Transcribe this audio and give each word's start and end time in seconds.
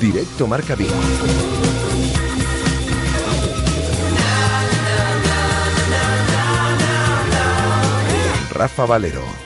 Directo 0.00 0.48
Marca 0.48 0.74
Vigo. 0.74 1.45
Rafa. 8.76 9.45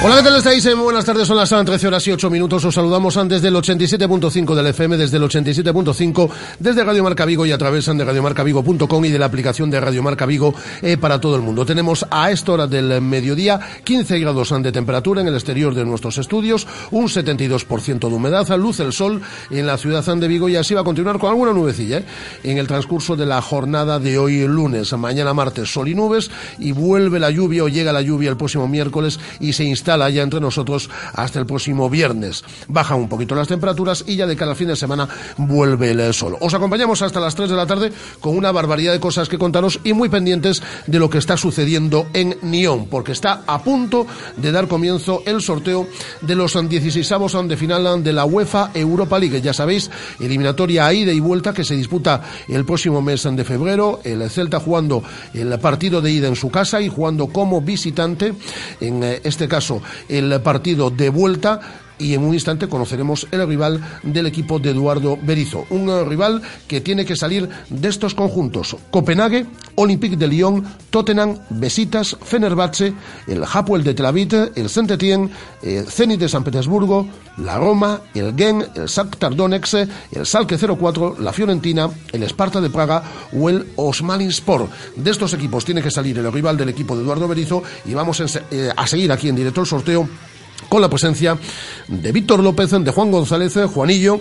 Hola, 0.00 0.18
¿qué 0.18 0.22
tal 0.22 0.36
estáis? 0.36 0.64
Eh, 0.64 0.76
muy 0.76 0.84
buenas 0.84 1.04
tardes, 1.04 1.26
son 1.26 1.36
las 1.36 1.50
13 1.50 1.88
horas 1.88 2.06
y 2.06 2.12
8 2.12 2.30
minutos. 2.30 2.64
Os 2.64 2.72
saludamos 2.72 3.16
antes 3.16 3.42
del 3.42 3.56
87.5 3.56 4.54
del 4.54 4.68
FM, 4.68 4.96
desde 4.96 5.16
el 5.16 5.24
87.5, 5.24 6.30
desde 6.60 6.84
Radio 6.84 7.02
Marca 7.02 7.24
Vigo 7.24 7.44
y 7.44 7.50
a 7.50 7.58
través 7.58 7.86
de 7.86 8.04
radiomarcavigo.com 8.04 9.04
y 9.04 9.08
de 9.08 9.18
la 9.18 9.26
aplicación 9.26 9.70
de 9.70 9.80
Radio 9.80 10.04
Marca 10.04 10.24
Vigo 10.24 10.54
eh, 10.82 10.98
para 10.98 11.20
todo 11.20 11.34
el 11.34 11.42
mundo. 11.42 11.66
Tenemos 11.66 12.06
a 12.12 12.30
esta 12.30 12.52
hora 12.52 12.68
del 12.68 13.00
mediodía 13.00 13.58
15 13.82 14.20
grados 14.20 14.54
de 14.62 14.70
temperatura 14.70 15.20
en 15.20 15.26
el 15.26 15.34
exterior 15.34 15.74
de 15.74 15.84
nuestros 15.84 16.16
estudios, 16.18 16.68
un 16.92 17.08
72% 17.08 17.98
de 17.98 18.14
humedad, 18.14 18.46
luz 18.56 18.78
el 18.78 18.92
sol 18.92 19.20
en 19.50 19.66
la 19.66 19.78
ciudad 19.78 20.04
de 20.04 20.28
Vigo 20.28 20.48
y 20.48 20.54
así 20.54 20.74
va 20.74 20.82
a 20.82 20.84
continuar 20.84 21.18
con 21.18 21.30
alguna 21.30 21.52
nubecilla 21.52 21.98
eh, 21.98 22.04
en 22.44 22.58
el 22.58 22.68
transcurso 22.68 23.16
de 23.16 23.26
la 23.26 23.42
jornada 23.42 23.98
de 23.98 24.16
hoy 24.16 24.46
lunes. 24.46 24.92
Mañana 24.92 25.34
martes 25.34 25.72
sol 25.72 25.88
y 25.88 25.96
nubes 25.96 26.30
y 26.60 26.70
vuelve 26.70 27.18
la 27.18 27.32
lluvia 27.32 27.64
o 27.64 27.68
llega 27.68 27.92
la 27.92 28.00
lluvia 28.00 28.30
el 28.30 28.36
próximo 28.36 28.68
miércoles 28.68 29.18
y 29.40 29.52
se 29.54 29.64
instala 29.64 29.87
instala 29.88 30.10
ya 30.10 30.22
entre 30.22 30.38
nosotros 30.38 30.90
hasta 31.14 31.38
el 31.38 31.46
próximo 31.46 31.88
viernes. 31.88 32.44
Bajan 32.68 32.98
un 32.98 33.08
poquito 33.08 33.34
las 33.34 33.48
temperaturas 33.48 34.04
y 34.06 34.16
ya 34.16 34.26
de 34.26 34.36
cada 34.36 34.54
fin 34.54 34.68
de 34.68 34.76
semana 34.76 35.08
vuelve 35.38 35.92
el 35.92 36.12
sol. 36.12 36.36
Os 36.40 36.52
acompañamos 36.52 37.00
hasta 37.00 37.20
las 37.20 37.34
3 37.34 37.48
de 37.48 37.56
la 37.56 37.66
tarde 37.66 37.90
con 38.20 38.36
una 38.36 38.52
barbaridad 38.52 38.92
de 38.92 39.00
cosas 39.00 39.30
que 39.30 39.38
contaros 39.38 39.80
y 39.84 39.94
muy 39.94 40.10
pendientes 40.10 40.62
de 40.86 40.98
lo 40.98 41.08
que 41.08 41.16
está 41.16 41.38
sucediendo 41.38 42.06
en 42.12 42.36
Nyon, 42.42 42.88
porque 42.88 43.12
está 43.12 43.44
a 43.46 43.62
punto 43.62 44.06
de 44.36 44.52
dar 44.52 44.68
comienzo 44.68 45.22
el 45.24 45.40
sorteo 45.40 45.86
de 46.20 46.34
los 46.34 46.52
16 46.68 47.10
avos 47.12 47.34
de 47.48 47.56
final 47.56 48.04
de 48.04 48.12
la 48.12 48.26
UEFA 48.26 48.72
Europa 48.74 49.18
League. 49.18 49.40
Ya 49.40 49.54
sabéis, 49.54 49.90
eliminatoria 50.20 50.86
a 50.86 50.92
ida 50.92 51.12
y 51.12 51.20
vuelta 51.20 51.54
que 51.54 51.64
se 51.64 51.76
disputa 51.76 52.20
el 52.46 52.66
próximo 52.66 53.00
mes 53.00 53.22
de 53.22 53.44
febrero. 53.44 54.00
El 54.04 54.28
Celta 54.28 54.60
jugando 54.60 55.02
el 55.32 55.58
partido 55.60 56.02
de 56.02 56.10
ida 56.10 56.28
en 56.28 56.36
su 56.36 56.50
casa 56.50 56.78
y 56.82 56.90
jugando 56.90 57.28
como 57.28 57.62
visitante, 57.62 58.34
en 58.82 59.02
eh, 59.02 59.20
este 59.24 59.48
caso 59.48 59.77
el 60.08 60.40
partido 60.42 60.90
de 60.90 61.08
vuelta 61.10 61.60
y 61.98 62.14
en 62.14 62.22
un 62.22 62.34
instante 62.34 62.68
conoceremos 62.68 63.26
el 63.30 63.46
rival 63.46 63.80
del 64.02 64.26
equipo 64.26 64.58
de 64.58 64.70
Eduardo 64.70 65.18
Berizo. 65.20 65.66
Un 65.70 65.88
rival 66.08 66.42
que 66.66 66.80
tiene 66.80 67.04
que 67.04 67.16
salir 67.16 67.48
de 67.68 67.88
estos 67.88 68.14
conjuntos. 68.14 68.76
Copenhague, 68.90 69.46
Olympique 69.74 70.16
de 70.16 70.28
Lyon, 70.28 70.64
Tottenham, 70.90 71.38
Besitas, 71.50 72.16
Fenerbahce, 72.22 72.92
el 73.26 73.44
Hapoel 73.44 73.84
de 73.84 73.94
Tel 73.94 74.06
Aviv, 74.06 74.28
el 74.54 74.68
Saint-Étienne, 74.68 75.30
el 75.62 75.86
Zenit 75.86 76.20
de 76.20 76.28
San 76.28 76.44
Petersburgo, 76.44 77.08
la 77.38 77.56
Roma, 77.56 78.00
el 78.14 78.34
Gen, 78.36 78.64
el 78.74 78.86
Shakhtar 78.86 79.34
Donetsk, 79.34 79.74
el 80.12 80.26
Salke 80.26 80.58
04, 80.58 81.16
la 81.20 81.32
Fiorentina, 81.32 81.88
el 82.12 82.22
Esparta 82.22 82.60
de 82.60 82.70
Praga 82.70 83.02
o 83.32 83.48
el 83.48 83.66
Sport. 84.28 84.70
De 84.96 85.10
estos 85.10 85.32
equipos 85.34 85.64
tiene 85.64 85.82
que 85.82 85.90
salir 85.90 86.18
el 86.18 86.32
rival 86.32 86.56
del 86.56 86.68
equipo 86.68 86.96
de 86.96 87.02
Eduardo 87.02 87.28
Berizo 87.28 87.62
y 87.84 87.94
vamos 87.94 88.20
eh, 88.20 88.70
a 88.76 88.86
seguir 88.86 89.12
aquí 89.12 89.28
en 89.28 89.36
directo 89.36 89.60
el 89.60 89.66
sorteo 89.66 90.08
con 90.68 90.82
la 90.82 90.88
presencia 90.88 91.38
de 91.88 92.12
Víctor 92.12 92.42
López, 92.42 92.70
de 92.70 92.90
Juan 92.90 93.10
González, 93.10 93.54
Juanillo 93.72 94.20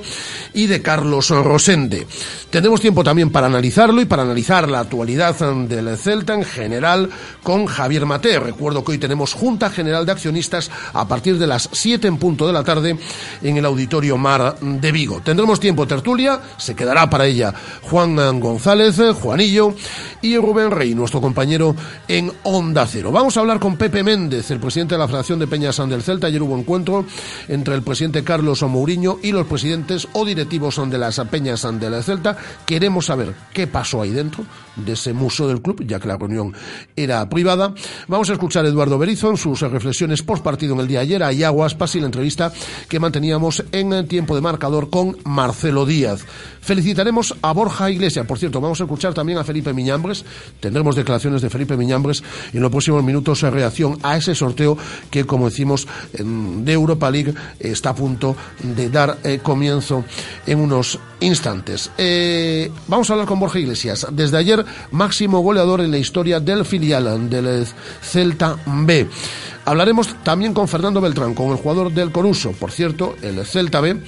y 0.54 0.68
de 0.68 0.82
Carlos 0.82 1.30
Rosende. 1.30 2.08
Tendremos 2.50 2.80
tiempo 2.80 3.04
también 3.04 3.30
para 3.30 3.48
analizarlo 3.48 4.02
y 4.02 4.06
para 4.06 4.24
analizar 4.24 4.70
la 4.70 4.80
actualidad 4.80 5.36
del 5.36 5.98
Celta 5.98 6.34
en 6.34 6.44
general 6.44 7.10
con 7.44 7.66
Javier 7.66 8.06
Mate. 8.06 8.40
Recuerdo 8.40 8.84
que 8.84 8.94
hoy 8.94 8.98
tenemos 8.98 9.34
Junta 9.34 9.70
General 9.70 10.06
de 10.06 10.14
Accionistas 10.14 10.72
a 10.94 11.08
partir 11.08 11.38
de 11.38 11.48
las 11.48 11.70
7 11.72 12.08
en 12.08 12.18
punto 12.18 12.48
de 12.48 12.54
la 12.54 12.64
tarde 12.64 12.98
en 13.42 13.58
el 13.58 13.66
Auditorio 13.66 14.18
Mar 14.18 14.58
de 14.62 14.92
Vigo. 14.92 15.22
Tendremos 15.24 15.60
tiempo 15.60 15.86
tertulia, 15.86 16.40
se 16.58 16.76
quedará 16.76 17.10
para 17.10 17.26
ella 17.26 17.54
Juan 17.84 18.40
González, 18.40 18.98
Juanillo 19.22 19.76
y 20.22 20.38
Rubén 20.38 20.72
Rey, 20.72 20.96
nuestro 20.96 21.20
compañero 21.20 21.76
en 22.08 22.32
Onda 22.44 22.88
Cero. 22.88 23.12
Vamos 23.12 23.36
a 23.36 23.42
hablar 23.42 23.60
con 23.60 23.76
Pepe 23.76 24.04
Méndez, 24.04 24.50
el 24.52 24.60
presidente 24.60 24.96
de 24.96 25.00
la 25.00 25.08
Federación 25.08 25.40
de 25.40 25.48
Peñas 25.48 25.78
del 25.78 26.02
Celta 26.02 26.30
hubo 26.42 26.58
encuentro 26.58 27.06
entre 27.48 27.76
el 27.76 27.82
presidente 27.82 28.24
Carlos 28.24 28.64
Mourinho 28.64 29.20
y 29.22 29.32
los 29.32 29.48
presidentes 29.48 30.08
o 30.14 30.26
directivos 30.26 30.82
de 30.90 30.98
las 30.98 31.20
Peñas 31.32 31.68
de 31.80 31.90
la 31.90 32.04
Celta. 32.04 32.38
Queremos 32.66 33.06
saber 33.08 33.34
qué 33.54 33.68
pasó 33.68 34.02
ahí 34.02 34.12
dentro 34.12 34.46
de 34.86 34.94
ese 34.94 35.14
museo 35.14 35.48
del 35.48 35.62
club, 35.62 35.84
ya 35.86 36.00
que 36.00 36.08
la 36.08 36.18
reunión 36.18 36.54
era 36.96 37.28
privada. 37.30 37.74
Vamos 38.08 38.30
a 38.30 38.34
escuchar 38.34 38.66
a 38.66 38.70
Eduardo 38.70 38.98
Berizzo 38.98 39.30
en 39.30 39.38
sus 39.38 39.62
reflexiones 39.62 40.22
post 40.22 40.44
partido 40.44 40.74
en 40.74 40.82
el 40.82 40.88
día 40.88 41.02
ayer 41.02 41.24
a 41.24 41.34
Iago 41.34 41.66
Aspas 41.66 41.96
y 41.96 42.00
la 42.00 42.06
entrevista 42.06 42.52
que 42.88 43.00
manteníamos 43.00 43.64
en 43.72 43.94
el 43.94 44.08
tiempo 44.08 44.36
de 44.36 44.42
marcador 44.42 44.90
con 44.90 45.18
Marcelo 45.24 45.86
Díaz. 45.86 46.26
Felicitaremos 46.62 47.36
a 47.42 47.54
Borja 47.54 47.90
Iglesias. 47.90 48.26
Por 48.26 48.38
cierto, 48.38 48.60
vamos 48.60 48.82
a 48.82 48.84
escuchar 48.84 49.14
también 49.14 49.38
a 49.38 49.44
Felipe 49.44 49.74
Miñambres. 49.74 50.26
Tendremos 50.60 50.96
declaraciones 50.96 51.42
de 51.42 51.50
Felipe 51.50 51.78
Miñambres 51.78 52.24
en 52.52 52.62
los 52.62 52.72
próximos 52.72 53.04
minutos 53.04 53.42
en 53.44 53.54
reacción 53.54 53.98
a 54.04 54.18
ese 54.18 54.36
sorteo 54.36 54.78
que, 55.10 55.26
como 55.26 55.46
decimos, 55.46 55.88
de 56.14 56.74
Europa 56.74 57.10
League 57.10 57.34
está 57.60 57.92
a 57.92 57.96
punto 57.96 58.36
de 58.62 58.90
dar 58.90 59.18
eh, 59.24 59.40
comienzo 59.42 60.04
en 60.46 60.60
unos 60.60 61.00
instantes. 61.20 61.92
Eh, 61.98 62.72
vamos 62.88 63.10
a 63.10 63.14
hablar 63.14 63.28
con 63.28 63.40
Borja 63.40 63.60
Iglesias. 63.60 64.08
Desde 64.12 64.38
ayer, 64.38 64.66
máximo 64.92 65.40
goleador 65.40 65.82
en 65.82 65.92
la 65.92 65.98
historia 65.98 66.40
del 66.40 66.66
filial 66.66 67.30
del 67.30 67.66
Celta 68.02 68.58
B. 68.66 69.08
Hablaremos 69.68 70.16
también 70.24 70.54
con 70.54 70.70
Fernando 70.70 71.02
Beltrán, 71.02 71.34
con 71.34 71.48
el 71.50 71.58
jugador 71.58 71.92
del 71.92 72.14
Coruso. 72.14 72.54
Por 72.54 72.72
cierto, 72.72 73.16
el 73.22 73.46
Celta 73.46 73.82
B 73.82 74.02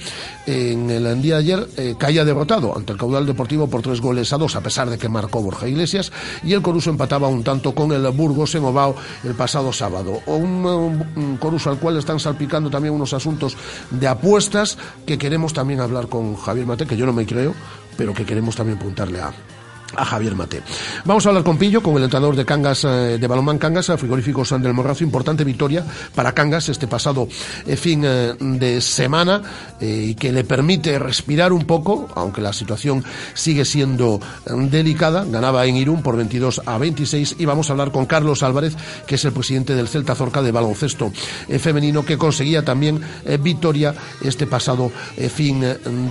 en 0.46 0.88
el 0.88 1.20
día 1.20 1.34
de 1.34 1.40
ayer 1.40 1.68
eh, 1.76 1.94
caía 1.98 2.24
derrotado 2.24 2.74
ante 2.74 2.92
el 2.92 2.98
Caudal 2.98 3.26
Deportivo 3.26 3.68
por 3.68 3.82
tres 3.82 4.00
goles 4.00 4.32
a 4.32 4.38
dos, 4.38 4.56
a 4.56 4.62
pesar 4.62 4.88
de 4.88 4.96
que 4.96 5.10
marcó 5.10 5.42
Borja 5.42 5.68
Iglesias, 5.68 6.12
y 6.42 6.54
el 6.54 6.62
Coruso 6.62 6.88
empataba 6.88 7.28
un 7.28 7.44
tanto 7.44 7.74
con 7.74 7.92
el 7.92 8.08
Burgos 8.08 8.54
en 8.54 8.64
Ovao 8.64 8.96
el 9.22 9.34
pasado 9.34 9.70
sábado. 9.70 10.22
Un, 10.24 10.64
un 10.64 11.36
Coruso 11.36 11.68
al 11.68 11.78
cual 11.78 11.98
están 11.98 12.18
salpicando 12.18 12.70
también 12.70 12.94
unos 12.94 13.12
asuntos 13.12 13.54
de 13.90 14.08
apuestas 14.08 14.78
que 15.04 15.18
queremos 15.18 15.52
también 15.52 15.80
hablar 15.80 16.08
con 16.08 16.36
Javier 16.36 16.64
Mate, 16.64 16.86
que 16.86 16.96
yo 16.96 17.04
no 17.04 17.12
me 17.12 17.26
creo, 17.26 17.52
pero 17.98 18.14
que 18.14 18.24
queremos 18.24 18.56
también 18.56 18.78
preguntarle 18.78 19.20
a, 19.20 19.34
a 19.96 20.04
Javier 20.04 20.34
Mate. 20.34 20.62
Vamos 21.04 21.24
a 21.26 21.30
hablar 21.30 21.44
con 21.44 21.58
Pillo, 21.58 21.82
con 21.82 21.96
el 21.96 22.04
entrenador 22.04 22.36
de 22.36 22.44
Cangas, 22.44 22.84
eh, 22.84 23.18
de 23.18 23.26
Balomán 23.26 23.58
Cangas, 23.58 23.86
frigorífico 23.98 24.44
San 24.44 24.62
del 24.62 24.74
Morrazo. 24.74 25.04
Importante 25.04 25.44
victoria 25.44 25.84
para 26.14 26.32
Cangas 26.32 26.68
este 26.68 26.86
pasado 26.86 27.28
eh, 27.66 27.76
fin 27.76 28.02
eh, 28.04 28.34
de 28.38 28.80
semana 28.80 29.42
y 29.80 30.14
que 30.14 30.32
le 30.32 30.44
permite 30.44 30.98
respirar 30.98 31.52
un 31.52 31.64
poco, 31.64 32.08
aunque 32.14 32.40
la 32.40 32.52
situación 32.52 33.02
sigue 33.34 33.64
siendo 33.64 34.20
delicada. 34.46 35.24
Ganaba 35.24 35.64
en 35.66 35.76
Irún 35.76 36.02
por 36.02 36.16
22 36.16 36.62
a 36.66 36.78
26 36.78 37.36
y 37.38 37.44
vamos 37.44 37.68
a 37.68 37.72
hablar 37.72 37.90
con 37.90 38.06
Carlos 38.06 38.42
Álvarez, 38.42 38.76
que 39.06 39.14
es 39.14 39.24
el 39.24 39.32
presidente 39.32 39.74
del 39.74 39.88
Celta 39.88 40.14
Zorca 40.14 40.42
de 40.42 40.52
baloncesto 40.52 41.12
femenino, 41.58 42.04
que 42.04 42.18
conseguía 42.18 42.64
también 42.64 43.00
victoria 43.40 43.94
este 44.22 44.46
pasado 44.46 44.92
fin 45.30 45.64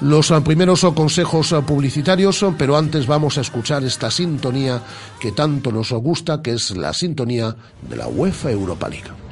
los 0.00 0.32
primeros 0.44 0.80
consejos 0.94 1.54
publicitarios, 1.66 2.44
pero 2.56 2.76
antes 2.76 3.06
vamos 3.06 3.38
a 3.38 3.40
escuchar 3.40 3.84
esta 3.84 4.10
sintonía 4.10 4.80
que 5.20 5.32
tanto 5.32 5.72
nos 5.72 5.92
gusta, 5.92 6.40
que 6.42 6.52
es 6.52 6.76
la 6.76 6.92
sintonía 6.92 7.54
de 7.88 7.96
la 7.96 8.08
UEFA 8.08 8.50
Europa 8.50 8.88
League. 8.88 9.23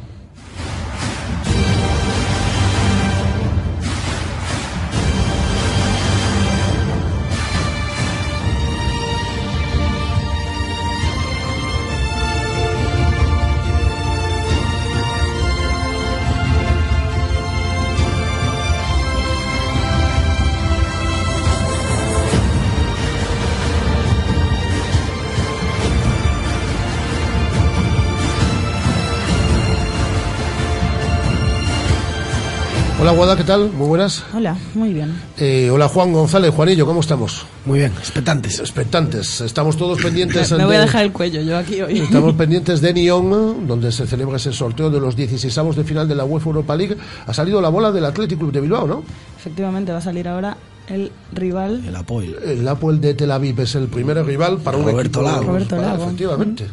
Hola 33.13 33.19
Guada, 33.19 33.37
¿qué 33.37 33.45
tal? 33.45 33.71
Muy 33.71 33.89
buenas. 33.89 34.25
Hola, 34.35 34.57
muy 34.75 34.95
bien. 34.95 35.15
Eh, 35.37 35.69
hola 35.71 35.87
Juan 35.87 36.15
González, 36.15 36.51
Juanillo, 36.55 36.87
¿cómo 36.87 37.01
estamos? 37.01 37.45
Muy 37.67 37.81
bien, 37.81 37.93
expectantes. 37.99 38.59
Expectantes. 38.59 39.43
Estamos 39.43 39.77
todos 39.77 40.01
pendientes. 40.03 40.51
Me 40.53 40.65
voy 40.65 40.77
a 40.77 40.79
de- 40.79 40.87
dejar 40.87 41.05
el 41.05 41.13
cuello 41.13 41.43
yo 41.43 41.59
aquí 41.59 41.83
hoy. 41.83 42.01
Estamos 42.01 42.33
pendientes 42.39 42.81
de 42.81 42.95
Nyon, 42.95 43.67
donde 43.67 43.93
se 43.93 44.07
celebra 44.07 44.37
ese 44.39 44.55
sorteo 44.55 44.89
de 44.89 44.99
los 44.99 45.15
16avos 45.19 45.75
de 45.75 45.85
final 45.85 46.09
de 46.09 46.15
la 46.15 46.25
UEFA 46.25 46.47
Europa 46.49 46.75
League. 46.75 46.97
Ha 47.27 47.35
salido 47.35 47.61
la 47.61 47.69
bola 47.69 47.93
del 47.93 48.07
Athletic 48.07 48.39
Club 48.39 48.51
de 48.51 48.63
Bilbao, 48.63 48.87
¿no? 48.87 49.05
Efectivamente, 49.39 49.93
va 49.93 49.99
a 49.99 50.03
salir 50.03 50.27
ahora 50.27 50.57
el 50.89 51.13
rival. 51.35 51.85
El 51.87 51.95
apoyo. 51.97 52.39
El 52.41 52.67
Apoel 52.67 52.99
de 52.99 53.13
Tel 53.13 53.31
Aviv 53.31 53.61
es 53.61 53.75
el 53.75 53.89
primer 53.89 54.25
rival 54.25 54.57
para 54.57 54.79
un 54.79 54.85
Roberto 54.87 55.21
equipo. 55.21 55.23
Lago. 55.37 55.45
Roberto 55.49 55.77
Ah, 55.77 55.83
Lago. 55.83 56.05
Efectivamente. 56.05 56.67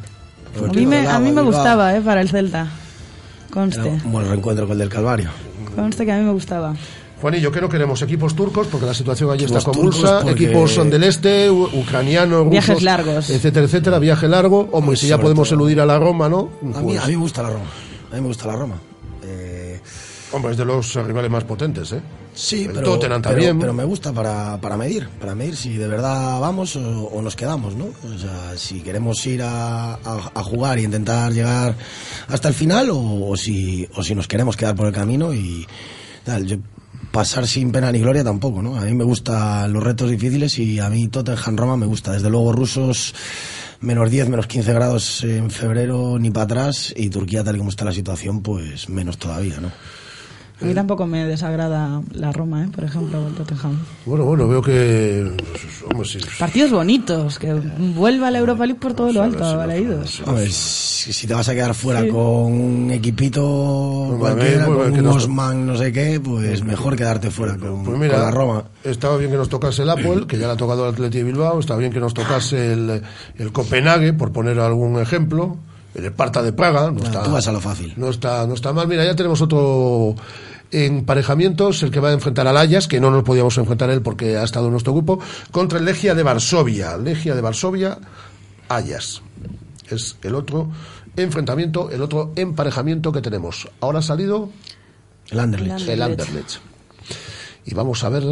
A 0.57 0.71
mí 0.73 0.85
me, 0.85 1.05
a 1.05 1.19
mí 1.19 1.31
me 1.33 1.41
gustaba, 1.41 1.93
¿eh? 1.97 2.01
Para 2.01 2.21
el 2.21 2.29
Celta. 2.29 2.67
Conste. 3.51 3.81
Era 3.81 4.01
un 4.05 4.11
buen 4.13 4.25
reencuentro 4.25 4.65
con 4.67 4.73
el 4.73 4.79
del 4.79 4.89
Calvario. 4.89 5.29
Conste 5.75 6.05
que 6.05 6.11
a 6.11 6.17
mí 6.17 6.23
me 6.23 6.31
gustaba. 6.31 6.75
Juanillo, 7.21 7.51
¿qué 7.51 7.59
no 7.59 7.67
queremos? 7.67 8.01
Equipos 8.01 8.33
turcos, 8.33 8.67
porque 8.67 8.85
la 8.85 8.93
situación 8.93 9.29
allí 9.29 9.43
está 9.45 9.61
convulsa. 9.61 10.21
porque- 10.23 10.45
Equipos 10.45 10.71
son 10.73 10.89
del 10.89 11.03
este, 11.03 11.49
ucranianos, 11.51 12.39
rusos. 12.39 12.51
Viajes 12.51 12.81
largos. 12.83 13.29
Etcétera, 13.29 13.65
etcétera. 13.65 13.99
Viaje 13.99 14.27
largo. 14.29 14.69
Hombre, 14.71 14.95
si 14.95 15.07
ya 15.07 15.17
podemos 15.19 15.49
todo. 15.49 15.59
eludir 15.59 15.81
a 15.81 15.85
la 15.85 15.99
Roma, 15.99 16.29
¿no? 16.29 16.49
A 16.61 16.65
mí, 16.65 16.73
Pues, 16.83 16.99
a 17.01 17.07
mí 17.07 17.11
me 17.15 17.21
gusta 17.21 17.43
la 17.43 17.49
Roma. 17.49 17.65
A 18.11 18.15
mí 18.15 18.21
me 18.21 18.27
gusta 18.27 18.47
la 18.47 18.55
Roma. 18.55 18.75
Eh, 19.23 19.79
Hombre, 20.31 20.51
es 20.51 20.57
de 20.57 20.63
los 20.65 20.95
rivales 20.95 21.29
más 21.29 21.43
potentes, 21.43 21.91
¿eh? 21.91 21.99
Sí, 22.39 22.63
El 22.63 22.71
pero, 22.73 22.83
Tottenham 22.83 23.21
pero, 23.21 23.33
también. 23.35 23.59
pero 23.59 23.73
me 23.73 23.83
gusta 23.83 24.11
para, 24.13 24.59
para 24.61 24.77
medir. 24.77 25.07
Para 25.19 25.35
medir 25.35 25.55
si 25.55 25.73
de 25.77 25.87
verdad 25.87 26.39
vamos 26.39 26.75
o, 26.75 26.81
o 27.07 27.21
nos 27.21 27.35
quedamos, 27.35 27.75
¿no? 27.75 27.85
O 27.85 28.17
sea, 28.17 28.57
si 28.57 28.81
queremos 28.81 29.25
ir 29.25 29.41
a, 29.43 29.93
a- 29.95 30.31
a 30.33 30.43
jugar 30.43 30.79
y 30.79 30.83
intentar 30.83 31.31
llegar 31.33 31.75
hasta 32.27 32.47
el 32.47 32.53
final 32.53 32.89
o, 32.91 33.27
o 33.29 33.37
si, 33.37 33.87
o 33.95 34.03
si 34.03 34.15
nos 34.15 34.27
queremos 34.27 34.55
quedar 34.57 34.75
por 34.75 34.87
el 34.87 34.93
camino 34.93 35.33
y 35.33 35.67
tal. 36.23 36.45
Yo, 36.45 36.57
pasar 37.11 37.47
sin 37.47 37.71
pena 37.71 37.91
ni 37.91 37.99
gloria 37.99 38.23
tampoco, 38.23 38.61
¿no? 38.61 38.75
A 38.77 38.81
mí 38.81 38.93
me 38.93 39.03
gustan 39.03 39.73
los 39.73 39.83
retos 39.83 40.11
difíciles 40.11 40.59
y 40.59 40.79
a 40.79 40.89
mí 40.89 41.07
Tottenham 41.07 41.57
Roma 41.57 41.75
me 41.77 41.85
gusta. 41.87 42.11
Desde 42.13 42.29
luego 42.29 42.51
rusos 42.51 43.15
menos 43.81 44.11
10, 44.11 44.29
menos 44.29 44.45
15 44.47 44.73
grados 44.73 45.23
en 45.23 45.49
febrero 45.49 46.17
ni 46.19 46.29
para 46.31 46.43
atrás 46.43 46.93
y 46.95 47.09
Turquía 47.09 47.43
tal 47.43 47.55
y 47.55 47.59
como 47.59 47.69
está 47.71 47.85
la 47.85 47.93
situación 47.93 48.41
pues 48.43 48.89
menos 48.89 49.17
todavía, 49.17 49.59
¿no? 49.59 49.71
A 50.61 50.65
mí 50.65 50.73
tampoco 50.73 51.05
me 51.07 51.25
desagrada 51.25 52.01
la 52.13 52.33
Roma, 52.33 52.65
¿eh? 52.65 52.67
Por 52.75 52.83
ejemplo, 52.83 53.25
el 53.27 53.33
Tottenham. 53.33 53.79
Bueno, 54.05 54.25
bueno, 54.25 54.45
veo 54.47 54.61
que. 54.61 55.31
Hombre, 55.89 56.05
sí. 56.07 56.19
Partidos 56.37 56.71
bonitos, 56.71 57.39
que 57.39 57.53
vuelva 57.53 58.29
la 58.29 58.39
Europa 58.39 58.65
League 58.65 58.79
por 58.81 58.93
todo 58.93 59.13
lo 59.13 59.21
a 59.23 59.27
ver 59.27 59.35
alto, 59.35 60.05
si 60.05 60.21
a. 60.21 60.29
A 60.29 60.33
ver, 60.33 60.51
si, 60.51 61.13
si 61.13 61.27
te 61.27 61.33
vas 61.33 61.47
a 61.47 61.53
quedar 61.53 61.73
fuera 61.73 62.01
Sí. 62.01 62.09
con 62.09 62.19
un 62.51 62.91
equipito 62.91 64.07
Pues, 64.09 64.19
cualquiera, 64.19 64.65
pues, 64.65 64.77
con 64.89 64.93
un 64.99 65.03
nos- 65.03 65.15
Osman, 65.23 65.65
no 65.65 65.77
sé 65.77 65.93
qué, 65.93 66.19
pues 66.19 66.61
mejor 66.63 66.97
quedarte 66.97 67.31
fuera 67.31 67.55
con, 67.57 67.83
Pues 67.85 67.97
mira, 67.97 68.15
con 68.15 68.23
la 68.25 68.31
Roma. 68.31 68.63
estaba 68.83 69.15
bien 69.15 69.31
que 69.31 69.37
nos 69.37 69.47
tocase 69.47 69.83
el 69.83 69.89
Apple, 69.89 70.25
que 70.27 70.37
ya 70.37 70.47
le 70.47 70.53
ha 70.53 70.57
tocado 70.57 70.85
el 70.87 70.93
Atleti 70.93 71.19
de 71.19 71.23
Bilbao, 71.23 71.59
está 71.61 71.77
bien 71.77 71.93
que 71.93 72.01
nos 72.01 72.13
tocase 72.13 72.73
el, 72.73 73.01
el 73.37 73.51
Copenhague, 73.53 74.11
por 74.11 74.33
poner 74.33 74.59
algún 74.59 74.99
ejemplo, 74.99 75.55
el 75.95 76.05
Esparta 76.05 76.41
de 76.43 76.51
Praga, 76.53 76.91
no 76.91 77.01
está, 77.01 77.23
tú 77.23 77.31
vas 77.31 77.47
a 77.47 77.51
lo 77.53 77.61
fácil. 77.61 77.93
no 77.97 78.09
está, 78.09 78.45
no 78.45 78.53
está 78.53 78.73
mal. 78.73 78.87
Mira, 78.87 79.05
ya 79.05 79.15
tenemos 79.15 79.41
otro 79.41 80.15
emparejamientos, 80.71 81.83
el 81.83 81.91
que 81.91 81.99
va 81.99 82.09
a 82.09 82.13
enfrentar 82.13 82.47
al 82.47 82.57
Ayas, 82.57 82.87
que 82.87 82.99
no 82.99 83.11
nos 83.11 83.23
podíamos 83.23 83.57
enfrentar 83.57 83.89
él 83.89 84.01
porque 84.01 84.37
ha 84.37 84.43
estado 84.43 84.65
en 84.65 84.71
nuestro 84.71 84.93
grupo, 84.93 85.19
contra 85.51 85.79
el 85.79 85.85
Legia 85.85 86.15
de 86.15 86.23
Varsovia. 86.23 86.97
Legia 86.97 87.35
de 87.35 87.41
Varsovia, 87.41 87.97
Ayas. 88.67 89.21
Es 89.89 90.17
el 90.21 90.35
otro 90.35 90.69
enfrentamiento, 91.15 91.89
el 91.89 92.01
otro 92.01 92.33
emparejamiento 92.35 93.11
que 93.11 93.21
tenemos. 93.21 93.67
Ahora 93.81 93.99
ha 93.99 94.03
salido 94.03 94.49
El 95.29 95.39
Anderlecht. 95.39 95.87
el 95.87 96.01
Anderlecht. 96.01 96.57
Y 97.65 97.73
vamos 97.73 98.03
a 98.03 98.09
ver. 98.09 98.23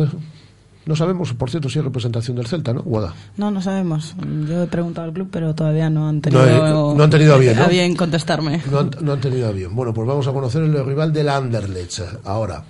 No 0.87 0.95
sabemos, 0.95 1.33
por 1.33 1.49
cierto, 1.49 1.69
si 1.69 1.79
hay 1.79 1.85
representación 1.85 2.37
del 2.37 2.47
Celta, 2.47 2.73
¿no? 2.73 2.81
Guada. 2.81 3.13
No, 3.35 3.51
no 3.51 3.61
sabemos. 3.61 4.15
Yo 4.47 4.63
he 4.63 4.67
preguntado 4.67 5.05
al 5.07 5.13
club, 5.13 5.27
pero 5.29 5.53
todavía 5.53 5.89
no 5.89 6.07
han 6.07 6.21
tenido, 6.21 6.45
No, 6.45 6.95
no 6.95 7.03
han 7.03 7.09
tenido 7.09 7.35
a 7.35 7.37
bien, 7.37 7.57
¿no? 7.57 7.63
a 7.63 7.67
bien 7.67 7.93
contestarme. 7.95 8.61
No 8.71 8.79
han, 8.79 8.91
no 9.01 9.13
han 9.13 9.19
tenido 9.19 9.49
a 9.49 9.51
bien. 9.51 9.75
Bueno, 9.75 9.93
pues 9.93 10.07
vamos 10.07 10.25
a 10.27 10.31
conocer 10.31 10.63
el 10.63 10.85
rival 10.85 11.11
del 11.11 11.27
Anderlecht 11.29 11.99
ahora. 12.23 12.63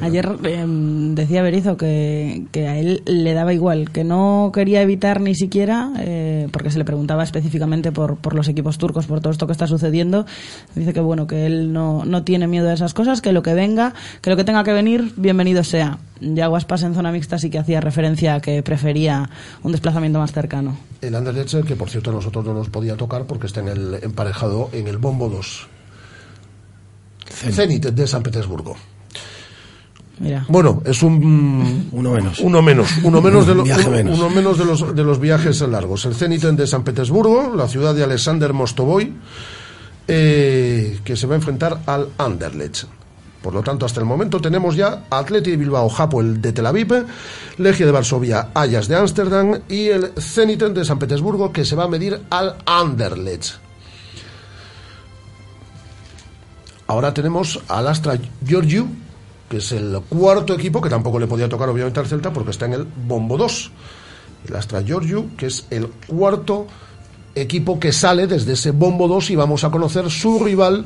Ayer 0.00 0.38
eh, 0.44 0.64
decía 0.66 1.42
Berizo 1.42 1.76
que, 1.76 2.46
que 2.52 2.68
a 2.68 2.78
él 2.78 3.02
le 3.04 3.34
daba 3.34 3.52
igual, 3.52 3.90
que 3.90 4.04
no 4.04 4.52
quería 4.54 4.80
evitar 4.80 5.20
ni 5.20 5.34
siquiera, 5.34 5.92
eh, 5.98 6.48
porque 6.52 6.70
se 6.70 6.78
le 6.78 6.84
preguntaba 6.84 7.24
específicamente 7.24 7.90
por, 7.90 8.16
por 8.16 8.34
los 8.34 8.46
equipos 8.46 8.78
turcos, 8.78 9.06
por 9.06 9.20
todo 9.20 9.32
esto 9.32 9.46
que 9.46 9.52
está 9.52 9.66
sucediendo. 9.66 10.24
Dice 10.76 10.92
que 10.92 11.00
bueno, 11.00 11.26
que 11.26 11.46
él 11.46 11.72
no, 11.72 12.04
no 12.04 12.22
tiene 12.22 12.46
miedo 12.46 12.68
a 12.68 12.74
esas 12.74 12.94
cosas, 12.94 13.20
que 13.20 13.32
lo 13.32 13.42
que 13.42 13.54
venga, 13.54 13.92
que 14.22 14.30
lo 14.30 14.36
que 14.36 14.44
tenga 14.44 14.62
que 14.62 14.72
venir, 14.72 15.12
bienvenido 15.16 15.64
sea. 15.64 15.98
Ya 16.20 16.46
Guaspas 16.46 16.82
en 16.82 16.94
zona 16.94 17.10
mixta 17.10 17.38
sí 17.38 17.50
que 17.50 17.58
hacía 17.58 17.80
referencia 17.80 18.36
a 18.36 18.40
que 18.40 18.62
prefería 18.62 19.28
un 19.64 19.72
desplazamiento 19.72 20.20
más 20.20 20.32
cercano. 20.32 20.76
El 21.00 21.14
Anderlecht, 21.16 21.64
que 21.64 21.74
por 21.74 21.90
cierto 21.90 22.10
a 22.10 22.12
nosotros 22.12 22.44
no 22.44 22.54
nos 22.54 22.70
podía 22.70 22.96
tocar 22.96 23.24
porque 23.24 23.46
está 23.46 23.60
en 23.60 23.68
el 23.68 23.98
emparejado 24.02 24.68
en 24.72 24.86
el 24.86 24.98
Bombo 24.98 25.28
2. 25.28 25.66
Zenit 27.26 27.86
de 27.86 28.06
San 28.06 28.22
Petersburgo. 28.22 28.76
Mira. 30.20 30.44
Bueno, 30.48 30.82
es 30.84 31.02
un 31.02 31.88
Uno 31.92 32.10
menos. 32.12 32.40
Uno 32.40 32.60
menos, 32.60 32.88
uno 33.04 33.20
menos 33.20 33.46
de, 33.46 33.52
Un 33.52 33.58
lo- 33.58 33.64
viaje 33.64 33.82
uno- 33.86 33.96
menos. 33.96 34.18
uno 34.18 34.30
menos 34.30 34.58
de 34.58 34.64
los 34.64 34.94
de 34.96 35.04
los 35.04 35.20
viajes 35.20 35.60
largos. 35.62 36.04
El 36.06 36.14
Zenit 36.14 36.42
de 36.42 36.66
San 36.66 36.82
Petersburgo, 36.82 37.54
la 37.54 37.68
ciudad 37.68 37.94
de 37.94 38.02
Alexander 38.04 38.52
Mostovoy, 38.52 39.14
eh, 40.08 40.98
que 41.04 41.16
se 41.16 41.26
va 41.26 41.34
a 41.34 41.36
enfrentar 41.36 41.80
al 41.86 42.08
Anderlecht. 42.18 42.84
Por 43.42 43.54
lo 43.54 43.62
tanto, 43.62 43.86
hasta 43.86 44.00
el 44.00 44.06
momento 44.06 44.40
tenemos 44.40 44.74
ya 44.74 45.04
Atleti 45.08 45.52
de 45.52 45.56
Bilbao, 45.56 45.88
Hapoel 45.96 46.42
de 46.42 46.52
Tel 46.52 46.66
Aviv, 46.66 46.92
Legia 47.58 47.86
de 47.86 47.92
Varsovia, 47.92 48.48
Ajax 48.52 48.88
de 48.88 48.96
Ámsterdam 48.96 49.60
y 49.68 49.86
el 49.86 50.10
Zenit 50.18 50.60
de 50.64 50.84
San 50.84 50.98
Petersburgo 50.98 51.52
que 51.52 51.64
se 51.64 51.76
va 51.76 51.84
a 51.84 51.88
medir 51.88 52.20
al 52.30 52.56
Anderlecht. 52.66 53.54
Ahora 56.88 57.12
tenemos 57.14 57.60
al 57.68 57.86
Astra 57.86 58.18
Giorgio, 58.44 58.86
que 59.48 59.58
es 59.58 59.72
el 59.72 60.00
cuarto 60.08 60.54
equipo, 60.54 60.80
que 60.80 60.90
tampoco 60.90 61.18
le 61.18 61.26
podía 61.26 61.48
tocar 61.48 61.68
obviamente 61.68 62.00
al 62.00 62.06
Celta 62.06 62.32
porque 62.32 62.50
está 62.50 62.66
en 62.66 62.74
el 62.74 62.84
Bombo 62.84 63.36
2. 63.36 63.70
El 64.48 64.56
Astra 64.56 64.82
Giorgio, 64.82 65.26
que 65.36 65.46
es 65.46 65.66
el 65.70 65.88
cuarto 66.06 66.66
equipo 67.34 67.78
que 67.78 67.92
sale 67.92 68.26
desde 68.26 68.52
ese 68.52 68.70
Bombo 68.72 69.08
2 69.08 69.30
y 69.30 69.36
vamos 69.36 69.64
a 69.64 69.70
conocer 69.70 70.10
su 70.10 70.38
rival, 70.38 70.84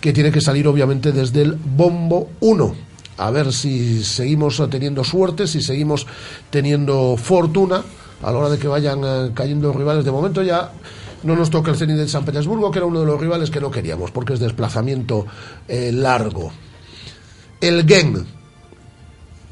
que 0.00 0.12
tiene 0.12 0.30
que 0.30 0.40
salir 0.40 0.66
obviamente 0.68 1.12
desde 1.12 1.42
el 1.42 1.54
Bombo 1.54 2.30
1. 2.40 2.74
A 3.18 3.30
ver 3.30 3.52
si 3.52 4.04
seguimos 4.04 4.62
teniendo 4.70 5.02
suerte, 5.02 5.46
si 5.46 5.60
seguimos 5.60 6.06
teniendo 6.50 7.16
fortuna 7.16 7.82
a 8.22 8.30
la 8.30 8.38
hora 8.38 8.48
de 8.50 8.58
que 8.58 8.68
vayan 8.68 9.00
eh, 9.04 9.30
cayendo 9.34 9.72
rivales. 9.72 10.04
De 10.04 10.12
momento 10.12 10.42
ya 10.42 10.72
no 11.24 11.34
nos 11.34 11.50
toca 11.50 11.70
el 11.70 11.76
Zenit 11.76 11.96
de 11.96 12.08
San 12.08 12.24
Petersburgo, 12.24 12.70
que 12.70 12.78
era 12.78 12.86
uno 12.86 13.00
de 13.00 13.06
los 13.06 13.20
rivales 13.20 13.50
que 13.50 13.60
no 13.60 13.70
queríamos, 13.70 14.10
porque 14.12 14.34
es 14.34 14.40
desplazamiento 14.40 15.26
eh, 15.66 15.90
largo. 15.92 16.52
El 17.60 17.86
Gen. 17.86 18.24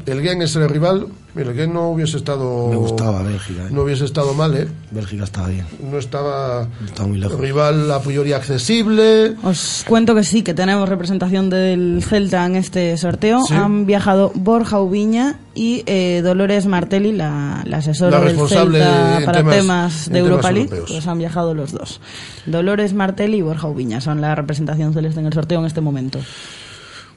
El 0.06 0.22
Gen 0.22 0.40
es 0.42 0.54
el 0.54 0.68
rival. 0.68 1.08
Mira, 1.34 1.50
el 1.50 1.56
Gen 1.56 1.72
no 1.74 1.90
hubiese 1.90 2.16
estado. 2.16 2.68
Me 2.68 2.76
gustaba 2.76 3.22
Bélgica, 3.24 3.64
¿eh? 3.64 3.68
No 3.72 3.82
hubiese 3.82 4.04
estado 4.04 4.32
mal, 4.34 4.54
¿eh? 4.54 4.68
Bélgica 4.92 5.24
estaba 5.24 5.48
bien. 5.48 5.66
No 5.90 5.98
estaba. 5.98 6.68
Está 6.84 7.04
muy 7.04 7.18
lejos. 7.18 7.38
Rival 7.40 7.90
a 7.90 8.00
priori 8.00 8.32
accesible. 8.32 9.34
Os 9.42 9.84
cuento 9.88 10.14
que 10.14 10.22
sí, 10.22 10.42
que 10.42 10.54
tenemos 10.54 10.88
representación 10.88 11.50
del 11.50 12.04
Celta 12.06 12.46
en 12.46 12.54
este 12.54 12.96
sorteo. 12.96 13.42
Sí. 13.48 13.54
Han 13.54 13.84
viajado 13.84 14.30
Borja 14.36 14.80
Ubiña 14.80 15.40
y 15.56 15.82
eh, 15.86 16.20
Dolores 16.22 16.66
Martelli, 16.66 17.10
la, 17.12 17.62
la 17.66 17.78
asesora 17.78 18.12
La 18.12 18.18
del 18.20 18.28
responsable 18.28 18.78
Celta 18.78 19.20
para 19.26 19.40
temas- 19.40 19.48
de 19.48 19.56
temas 19.56 20.08
Europa 20.12 20.52
League. 20.52 20.70
Pues 20.88 21.06
han 21.08 21.18
viajado 21.18 21.52
los 21.52 21.72
dos. 21.72 22.00
Dolores 22.46 22.94
Martelli 22.94 23.38
y 23.38 23.42
Borja 23.42 23.66
Ubiña 23.66 24.00
son 24.00 24.20
la 24.20 24.36
representación 24.36 24.94
celeste 24.94 25.18
en 25.18 25.26
el 25.26 25.32
sorteo 25.32 25.58
en 25.58 25.66
este 25.66 25.80
momento. 25.80 26.20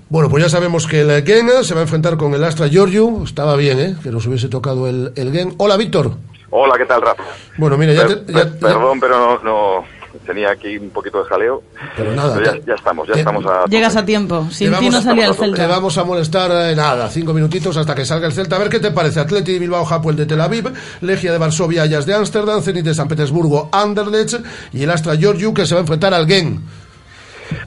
Bueno, 0.09 0.27
pues 0.29 0.43
ya 0.43 0.49
sabemos 0.49 0.87
que 0.87 1.01
el 1.01 1.23
Gen 1.23 1.47
se 1.63 1.73
va 1.75 1.81
a 1.81 1.83
enfrentar 1.83 2.17
con 2.17 2.33
el 2.33 2.43
Astra 2.43 2.67
Giorgio. 2.67 3.23
Estaba 3.23 3.55
bien, 3.55 3.79
¿eh? 3.79 3.95
Que 4.01 4.09
nos 4.09 4.25
hubiese 4.25 4.47
tocado 4.47 4.87
el, 4.87 5.11
el 5.15 5.31
Gen. 5.31 5.53
Hola, 5.57 5.77
Víctor. 5.77 6.13
Hola, 6.49 6.73
¿qué 6.79 6.85
tal, 6.85 7.01
Rafa? 7.01 7.23
Bueno, 7.57 7.77
mira, 7.77 7.93
ya, 7.93 8.07
Per- 8.07 8.25
te- 8.25 8.33
ya- 8.33 8.39
per- 8.39 8.57
perdón, 8.59 8.99
pero 8.99 9.19
no, 9.19 9.43
no 9.43 9.85
tenía 10.25 10.49
aquí 10.49 10.77
un 10.77 10.89
poquito 10.89 11.19
de 11.23 11.29
jaleo. 11.29 11.61
Pero 11.95 12.15
nada, 12.15 12.43
ya, 12.43 12.53
te- 12.53 12.63
ya 12.65 12.73
estamos, 12.73 13.07
ya 13.07 13.13
te- 13.13 13.19
estamos 13.19 13.45
a 13.45 13.65
Llegas 13.65 13.95
a 13.97 14.03
tiempo. 14.03 14.47
Sin 14.49 14.73
ti 14.79 14.89
no 14.89 14.99
salía 14.99 15.25
el 15.27 15.31
te 15.33 15.37
Te 15.41 15.45
Celta. 15.45 15.67
vamos 15.67 15.95
a 15.99 16.03
molestar 16.03 16.49
eh, 16.71 16.75
nada, 16.75 17.07
cinco 17.11 17.31
minutitos 17.35 17.77
hasta 17.77 17.93
que 17.93 18.03
salga 18.03 18.25
el 18.25 18.33
Celta. 18.33 18.55
A 18.55 18.59
ver 18.59 18.69
qué 18.69 18.79
te 18.79 18.89
parece. 18.89 19.19
Atleti 19.19 19.53
de 19.53 19.59
Bilbao, 19.59 19.87
Hapoel 19.87 20.15
de 20.15 20.25
Tel 20.25 20.41
Aviv, 20.41 20.73
Legia 21.01 21.31
de 21.31 21.37
Varsovia, 21.37 21.83
Ajax 21.83 22.07
de 22.07 22.15
Ámsterdam, 22.15 22.63
Zenit 22.63 22.83
de 22.85 22.95
San 22.95 23.07
Petersburgo, 23.07 23.69
Anderlecht 23.71 24.39
y 24.73 24.81
el 24.81 24.89
Astra 24.89 25.13
Giorgio 25.17 25.53
que 25.53 25.67
se 25.67 25.75
va 25.75 25.81
a 25.81 25.83
enfrentar 25.83 26.15
al 26.15 26.25
Gen. 26.25 26.61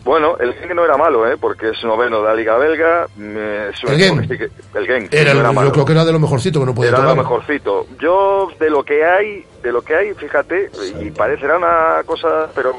Bueno, 0.05 0.37
el 0.41 0.53
Gen 0.55 0.75
no 0.75 0.85
era 0.85 0.97
malo, 0.97 1.31
¿eh? 1.31 1.37
Porque 1.41 1.71
es 1.71 1.85
noveno 1.85 2.21
de 2.23 2.25
la 2.29 2.35
Liga 2.35 2.57
Belga. 2.59 3.07
me- 3.17 3.69
es 3.69 3.85
un 3.85 3.91
El 3.93 4.01
equipo 4.01 4.17
Gen. 4.17 4.29
que 4.29 4.35
sí 4.35 4.39
que- 4.39 4.79
el 4.79 4.87
Gen, 4.87 5.03
sí, 5.03 5.09
Era, 5.13 5.27
no 5.27 5.31
el- 5.33 5.39
era 5.39 5.53
malo. 5.53 5.69
yo 5.69 5.73
creo 5.73 5.85
que 5.85 5.93
era 5.93 6.05
de 6.05 6.13
lo 6.13 6.19
mejorcito 6.19 6.59
que 6.61 6.67
no 6.67 6.75
podía 6.75 6.89
Era 6.91 6.99
lo 6.99 7.05
tocar. 7.11 7.17
mejorcito. 7.25 7.87
Yo, 8.01 8.49
de 8.59 8.69
lo 8.71 8.83
que 8.85 9.05
hay, 9.05 9.45
de 9.63 9.71
lo 9.73 9.83
que 9.83 9.95
hay, 9.95 10.13
fíjate, 10.15 10.71
y 11.01 11.11
parecerá 11.13 11.57
una 11.57 12.03
cosa, 12.05 12.49
pero 12.55 12.73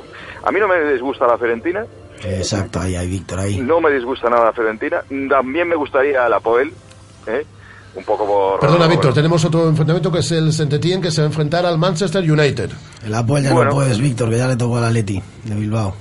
a 0.44 0.52
mí 0.52 0.60
no 0.60 0.68
me 0.68 0.80
disgusta 0.92 1.26
la 1.26 1.38
Fiorentina, 1.38 1.86
Exacto, 2.26 2.80
ahí 2.82 2.96
hay 2.96 3.08
Víctor 3.08 3.40
ahí. 3.40 3.58
no 3.60 3.80
me 3.80 3.92
disgusta 3.92 4.30
nada 4.30 4.46
la 4.46 4.54
Fiorentina, 4.54 5.02
también 5.30 5.68
me 5.70 5.76
gustaría 5.76 6.28
la 6.28 6.40
Poel, 6.42 6.74
¿eh? 7.28 7.46
Un 7.96 8.04
poco 8.04 8.26
por... 8.26 8.60
Perdona, 8.60 8.88
Víctor, 8.88 9.14
tenemos 9.14 9.46
otro 9.46 9.68
enfrentamiento 9.70 10.12
que 10.12 10.20
es 10.20 10.32
el 10.32 10.52
Saint-Étienne 10.52 11.02
que 11.02 11.12
se 11.12 11.22
va 11.22 11.26
a 11.28 11.30
enfrentar 11.30 11.64
al 11.66 11.78
Manchester 11.78 12.24
United. 12.30 12.72
El 13.06 13.14
Apoel 13.14 13.44
ya 13.44 13.54
Bueno. 13.54 13.70
no 13.70 13.76
puedes, 13.78 14.00
Víctor, 14.02 14.30
que 14.32 14.38
ya 14.40 14.48
le 14.48 14.56
tocó 14.56 14.78
al 14.78 14.86
Atleti 14.86 15.22
de 15.44 15.56
Bilbao. 15.56 15.96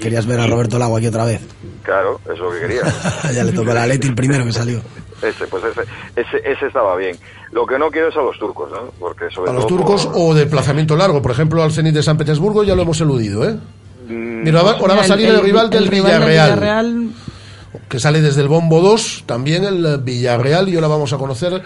Querías 0.00 0.26
ver 0.26 0.40
a 0.40 0.46
Roberto 0.46 0.78
Lago 0.78 0.96
aquí 0.96 1.06
otra 1.06 1.24
vez. 1.24 1.40
Claro, 1.82 2.20
eso 2.24 2.32
es 2.32 2.38
lo 2.38 2.50
que 2.52 2.60
quería. 2.60 2.82
ya 3.34 3.44
le 3.44 3.52
tocó 3.52 3.70
al 3.70 3.78
Atleti 3.78 4.08
el 4.08 4.14
primero 4.14 4.44
que 4.44 4.52
salió. 4.52 4.80
Ese, 5.22 5.46
pues 5.46 5.64
ese, 5.64 5.80
ese, 6.14 6.36
ese 6.44 6.66
estaba 6.66 6.94
bien. 6.96 7.16
Lo 7.52 7.66
que 7.66 7.78
no 7.78 7.90
quiero 7.90 8.08
es 8.08 8.16
a 8.16 8.20
los 8.20 8.38
turcos, 8.38 8.70
¿no? 8.70 8.92
Porque 8.98 9.30
sobre 9.30 9.50
A 9.50 9.54
los 9.54 9.66
todo 9.66 9.78
turcos 9.78 10.06
por- 10.06 10.16
o 10.16 10.34
desplazamiento 10.34 10.96
largo. 10.96 11.22
Por 11.22 11.30
ejemplo, 11.30 11.62
al 11.62 11.72
Zenit 11.72 11.94
de 11.94 12.02
San 12.02 12.18
Petersburgo 12.18 12.64
ya 12.64 12.74
lo 12.74 12.82
hemos 12.82 13.00
eludido, 13.00 13.48
¿eh? 13.48 13.56
Mm, 14.08 14.42
Mira, 14.44 14.60
ahora 14.60 14.78
ahora 14.78 14.94
va 14.96 15.00
a 15.02 15.04
salir 15.04 15.28
el, 15.28 15.40
rival 15.40 15.70
del 15.70 15.86
rival 15.86 16.20
Villarreal. 16.20 16.50
Villarreal 16.50 17.10
que 17.88 18.00
sale 18.00 18.20
desde 18.20 18.42
el 18.42 18.48
bombo 18.48 18.80
2, 18.80 19.24
también 19.26 19.64
el 19.64 19.98
Villarreal, 19.98 20.68
y 20.68 20.74
ahora 20.76 20.88
vamos 20.88 21.12
a 21.12 21.18
conocer 21.18 21.62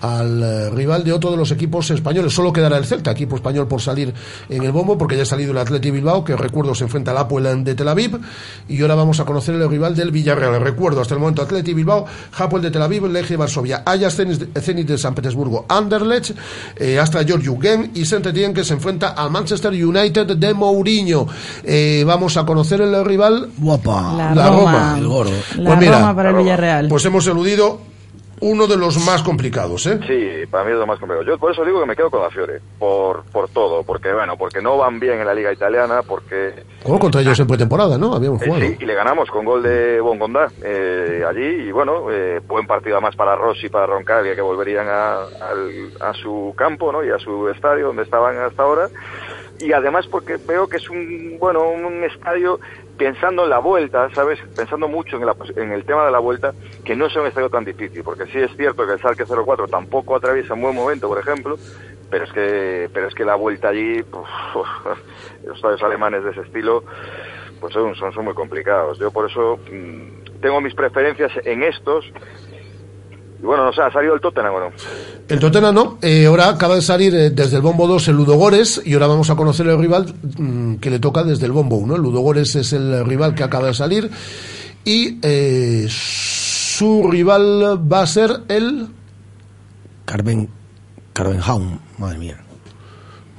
al 0.00 0.42
eh, 0.42 0.70
rival 0.70 1.04
de 1.04 1.12
otro 1.12 1.30
de 1.30 1.36
los 1.36 1.50
equipos 1.50 1.90
españoles. 1.90 2.32
Solo 2.34 2.52
quedará 2.52 2.76
el 2.78 2.84
Celta, 2.84 3.10
equipo 3.10 3.36
español 3.36 3.68
por 3.68 3.80
salir 3.80 4.12
en 4.48 4.62
el 4.62 4.72
bombo, 4.72 4.96
porque 4.98 5.16
ya 5.16 5.22
ha 5.22 5.26
salido 5.26 5.52
el 5.52 5.58
Atleti 5.58 5.90
Bilbao, 5.90 6.24
que 6.24 6.36
recuerdo 6.36 6.74
se 6.74 6.84
enfrenta 6.84 7.10
al 7.10 7.18
Apoel 7.18 7.64
de 7.64 7.74
Tel 7.74 7.88
Aviv, 7.88 8.18
y 8.68 8.80
ahora 8.82 8.94
vamos 8.94 9.20
a 9.20 9.24
conocer 9.24 9.54
el 9.54 9.68
rival 9.68 9.94
del 9.94 10.10
Villarreal. 10.10 10.60
Recuerdo 10.60 11.00
hasta 11.00 11.14
el 11.14 11.20
momento 11.20 11.42
Atleti 11.42 11.74
Bilbao, 11.74 12.06
Apoel 12.38 12.62
de 12.62 12.70
Tel 12.70 12.82
Aviv, 12.82 13.06
Legia 13.06 13.36
Varsovia, 13.36 13.82
Ajax 13.84 14.16
Zenit 14.16 14.38
de- 14.38 14.60
Zenit 14.60 14.86
de 14.88 14.98
San 14.98 15.14
Petersburgo, 15.14 15.66
Anderlecht, 15.68 16.32
eh, 16.76 16.98
Astra 16.98 17.22
Giorgio 17.22 17.58
Gen 17.60 17.90
y 17.94 18.04
Saint-Étienne 18.04 18.54
que 18.54 18.64
se 18.64 18.74
enfrenta 18.74 19.08
al 19.10 19.30
Manchester 19.30 19.72
United 19.72 20.36
de 20.36 20.54
Mourinho. 20.54 21.26
Eh, 21.64 22.04
vamos 22.06 22.36
a 22.36 22.44
conocer 22.46 22.80
el 22.80 23.04
rival 23.04 23.50
Guapa. 23.58 24.14
La, 24.16 24.34
La 24.34 24.48
Roma, 24.48 24.60
Roma, 24.72 24.94
el 24.98 25.06
Goro. 25.06 25.30
La 25.56 25.64
Pues 25.70 25.78
mira, 25.78 25.98
Roma 25.98 26.16
para 26.16 26.30
el. 26.30 26.36
Villarreal. 26.36 26.88
Pues 26.88 27.04
hemos 27.04 27.26
eludido 27.26 27.80
uno 28.40 28.66
de 28.66 28.76
los 28.76 29.04
más 29.04 29.22
complicados, 29.22 29.86
¿eh? 29.86 29.98
Sí, 30.06 30.46
para 30.50 30.64
mí 30.64 30.72
es 30.72 30.78
lo 30.78 30.86
más 30.86 30.98
complicado. 30.98 31.26
Yo 31.26 31.38
por 31.38 31.52
eso 31.52 31.64
digo 31.64 31.80
que 31.80 31.86
me 31.86 31.94
quedo 31.96 32.10
con 32.10 32.22
la 32.22 32.30
Fiore, 32.30 32.60
por, 32.78 33.22
por 33.24 33.48
todo, 33.50 33.82
porque 33.84 34.12
bueno, 34.12 34.36
porque 34.36 34.62
no 34.62 34.76
van 34.78 34.98
bien 34.98 35.20
en 35.20 35.26
la 35.26 35.34
liga 35.34 35.52
italiana, 35.52 36.02
porque 36.02 36.54
Jugó 36.82 36.98
contra 36.98 37.20
ellos 37.20 37.38
en 37.38 37.46
pretemporada, 37.46 37.98
¿no? 37.98 38.14
Habíamos 38.14 38.40
eh, 38.42 38.46
jugado. 38.46 38.64
sí, 38.66 38.76
y 38.80 38.84
le 38.86 38.94
ganamos 38.94 39.30
con 39.30 39.44
gol 39.44 39.62
de 39.62 40.00
Bongondá 40.00 40.48
eh, 40.64 41.22
allí, 41.28 41.68
y 41.68 41.72
bueno, 41.72 42.10
eh, 42.10 42.40
buen 42.46 42.66
partido 42.66 42.96
además 42.96 43.14
para 43.16 43.36
Rossi 43.36 43.66
y 43.66 43.68
para 43.70 43.86
Roncaglia, 43.86 44.34
que 44.34 44.40
volverían 44.40 44.88
a, 44.88 45.16
al- 45.16 45.92
a 46.00 46.14
su 46.14 46.54
campo, 46.56 46.90
¿no? 46.92 47.04
Y 47.04 47.10
a 47.10 47.18
su 47.18 47.48
estadio 47.48 47.88
donde 47.88 48.02
estaban 48.04 48.38
hasta 48.38 48.62
ahora. 48.62 48.88
Y 49.62 49.74
además 49.74 50.06
porque 50.10 50.38
veo 50.38 50.66
que 50.66 50.78
es 50.78 50.88
un, 50.88 51.36
bueno, 51.38 51.68
un 51.68 52.02
estadio 52.04 52.58
pensando 53.00 53.44
en 53.44 53.50
la 53.50 53.60
vuelta, 53.60 54.10
¿sabes? 54.14 54.38
Pensando 54.54 54.86
mucho 54.86 55.16
en, 55.16 55.24
la- 55.24 55.36
en 55.56 55.72
el 55.72 55.86
tema 55.86 56.04
de 56.04 56.12
la 56.12 56.18
vuelta, 56.18 56.54
que 56.84 56.94
no 56.94 57.06
es 57.06 57.16
un 57.16 57.26
estadio 57.26 57.48
tan 57.48 57.64
difícil, 57.64 58.04
porque 58.04 58.26
sí 58.26 58.38
es 58.38 58.52
cierto 58.56 58.86
que 58.86 58.92
el 58.92 59.00
Salque 59.00 59.24
04 59.26 59.68
tampoco 59.68 60.16
atraviesa 60.16 60.52
un 60.52 60.60
buen 60.60 60.74
momento, 60.74 61.08
por 61.08 61.18
ejemplo, 61.18 61.60
pero 62.10 62.24
es 62.24 62.32
que, 62.32 62.90
pero 62.92 63.06
es 63.08 63.14
que 63.14 63.24
la 63.24 63.36
vuelta 63.36 63.68
allí, 63.70 64.00
uf, 64.12 64.28
los 65.44 65.56
estadios 65.56 65.82
alemanes 65.82 66.24
de 66.24 66.30
ese 66.32 66.42
estilo, 66.42 66.84
pues 67.58 67.72
son, 67.72 67.94
son, 67.94 68.12
son 68.12 68.24
muy 68.26 68.34
complicados. 68.34 68.98
Yo 68.98 69.10
por 69.12 69.26
eso 69.30 69.60
mm, 69.70 70.08
tengo 70.40 70.60
mis 70.60 70.74
preferencias 70.74 71.32
en 71.44 71.62
estos. 71.62 72.04
Y 73.42 73.46
bueno, 73.46 73.64
no 73.64 73.72
sé, 73.72 73.80
ha 73.80 73.90
salido 73.90 74.14
el 74.14 74.20
Tottenham, 74.20 74.52
bueno. 74.52 74.70
El 75.28 75.38
Tottenham 75.40 75.74
no. 75.74 75.98
Eh, 76.02 76.26
ahora 76.26 76.50
acaba 76.50 76.74
de 76.74 76.82
salir 76.82 77.14
eh, 77.14 77.30
desde 77.30 77.56
el 77.56 77.62
bombo 77.62 77.86
2 77.86 78.08
el 78.08 78.16
Ludogores 78.16 78.82
y 78.84 78.92
ahora 78.92 79.06
vamos 79.06 79.30
a 79.30 79.36
conocer 79.36 79.66
el 79.66 79.78
rival 79.78 80.14
mm, 80.38 80.74
que 80.76 80.90
le 80.90 80.98
toca 80.98 81.22
desde 81.24 81.46
el 81.46 81.52
bombo 81.52 81.76
1. 81.76 81.96
El 81.96 82.02
Ludogores 82.02 82.54
es 82.56 82.72
el 82.74 83.04
rival 83.06 83.34
que 83.34 83.42
acaba 83.42 83.68
de 83.68 83.74
salir 83.74 84.10
y 84.84 85.18
eh, 85.22 85.86
su 85.88 87.08
rival 87.10 87.80
va 87.90 88.02
a 88.02 88.06
ser 88.06 88.30
el... 88.48 88.88
Carven, 90.04 90.48
Carvenhaum, 91.12 91.78
madre 91.98 92.18
mía. 92.18 92.36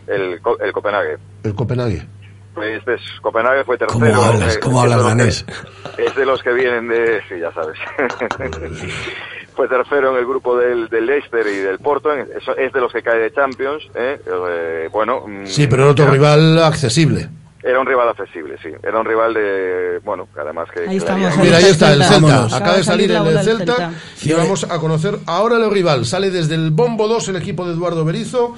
El, 0.08 0.41
Co- 0.41 0.58
el 0.60 0.72
Copenhague. 0.72 1.17
El 1.43 1.53
Copenhague. 1.53 2.08
Pues 2.53 2.79
Este 2.79 2.96
es, 2.96 3.01
Copenhague 3.22 3.63
fue 3.63 3.77
tercero. 3.77 4.00
¿Cómo 4.13 4.24
hablas? 4.24 4.55
eh, 4.55 4.60
¿Cómo 4.62 4.84
es 4.84 4.89
de 4.89 4.93
hablas 4.93 4.98
los 4.98 5.17
danés? 5.17 5.46
que- 5.96 6.03
Es 6.05 6.15
de 6.15 6.25
los 6.25 6.43
que 6.43 6.51
vienen 6.53 6.88
de... 6.89 7.22
Sí, 7.29 7.36
ya 7.39 7.51
sabes. 7.53 7.77
fue 9.55 9.67
tercero 9.67 10.12
en 10.12 10.17
el 10.17 10.25
grupo 10.25 10.58
del, 10.58 10.88
del 10.89 11.05
Leicester 11.05 11.46
y 11.48 11.58
del 11.58 11.79
Porto. 11.79 12.12
eso 12.13 12.55
es 12.58 12.72
de 12.74 12.79
los 12.81 12.91
que 12.91 13.01
cae 13.01 13.20
de 13.20 13.34
Champions. 13.34 13.84
¿eh? 13.96 14.20
Eh, 14.25 14.89
bueno... 14.91 15.24
mm, 15.27 15.46
Sí, 15.46 15.67
pero 15.67 15.84
era 15.84 15.91
otro 15.91 16.05
era- 16.05 16.13
rival 16.13 16.63
accesible. 16.63 17.29
Era 17.63 17.79
un 17.79 17.86
rival 17.86 18.10
accesible, 18.10 18.58
sí. 18.63 18.70
Era 18.81 19.00
un 19.00 19.05
rival 19.05 19.36
de... 19.36 20.00
Bueno, 20.03 20.27
además 20.36 20.67
que... 20.74 20.89
Ahí 20.89 20.98
estamos. 20.98 21.38
Mira, 21.38 21.58
ahí 21.58 21.65
está 21.65 21.93
el 21.93 22.03
Celta. 22.03 22.20
Vámonos. 22.27 22.53
Acaba 22.53 22.77
de 22.77 22.84
salir 22.84 23.12
el 23.12 23.24
del 23.24 23.39
Celta 23.43 23.75
Celta. 23.75 23.91
y 24.24 24.34
vamos 24.34 24.63
a 24.63 24.79
conocer 24.79 25.20
ahora 25.27 25.58
el 25.58 25.70
rival. 25.70 26.05
Sale 26.08 26.31
desde 26.31 26.55
el 26.55 26.72
bombo 26.72 27.08
2 27.08 27.27
el 27.29 27.36
equipo 27.36 27.67
de 27.67 27.74
Eduardo 27.74 28.03
Berizo. 28.03 28.55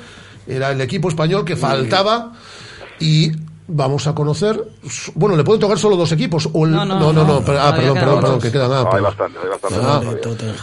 Era 0.47 0.71
el 0.71 0.79
equipo 0.79 1.09
español 1.09 1.43
que 1.43 1.57
faltaba 1.57 2.31
y 2.99 3.33
vamos 3.67 4.07
a 4.07 4.13
conocer. 4.15 4.61
Bueno, 5.15 5.35
le 5.35 5.43
pueden 5.43 5.59
tocar 5.59 5.77
solo 5.77 5.95
dos 5.95 6.11
equipos. 6.11 6.49
O 6.53 6.65
el- 6.65 6.71
No, 6.71 6.85
no, 6.85 6.99
no, 6.99 7.13
no, 7.13 7.23
no, 7.25 7.41
pero- 7.45 7.61
ah, 7.61 7.73
perdón, 7.75 7.93
perdón, 7.95 8.19
perdón, 8.21 8.39
que 8.41 8.51
quedan. 8.51 8.71
ah, 8.71 8.89
hay 8.91 9.01
bastante, 9.01 9.39
hay 9.43 9.49
bastante. 9.49 9.79
Ah, 9.81 10.01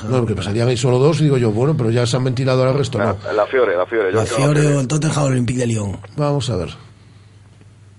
no, 0.09 0.26
que 0.26 0.35
pensarían 0.35 0.69
ahí 0.69 0.76
solo 0.76 0.99
dos 0.99 1.21
y 1.21 1.25
digo 1.25 1.38
yo, 1.38 1.50
bueno, 1.50 1.75
pero 1.76 1.90
ya 1.90 2.07
se 2.07 2.16
han 2.16 2.25
ventilado 2.25 2.62
al 2.62 2.75
resto, 2.75 2.99
¿no? 2.99 3.16
La 3.35 3.47
Fiore, 3.47 3.76
la 3.76 3.87
Fiore. 3.87 4.12
Yo 4.12 4.19
La 4.19 4.25
Fiore 4.26 4.66
o 4.76 4.80
el 4.80 4.88
Tottenham 4.88 5.26
el 5.26 5.33
Olympique 5.33 5.61
de 5.61 5.66
Lyon. 5.66 5.97
Vamos 6.16 6.49
a 6.50 6.57
ver. 6.57 6.69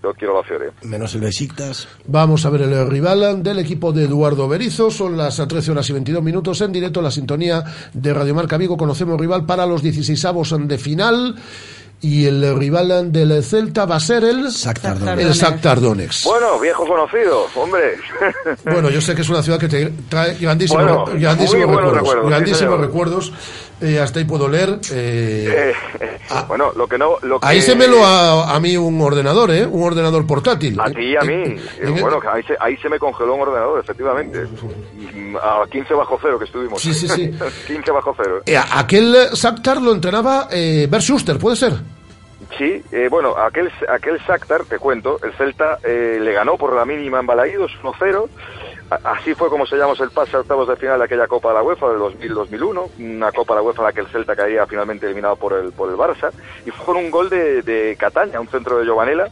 Yo 0.03 0.12
quiero 0.15 0.36
la 0.36 0.43
Fiore. 0.43 0.72
Menos 0.81 1.13
el 1.13 1.22
Besiktas. 1.22 1.88
Vamos 2.08 2.43
a 2.48 2.50
ver 2.50 2.63
el 2.63 2.88
rival 2.89 3.43
del 3.43 3.60
equipo 3.60 3.91
de 3.93 4.05
Eduardo 4.05 4.48
Berizo. 4.48 4.89
Son 4.89 5.15
las 5.15 5.38
13 5.48 5.70
horas 5.72 5.88
y 5.91 5.93
22 5.93 6.24
minutos 6.24 6.60
en 6.62 6.72
directo. 6.72 7.03
La 7.03 7.12
sintonía 7.12 7.63
de 7.93 8.12
Radio 8.12 8.34
Marca 8.34 8.58
Vigo. 8.58 8.75
Conocemos 8.77 9.20
rival 9.20 9.46
para 9.46 9.67
los 9.67 9.84
16avos 9.84 10.58
de 10.67 10.77
final. 10.79 11.36
Y 12.03 12.25
el 12.25 12.58
rival 12.58 13.12
del 13.12 13.43
Celta 13.43 13.86
va 13.86 13.98
a 13.98 14.00
ser 14.00 14.24
el, 14.24 14.48
Shakhtar 14.50 15.20
el 15.20 15.34
Shakhtar 15.34 15.79
Donetsk. 15.79 16.25
Bueno, 16.25 16.60
viejo 16.60 16.88
conocido, 16.88 17.46
hombre. 17.55 17.96
Bueno, 18.63 18.89
yo 18.89 19.00
sé 19.01 19.13
que 19.13 19.22
es 19.22 19.29
una 19.29 19.43
ciudad 19.43 19.60
que 19.60 19.67
te 19.67 19.93
trae 20.10 20.36
grandísimos, 20.36 20.84
Bueno, 20.84 21.05
grandísimos 21.20 21.93
recuerdos. 21.93 22.24
sí, 22.24 22.29
grandísimos 22.29 22.79
recuerdos. 22.79 23.34
Eh, 23.81 24.00
hasta 24.00 24.19
ahí 24.19 24.25
puedo 24.25 24.47
leer. 24.47 24.77
eh, 24.91 25.73
Eh, 26.00 26.15
bueno, 26.47 26.71
lo 26.75 26.88
que 26.88 26.97
no... 26.97 27.17
Lo 27.23 27.39
que... 27.39 27.47
ahí 27.47 27.61
se 27.61 27.75
me 27.75 27.88
lo 27.88 28.05
a, 28.05 28.55
a 28.55 28.59
mí 28.59 28.77
un 28.77 29.01
ordenador, 29.01 29.50
¿eh? 29.51 29.65
Un 29.65 29.83
ordenador 29.83 30.25
portátil. 30.27 30.79
A 30.79 30.89
ti 30.91 31.01
y 31.01 31.15
a 31.17 31.21
mí. 31.21 31.33
En- 31.33 31.57
Eh, 31.57 31.63
en- 31.81 32.00
bueno, 32.01 32.19
ahí 32.31 32.43
se, 32.43 32.55
ahí 32.59 32.77
se 32.77 32.89
me 32.89 33.00
congeló 33.00 33.33
un 33.35 33.41
ordenador, 33.41 33.79
efectivamente. 33.79 34.39
Mm, 35.13 35.35
A 35.38 35.65
15 35.69 35.93
bajo 35.95 36.19
cero 36.21 36.38
que 36.38 36.45
estuvimos. 36.45 36.81
Sí, 36.81 36.93
sí, 36.93 37.07
sí. 37.07 37.31
15 37.67 37.91
bajo 37.91 38.13
cero. 38.15 38.41
Eh, 38.45 38.55
aquel 38.57 39.15
Shakhtar 39.33 39.81
lo 39.81 39.93
entrenaba 39.93 40.47
eh, 40.51 40.88
Bert 40.89 41.03
Schuster, 41.03 41.38
¿puede 41.39 41.55
ser? 41.55 41.73
Sí, 42.57 42.83
eh, 42.91 43.07
bueno, 43.09 43.35
aquel, 43.38 43.71
aquel 43.89 44.17
Shakhtar, 44.27 44.65
te 44.65 44.77
cuento, 44.77 45.19
el 45.23 45.31
Celta 45.38 45.77
eh, 45.83 46.19
le 46.21 46.33
ganó 46.33 46.57
por 46.57 46.75
la 46.75 46.83
mínima 46.85 47.19
en 47.19 47.25
Balaídos 47.25 47.71
1-0. 47.81 48.27
Así 48.91 49.33
fue 49.36 49.50
como 49.50 49.65
sellamos 49.65 50.01
el 50.01 50.12
pase 50.12 50.36
a 50.36 50.41
octavos 50.41 50.67
de 50.67 50.75
final 50.75 51.00
de 51.00 51.05
aquella 51.05 51.25
Copa 51.25 51.48
de 51.48 51.55
la 51.55 51.63
UEFA 51.63 51.91
del 51.91 52.00
2000-2001, 52.00 52.89
una 53.00 53.31
Copa 53.31 53.53
de 53.53 53.60
la 53.60 53.63
UEFA 53.63 53.83
en 53.83 53.86
la 53.86 53.93
que 53.93 54.01
el 54.01 54.07
Celta 54.07 54.36
caía 54.36 54.67
finalmente 54.67 55.05
eliminado 55.05 55.38
por 55.38 55.53
el, 55.53 55.71
por 55.71 55.95
Barça, 55.95 56.29
y 56.65 56.71
fue 56.71 56.86
con 56.86 56.98
un 56.98 57.10
gol 57.10 57.29
de, 57.29 57.62
de 57.62 57.95
Cataña, 57.98 58.41
un 58.41 58.50
centro 58.50 58.77
de 58.77 58.83
Giovanella. 58.83 59.29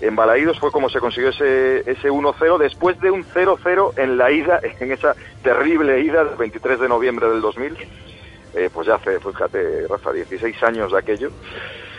En 0.00 0.16
Balaídos 0.16 0.58
fue 0.58 0.72
como 0.72 0.90
se 0.90 0.98
consiguió 0.98 1.30
ese, 1.30 1.88
ese 1.88 2.10
1-0 2.10 2.58
después 2.58 3.00
de 3.00 3.12
un 3.12 3.24
0-0 3.24 3.92
en 3.96 4.18
la 4.18 4.32
ida, 4.32 4.60
en 4.80 4.90
esa 4.90 5.14
terrible 5.40 6.00
ida 6.00 6.24
del 6.24 6.36
23 6.36 6.80
de 6.80 6.88
noviembre 6.88 7.28
del 7.28 7.40
2000. 7.40 7.76
Eh, 8.54 8.70
pues 8.74 8.88
ya 8.88 8.96
hace, 8.96 9.20
fíjate, 9.20 9.86
Rafa, 9.88 10.12
16 10.12 10.62
años 10.64 10.90
de 10.90 10.98
aquello 10.98 11.30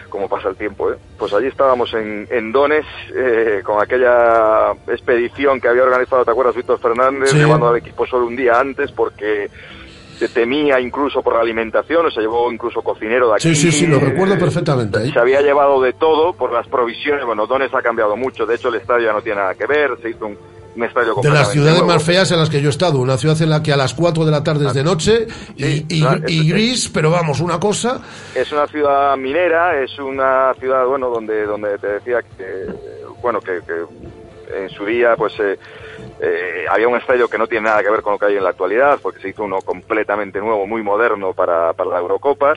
como 0.09 0.27
pasa 0.27 0.49
el 0.49 0.55
tiempo, 0.55 0.91
¿eh? 0.91 0.95
Pues 1.17 1.33
allí 1.33 1.47
estábamos 1.47 1.93
en, 1.93 2.27
en 2.29 2.51
Dones 2.51 2.85
eh, 3.15 3.61
con 3.63 3.81
aquella 3.81 4.71
expedición 4.87 5.59
que 5.61 5.67
había 5.67 5.83
organizado, 5.83 6.23
¿te 6.25 6.31
acuerdas, 6.31 6.55
Víctor 6.55 6.79
Fernández? 6.79 7.29
Sí. 7.29 7.37
Llevando 7.37 7.69
al 7.69 7.77
equipo 7.77 8.05
solo 8.05 8.25
un 8.27 8.35
día 8.35 8.59
antes 8.59 8.91
porque 8.91 9.49
se 10.17 10.29
temía 10.29 10.79
incluso 10.79 11.21
por 11.21 11.35
la 11.35 11.41
alimentación, 11.41 12.07
o 12.07 12.09
se 12.09 12.21
llevó 12.21 12.51
incluso 12.51 12.81
cocinero 12.81 13.27
de 13.29 13.33
aquí. 13.35 13.53
Sí, 13.53 13.55
sí, 13.55 13.71
sí, 13.71 13.87
lo 13.87 13.99
recuerdo 13.99 14.33
Eh, 14.33 14.37
perfectamente. 14.39 15.03
¿eh? 15.03 15.11
Se 15.13 15.19
había 15.19 15.41
llevado 15.41 15.79
de 15.79 15.93
todo 15.93 16.33
por 16.33 16.51
las 16.51 16.67
provisiones. 16.67 17.23
Bueno, 17.23 17.45
Dones 17.45 17.71
ha 17.73 17.83
cambiado 17.83 18.15
mucho. 18.17 18.45
De 18.47 18.55
hecho, 18.55 18.69
el 18.69 18.75
estadio 18.75 19.05
ya 19.05 19.13
no 19.13 19.21
tiene 19.21 19.41
nada 19.41 19.53
que 19.53 19.67
ver. 19.67 19.91
Se 20.01 20.09
hizo 20.09 20.25
un, 20.25 20.37
De 21.21 21.29
las 21.29 21.51
ciudades 21.51 21.83
más 21.83 22.03
feas 22.03 22.31
en 22.31 22.39
las 22.39 22.49
que 22.49 22.61
yo 22.61 22.67
he 22.67 22.71
estado, 22.71 22.99
una 22.99 23.17
ciudad 23.17 23.41
en 23.41 23.49
la 23.49 23.61
que 23.63 23.73
a 23.73 23.77
las 23.77 23.93
4 23.93 24.23
de 24.25 24.31
la 24.31 24.43
tarde 24.43 24.67
es 24.67 24.73
de 24.73 24.83
noche 24.83 25.27
y, 25.55 25.63
Sí, 25.63 25.85
y- 25.89 26.01
claro, 26.01 26.21
y 26.27 26.39
es- 26.39 26.53
gris, 26.53 26.89
pero 26.93 27.09
vamos, 27.11 27.39
una 27.41 27.59
cosa. 27.59 28.01
Es 28.35 28.51
una 28.51 28.67
ciudad 28.67 29.17
minera, 29.17 29.81
es 29.81 29.97
una 29.99 30.53
ciudad, 30.59 30.85
bueno, 30.85 31.09
donde, 31.09 31.45
donde 31.45 31.77
te 31.79 31.87
decía 31.87 32.19
que, 32.21 32.65
bueno, 33.21 33.39
que, 33.41 33.59
que 33.65 33.83
en 34.63 34.69
su 34.69 34.85
día, 34.85 35.15
pues, 35.17 35.33
eh, 35.39 35.59
eh, 36.21 36.65
había 36.71 36.87
un 36.87 36.95
estadio 36.97 37.27
que 37.27 37.37
no 37.37 37.47
tiene 37.47 37.65
nada 37.67 37.83
que 37.83 37.89
ver 37.89 38.01
con 38.01 38.13
lo 38.13 38.19
que 38.19 38.27
hay 38.27 38.37
en 38.37 38.43
la 38.43 38.51
actualidad, 38.51 38.97
porque 39.01 39.19
se 39.19 39.29
hizo 39.29 39.43
uno 39.43 39.59
completamente 39.61 40.39
nuevo, 40.39 40.65
muy 40.65 40.81
moderno 40.81 41.33
para, 41.33 41.73
para 41.73 41.89
la 41.89 41.99
Eurocopa, 41.99 42.53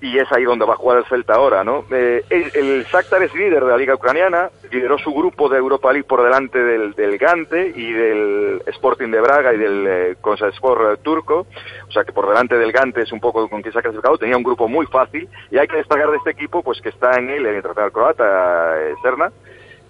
y 0.00 0.18
es 0.18 0.30
ahí 0.32 0.44
donde 0.44 0.64
va 0.64 0.74
a 0.74 0.76
jugar 0.76 0.98
el 0.98 1.04
Celta 1.06 1.34
ahora, 1.34 1.64
¿no? 1.64 1.84
Eh, 1.90 2.24
el, 2.30 2.50
el 2.54 2.84
Shakhtar 2.84 3.22
es 3.22 3.34
líder 3.34 3.64
de 3.64 3.70
la 3.70 3.76
Liga 3.76 3.94
Ucraniana, 3.94 4.50
lideró 4.70 4.98
su 4.98 5.12
grupo 5.12 5.48
de 5.48 5.58
Europa 5.58 5.92
League 5.92 6.06
por 6.06 6.22
delante 6.22 6.62
del, 6.62 6.92
del 6.94 7.18
Gante 7.18 7.72
y 7.74 7.92
del 7.92 8.62
Sporting 8.66 9.10
de 9.10 9.20
Braga 9.20 9.54
y 9.54 9.58
del 9.58 9.86
eh, 9.86 10.10
eh, 10.12 10.96
turco, 11.02 11.46
o 11.88 11.92
sea 11.92 12.04
que 12.04 12.12
por 12.12 12.28
delante 12.28 12.56
del 12.56 12.72
Gante 12.72 13.02
es 13.02 13.12
un 13.12 13.20
poco 13.20 13.48
con 13.48 13.62
quien 13.62 13.72
se 13.72 13.78
ha 13.78 13.82
clasificado, 13.82 14.18
tenía 14.18 14.36
un 14.36 14.42
grupo 14.42 14.68
muy 14.68 14.86
fácil, 14.86 15.28
y 15.50 15.58
hay 15.58 15.66
que 15.66 15.76
destacar 15.76 16.10
de 16.10 16.18
este 16.18 16.30
equipo, 16.30 16.62
pues 16.62 16.80
que 16.80 16.90
está 16.90 17.18
en 17.18 17.30
él 17.30 17.46
el 17.46 17.56
internacional 17.56 17.92
croata, 17.92 18.80
eh, 18.80 18.94
Serna, 19.02 19.32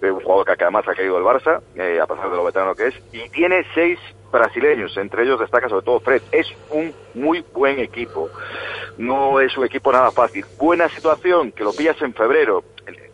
un 0.01 0.21
jugador 0.21 0.57
que 0.57 0.63
además 0.63 0.87
ha 0.87 0.95
caído 0.95 1.17
el 1.17 1.23
Barça, 1.23 1.61
eh, 1.75 1.99
a 2.01 2.07
pesar 2.07 2.29
de 2.29 2.35
lo 2.37 2.45
veterano 2.45 2.73
que 2.73 2.87
es, 2.87 2.95
y 3.11 3.29
tiene 3.29 3.65
seis 3.73 3.99
brasileños, 4.31 4.95
entre 4.97 5.23
ellos 5.23 5.39
destaca 5.39 5.67
sobre 5.69 5.85
todo 5.85 5.99
Fred. 5.99 6.21
Es 6.31 6.47
un 6.69 6.93
muy 7.15 7.43
buen 7.53 7.79
equipo, 7.79 8.29
no 8.99 9.39
es 9.39 9.57
un 9.57 9.65
equipo 9.65 9.91
nada 9.91 10.11
fácil. 10.11 10.45
Buena 10.57 10.87
situación, 10.89 11.51
que 11.51 11.63
lo 11.63 11.73
pillas 11.73 11.99
en 12.01 12.13
febrero, 12.13 12.63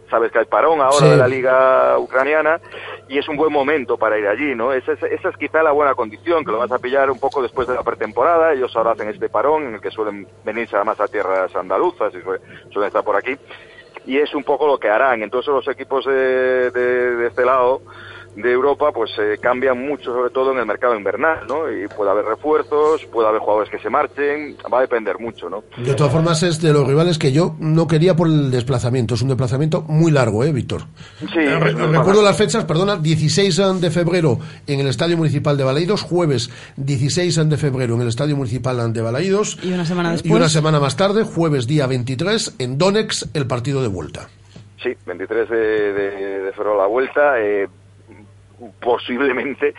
sabes 0.10 0.32
que 0.32 0.40
hay 0.40 0.46
parón 0.46 0.82
ahora 0.82 0.98
Sí. 0.98 1.10
de 1.10 1.18
la 1.18 1.28
liga 1.28 1.98
ucraniana, 1.98 2.60
y 3.08 3.18
es 3.18 3.28
un 3.30 3.38
buen 3.38 3.52
momento 3.54 3.98
para 3.98 4.18
ir 4.20 4.28
allí, 4.28 4.54
¿no? 4.56 4.74
Esa 4.74 4.94
es, 4.94 5.04
esa 5.04 5.30
es 5.30 5.38
quizá 5.38 5.64
la 5.64 5.72
buena 5.72 5.96
condición, 5.96 6.44
que 6.44 6.52
lo 6.52 6.58
vas 6.60 6.72
a 6.72 6.80
pillar 6.80 7.10
un 7.10 7.20
poco 7.20 7.42
después 7.42 7.68
de 7.68 7.74
la 7.76 7.84
pretemporada, 7.84 8.54
ellos 8.54 8.76
ahora 8.76 8.92
hacen 8.92 9.10
este 9.10 9.30
parón 9.30 9.68
en 9.68 9.76
el 9.76 9.82
que 9.82 9.92
suelen 9.92 10.28
venirse 10.44 10.76
además 10.76 11.00
a 11.00 11.08
tierras 11.08 11.56
andaluzas 11.56 12.14
y 12.14 12.18
suelen- 12.22 12.88
estar 12.88 13.04
por 13.04 13.16
aquí 13.16 13.36
y 14.08 14.18
es 14.20 14.36
un 14.36 14.44
poco 14.44 14.68
lo 14.68 14.78
que 14.78 14.90
harán. 14.90 15.24
Entonces 15.24 15.52
los 15.52 15.68
equipos 15.68 16.06
de, 16.06 16.70
de, 16.72 17.16
de 17.16 17.28
este 17.28 17.44
lado 17.46 17.82
de 18.36 18.52
Europa 18.52 18.92
pues 18.94 19.12
eh, 19.18 19.38
cambian 19.42 19.80
mucho, 19.88 20.14
sobre 20.14 20.30
todo 20.30 20.52
en 20.52 20.58
el 20.60 20.66
mercado 20.66 20.96
invernal, 20.96 21.48
¿no? 21.48 21.72
Y 21.72 21.88
puede 21.88 22.12
haber 22.12 22.26
refuerzos, 22.26 23.06
puede 23.06 23.30
haber 23.30 23.40
jugadores 23.40 23.70
que 23.70 23.80
se 23.80 23.90
marchen, 23.90 24.58
va 24.72 24.80
a 24.80 24.82
depender 24.82 25.18
mucho, 25.20 25.50
¿no? 25.50 25.64
De 25.78 25.94
todas 25.94 26.12
formas, 26.12 26.44
es 26.44 26.62
de 26.62 26.74
los 26.74 26.86
rivales 26.88 27.18
que 27.18 27.32
yo 27.32 27.56
no 27.60 27.88
quería 27.88 28.16
por 28.16 28.28
el 28.28 28.52
desplazamiento. 28.52 29.16
Es 29.16 29.22
un 29.22 29.30
desplazamiento 29.30 29.84
muy 29.84 30.12
largo, 30.12 30.44
¿eh, 30.44 30.52
Víctor? 30.52 30.82
Sí, 31.20 31.40
Eh, 31.40 31.60
re- 31.60 31.74
recuerdo 31.74 32.22
las 32.22 32.38
fechas, 32.38 32.66
perdona, 32.66 32.98
16 32.98 33.80
de 33.80 33.90
febrero 33.92 34.38
en 34.68 34.80
el 34.82 34.88
Estadio 34.88 35.16
Municipal 35.18 35.56
de 35.58 35.64
Balaidos, 35.64 36.02
jueves 36.02 36.50
16 36.76 37.50
de 37.50 37.58
febrero 37.58 37.96
en 37.96 38.02
el 38.02 38.08
Estadio 38.10 38.36
Municipal 38.36 38.92
de 38.94 39.02
Balaidos. 39.02 39.58
Y 39.64 39.72
una 39.72 39.86
semana 39.86 40.10
Y 40.10 40.12
después. 40.14 40.34
una 40.34 40.50
semana 40.50 40.80
más 40.80 40.98
tarde, 40.98 41.24
jueves 41.24 41.68
día 41.68 41.88
23, 41.88 42.56
en 42.60 42.78
Donex, 42.78 43.30
el 43.34 43.48
partido 43.48 43.82
de 43.82 43.88
vuelta. 43.88 44.28
Sí, 44.84 44.90
23 45.06 45.50
de, 45.50 45.58
de, 45.58 46.40
de 46.44 46.52
febrero 46.52 46.78
la 46.78 46.86
vuelta, 46.88 47.40
eh, 47.42 47.68
posiblemente 48.80 49.74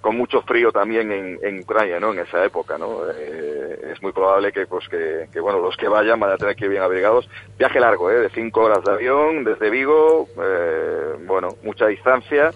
con 0.00 0.16
mucho 0.16 0.42
frío 0.42 0.72
también 0.72 1.12
en, 1.12 1.38
en 1.42 1.60
Ucrania, 1.60 2.00
¿no? 2.00 2.12
En 2.12 2.18
esa 2.18 2.44
época, 2.44 2.76
¿no? 2.76 3.08
Eh, 3.10 3.92
es 3.92 4.02
muy 4.02 4.12
probable 4.12 4.52
que, 4.52 4.66
pues, 4.66 4.88
que, 4.88 5.28
que, 5.32 5.40
bueno, 5.40 5.60
los 5.60 5.76
que 5.76 5.88
vayan 5.88 6.18
van 6.18 6.32
a 6.32 6.36
tener 6.36 6.56
que 6.56 6.64
ir 6.64 6.70
bien 6.70 6.82
abrigados. 6.82 7.28
Viaje 7.58 7.78
largo, 7.78 8.10
¿eh? 8.10 8.18
De 8.20 8.30
cinco 8.30 8.62
horas 8.62 8.82
de 8.84 8.92
avión 8.92 9.44
desde 9.44 9.70
Vigo, 9.70 10.28
eh, 10.42 11.14
bueno, 11.26 11.50
mucha 11.62 11.86
distancia. 11.86 12.50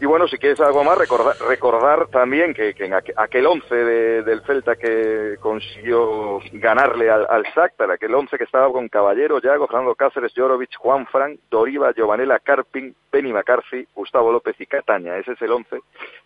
Y 0.00 0.06
bueno, 0.06 0.26
si 0.28 0.36
quieres 0.38 0.60
algo 0.60 0.82
más, 0.84 0.98
recordar, 0.98 1.34
recordar 1.48 2.08
también 2.08 2.52
que, 2.52 2.70
en 2.76 2.92
aqu- 2.92 3.14
aquel 3.16 3.46
11 3.46 3.74
de- 3.74 4.22
del 4.22 4.42
Celta 4.42 4.76
que 4.76 5.36
consiguió 5.40 6.40
ganarle 6.52 7.10
al, 7.10 7.26
al 7.30 7.44
Shakhtar, 7.44 7.90
aquel 7.90 8.14
11 8.14 8.36
que 8.36 8.44
estaba 8.44 8.70
con 8.70 8.88
Caballero, 8.88 9.40
Yago, 9.40 9.66
Fernando 9.66 9.94
Cáceres, 9.94 10.32
Jorovic, 10.36 10.76
Juan 10.76 11.06
Fran, 11.06 11.38
Doriva, 11.48 11.92
Giovanella 11.92 12.38
Carpin, 12.40 12.94
Penny 13.10 13.32
McCarthy, 13.32 13.86
Gustavo 13.94 14.30
López 14.32 14.56
y 14.60 14.66
Cataña. 14.66 15.16
Ese 15.16 15.32
es 15.32 15.42
el 15.42 15.52
11 15.52 15.78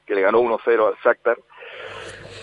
que 0.07 0.15
le 0.15 0.23
ganó 0.23 0.41
1-0 0.41 0.87
al 0.89 0.95
Shakhtar 1.05 1.37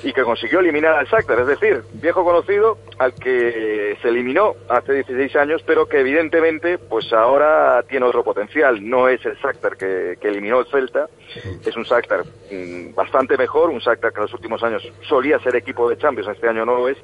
y 0.05 0.13
que 0.13 0.21
consiguió 0.21 0.59
eliminar 0.59 0.93
al 0.93 1.07
Shakhtar, 1.07 1.39
es 1.39 1.47
decir, 1.47 1.81
viejo 1.93 2.23
conocido 2.23 2.77
al 2.99 3.15
que 3.15 3.97
se 3.99 4.07
eliminó 4.09 4.53
hace 4.69 4.93
16 4.93 5.35
años, 5.35 5.63
pero 5.65 5.87
que 5.87 5.99
evidentemente 5.99 6.77
pues 6.77 7.11
ahora 7.11 7.81
tiene 7.89 8.05
otro 8.05 8.23
potencial, 8.23 8.87
no 8.87 9.09
es 9.09 9.25
el 9.25 9.35
Shakhtar 9.37 9.75
que, 9.75 10.17
que 10.21 10.27
eliminó 10.27 10.59
el 10.59 10.67
Celta, 10.67 11.09
es 11.65 11.75
un 11.75 11.83
Shakhtar 11.83 12.23
mm, 12.23 12.93
bastante 12.93 13.35
mejor, 13.35 13.71
un 13.71 13.79
Shakhtar 13.79 14.11
que 14.13 14.19
en 14.19 14.25
los 14.25 14.33
últimos 14.35 14.61
años 14.61 14.87
solía 15.09 15.39
ser 15.39 15.55
equipo 15.55 15.89
de 15.89 15.97
Champions, 15.97 16.29
este 16.29 16.47
año 16.47 16.67
no 16.67 16.75
lo 16.75 16.87
es, 16.87 16.97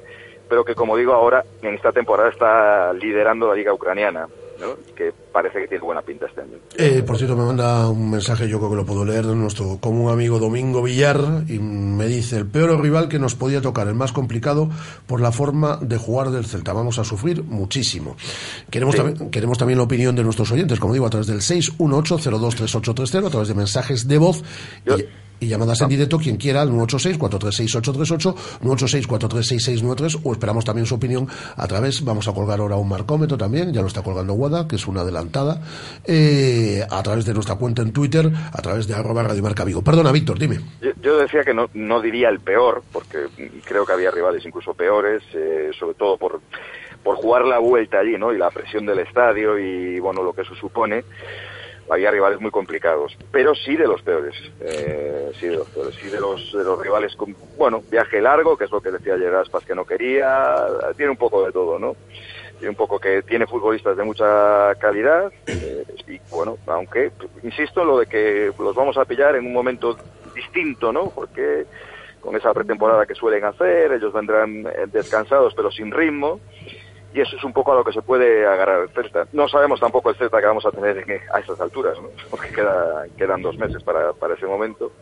pero 0.48 0.64
que 0.64 0.76
como 0.76 0.96
digo 0.96 1.12
ahora 1.12 1.42
en 1.60 1.74
esta 1.74 1.90
temporada 1.90 2.28
está 2.28 2.92
liderando 2.92 3.48
la 3.48 3.56
liga 3.56 3.74
ucraniana, 3.74 4.28
¿no? 4.62 4.94
que 4.94 5.12
parece 5.32 5.60
que 5.60 5.68
tiene 5.68 5.84
buena 5.84 6.00
pinta 6.02 6.26
este 6.26 6.40
año. 6.40 6.52
Eh, 6.78 7.02
por 7.02 7.16
cierto, 7.18 7.36
me 7.36 7.44
manda 7.44 7.88
un 7.88 8.10
mensaje, 8.10 8.48
yo 8.48 8.58
creo 8.58 8.70
que 8.70 8.76
lo 8.76 8.86
puedo 8.86 9.04
leer, 9.04 9.26
de 9.26 9.34
nuestro 9.34 9.78
común 9.78 10.10
amigo 10.10 10.38
Domingo 10.38 10.82
Villar, 10.82 11.44
y 11.48 11.58
me 11.58 12.06
dice, 12.06 12.36
el 12.38 12.46
peor 12.46 12.80
rival 12.80 13.08
que 13.08 13.18
nos 13.18 13.34
podía 13.34 13.60
tocar, 13.60 13.88
el 13.88 13.94
más 13.94 14.12
complicado 14.12 14.70
por 15.06 15.20
la 15.20 15.32
forma 15.32 15.76
de 15.82 15.96
jugar 15.98 16.30
del 16.30 16.46
Celta. 16.46 16.72
Vamos 16.72 16.98
a 16.98 17.04
sufrir 17.04 17.42
muchísimo. 17.44 18.16
Queremos, 18.70 18.94
también, 18.96 19.30
queremos 19.30 19.58
también 19.58 19.78
la 19.78 19.84
opinión 19.84 20.14
de 20.16 20.22
nuestros 20.24 20.50
oyentes, 20.52 20.78
como 20.80 20.92
digo, 20.94 21.06
a 21.06 21.10
través 21.10 21.26
del 21.26 21.40
618-023830, 21.40 23.26
a 23.26 23.30
través 23.30 23.48
de 23.48 23.54
mensajes 23.54 24.06
de 24.08 24.18
voz. 24.18 24.42
Yo- 24.86 24.98
Y, 24.98 25.06
y 25.42 25.48
llamadas 25.48 25.80
en 25.80 25.88
directo 25.88 26.18
quien 26.18 26.36
quiera 26.36 26.62
al 26.62 26.70
986-436-838, 26.70 28.34
986-436-693 28.62 30.20
o 30.22 30.32
esperamos 30.32 30.64
también 30.64 30.86
su 30.86 30.94
opinión 30.94 31.26
a 31.56 31.66
través, 31.66 32.04
vamos 32.04 32.28
a 32.28 32.32
colgar 32.32 32.60
ahora 32.60 32.76
un 32.76 32.88
marcómetro 32.88 33.36
también, 33.36 33.72
ya 33.72 33.80
lo 33.80 33.88
está 33.88 34.02
colgando 34.02 34.34
Guada, 34.34 34.68
que 34.68 34.76
es 34.76 34.86
una 34.86 35.00
adelantada, 35.00 35.60
eh, 36.04 36.86
a 36.88 37.02
través 37.02 37.24
de 37.26 37.34
nuestra 37.34 37.56
cuenta 37.56 37.82
en 37.82 37.92
Twitter, 37.92 38.30
a 38.52 38.62
través 38.62 38.86
de 38.86 38.94
arroba 38.94 39.24
Radio 39.24 39.42
Marca 39.42 39.64
Vigo. 39.64 39.82
Perdona, 39.82 40.12
Víctor, 40.12 40.38
dime. 40.38 40.60
Yo, 40.80 40.90
yo 41.02 41.18
decía 41.18 41.42
que 41.42 41.52
no, 41.54 41.68
no 41.74 42.00
diría 42.00 42.28
el 42.28 42.38
peor, 42.40 42.82
porque 42.92 43.26
creo 43.64 43.84
que 43.84 43.92
había 43.92 44.10
rivales 44.10 44.44
incluso 44.46 44.74
peores, 44.74 45.22
eh, 45.34 45.70
sobre 45.78 45.94
todo 45.94 46.16
por, 46.16 46.40
por 47.02 47.16
jugar 47.16 47.44
la 47.44 47.58
vuelta 47.58 47.98
allí, 47.98 48.16
¿no? 48.16 48.32
Y 48.32 48.38
la 48.38 48.50
presión 48.50 48.86
del 48.86 49.00
estadio 49.00 49.58
y, 49.58 49.98
bueno, 49.98 50.22
lo 50.22 50.32
que 50.32 50.42
eso 50.42 50.54
supone. 50.54 51.04
Había 51.92 52.10
rivales 52.10 52.40
muy 52.40 52.50
complicados, 52.50 53.18
pero 53.30 53.54
sí 53.54 53.76
de 53.76 53.86
los 53.86 54.00
peores, 54.00 54.34
eh, 54.62 55.30
sí 55.38 55.46
de 55.46 55.56
los 55.56 55.68
peores, 55.68 55.94
sí 55.96 56.08
de 56.08 56.18
los, 56.18 56.50
de 56.50 56.64
los 56.64 56.80
rivales 56.80 57.14
con, 57.14 57.36
bueno, 57.58 57.82
viaje 57.90 58.22
largo, 58.22 58.56
que 58.56 58.64
es 58.64 58.70
lo 58.70 58.80
que 58.80 58.90
decía 58.90 59.12
ayer 59.12 59.34
Aspas 59.34 59.66
que 59.66 59.74
no 59.74 59.84
quería, 59.84 60.56
tiene 60.96 61.10
un 61.10 61.18
poco 61.18 61.44
de 61.44 61.52
todo, 61.52 61.78
¿no? 61.78 61.94
Tiene 62.58 62.70
un 62.70 62.76
poco 62.76 62.98
que 62.98 63.20
tiene 63.20 63.46
futbolistas 63.46 63.94
de 63.94 64.04
mucha 64.04 64.74
calidad, 64.76 65.30
eh, 65.46 65.84
y 66.08 66.18
bueno, 66.30 66.56
aunque, 66.66 67.12
insisto 67.42 67.82
en 67.82 67.88
lo 67.88 67.98
de 67.98 68.06
que 68.06 68.50
los 68.58 68.74
vamos 68.74 68.96
a 68.96 69.04
pillar 69.04 69.36
en 69.36 69.44
un 69.44 69.52
momento 69.52 69.98
distinto, 70.34 70.94
¿no? 70.94 71.10
Porque 71.10 71.66
con 72.22 72.34
esa 72.36 72.54
pretemporada 72.54 73.04
que 73.04 73.14
suelen 73.14 73.44
hacer, 73.44 73.92
ellos 73.92 74.14
vendrán 74.14 74.66
eh, 74.66 74.86
descansados 74.90 75.52
pero 75.54 75.70
sin 75.70 75.90
ritmo, 75.90 76.40
y 77.14 77.20
eso 77.20 77.36
es 77.36 77.44
un 77.44 77.52
poco 77.52 77.72
a 77.72 77.76
lo 77.76 77.84
que 77.84 77.92
se 77.92 78.02
puede 78.02 78.46
agarrar 78.46 78.82
el 78.82 78.88
Celta. 78.90 79.26
No 79.32 79.48
sabemos 79.48 79.80
tampoco 79.80 80.10
el 80.10 80.16
Celta 80.16 80.40
que 80.40 80.46
vamos 80.46 80.64
a 80.66 80.70
tener 80.70 80.98
en- 80.98 81.20
a 81.32 81.40
estas 81.40 81.60
alturas, 81.60 81.96
¿no? 82.00 82.08
porque 82.30 82.48
queda, 82.50 83.04
quedan 83.16 83.42
dos 83.42 83.56
meses 83.58 83.82
para, 83.82 84.12
para 84.12 84.34
ese 84.34 84.46
momento 84.46 84.92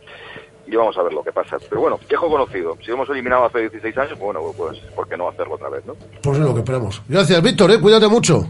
y 0.67 0.75
vamos 0.75 0.97
a 0.97 1.03
ver 1.03 1.13
lo 1.13 1.23
que 1.23 1.31
pasa. 1.31 1.57
Pero 1.69 1.81
bueno, 1.81 1.99
viejo 2.07 2.29
conocido. 2.29 2.77
Si 2.83 2.91
hemos 2.91 3.09
eliminado 3.09 3.45
hace 3.45 3.59
16 3.61 3.97
años, 3.97 4.17
pues 4.19 4.21
bueno, 4.21 4.41
pues 4.57 4.77
¿por 4.95 5.07
qué 5.07 5.17
no 5.17 5.27
hacerlo 5.29 5.55
otra 5.55 5.69
vez, 5.69 5.85
no? 5.85 5.95
Pues 6.21 6.37
es 6.37 6.43
lo 6.45 6.53
que 6.53 6.59
esperamos. 6.59 7.01
Gracias, 7.07 7.41
Víctor, 7.41 7.71
eh, 7.71 7.79
cuídate 7.81 8.07
mucho. 8.07 8.45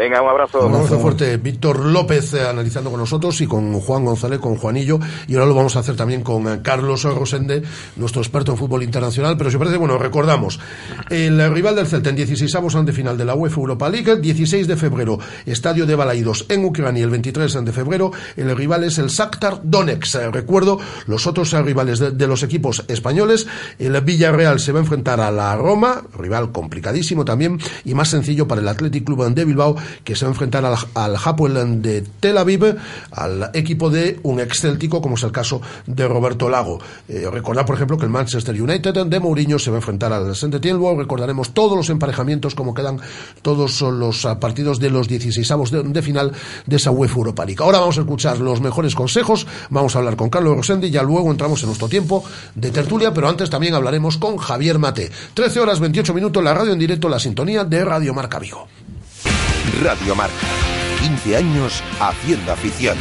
Venga, 0.00 0.22
un 0.22 0.30
abrazo. 0.30 0.66
Un 0.66 0.74
abrazo 0.76 0.98
fuerte. 0.98 1.36
Víctor 1.36 1.84
López 1.84 2.32
eh, 2.32 2.48
analizando 2.48 2.90
con 2.90 2.98
nosotros 2.98 3.38
y 3.42 3.46
con 3.46 3.78
Juan 3.80 4.02
González, 4.02 4.38
con 4.38 4.56
Juanillo. 4.56 4.98
Y 5.28 5.34
ahora 5.34 5.44
lo 5.44 5.54
vamos 5.54 5.76
a 5.76 5.80
hacer 5.80 5.94
también 5.94 6.22
con 6.22 6.48
eh, 6.48 6.60
Carlos 6.62 7.02
Rosende, 7.02 7.62
nuestro 7.96 8.22
experto 8.22 8.52
en 8.52 8.56
fútbol 8.56 8.82
internacional. 8.82 9.36
Pero 9.36 9.50
si 9.50 9.58
parece, 9.58 9.76
bueno, 9.76 9.98
recordamos. 9.98 10.58
El 11.10 11.52
rival 11.52 11.76
del 11.76 11.86
Celta 11.86 12.08
en 12.08 12.16
16 12.16 12.54
avos 12.54 12.82
de 12.82 12.92
final 12.94 13.18
de 13.18 13.26
la 13.26 13.34
UEFA 13.34 13.60
Europa 13.60 13.90
League, 13.90 14.16
16 14.16 14.66
de 14.66 14.76
febrero, 14.78 15.18
Estadio 15.44 15.84
de 15.84 15.94
Balaidos 15.94 16.46
en 16.48 16.64
Ucrania. 16.64 17.04
El 17.04 17.10
23 17.10 17.62
de 17.62 17.72
febrero, 17.72 18.10
el 18.36 18.56
rival 18.56 18.84
es 18.84 18.96
el 18.96 19.08
Shakhtar 19.08 19.60
Donetsk. 19.64 20.14
Eh, 20.14 20.30
recuerdo 20.30 20.78
los 21.08 21.26
otros 21.26 21.52
rivales 21.52 21.98
de, 21.98 22.12
de 22.12 22.26
los 22.26 22.42
equipos 22.42 22.86
españoles. 22.88 23.46
El 23.78 24.00
Villarreal 24.00 24.60
se 24.60 24.72
va 24.72 24.78
a 24.78 24.82
enfrentar 24.82 25.20
a 25.20 25.30
la 25.30 25.54
Roma, 25.56 26.04
rival 26.16 26.52
complicadísimo 26.52 27.26
también 27.26 27.58
y 27.84 27.92
más 27.92 28.08
sencillo 28.08 28.48
para 28.48 28.62
el 28.62 28.68
Athletic 28.68 29.04
Club 29.04 29.34
de 29.34 29.44
Bilbao 29.44 29.76
que 30.04 30.16
se 30.16 30.24
va 30.24 30.30
a 30.30 30.32
enfrentar 30.32 30.64
al, 30.64 31.16
Hapoel 31.16 31.82
de 31.82 32.02
Tel 32.20 32.38
Aviv, 32.38 32.76
al 33.12 33.50
equipo 33.54 33.90
de 33.90 34.18
un 34.22 34.40
excéltico, 34.40 35.00
como 35.00 35.16
es 35.16 35.22
el 35.22 35.32
caso 35.32 35.60
de 35.86 36.06
Roberto 36.08 36.48
Lago. 36.48 36.78
Eh, 37.08 37.28
recordar, 37.30 37.66
por 37.66 37.76
ejemplo, 37.76 37.98
que 37.98 38.04
el 38.04 38.10
Manchester 38.10 38.60
United 38.60 39.06
de 39.06 39.20
Mourinho 39.20 39.58
se 39.58 39.70
va 39.70 39.76
a 39.76 39.80
enfrentar 39.80 40.12
al 40.12 40.34
Saint-Étienne. 40.34 40.80
recordaremos 40.96 41.52
todos 41.52 41.76
los 41.76 41.90
emparejamientos, 41.90 42.54
como 42.54 42.74
quedan 42.74 43.00
todos 43.42 43.80
los 43.82 44.24
ah, 44.24 44.38
partidos 44.38 44.78
de 44.78 44.90
los 44.90 45.08
16 45.08 45.48
de, 45.70 45.82
de 45.82 46.02
final 46.02 46.32
de 46.66 46.76
esa 46.76 46.90
UEFA 46.90 47.16
Europa 47.16 47.44
League. 47.44 47.62
Ahora 47.62 47.80
vamos 47.80 47.98
a 47.98 48.02
escuchar 48.02 48.38
los 48.38 48.60
mejores 48.60 48.94
consejos, 48.94 49.46
vamos 49.70 49.94
a 49.94 49.98
hablar 49.98 50.16
con 50.16 50.30
Carlos 50.30 50.56
Rosendi 50.56 50.88
y 50.88 50.90
ya 50.90 51.02
luego 51.02 51.30
entramos 51.30 51.62
en 51.62 51.66
nuestro 51.66 51.88
tiempo 51.88 52.24
de 52.54 52.70
tertulia, 52.70 53.12
pero 53.12 53.28
antes 53.28 53.50
también 53.50 53.74
hablaremos 53.74 54.18
con 54.18 54.36
Javier 54.36 54.78
Mate. 54.78 55.10
13 55.34 55.60
horas 55.60 55.80
28 55.80 56.14
minutos, 56.14 56.42
la 56.42 56.54
radio 56.54 56.72
en 56.72 56.78
directo, 56.78 57.08
la 57.08 57.18
sintonía 57.18 57.64
de 57.64 57.84
Radio 57.84 58.14
Marca 58.14 58.38
Vigo. 58.38 58.68
Radio 59.82 60.14
Marca. 60.14 60.46
15 61.00 61.36
años 61.36 61.82
haciendo 61.98 62.52
afición. 62.52 62.96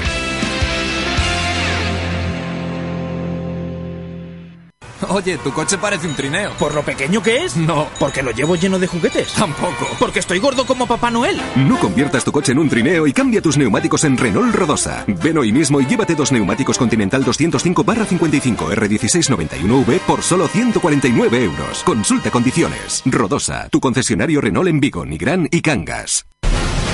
Oye, 5.08 5.38
tu 5.38 5.52
coche 5.52 5.78
parece 5.78 6.08
un 6.08 6.16
trineo. 6.16 6.52
¿Por 6.60 6.76
lo 6.76 6.84
pequeño 6.84 7.24
que 7.24 7.44
es? 7.44 7.56
No. 7.56 7.88
¿Porque 8.00 8.22
lo 8.22 8.32
llevo 8.32 8.56
lleno 8.56 8.78
de 8.78 8.88
juguetes? 8.88 9.34
Tampoco. 9.34 9.88
¿Porque 9.98 10.20
estoy 10.20 10.40
gordo 10.40 10.66
como 10.66 10.88
Papá 10.88 11.10
Noel? 11.10 11.42
No 11.56 11.80
conviertas 11.80 12.24
tu 12.24 12.32
coche 12.32 12.52
en 12.52 12.60
un 12.60 12.70
trineo 12.70 13.08
y 13.08 13.14
cambia 13.14 13.42
tus 13.42 13.58
neumáticos 13.58 14.04
en 14.04 14.18
Renault 14.18 14.54
Rodosa. 14.54 15.06
Ven 15.08 15.38
hoy 15.38 15.52
mismo 15.52 15.80
y 15.82 15.86
llévate 15.86 16.16
dos 16.16 16.32
neumáticos 16.32 16.78
Continental 16.78 17.24
205 17.24 17.84
55 17.84 18.72
R1691V 18.72 20.00
por 20.00 20.22
solo 20.22 20.48
149 20.48 21.44
euros. 21.44 21.84
Consulta 21.84 22.30
condiciones. 22.30 23.02
Rodosa, 23.06 23.70
tu 23.70 23.80
concesionario 23.80 24.42
Renault 24.42 24.68
en 24.68 24.80
Vigo, 24.80 25.06
Nigrán 25.06 25.48
y 25.50 25.62
Cangas. 25.62 26.29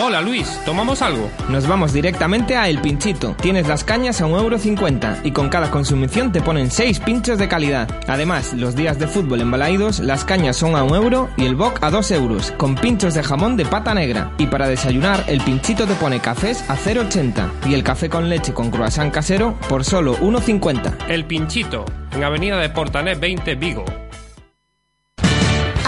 Hola 0.00 0.20
Luis, 0.20 0.60
¿tomamos 0.64 1.02
algo? 1.02 1.28
Nos 1.48 1.66
vamos 1.66 1.92
directamente 1.92 2.56
a 2.56 2.68
El 2.68 2.80
Pinchito. 2.80 3.34
Tienes 3.42 3.66
las 3.66 3.82
cañas 3.82 4.20
a 4.20 4.26
1,50€ 4.26 5.22
y 5.24 5.32
con 5.32 5.48
cada 5.48 5.72
consumición 5.72 6.30
te 6.30 6.40
ponen 6.40 6.70
6 6.70 7.00
pinchos 7.00 7.36
de 7.36 7.48
calidad. 7.48 7.90
Además, 8.06 8.52
los 8.52 8.76
días 8.76 9.00
de 9.00 9.08
fútbol 9.08 9.40
en 9.40 9.50
Balaidos, 9.50 9.98
las 9.98 10.24
cañas 10.24 10.56
son 10.56 10.76
a 10.76 10.84
1 10.84 10.94
euro 10.94 11.30
y 11.36 11.46
el 11.46 11.56
boc 11.56 11.82
a 11.82 11.90
2 11.90 12.12
euros, 12.12 12.52
con 12.52 12.76
pinchos 12.76 13.14
de 13.14 13.24
jamón 13.24 13.56
de 13.56 13.66
pata 13.66 13.92
negra. 13.92 14.30
Y 14.38 14.46
para 14.46 14.68
desayunar, 14.68 15.24
El 15.26 15.40
Pinchito 15.40 15.84
te 15.84 15.94
pone 15.94 16.20
cafés 16.20 16.64
a 16.70 16.76
0,80 16.76 17.68
y 17.68 17.74
el 17.74 17.82
café 17.82 18.08
con 18.08 18.28
leche 18.28 18.54
con 18.54 18.70
croissant 18.70 19.12
casero 19.12 19.58
por 19.68 19.84
solo 19.84 20.16
1,50. 20.18 21.08
El 21.08 21.24
Pinchito, 21.24 21.84
en 22.12 22.22
Avenida 22.22 22.58
de 22.58 22.68
Portanet 22.68 23.18
20, 23.18 23.56
Vigo. 23.56 23.84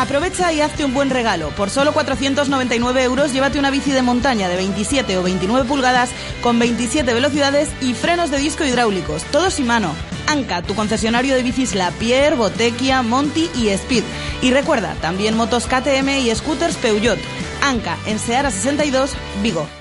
Aprovecha 0.01 0.51
y 0.51 0.63
hazte 0.63 0.87
un 0.87 0.95
buen 0.95 1.11
regalo. 1.11 1.51
Por 1.51 1.69
solo 1.69 1.93
499 1.93 3.05
euros 3.05 3.35
llévate 3.35 3.59
una 3.59 3.71
bici 3.71 3.91
de 3.91 4.01
montaña 4.01 4.49
de 4.49 4.57
27 4.57 5.19
o 5.19 5.23
29 5.23 5.69
pulgadas 5.69 6.09
con 6.43 6.59
27 6.59 7.13
velocidades 7.13 7.69
y 7.83 7.93
frenos 7.93 8.31
de 8.31 8.39
disco 8.39 8.65
hidráulicos, 8.65 9.25
todos 9.25 9.61
y 9.61 9.63
mano. 9.63 9.95
Anca, 10.27 10.63
tu 10.63 10.75
concesionario 10.75 11.35
de 11.35 11.43
bicis 11.43 11.75
La 11.75 11.91
Pierre, 11.91 12.35
Botequia, 12.35 13.03
Monty 13.03 13.51
y 13.55 13.69
Speed. 13.69 14.05
Y 14.41 14.53
recuerda, 14.53 14.95
también 15.03 15.37
motos 15.37 15.67
KTM 15.67 16.09
y 16.21 16.35
scooters 16.35 16.77
Peugeot. 16.77 17.19
Anca, 17.63 17.99
en 18.07 18.19
Seara 18.19 18.51
62, 18.51 19.13
Vigo. 19.43 19.80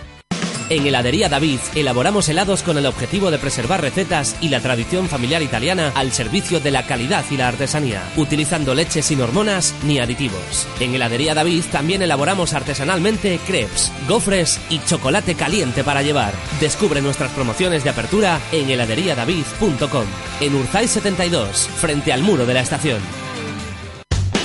En 0.69 0.85
Heladería 0.85 1.29
David 1.29 1.59
elaboramos 1.73 2.29
helados 2.29 2.61
con 2.61 2.77
el 2.77 2.85
objetivo 2.85 3.31
de 3.31 3.39
preservar 3.39 3.81
recetas 3.81 4.35
y 4.39 4.49
la 4.49 4.59
tradición 4.59 5.09
familiar 5.09 5.41
italiana 5.41 5.91
al 5.95 6.11
servicio 6.11 6.59
de 6.59 6.69
la 6.69 6.85
calidad 6.85 7.25
y 7.31 7.37
la 7.37 7.47
artesanía, 7.47 8.03
utilizando 8.17 8.75
leche 8.75 9.01
sin 9.01 9.19
hormonas 9.19 9.73
ni 9.83 9.99
aditivos. 9.99 10.67
En 10.79 10.93
Heladería 10.93 11.33
David 11.33 11.63
también 11.71 12.03
elaboramos 12.03 12.53
artesanalmente 12.53 13.39
crepes, 13.47 13.91
gofres 14.07 14.59
y 14.69 14.79
chocolate 14.85 15.33
caliente 15.33 15.83
para 15.83 16.03
llevar. 16.03 16.33
Descubre 16.59 17.01
nuestras 17.01 17.31
promociones 17.31 17.83
de 17.83 17.89
apertura 17.89 18.39
en 18.51 18.69
heladeriadavid.com, 18.69 20.05
en 20.39 20.55
Urzay 20.55 20.87
72, 20.87 21.67
frente 21.77 22.13
al 22.13 22.21
muro 22.21 22.45
de 22.45 22.53
la 22.53 22.61
estación. 22.61 23.28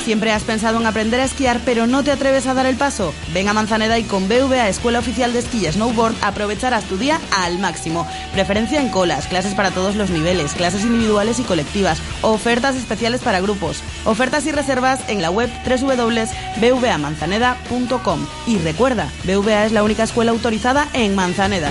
¿Siempre 0.04 0.32
has 0.32 0.42
pensado 0.44 0.78
en 0.78 0.86
aprender 0.86 1.20
a 1.20 1.24
esquiar 1.24 1.60
pero 1.64 1.86
no 1.86 2.04
te 2.04 2.12
atreves 2.12 2.46
a 2.46 2.52
dar 2.52 2.66
el 2.66 2.76
paso? 2.76 3.14
Ven 3.32 3.48
a 3.48 3.54
Manzaneda 3.54 3.98
y 3.98 4.02
con 4.02 4.28
BVA 4.28 4.68
Escuela 4.68 4.98
Oficial 4.98 5.32
de 5.32 5.38
Esquí 5.38 5.66
y 5.66 5.72
Snowboard 5.72 6.14
aprovecharás 6.20 6.84
tu 6.84 6.98
día 6.98 7.18
al 7.32 7.58
máximo. 7.58 8.06
Preferencia 8.34 8.82
en 8.82 8.90
colas, 8.90 9.26
clases 9.28 9.54
para 9.54 9.70
todos 9.70 9.96
los 9.96 10.10
niveles, 10.10 10.52
clases 10.52 10.82
individuales 10.82 11.38
y 11.38 11.44
colectivas, 11.44 12.02
ofertas 12.20 12.76
especiales 12.76 13.22
para 13.22 13.40
grupos, 13.40 13.82
ofertas 14.04 14.46
y 14.46 14.52
reservas 14.52 15.00
en 15.08 15.22
la 15.22 15.30
web 15.30 15.48
www.bvamanzaneda.com. 15.66 18.26
Y 18.46 18.58
recuerda, 18.58 19.10
BVA 19.24 19.64
es 19.64 19.72
la 19.72 19.84
única 19.84 20.02
escuela 20.02 20.32
autorizada 20.32 20.86
en 20.92 21.14
Manzaneda. 21.14 21.70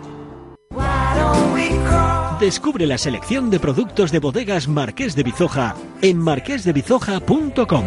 Descubre 2.41 2.87
la 2.87 2.97
selección 2.97 3.51
de 3.51 3.59
productos 3.59 4.11
de 4.11 4.17
bodegas 4.17 4.67
Marqués 4.67 5.15
de 5.15 5.21
Bizoja 5.21 5.75
en 6.01 6.17
marquesdebizoja.com. 6.17 7.85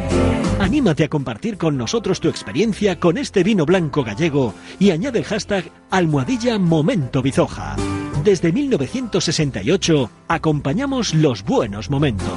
Anímate 0.61 1.03
a 1.03 1.09
compartir 1.09 1.59
con 1.59 1.77
nosotros 1.77 2.21
tu 2.21 2.29
experiencia 2.29 3.01
con 3.01 3.19
este 3.19 3.43
vino 3.43 3.67
blanco 3.67 4.05
gallego 4.05 4.55
y 4.79 4.93
añade 4.93 5.19
el 5.19 5.25
hashtag 5.25 5.73
almohadilla 5.91 6.61
Momento 6.61 7.21
Bizoja. 7.21 7.75
Desde 8.23 8.53
1968 8.53 10.11
acompañamos 10.29 11.15
los 11.15 11.43
buenos 11.43 11.91
momentos. 11.91 12.31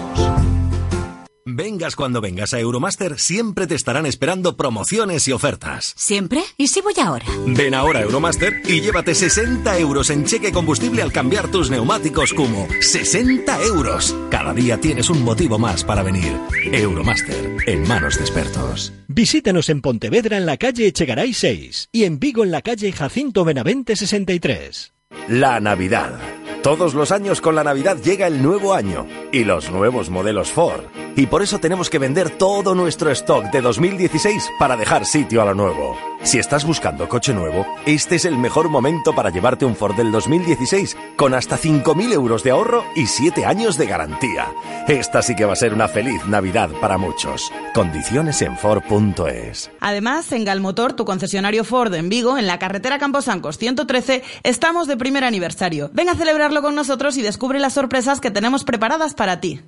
Vengas 1.50 1.96
cuando 1.96 2.20
vengas 2.20 2.54
a 2.54 2.60
Euromaster, 2.60 3.18
siempre 3.18 3.68
te 3.68 3.76
estarán 3.76 4.06
esperando 4.06 4.58
promociones 4.58 5.30
y 5.30 5.32
ofertas. 5.32 5.94
¿Siempre? 5.96 6.44
¿Y 6.58 6.68
si 6.68 6.82
voy 6.82 6.96
ahora? 7.02 7.26
Ven 7.46 7.74
ahora 7.74 8.00
a 8.00 8.02
Euromaster 8.02 8.62
y 8.66 8.82
llévate 8.82 9.16
60 9.16 9.80
euros 9.80 10.10
en 10.10 10.26
cheque 10.26 10.52
combustible 10.52 11.02
al 11.02 11.14
cambiar 11.14 11.50
tus 11.50 11.70
neumáticos 11.70 12.34
Kumo. 12.34 12.68
¡60 12.68 13.62
euros! 13.66 14.14
Cada 14.30 14.54
día 14.54 14.82
tienes 14.82 15.10
un 15.10 15.24
motivo 15.24 15.58
más 15.58 15.86
para 15.86 16.04
venir. 16.04 16.38
Euromaster, 16.66 17.56
en 17.66 17.88
manos 17.88 18.18
de 18.18 18.24
expertos. 18.24 18.92
Visítanos 19.08 19.70
en 19.70 19.80
Pontevedra 19.80 20.36
en 20.36 20.46
la 20.46 20.58
calle 20.58 20.88
Echegaray 20.88 21.34
6 21.34 21.88
y 21.94 22.04
en 22.04 22.20
Vigo 22.20 22.44
en 22.44 22.52
la 22.52 22.62
calle 22.62 22.92
Jacinto 22.92 23.46
Benavente 23.46 23.96
63. 23.96 24.97
La 25.28 25.60
Navidad 25.60 26.20
Todos 26.64 26.94
los 26.94 27.12
años 27.12 27.42
con 27.42 27.56
la 27.56 27.64
Navidad 27.64 27.98
llega 27.98 28.28
el 28.28 28.42
nuevo 28.42 28.74
año 28.74 29.06
y 29.32 29.44
los 29.44 29.70
nuevos 29.72 30.10
modelos 30.10 30.52
Ford. 30.52 30.84
Y 31.16 31.28
por 31.28 31.42
eso 31.42 31.60
tenemos 31.60 31.90
que 31.90 32.00
vender 32.00 32.30
todo 32.30 32.76
nuestro 32.76 33.12
stock 33.12 33.46
de 33.52 33.62
2016 33.62 34.50
para 34.60 34.76
dejar 34.76 35.06
sitio 35.06 35.42
a 35.42 35.46
lo 35.46 35.54
nuevo. 35.54 36.17
Si 36.24 36.40
estás 36.40 36.66
buscando 36.66 37.08
coche 37.08 37.34
nuevo, 37.34 37.66
este 37.86 38.16
es 38.16 38.26
el 38.26 38.38
mejor 38.38 38.70
momento 38.70 39.14
para 39.14 39.30
llevarte 39.30 39.66
un 39.66 39.76
Ford 39.76 39.96
del 39.96 40.12
2016 40.12 40.98
con 41.16 41.34
hasta 41.34 41.58
5.000 41.58 42.12
euros 42.12 42.44
de 42.44 42.52
ahorro 42.52 42.84
y 42.96 43.06
7 43.06 43.46
años 43.46 43.78
de 43.78 43.86
garantía. 43.86 44.48
Esta 44.88 45.22
sí 45.22 45.36
que 45.36 45.46
va 45.46 45.54
a 45.54 45.56
ser 45.56 45.74
una 45.74 45.88
feliz 45.88 46.26
Navidad 46.26 46.70
para 46.82 46.98
muchos. 46.98 47.52
Condiciones 47.74 48.42
en 48.42 48.58
Ford.es. 48.58 49.72
Además, 49.80 50.32
en 50.32 50.44
Galmotor, 50.44 50.94
tu 50.94 51.06
concesionario 51.06 51.64
Ford 51.64 51.94
en 51.94 52.10
Vigo, 52.10 52.38
en 52.38 52.48
la 52.48 52.60
carretera 52.60 53.00
Camposancos 53.00 53.58
113, 53.58 54.24
estamos 54.44 54.88
de 54.88 54.98
primer 54.98 55.24
aniversario. 55.24 55.90
Ven 55.94 56.10
a 56.10 56.16
celebrarlo 56.16 56.62
con 56.62 56.76
nosotros 56.76 57.16
y 57.18 57.22
descubre 57.22 57.60
las 57.60 57.74
sorpresas 57.74 58.20
que 58.20 58.32
tenemos 58.32 58.64
preparadas 58.64 59.14
para 59.14 59.40
ti. 59.40 59.62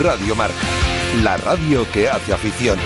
Radio 0.00 0.36
Marca, 0.36 0.54
la 1.22 1.38
radio 1.38 1.90
que 1.92 2.08
hace 2.08 2.32
afición. 2.32 2.78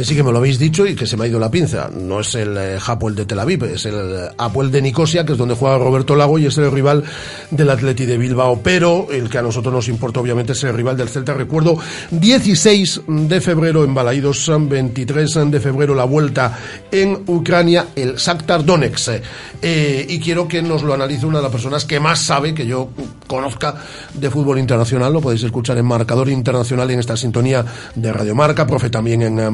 Sí, 0.00 0.06
sí 0.06 0.16
que 0.16 0.22
me 0.22 0.32
lo 0.32 0.38
habéis 0.38 0.58
dicho 0.58 0.86
y 0.86 0.94
que 0.94 1.06
se 1.06 1.14
me 1.18 1.24
ha 1.24 1.28
ido 1.28 1.38
la 1.38 1.50
pinza. 1.50 1.90
No 1.92 2.20
es 2.20 2.34
el 2.34 2.56
eh, 2.56 2.78
Hapoel 2.82 3.14
de 3.14 3.26
Tel 3.26 3.38
Aviv, 3.38 3.64
es 3.64 3.84
el 3.84 3.94
eh, 3.94 4.28
Hapoel 4.38 4.70
de 4.70 4.80
Nicosia, 4.80 5.26
que 5.26 5.32
es 5.32 5.38
donde 5.38 5.54
juega 5.54 5.76
Roberto 5.76 6.16
Lago 6.16 6.38
y 6.38 6.46
es 6.46 6.56
el 6.56 6.72
rival 6.72 7.04
del 7.50 7.68
Atleti 7.68 8.06
de 8.06 8.16
Bilbao. 8.16 8.62
Pero 8.62 9.08
el 9.10 9.28
que 9.28 9.36
a 9.36 9.42
nosotros 9.42 9.74
nos 9.74 9.88
importa 9.88 10.20
obviamente 10.20 10.52
es 10.52 10.64
el 10.64 10.72
rival 10.72 10.96
del 10.96 11.10
Celta. 11.10 11.34
Recuerdo, 11.34 11.76
16 12.12 13.02
de 13.08 13.40
febrero 13.42 13.84
en 13.84 13.92
Balaidos, 13.92 14.50
23 14.58 15.50
de 15.50 15.60
febrero 15.60 15.94
la 15.94 16.04
vuelta 16.04 16.58
en 16.90 17.22
Ucrania, 17.26 17.88
el 17.94 18.16
Shakhtar 18.16 18.64
Donetsk. 18.64 19.20
Eh, 19.60 20.06
y 20.08 20.18
quiero 20.18 20.48
que 20.48 20.62
nos 20.62 20.82
lo 20.82 20.94
analice 20.94 21.26
una 21.26 21.38
de 21.38 21.42
las 21.42 21.52
personas 21.52 21.84
que 21.84 22.00
más 22.00 22.20
sabe, 22.20 22.54
que 22.54 22.66
yo 22.66 22.88
conozca, 23.26 23.74
de 24.14 24.30
fútbol 24.30 24.58
internacional. 24.60 25.12
Lo 25.12 25.20
podéis 25.20 25.42
escuchar 25.42 25.76
en 25.76 25.84
Marcador 25.84 26.30
Internacional 26.30 26.90
en 26.90 27.00
esta 27.00 27.18
sintonía 27.18 27.66
de 27.94 28.10
Radio 28.14 28.34
Marca, 28.34 28.66
profe 28.66 28.88
también 28.88 29.20
en 29.20 29.38
eh, 29.38 29.50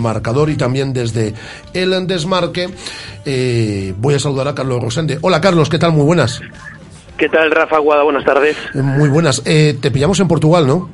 Y 0.48 0.56
también 0.56 0.92
desde 0.92 1.34
el 1.72 2.06
Desmarque. 2.06 2.68
Eh, 3.24 3.94
voy 3.96 4.14
a 4.14 4.18
saludar 4.18 4.48
a 4.48 4.54
Carlos 4.54 4.82
Rosende. 4.82 5.18
Hola 5.22 5.40
Carlos, 5.40 5.68
¿qué 5.68 5.78
tal? 5.78 5.92
Muy 5.92 6.04
buenas. 6.04 6.40
¿Qué 7.16 7.28
tal, 7.28 7.50
Rafa 7.50 7.78
Guada? 7.78 8.02
Buenas 8.02 8.24
tardes. 8.24 8.56
Eh, 8.74 8.82
Muy 8.82 9.08
buenas. 9.08 9.42
Eh, 9.46 9.76
te 9.80 9.90
pillamos 9.90 10.20
en 10.20 10.28
Portugal, 10.28 10.66
¿no? 10.66 10.90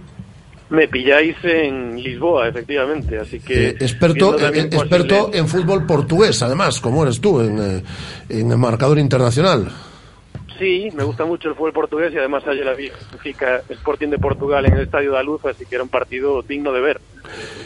Me 0.70 0.88
pilláis 0.88 1.36
en 1.42 2.02
Lisboa, 2.02 2.48
efectivamente, 2.48 3.18
así 3.18 3.40
que... 3.40 3.68
Eh, 3.68 3.76
experto 3.80 4.38
eh, 4.38 4.68
experto 4.70 5.30
en 5.34 5.46
fútbol 5.46 5.84
portugués, 5.84 6.40
además, 6.42 6.80
como 6.80 7.02
eres 7.02 7.20
tú, 7.20 7.40
en, 7.40 7.58
eh, 7.58 7.82
en 8.30 8.50
el 8.50 8.56
marcador 8.56 8.98
internacional. 8.98 9.68
Sí, 10.62 10.90
me 10.94 11.02
gusta 11.02 11.24
mucho 11.24 11.48
el 11.48 11.56
fútbol 11.56 11.72
portugués 11.72 12.12
y 12.14 12.18
además 12.18 12.44
ayer 12.46 12.64
la 12.64 12.74
vi 12.74 12.88
Benfica 13.10 13.62
Sporting 13.68 14.10
de 14.10 14.18
Portugal 14.18 14.64
en 14.64 14.74
el 14.74 14.82
Estadio 14.82 15.10
da 15.10 15.20
Luz, 15.20 15.44
así 15.44 15.66
que 15.66 15.74
era 15.74 15.82
un 15.82 15.90
partido 15.90 16.40
digno 16.42 16.72
de 16.72 16.80
ver. 16.80 17.00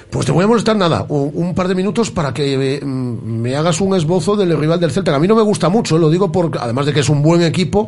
Pues 0.09 0.25
te 0.25 0.33
voy 0.33 0.45
a 0.45 0.47
molestar 0.47 0.77
nada, 0.77 1.05
un, 1.11 1.55
par 1.55 1.69
de 1.69 1.75
minutos 1.75 2.11
para 2.11 2.33
que 2.33 2.55
eh, 2.55 2.81
mm, 2.83 3.43
me 3.43 3.55
hagas 3.55 3.83
un 3.83 3.95
esbozo 3.95 4.35
del 4.35 4.59
rival 4.59 4.81
del 4.81 4.93
Celta, 4.93 5.15
a 5.15 5.19
mí 5.19 5.29
no 5.29 5.37
me 5.37 5.43
gusta 5.43 5.69
mucho, 5.69 5.99
lo 5.99 6.09
digo 6.09 6.33
porque, 6.33 6.59
además 6.59 6.87
de 6.87 6.95
que 6.95 7.01
es 7.01 7.11
un 7.11 7.21
buen 7.21 7.43
equipo, 7.43 7.87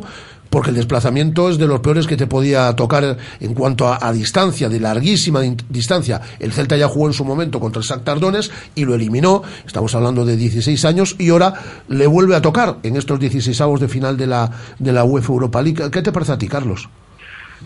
porque 0.49 0.69
el 0.69 0.75
desplazamiento 0.75 1.49
es 1.49 1.57
de 1.57 1.67
los 1.67 1.79
peores 1.79 2.07
que 2.07 2.17
te 2.17 2.27
podía 2.27 2.75
tocar 2.75 3.17
en 3.39 3.53
cuanto 3.53 3.87
a, 3.87 4.11
distancia, 4.11 4.69
de 4.69 4.79
larguísima 4.79 5.41
distancia. 5.69 6.21
El 6.39 6.51
Celta 6.51 6.77
ya 6.77 6.87
jugó 6.87 7.07
en 7.07 7.13
su 7.13 7.23
momento 7.23 7.59
contra 7.59 7.81
el 7.81 7.85
Shakhtar 7.85 8.19
Donetsk 8.19 8.51
y 8.75 8.85
lo 8.85 8.95
eliminó, 8.95 9.43
estamos 9.65 9.93
hablando 9.95 10.25
de 10.25 10.35
16 10.35 10.83
años, 10.85 11.15
y 11.19 11.29
ahora 11.29 11.53
le 11.87 12.07
vuelve 12.07 12.35
a 12.35 12.41
tocar 12.41 12.77
en 12.83 12.95
estos 12.95 13.19
16 13.19 13.59
avos 13.61 13.79
de 13.79 13.87
final 13.87 14.17
de 14.17 14.27
la, 14.27 14.51
de 14.77 14.91
la 14.91 15.03
UEFA 15.03 15.33
Europa 15.33 15.61
League. 15.61 15.91
¿Qué 15.91 16.01
te 16.01 16.11
parece 16.11 16.33
a 16.33 16.37
ti, 16.37 16.47
Carlos? 16.47 16.89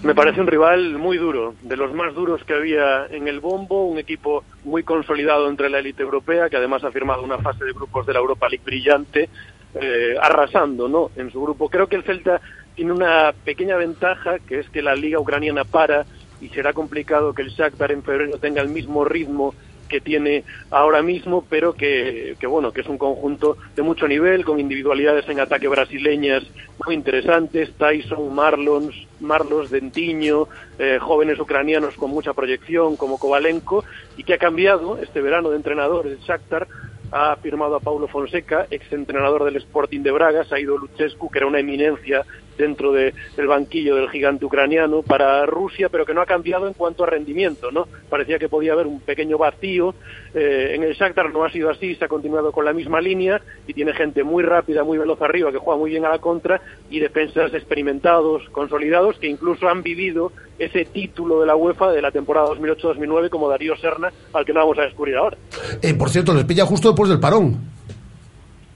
Me 0.02 0.16
parece 0.16 0.42
un 0.42 0.48
rival 0.48 0.98
muy 0.98 1.18
duro, 1.18 1.54
de 1.62 1.78
los 1.78 1.94
más 1.94 2.14
duros 2.16 2.44
que 2.44 2.54
había 2.54 3.06
en 3.06 3.28
el 3.28 3.40
bombo, 3.40 3.86
un 3.86 4.00
equipo 4.00 4.44
muy 4.66 4.84
consolidado 4.84 5.48
entre 5.48 5.70
la 5.70 5.80
élite 5.80 6.02
europea, 6.02 6.50
que 6.50 6.58
además 6.58 6.84
ha 6.84 6.92
firmado 6.92 7.22
una 7.22 7.38
fase 7.38 7.64
de 7.64 7.74
grupos 7.74 8.06
de 8.06 8.14
la 8.14 8.20
Europa 8.20 8.50
League 8.50 8.66
brillante, 8.66 9.30
eh, 9.76 10.16
arrasando 10.22 10.90
¿no? 10.90 11.12
en 11.16 11.32
su 11.32 11.42
grupo. 11.42 11.70
Creo 11.70 11.88
que 11.88 11.96
el 11.96 12.04
Celta 12.04 12.42
tiene 12.76 12.92
una 12.92 13.34
pequeña 13.44 13.78
ventaja, 13.78 14.40
que 14.40 14.60
es 14.60 14.70
que 14.70 14.82
la 14.82 14.96
liga 14.96 15.20
ucraniana 15.20 15.64
para 15.64 16.06
y 16.42 16.50
será 16.50 16.74
complicado 16.74 17.34
que 17.34 17.42
el 17.42 17.50
Shakhtar 17.50 17.92
en 17.92 18.04
febrero 18.04 18.38
tenga 18.38 18.62
el 18.62 18.70
mismo 18.70 19.06
ritmo 19.06 19.54
que 19.88 20.02
tiene 20.02 20.44
ahora 20.72 21.04
mismo, 21.04 21.46
pero 21.48 21.74
que, 21.74 22.36
que 22.40 22.48
bueno, 22.48 22.72
que 22.72 22.82
es 22.82 22.88
un 22.88 22.98
conjunto 22.98 23.58
de 23.76 23.84
mucho 23.84 24.08
nivel, 24.08 24.44
con 24.44 24.60
individualidades 24.60 25.30
en 25.30 25.40
ataque 25.40 25.68
brasileñas 25.68 26.44
muy 26.84 26.96
interesantes, 26.96 27.72
Tyson, 27.78 28.34
Marlons, 28.34 28.96
Marlos, 29.20 29.70
Dentiño, 29.70 30.48
eh, 30.80 30.98
jóvenes 31.00 31.40
ucranianos 31.40 31.96
con 31.96 32.10
mucha 32.10 32.34
proyección 32.34 32.96
como 32.96 33.20
Kovalenko, 33.20 33.84
y 34.18 34.24
que 34.24 34.34
ha 34.34 34.40
cambiado 34.40 34.98
este 34.98 35.22
verano 35.22 35.52
de 35.52 35.58
entrenador 35.58 36.08
el 36.08 36.18
Shakhtar, 36.20 36.68
ha 37.12 37.36
firmado 37.36 37.76
a 37.76 37.80
Paulo 37.80 38.08
Fonseca, 38.08 38.66
exentrenador 38.72 39.44
del 39.44 39.58
Sporting 39.58 40.02
de 40.02 40.12
Braga, 40.12 40.44
se 40.46 40.56
ha 40.56 40.60
ido 40.60 40.80
Luchescu, 40.80 41.30
que 41.30 41.38
era 41.38 41.46
una 41.46 41.60
eminencia 41.60 42.26
dentro 42.58 42.92
de- 42.92 43.14
del 43.36 43.48
banquillo 43.48 43.96
del 43.96 44.10
gigante 44.10 44.46
ucraniano 44.46 45.02
para 45.02 45.46
Rusia, 45.46 45.90
pero 45.90 46.06
que 46.06 46.14
no 46.14 46.22
ha 46.22 46.26
cambiado 46.26 46.68
en 46.68 46.74
cuanto 46.74 47.04
a 47.04 47.08
rendimiento, 47.08 47.72
¿no? 47.72 47.88
Parecía 48.10 48.40
que 48.40 48.50
podía 48.50 48.74
haber 48.74 48.88
un 48.88 49.00
pequeño 49.02 49.38
vacío. 49.38 49.96
eh, 50.36 50.74
en 50.74 50.82
el 50.82 50.96
Shakhtar 50.96 51.32
no 51.32 51.46
ha 51.46 51.52
sido 51.52 51.70
así, 51.70 51.94
se 51.94 52.06
ha 52.06 52.08
continuado 52.08 52.52
con 52.52 52.66
la 52.66 52.74
misma 52.74 53.00
línea 53.00 53.40
y 53.68 53.74
tiene 53.76 53.94
gente 53.94 54.24
muy 54.24 54.44
rápida, 54.44 54.84
muy 54.84 54.98
veloz 54.98 55.22
arriba, 55.22 55.52
que 55.52 55.60
juega 55.60 55.78
muy 55.80 55.92
bien 55.92 56.06
a 56.06 56.10
la 56.10 56.18
contra 56.18 56.60
y 56.90 57.00
defensas 57.00 57.54
experimentados, 57.54 58.42
consolidados, 58.50 59.20
que 59.20 59.28
incluso 59.28 59.68
han 59.70 59.84
vivido 59.84 60.32
ese 60.58 60.86
título 60.86 61.40
de 61.42 61.46
la 61.46 61.56
UEFA 61.56 61.92
de 61.92 62.02
la 62.02 62.10
temporada 62.12 62.48
2008-2009 62.48 63.30
como 63.30 63.48
Darío 63.50 63.76
Serna, 63.78 64.12
al 64.34 64.44
que 64.46 64.54
no 64.54 64.62
vamos 64.62 64.80
a 64.80 64.84
descubrir 64.84 65.18
ahora. 65.18 65.38
Eh, 65.82 65.94
por 65.94 66.10
cierto, 66.10 66.34
les 66.34 66.46
pilla 66.46 66.66
justo 66.66 66.90
después 66.90 67.10
del 67.10 67.20
parón. 67.20 67.73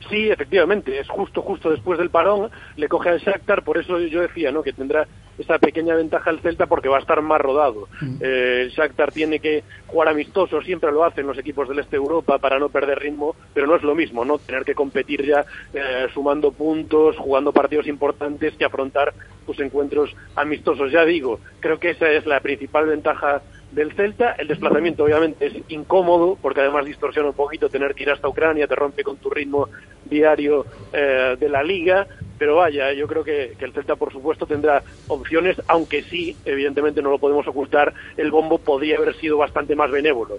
Sí, 0.09 0.29
efectivamente, 0.29 0.99
es 0.99 1.09
justo, 1.09 1.41
justo 1.41 1.69
después 1.69 1.99
del 1.99 2.09
parón, 2.09 2.49
le 2.77 2.87
coge 2.87 3.09
al 3.09 3.19
Shakhtar, 3.19 3.63
por 3.63 3.77
eso 3.77 3.99
yo 3.99 4.21
decía, 4.21 4.51
¿no?, 4.51 4.63
que 4.63 4.73
tendrá 4.73 5.07
esa 5.37 5.59
pequeña 5.59 5.95
ventaja 5.95 6.31
el 6.31 6.39
Celta 6.39 6.65
porque 6.65 6.89
va 6.89 6.97
a 6.97 7.01
estar 7.01 7.21
más 7.21 7.39
rodado. 7.39 7.87
Eh, 8.21 8.61
el 8.63 8.69
Shakhtar 8.69 9.11
tiene 9.11 9.39
que 9.39 9.63
jugar 9.85 10.07
amistoso, 10.07 10.61
siempre 10.61 10.91
lo 10.91 11.03
hacen 11.03 11.27
los 11.27 11.37
equipos 11.37 11.69
del 11.69 11.79
este 11.79 11.91
de 11.91 12.01
Europa 12.01 12.39
para 12.39 12.57
no 12.57 12.69
perder 12.69 12.99
ritmo, 12.99 13.35
pero 13.53 13.67
no 13.67 13.75
es 13.75 13.83
lo 13.83 13.95
mismo, 13.95 14.23
¿no?, 14.23 14.39
tener 14.39 14.63
que 14.63 14.75
competir 14.75 15.25
ya 15.25 15.45
eh, 15.73 16.07
sumando 16.13 16.51
puntos, 16.51 17.17
jugando 17.17 17.51
partidos 17.51 17.87
importantes 17.87 18.55
que 18.55 18.65
afrontar 18.65 19.13
pues 19.45 19.59
encuentros 19.59 20.15
amistosos. 20.35 20.91
Ya 20.91 21.05
digo, 21.05 21.39
creo 21.59 21.79
que 21.79 21.91
esa 21.91 22.09
es 22.09 22.25
la 22.25 22.39
principal 22.39 22.85
ventaja 22.85 23.41
del 23.71 23.93
Celta. 23.93 24.31
El 24.33 24.47
desplazamiento 24.47 25.03
obviamente 25.03 25.45
es 25.45 25.53
incómodo 25.69 26.37
porque 26.41 26.61
además 26.61 26.85
distorsiona 26.85 27.29
un 27.29 27.35
poquito 27.35 27.69
tener 27.69 27.95
que 27.95 28.03
ir 28.03 28.11
hasta 28.11 28.27
Ucrania, 28.27 28.67
te 28.67 28.75
rompe 28.75 29.03
con 29.03 29.17
tu 29.17 29.29
ritmo 29.29 29.69
diario 30.09 30.65
eh, 30.93 31.35
de 31.39 31.49
la 31.49 31.63
liga. 31.63 32.07
Pero 32.39 32.57
vaya, 32.57 32.93
yo 32.93 33.07
creo 33.07 33.23
que, 33.23 33.53
que 33.57 33.65
el 33.65 33.73
Celta 33.73 33.95
por 33.95 34.11
supuesto 34.13 34.45
tendrá 34.45 34.83
opciones, 35.07 35.57
aunque 35.67 36.03
sí, 36.03 36.35
evidentemente 36.45 37.01
no 37.01 37.09
lo 37.09 37.17
podemos 37.17 37.47
ocultar, 37.47 37.91
el 38.15 38.29
bombo 38.29 38.59
podría 38.59 38.97
haber 38.97 39.15
sido 39.15 39.37
bastante 39.39 39.75
más 39.75 39.89
benévolo. 39.89 40.37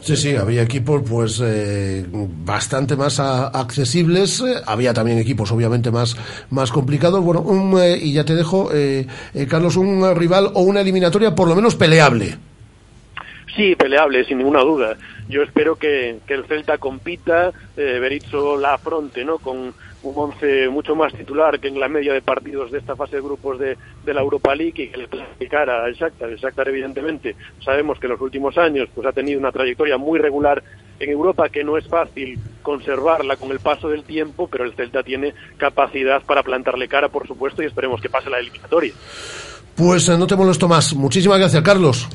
Sí, 0.00 0.16
sí, 0.16 0.34
había 0.36 0.62
equipos 0.62 1.02
pues 1.06 1.42
eh, 1.44 2.06
bastante 2.10 2.96
más 2.96 3.20
a- 3.20 3.48
accesibles, 3.48 4.40
eh, 4.40 4.54
había 4.64 4.94
también 4.94 5.18
equipos 5.18 5.52
obviamente 5.52 5.90
más, 5.90 6.16
más 6.48 6.72
complicados. 6.72 7.22
Bueno, 7.22 7.42
un, 7.42 7.78
eh, 7.78 7.98
y 8.00 8.14
ya 8.14 8.24
te 8.24 8.34
dejo, 8.34 8.70
eh, 8.72 9.06
eh, 9.34 9.46
Carlos, 9.46 9.76
un 9.76 10.16
rival 10.16 10.48
o 10.54 10.62
una 10.62 10.80
eliminatoria 10.80 11.34
por 11.34 11.46
lo 11.46 11.54
menos 11.54 11.74
peleable. 11.74 12.38
Sí, 13.54 13.76
peleable, 13.76 14.24
sin 14.24 14.38
ninguna 14.38 14.60
duda. 14.62 14.96
Yo 15.28 15.42
espero 15.42 15.76
que, 15.76 16.18
que 16.26 16.34
el 16.34 16.44
Celta 16.44 16.78
compita, 16.78 17.52
eh, 17.76 17.98
Berizzo 18.00 18.56
la 18.56 18.74
afronte, 18.74 19.24
¿no? 19.24 19.38
Con 19.38 19.74
un 20.02 20.12
once 20.14 20.68
mucho 20.68 20.94
más 20.94 21.14
titular 21.14 21.58
que 21.58 21.68
en 21.68 21.80
la 21.80 21.88
media 21.88 22.12
de 22.12 22.20
partidos 22.20 22.70
de 22.70 22.78
esta 22.78 22.94
fase 22.94 23.16
de 23.16 23.22
grupos 23.22 23.58
de, 23.58 23.76
de 24.04 24.14
la 24.14 24.20
Europa 24.20 24.54
League 24.54 24.82
y 24.82 24.88
que 24.88 24.98
le 24.98 25.08
clasificara 25.08 25.84
al 25.84 25.94
Shakhtar. 25.94 26.28
El 26.28 26.36
Shakhtar, 26.36 26.68
evidentemente, 26.68 27.36
sabemos 27.64 27.98
que 27.98 28.06
en 28.06 28.12
los 28.12 28.20
últimos 28.20 28.56
años 28.58 28.88
pues 28.94 29.06
ha 29.06 29.12
tenido 29.12 29.40
una 29.40 29.50
trayectoria 29.50 29.96
muy 29.96 30.18
regular 30.18 30.62
en 31.00 31.10
Europa 31.10 31.48
que 31.48 31.64
no 31.64 31.76
es 31.76 31.88
fácil 31.88 32.38
conservarla 32.62 33.36
con 33.36 33.50
el 33.50 33.60
paso 33.60 33.88
del 33.88 34.04
tiempo, 34.04 34.46
pero 34.46 34.64
el 34.64 34.74
Celta 34.74 35.02
tiene 35.02 35.34
capacidad 35.56 36.22
para 36.22 36.42
plantarle 36.42 36.86
cara, 36.86 37.08
por 37.08 37.26
supuesto, 37.26 37.62
y 37.62 37.66
esperemos 37.66 38.00
que 38.00 38.10
pase 38.10 38.30
la 38.30 38.38
eliminatoria. 38.38 38.92
Pues 39.74 40.08
eh, 40.08 40.16
no 40.16 40.26
te 40.26 40.36
molesto 40.36 40.68
más. 40.68 40.94
Muchísimas 40.94 41.38
gracias, 41.38 41.62
Carlos. 41.62 42.08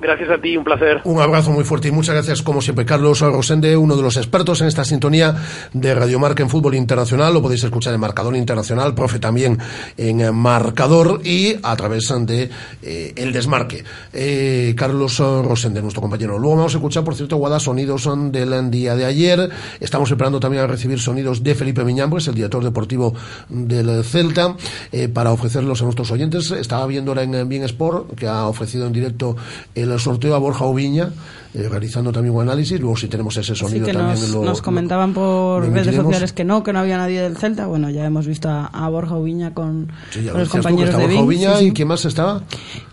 Gracias 0.00 0.30
a 0.30 0.40
ti, 0.40 0.56
un 0.56 0.64
placer. 0.64 1.02
Un 1.04 1.20
abrazo 1.20 1.50
muy 1.50 1.62
fuerte 1.62 1.88
y 1.88 1.90
muchas 1.90 2.14
gracias, 2.14 2.40
como 2.42 2.62
siempre, 2.62 2.86
Carlos 2.86 3.20
Rosende, 3.20 3.76
uno 3.76 3.96
de 3.96 4.02
los 4.02 4.16
expertos 4.16 4.62
en 4.62 4.68
esta 4.68 4.82
sintonía 4.82 5.36
de 5.74 5.94
Radiomarca 5.94 6.42
en 6.42 6.48
fútbol 6.48 6.74
internacional. 6.74 7.34
Lo 7.34 7.42
podéis 7.42 7.64
escuchar 7.64 7.92
en 7.92 8.00
Marcador 8.00 8.34
Internacional, 8.34 8.94
profe 8.94 9.18
también 9.18 9.58
en 9.98 10.34
Marcador 10.34 11.20
y 11.22 11.54
a 11.62 11.76
través 11.76 12.08
de 12.20 12.50
eh, 12.82 13.12
El 13.14 13.32
Desmarque. 13.32 13.84
Eh, 14.12 14.74
Carlos 14.74 15.18
Rosende, 15.18 15.82
nuestro 15.82 16.00
compañero. 16.00 16.38
Luego 16.38 16.56
vamos 16.56 16.74
a 16.74 16.78
escuchar, 16.78 17.04
por 17.04 17.14
cierto, 17.14 17.36
Guada, 17.36 17.60
sonidos 17.60 18.08
del 18.32 18.70
día 18.70 18.96
de 18.96 19.04
ayer. 19.04 19.50
Estamos 19.80 20.10
esperando 20.10 20.40
también 20.40 20.62
a 20.62 20.66
recibir 20.66 20.98
sonidos 20.98 21.42
de 21.42 21.54
Felipe 21.54 21.84
Miñambres, 21.84 22.26
el 22.26 22.34
director 22.34 22.64
deportivo 22.64 23.14
del 23.50 24.02
Celta, 24.02 24.56
eh, 24.92 25.08
para 25.08 25.30
ofrecerlos 25.30 25.82
a 25.82 25.84
nuestros 25.84 26.10
oyentes. 26.10 26.50
Estaba 26.52 26.86
viendo 26.86 27.10
ahora 27.10 27.22
en 27.22 27.48
Bien 27.50 27.64
Sport 27.64 28.14
que 28.14 28.26
ha 28.26 28.46
ofrecido 28.46 28.86
en 28.86 28.94
directo 28.94 29.36
el 29.74 29.89
sorteo 29.98 30.34
a 30.34 30.38
Borja 30.38 30.64
Oviña, 30.64 31.10
eh, 31.54 31.68
realizando 31.68 32.12
también 32.12 32.34
un 32.34 32.42
análisis. 32.42 32.78
Luego, 32.78 32.96
si 32.96 33.08
tenemos 33.08 33.36
ese 33.36 33.54
sonido 33.54 33.86
sí, 33.86 33.90
que 33.92 33.96
también 33.98 34.20
nos, 34.20 34.30
lo, 34.30 34.44
nos 34.44 34.62
comentaban 34.62 35.12
por 35.12 35.66
lo 35.66 35.74
redes 35.74 35.96
sociales 35.96 36.32
que 36.32 36.44
no, 36.44 36.62
que 36.62 36.72
no 36.72 36.78
había 36.78 36.96
nadie 36.98 37.20
del 37.22 37.36
Celta. 37.36 37.66
Bueno, 37.66 37.90
ya 37.90 38.04
hemos 38.04 38.26
visto 38.26 38.48
a, 38.48 38.66
a 38.66 38.88
Borja 38.88 39.14
Oviña 39.16 39.52
con, 39.54 39.90
Sí, 40.10 40.20
con 40.20 40.26
lo 40.34 40.38
los 40.38 40.48
tú, 40.48 40.52
que 40.52 40.58
compañeros 40.58 40.90
está 40.90 40.98
de 41.00 41.06
Borja 41.06 41.22
Oviña 41.22 41.56
sí, 41.56 41.64
y 41.66 41.72
quién 41.72 41.88
más 41.88 42.04
estaba. 42.04 42.42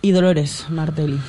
y 0.01 0.11
Dolores 0.11 0.65
Martelli. 0.69 1.19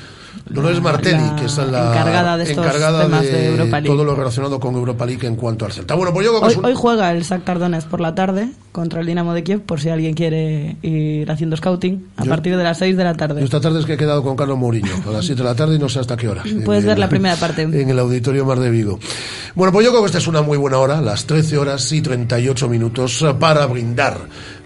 Dolores 0.50 0.80
Martelli, 0.80 1.22
la 1.24 1.36
que 1.36 1.44
es 1.46 1.56
la 1.58 1.64
encargada 1.92 2.36
de 2.36 2.44
estos 2.44 2.64
encargada 2.64 3.02
temas 3.04 3.22
de, 3.22 3.30
de 3.32 3.46
Europa 3.48 3.80
League. 3.80 3.88
todo 3.88 4.04
lo 4.04 4.14
relacionado 4.14 4.58
con 4.60 4.74
Europa 4.74 5.06
League 5.06 5.26
en 5.26 5.36
cuanto 5.36 5.64
al 5.66 5.72
Celta. 5.72 5.94
Bueno, 5.94 6.12
pues 6.12 6.26
yo 6.26 6.32
creo 6.32 6.40
que 6.42 6.48
Hoy, 6.48 6.58
un- 6.58 6.64
hoy 6.64 6.74
juega 6.76 7.12
el 7.12 7.22
Shakhtar 7.22 7.58
Donetsk 7.58 7.88
por 7.88 8.00
la 8.00 8.14
tarde 8.14 8.48
contra 8.72 9.00
el 9.00 9.06
Dinamo 9.06 9.34
de 9.34 9.42
Kiev, 9.42 9.60
por 9.62 9.80
si 9.80 9.88
alguien 9.88 10.14
quiere 10.14 10.76
ir 10.82 11.30
haciendo 11.30 11.56
scouting, 11.56 12.08
a 12.16 12.24
Yo- 12.24 12.30
partir 12.30 12.56
de 12.56 12.62
las 12.64 12.78
6 12.78 12.96
de 12.96 13.04
la 13.04 13.14
tarde. 13.14 13.40
Yo 13.40 13.44
esta 13.44 13.60
tarde 13.60 13.80
es 13.80 13.86
que 13.86 13.94
he 13.94 13.96
quedado 13.96 14.22
con 14.22 14.36
Carlos 14.36 14.56
Mourinho 14.58 14.92
a 15.06 15.10
las 15.10 15.24
7 15.24 15.42
de 15.42 15.48
la 15.48 15.54
tarde 15.54 15.74
y 15.76 15.78
no 15.78 15.88
sé 15.88 15.98
hasta 16.00 16.16
qué 16.16 16.28
hora. 16.28 16.42
Puedes 16.64 16.84
ver 16.84 16.94
el- 16.94 17.00
la 17.00 17.08
primera 17.08 17.36
parte. 17.36 17.62
En 17.78 17.90
el 17.90 17.98
Auditorio 17.98 18.44
Mar 18.44 18.58
de 18.60 18.70
Vigo. 18.70 18.98
Bueno, 19.54 19.72
pues 19.72 19.84
yo 19.84 19.90
creo 19.90 20.02
que 20.02 20.06
esta 20.06 20.18
es 20.18 20.26
una 20.28 20.42
muy 20.42 20.56
buena 20.58 20.78
hora, 20.78 21.00
las 21.00 21.24
13 21.26 21.58
horas 21.58 21.90
y 21.92 22.00
38 22.00 22.68
minutos 22.68 23.22
eh, 23.22 23.34
para 23.38 23.66
brindar. 23.66 24.18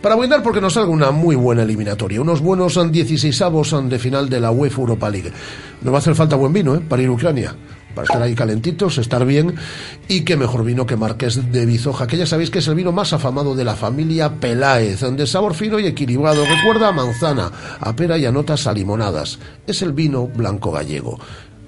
Para 0.02 0.16
brindar 0.16 0.42
porque 0.42 0.60
nos 0.60 0.74
salga 0.74 0.90
una 0.90 1.12
muy 1.12 1.36
buena 1.36 1.62
eliminatoria, 1.62 2.20
unos 2.20 2.40
buenos 2.40 2.76
16avos 2.76 3.88
de 3.88 4.00
final 4.00 4.28
de 4.28 4.40
la 4.40 4.50
UEFA 4.50 4.80
Europa 4.80 5.08
League. 5.08 5.32
Nos 5.80 5.92
va 5.92 5.98
a 5.98 6.00
hacer 6.00 6.16
falta 6.16 6.34
buen 6.34 6.52
vino, 6.52 6.74
¿eh? 6.74 6.80
Para 6.80 7.02
ir 7.02 7.08
Ucrania. 7.08 7.54
Para 7.94 8.06
estar 8.06 8.20
ahí 8.20 8.34
calentitos, 8.34 8.98
estar 8.98 9.24
bien. 9.24 9.54
Y 10.08 10.22
qué 10.22 10.36
mejor 10.36 10.64
vino 10.64 10.86
que 10.86 10.96
Marqués 10.96 11.52
de 11.52 11.66
Bizoja, 11.66 12.08
que 12.08 12.16
ya 12.16 12.26
sabéis 12.26 12.50
que 12.50 12.58
es 12.58 12.66
el 12.66 12.74
vino 12.74 12.90
más 12.90 13.12
afamado 13.12 13.54
de 13.54 13.64
la 13.64 13.76
familia 13.76 14.40
Peláez, 14.40 15.02
de 15.02 15.26
sabor 15.26 15.54
fino 15.54 15.78
y 15.78 15.86
equilibrado. 15.86 16.44
Recuerda 16.46 16.88
a 16.88 16.92
manzana, 16.92 17.52
a 17.78 17.94
pera 17.94 18.18
y 18.18 18.24
a 18.24 18.32
notas 18.32 18.66
a 18.66 18.72
limonadas. 18.72 19.38
Es 19.68 19.82
el 19.82 19.92
vino 19.92 20.26
blanco 20.26 20.72
gallego. 20.72 21.20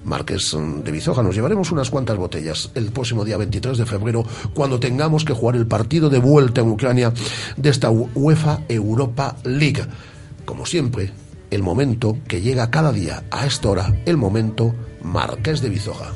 Marqués 0.04 0.54
mm, 0.54 0.82
de 0.82 0.92
Bizoja, 0.92 1.22
nos 1.22 1.34
llevaremos 1.34 1.72
unas 1.72 1.90
cuantas 1.90 2.16
botellas 2.16 2.70
el 2.74 2.92
próximo 2.92 3.24
día 3.24 3.36
23 3.36 3.78
de 3.78 3.86
febrero 3.86 4.24
cuando 4.52 4.78
tengamos 4.78 5.24
que 5.24 5.32
jugar 5.32 5.56
el 5.56 5.66
partido 5.66 6.10
de 6.10 6.18
vuelta 6.18 6.60
en 6.60 6.70
Ucrania 6.70 7.12
de 7.56 7.70
esta 7.70 7.90
UEFA 7.90 8.60
Europa 8.68 9.36
League. 9.44 9.84
Como 10.44 10.66
siempre, 10.66 11.12
el 11.50 11.62
momento 11.62 12.18
que 12.28 12.40
llega 12.40 12.70
cada 12.70 12.92
día 12.92 13.24
a 13.30 13.46
esta 13.46 13.68
hora, 13.68 14.02
el 14.04 14.16
momento 14.16 14.74
Marqués 15.02 15.60
de 15.60 15.68
Bizoja. 15.68 16.12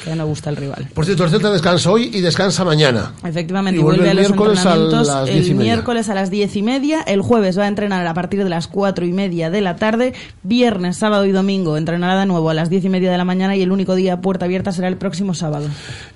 que 0.04 0.14
no 0.14 0.26
gusta 0.26 0.50
el 0.50 0.56
rival. 0.56 0.88
Por 0.94 1.04
cierto, 1.04 1.24
el 1.24 1.30
Celta 1.30 1.50
descansa 1.50 1.90
hoy 1.90 2.10
y 2.12 2.20
descansa 2.20 2.64
mañana. 2.64 3.12
Efectivamente, 3.24 3.80
Y 3.80 3.82
vuelve, 3.82 3.98
vuelve 4.04 4.08
a 4.08 4.12
el 4.12 4.16
los 4.18 4.28
miércoles 4.30 4.58
a 4.66 4.74
entrenamientos 4.74 5.06
las 5.08 5.24
diez 5.26 5.46
y 5.46 5.50
el 5.50 5.56
miércoles 5.56 6.08
a 6.08 6.14
las 6.14 6.30
diez 6.30 6.56
y 6.56 6.62
media, 6.62 7.00
el 7.02 7.20
jueves 7.22 7.58
va 7.58 7.64
a 7.64 7.68
entrenar 7.68 8.06
a 8.06 8.14
partir 8.14 8.42
de 8.44 8.50
las 8.50 8.66
cuatro 8.68 9.04
y 9.06 9.12
media 9.12 9.50
de 9.50 9.60
la 9.60 9.76
tarde, 9.76 10.14
viernes, 10.42 10.96
sábado 10.96 11.24
y 11.26 11.32
domingo 11.32 11.76
entrenará 11.76 12.20
de 12.20 12.26
nuevo 12.26 12.50
a 12.50 12.54
las 12.54 12.70
diez 12.70 12.84
y 12.84 12.88
media 12.88 13.10
de 13.10 13.18
la 13.18 13.24
mañana 13.24 13.56
y 13.56 13.62
el 13.62 13.72
único 13.72 13.94
día 13.94 14.14
a 14.14 14.20
puerta 14.20 14.44
abierta 14.44 14.72
será 14.72 14.88
el 14.88 14.96
próximo 14.96 15.34
sábado. 15.34 15.66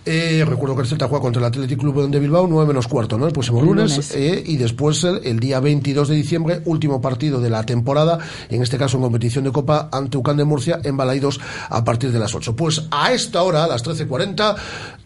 Eh, 0.04 0.44
recuerdo 0.46 0.74
que 0.76 0.82
el 0.82 0.88
Celta 0.88 1.06
juega 1.08 1.22
contra 1.22 1.40
el 1.40 1.46
Athletic 1.46 1.78
Club 1.78 2.08
de 2.10 2.18
Bilbao 2.18 2.46
9 2.46 2.66
menos 2.68 2.88
cuarto, 2.88 3.18
¿no? 3.18 3.26
El 3.26 3.32
próximo 3.32 3.60
El 3.60 3.66
lunes. 3.66 3.90
lunes. 3.90 4.14
eh, 4.14 4.42
y 4.46 4.56
después 4.56 5.04
el, 5.04 5.20
el 5.24 5.38
día 5.38 5.60
22 5.60 6.08
de 6.08 6.14
diciembre, 6.14 6.62
último 6.64 7.00
partido 7.00 7.40
de 7.40 7.50
la 7.50 7.62
temporada, 7.64 8.18
en 8.48 8.62
este 8.62 8.78
caso 8.78 8.96
en 8.96 9.02
competición 9.02 9.44
de 9.44 9.52
Copa 9.52 9.88
ante 9.92 10.16
Ucán 10.16 10.36
de 10.36 10.44
Murcia, 10.44 10.80
en 10.82 10.96
Balaidos 10.96 11.40
a 11.68 11.84
partir 11.84 12.10
de 12.12 12.18
las 12.18 12.34
8. 12.34 12.56
Pues 12.56 12.86
a 12.90 13.12
esta 13.12 13.42
hora, 13.42 13.64
a 13.64 13.68
las 13.68 13.77
13.40, 13.84 14.56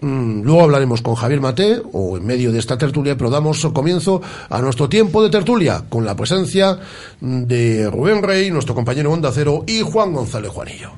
mm, 0.01 0.43
luego 0.43 0.63
hablaremos 0.63 1.03
con 1.03 1.15
Javier 1.15 1.41
Mate, 1.41 1.83
o 1.93 2.17
en 2.17 2.27
medio 2.27 2.53
de 2.53 2.59
esta 2.59 2.79
tertulia, 2.79 3.17
pero 3.17 3.31
damos 3.31 3.65
comienzo 3.73 4.21
a 4.49 4.61
nuestro 4.61 4.89
tiempo 4.89 5.23
de 5.23 5.31
tertulia, 5.31 5.85
con 5.89 6.05
la 6.05 6.17
presencia 6.17 6.79
de 7.21 7.91
Rubén 7.91 8.23
Rey, 8.23 8.51
nuestro 8.51 8.75
compañero 8.75 9.13
Onda 9.13 9.31
Cero, 9.33 9.65
y 9.67 9.83
Juan 9.83 10.13
González 10.13 10.51
Juanillo. 10.51 10.91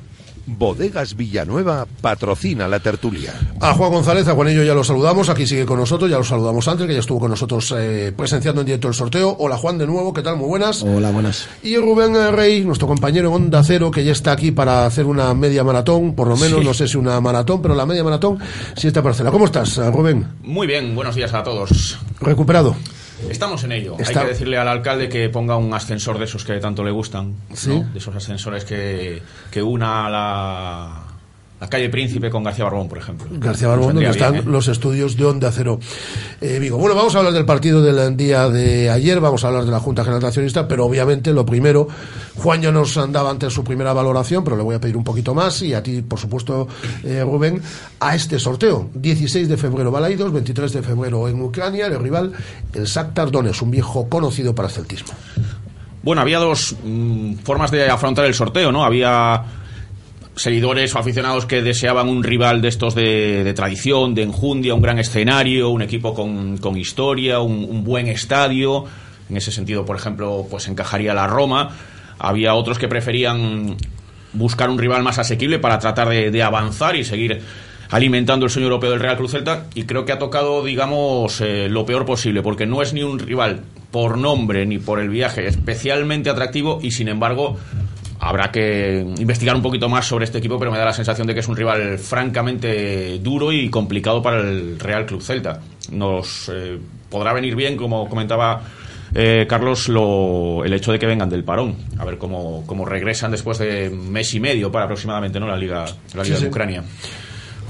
Bodegas 0.47 1.17
Villanueva 1.17 1.87
patrocina 2.01 2.69
la 2.69 2.81
tertulia. 2.81 3.33
A 3.61 3.73
Juan 3.75 3.91
González, 3.93 4.29
a 4.29 4.35
Juanillo 4.35 4.63
ya 4.63 4.75
lo 4.75 4.85
saludamos, 4.85 5.29
aquí 5.29 5.47
sigue 5.47 5.65
con 5.65 5.79
nosotros, 5.79 6.11
ya 6.11 6.19
lo 6.19 6.25
saludamos 6.25 6.67
antes, 6.69 6.87
que 6.87 6.93
ya 6.93 7.01
estuvo 7.01 7.19
con 7.21 7.31
nosotros 7.31 7.75
eh, 7.79 8.13
presenciando 8.17 8.61
en 8.61 8.67
directo 8.67 8.89
el 8.89 8.95
sorteo. 8.95 9.37
Hola 9.39 9.57
Juan, 9.57 9.79
de 9.79 9.87
nuevo, 9.87 10.13
¿qué 10.13 10.23
tal? 10.23 10.37
Muy 10.37 10.49
buenas. 10.49 10.83
Hola, 10.83 11.11
buenas. 11.11 11.49
Y 11.63 11.77
Rubén 11.77 12.15
Rey, 12.35 12.65
nuestro 12.65 12.87
compañero 12.87 13.29
en 13.29 13.35
Onda 13.35 13.63
Cero, 13.65 13.91
que 13.91 14.05
ya 14.05 14.13
está 14.13 14.33
aquí 14.33 14.51
para 14.51 14.87
hacer 14.87 15.07
una 15.07 15.33
media 15.35 15.65
maratón, 15.65 16.15
por 16.15 16.29
lo 16.29 16.37
menos, 16.37 16.61
Sí. 16.61 16.65
no 16.67 16.75
sé 16.75 16.89
si 16.89 16.97
una 16.99 17.21
maratón, 17.21 17.63
pero 17.63 17.75
la 17.75 17.87
media 17.87 18.05
maratón 18.05 18.39
sí 18.77 18.89
está 18.89 19.03
parcela. 19.03 19.31
¿Cómo 19.31 19.47
estás, 19.47 19.77
Rubén? 19.77 20.27
Muy 20.43 20.67
bien, 20.67 20.95
buenos 20.95 21.15
días 21.15 21.33
a 21.33 21.43
todos. 21.43 21.99
¿Recuperado? 22.21 22.77
Estamos 23.31 23.65
en 23.65 23.73
ello. 23.73 23.97
Está- 23.99 24.21
Hay 24.21 24.27
que 24.27 24.33
decirle 24.33 24.57
al 24.59 24.69
alcalde 24.69 25.09
que 25.09 25.29
ponga 25.29 25.57
un 25.57 25.73
ascensor 25.75 26.19
de 26.19 26.25
esos 26.25 26.45
que 26.45 26.55
tanto 26.59 26.83
le 26.85 26.91
gustan. 26.91 27.35
Sí. 27.53 27.71
¿no? 27.71 27.89
De 27.93 27.99
esos 27.99 28.15
ascensores 28.15 28.65
que, 28.65 29.23
que 29.51 29.63
una 29.63 30.09
la, 30.11 31.03
la 31.61 31.69
calle 31.69 31.89
Príncipe 31.89 32.31
con 32.31 32.43
García 32.45 32.65
Barbón, 32.65 32.89
por 32.89 32.99
ejemplo. 32.99 33.27
García 33.31 33.69
Barbón, 33.69 33.95
donde 33.95 34.11
están 34.11 34.33
bien, 34.33 34.45
¿eh? 34.47 34.51
los 34.51 34.69
estudios 34.69 35.17
de 35.17 35.25
Onda 35.25 35.51
Cero 35.53 35.79
eh, 36.41 36.59
Vigo. 36.59 36.77
Bueno, 36.79 36.95
vamos 36.95 37.15
a 37.15 37.19
hablar 37.19 37.33
del 37.33 37.45
partido 37.47 37.83
del 37.83 38.17
día 38.17 38.49
de 38.49 38.91
ayer, 38.91 39.21
vamos 39.21 39.45
a 39.45 39.49
hablar 39.49 39.65
de 39.65 39.71
la 39.71 39.81
Junta 39.81 40.05
General 40.05 40.25
Accionista, 40.25 40.69
pero 40.69 40.85
obviamente 40.85 41.33
lo 41.33 41.47
primero, 41.47 41.89
Juan 42.37 42.61
ya 42.61 42.73
nos 42.73 42.97
andaba 42.97 43.31
antes 43.31 43.53
su 43.53 43.63
primera 43.63 43.93
valoración, 43.93 44.43
pero 44.43 44.57
le 44.57 44.63
voy 44.63 44.75
a 44.75 44.81
pedir 44.81 44.97
un 44.97 45.05
poquito 45.05 45.35
más, 45.35 45.63
y 45.63 45.73
a 45.73 45.83
ti, 45.83 46.03
por 46.03 46.19
supuesto, 46.19 46.67
eh, 47.05 47.23
Rubén, 47.23 47.63
a 48.01 48.15
este 48.15 48.39
sorteo. 48.39 48.91
16 48.95 49.49
de 49.49 49.57
febrero 49.57 49.91
Balaidos, 49.91 50.33
23 50.33 50.73
de 50.73 50.83
febrero 50.83 51.29
en 51.29 51.41
Ucrania, 51.41 51.87
el 51.87 52.01
rival, 52.01 52.33
el 52.73 52.85
Shakhtar 52.85 53.31
Donetsk, 53.31 53.63
un 53.63 53.71
viejo 53.71 54.09
conocido 54.09 54.55
para 54.55 54.69
el 54.69 54.75
celtismo. 54.75 55.15
Bueno, 56.03 56.21
había 56.21 56.39
dos 56.39 56.77
mm, 56.83 57.37
formas 57.37 57.71
de 57.71 57.89
afrontar 57.89 58.25
el 58.25 58.35
sorteo, 58.35 58.73
¿no? 58.73 58.85
Había 58.85 59.45
seguidores 60.37 60.95
o 60.97 60.99
aficionados 60.99 61.47
que 61.47 61.63
deseaban 61.63 62.09
un 62.09 62.25
rival 62.25 62.61
de 62.61 62.69
estos 62.69 62.97
de, 62.97 63.53
tradición, 63.55 64.15
de 64.15 64.25
enjundia, 64.25 64.75
un 64.75 64.83
gran 64.83 64.99
escenario, 64.99 65.71
un 65.71 65.83
equipo 65.83 66.13
con, 66.13 66.59
con 66.59 66.77
historia, 66.77 67.39
un, 67.41 67.65
un 67.65 67.85
buen 67.85 68.09
estadio. 68.09 68.85
En 69.31 69.37
ese 69.37 69.53
sentido, 69.53 69.87
por 69.87 69.97
ejemplo, 69.97 70.47
pues 70.51 70.69
encajaría 70.69 71.15
la 71.15 71.29
Roma. 71.29 71.71
Había 72.19 72.55
otros 72.55 72.79
que 72.79 72.89
preferían 72.89 73.77
buscar 74.33 74.69
un 74.69 74.79
rival 74.79 75.03
más 75.03 75.19
asequible 75.19 75.59
para 75.59 75.79
tratar 75.79 76.09
de, 76.09 76.43
avanzar 76.43 76.97
y 76.97 77.05
seguir 77.05 77.41
alimentando 77.91 78.47
el 78.47 78.51
sueño 78.51 78.67
europeo 78.67 78.91
del 78.91 79.01
Real 79.01 79.17
Cruz 79.17 79.33
Celta 79.33 79.67
y 79.75 79.85
creo 79.85 80.05
que 80.05 80.13
ha 80.13 80.19
tocado, 80.19 80.65
digamos, 80.65 81.41
eh, 81.41 81.69
lo 81.69 81.87
peor 81.87 82.05
posible, 82.05 82.43
porque 82.43 82.67
no 82.67 82.83
es 82.83 82.93
ni 82.93 83.03
un 83.03 83.19
rival 83.19 83.61
por 83.91 84.19
nombre 84.19 84.67
ni 84.67 84.79
por 84.79 84.99
el 84.99 85.09
viaje 85.09 85.47
especialmente 85.47 86.29
atractivo 86.29 86.81
y 86.83 86.91
sin 86.91 87.09
embargo 87.09 87.57
habrá 88.19 88.51
que 88.51 89.05
investigar 89.19 89.55
un 89.55 89.63
poquito 89.63 89.89
más 89.89 90.07
sobre 90.07 90.25
este 90.25 90.39
equipo, 90.39 90.59
pero 90.59 90.73
me 90.73 90.79
da 90.79 90.85
la 90.87 90.93
sensación 90.93 91.27
de 91.27 91.35
que 91.35 91.41
es 91.41 91.49
un 91.49 91.57
rival 91.57 91.99
francamente 91.99 93.19
duro 93.19 93.53
y 93.53 93.69
complicado 93.69 94.23
para 94.23 94.41
el 94.41 94.81
Real 94.81 95.05
Club 95.05 95.23
Celta. 95.23 95.61
Nos 95.93 96.51
eh, 96.53 96.79
podrá 97.11 97.33
venir 97.33 97.55
bien, 97.55 97.77
como 97.77 98.09
comentaba 98.09 98.63
eh, 99.15 99.47
Carlos, 99.49 99.89
lo, 99.89 100.65
el 100.65 100.73
hecho 100.73 100.93
de 100.93 100.99
que 100.99 101.07
vengan 101.07 101.29
del 101.31 101.45
parón, 101.45 101.77
a 101.99 102.05
ver 102.05 102.19
cómo, 102.19 102.65
cómo 102.67 102.85
regresan 102.85 103.31
después 103.31 103.59
de 103.59 103.91
mes 103.91 104.35
y 104.35 104.41
medio 104.41 104.71
para 104.73 104.85
aproximadamente 104.87 105.39
no 105.41 105.47
la 105.47 105.57
Liga, 105.57 105.85
la 106.15 106.23
Liga 106.23 106.25
Sí, 106.25 106.31
de 106.33 106.39
sí. 106.41 106.47
Ucrania. 106.47 106.83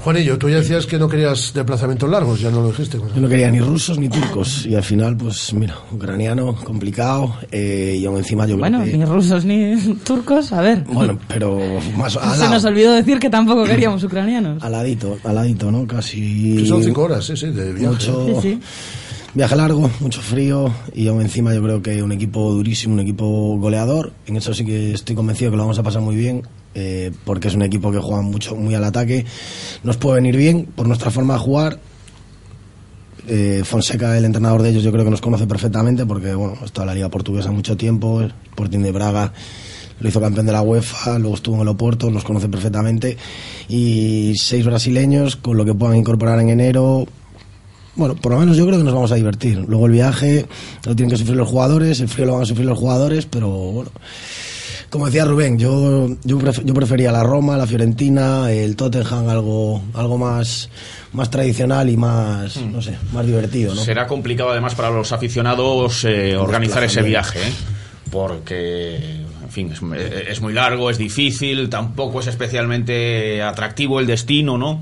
Juanillo, 0.03 0.37
tú 0.37 0.47
ya 0.47 0.57
decías 0.57 0.85
que 0.85 0.99
no 0.99 1.09
querías 1.09 1.51
desplazamientos 1.51 2.07
largos, 2.07 2.39
ya 2.39 2.51
no 2.51 2.61
lo 2.61 2.67
dijiste. 2.67 2.99
Yo 3.15 3.19
no 3.21 3.27
quería 3.27 3.49
ni 3.49 3.59
rusos 3.59 3.97
ni 3.97 4.07
turcos. 4.07 4.63
Y 4.67 4.75
al 4.75 4.83
final, 4.83 5.17
pues 5.17 5.51
mira, 5.53 5.73
ucraniano, 5.91 6.53
complicado. 6.53 7.35
eh, 7.51 7.97
y 7.99 8.05
aún 8.05 8.17
encima 8.17 8.45
yo 8.45 8.55
Bueno, 8.55 8.83
que... 8.83 8.95
ni 8.95 9.03
rusos 9.03 9.43
ni 9.45 9.75
turcos, 10.03 10.51
a 10.53 10.61
ver. 10.61 10.83
Bueno, 10.87 11.17
pero 11.27 11.59
más 11.97 12.15
al 12.21 12.33
Se 12.33 12.39
lado. 12.41 12.53
nos 12.53 12.65
olvidó 12.65 12.93
decir 12.93 13.17
que 13.17 13.31
tampoco 13.31 13.63
queríamos 13.63 14.03
ucranianos. 14.03 14.61
Al 14.61 14.73
ladito, 14.73 15.17
al 15.23 15.33
ladito, 15.33 15.71
¿no? 15.71 15.87
Casi... 15.87 16.57
Que 16.57 16.65
son 16.67 16.83
cinco 16.83 17.01
horas, 17.05 17.25
sí, 17.25 17.35
sí, 17.35 17.47
de 17.49 17.73
viaje. 17.73 17.87
Mucho... 17.87 18.27
Sí, 18.43 18.49
sí. 18.51 18.59
Viaje 19.35 19.57
largo, 19.57 19.91
mucho 19.99 20.21
frío 20.21 20.73
y 20.93 21.09
aún 21.09 21.21
encima 21.21 21.53
yo 21.53 21.61
creo 21.61 21.81
que 21.81 22.01
un 22.01 22.13
equipo 22.13 22.53
durísimo, 22.53 22.93
un 22.93 23.01
equipo 23.01 23.57
goleador. 23.57 24.13
En 24.27 24.37
eso 24.37 24.53
sí 24.53 24.63
que 24.63 24.93
estoy 24.93 25.13
convencido 25.13 25.51
que 25.51 25.57
lo 25.57 25.63
vamos 25.63 25.77
a 25.77 25.83
pasar 25.83 26.01
muy 26.01 26.15
bien 26.15 26.43
eh, 26.73 27.11
porque 27.25 27.49
es 27.49 27.55
un 27.55 27.61
equipo 27.61 27.91
que 27.91 27.99
juega 27.99 28.21
mucho, 28.21 28.55
muy 28.55 28.75
al 28.75 28.85
ataque. 28.85 29.25
Nos 29.83 29.97
puede 29.97 30.15
venir 30.21 30.37
bien 30.37 30.65
por 30.73 30.87
nuestra 30.87 31.11
forma 31.11 31.33
de 31.33 31.39
jugar. 31.41 31.79
Eh, 33.27 33.63
Fonseca, 33.65 34.17
el 34.17 34.23
entrenador 34.23 34.61
de 34.61 34.69
ellos, 34.69 34.83
yo 34.83 34.93
creo 34.93 35.03
que 35.03 35.11
nos 35.11 35.19
conoce 35.19 35.45
perfectamente 35.47 36.05
porque 36.05 36.33
bueno, 36.33 36.53
ha 36.61 36.81
en 36.81 36.87
la 36.87 36.95
Liga 36.95 37.09
Portuguesa 37.09 37.51
mucho 37.51 37.75
tiempo, 37.75 38.21
el 38.21 38.33
Sporting 38.51 38.79
de 38.79 38.91
Braga 38.93 39.33
lo 39.99 40.09
hizo 40.09 40.21
campeón 40.21 40.45
de 40.45 40.51
la 40.51 40.61
UEFA, 40.61 41.19
luego 41.19 41.35
estuvo 41.35 41.55
en 41.55 41.61
el 41.61 41.67
Oporto, 41.69 42.09
nos 42.09 42.23
conoce 42.23 42.47
perfectamente. 42.47 43.17
Y 43.67 44.33
seis 44.37 44.65
brasileños 44.65 45.35
con 45.35 45.57
lo 45.57 45.65
que 45.65 45.73
puedan 45.73 45.97
incorporar 45.97 46.39
en 46.39 46.49
enero, 46.49 47.05
bueno, 47.95 48.15
por 48.15 48.31
lo 48.33 48.39
menos 48.39 48.57
yo 48.57 48.65
creo 48.65 48.77
que 48.77 48.83
nos 48.83 48.93
vamos 48.93 49.11
a 49.11 49.15
divertir. 49.15 49.57
Luego 49.67 49.85
el 49.85 49.91
viaje 49.93 50.45
lo 50.85 50.95
tienen 50.95 51.11
que 51.11 51.17
sufrir 51.17 51.37
los 51.37 51.47
jugadores, 51.49 51.99
el 51.99 52.07
frío 52.09 52.25
lo 52.25 52.33
van 52.33 52.41
a 52.43 52.45
sufrir 52.45 52.65
los 52.67 52.77
jugadores, 52.77 53.25
pero 53.25 53.47
bueno. 53.49 53.91
Como 54.89 55.07
decía 55.07 55.25
Rubén, 55.25 55.57
yo, 55.57 56.07
yo, 56.23 56.37
pref- 56.39 56.63
yo 56.63 56.73
prefería 56.73 57.11
la 57.11 57.21
Roma, 57.23 57.57
la 57.57 57.67
Fiorentina, 57.67 58.49
el 58.51 58.75
Tottenham, 58.77 59.27
algo, 59.27 59.81
algo 59.93 60.17
más, 60.17 60.69
más 61.11 61.29
tradicional 61.29 61.89
y 61.89 61.97
más, 61.97 62.55
no 62.61 62.81
sé, 62.81 62.95
más 63.11 63.25
divertido, 63.25 63.75
¿no? 63.75 63.81
Será 63.81 64.07
complicado 64.07 64.51
además 64.51 64.73
para 64.75 64.91
los 64.91 65.11
aficionados 65.11 66.05
eh, 66.05 66.37
organizar 66.37 66.83
ese 66.83 67.01
viaje, 67.01 67.39
¿eh? 67.39 67.51
porque, 68.11 68.95
en 69.43 69.49
fin, 69.49 69.71
es, 69.73 69.81
es 70.29 70.41
muy 70.41 70.53
largo, 70.53 70.89
es 70.89 70.97
difícil, 70.97 71.69
tampoco 71.69 72.21
es 72.21 72.27
especialmente 72.27 73.41
atractivo 73.41 73.99
el 73.99 74.07
destino, 74.07 74.57
¿no? 74.57 74.81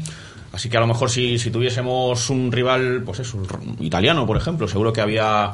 Así 0.53 0.69
que 0.69 0.77
a 0.77 0.79
lo 0.79 0.87
mejor 0.87 1.09
si, 1.09 1.37
si 1.39 1.49
tuviésemos 1.51 2.29
un 2.29 2.51
rival, 2.51 3.01
pues 3.03 3.19
eso, 3.19 3.41
italiano, 3.79 4.25
por 4.25 4.37
ejemplo, 4.37 4.67
seguro 4.67 4.93
que 4.93 5.01
había 5.01 5.51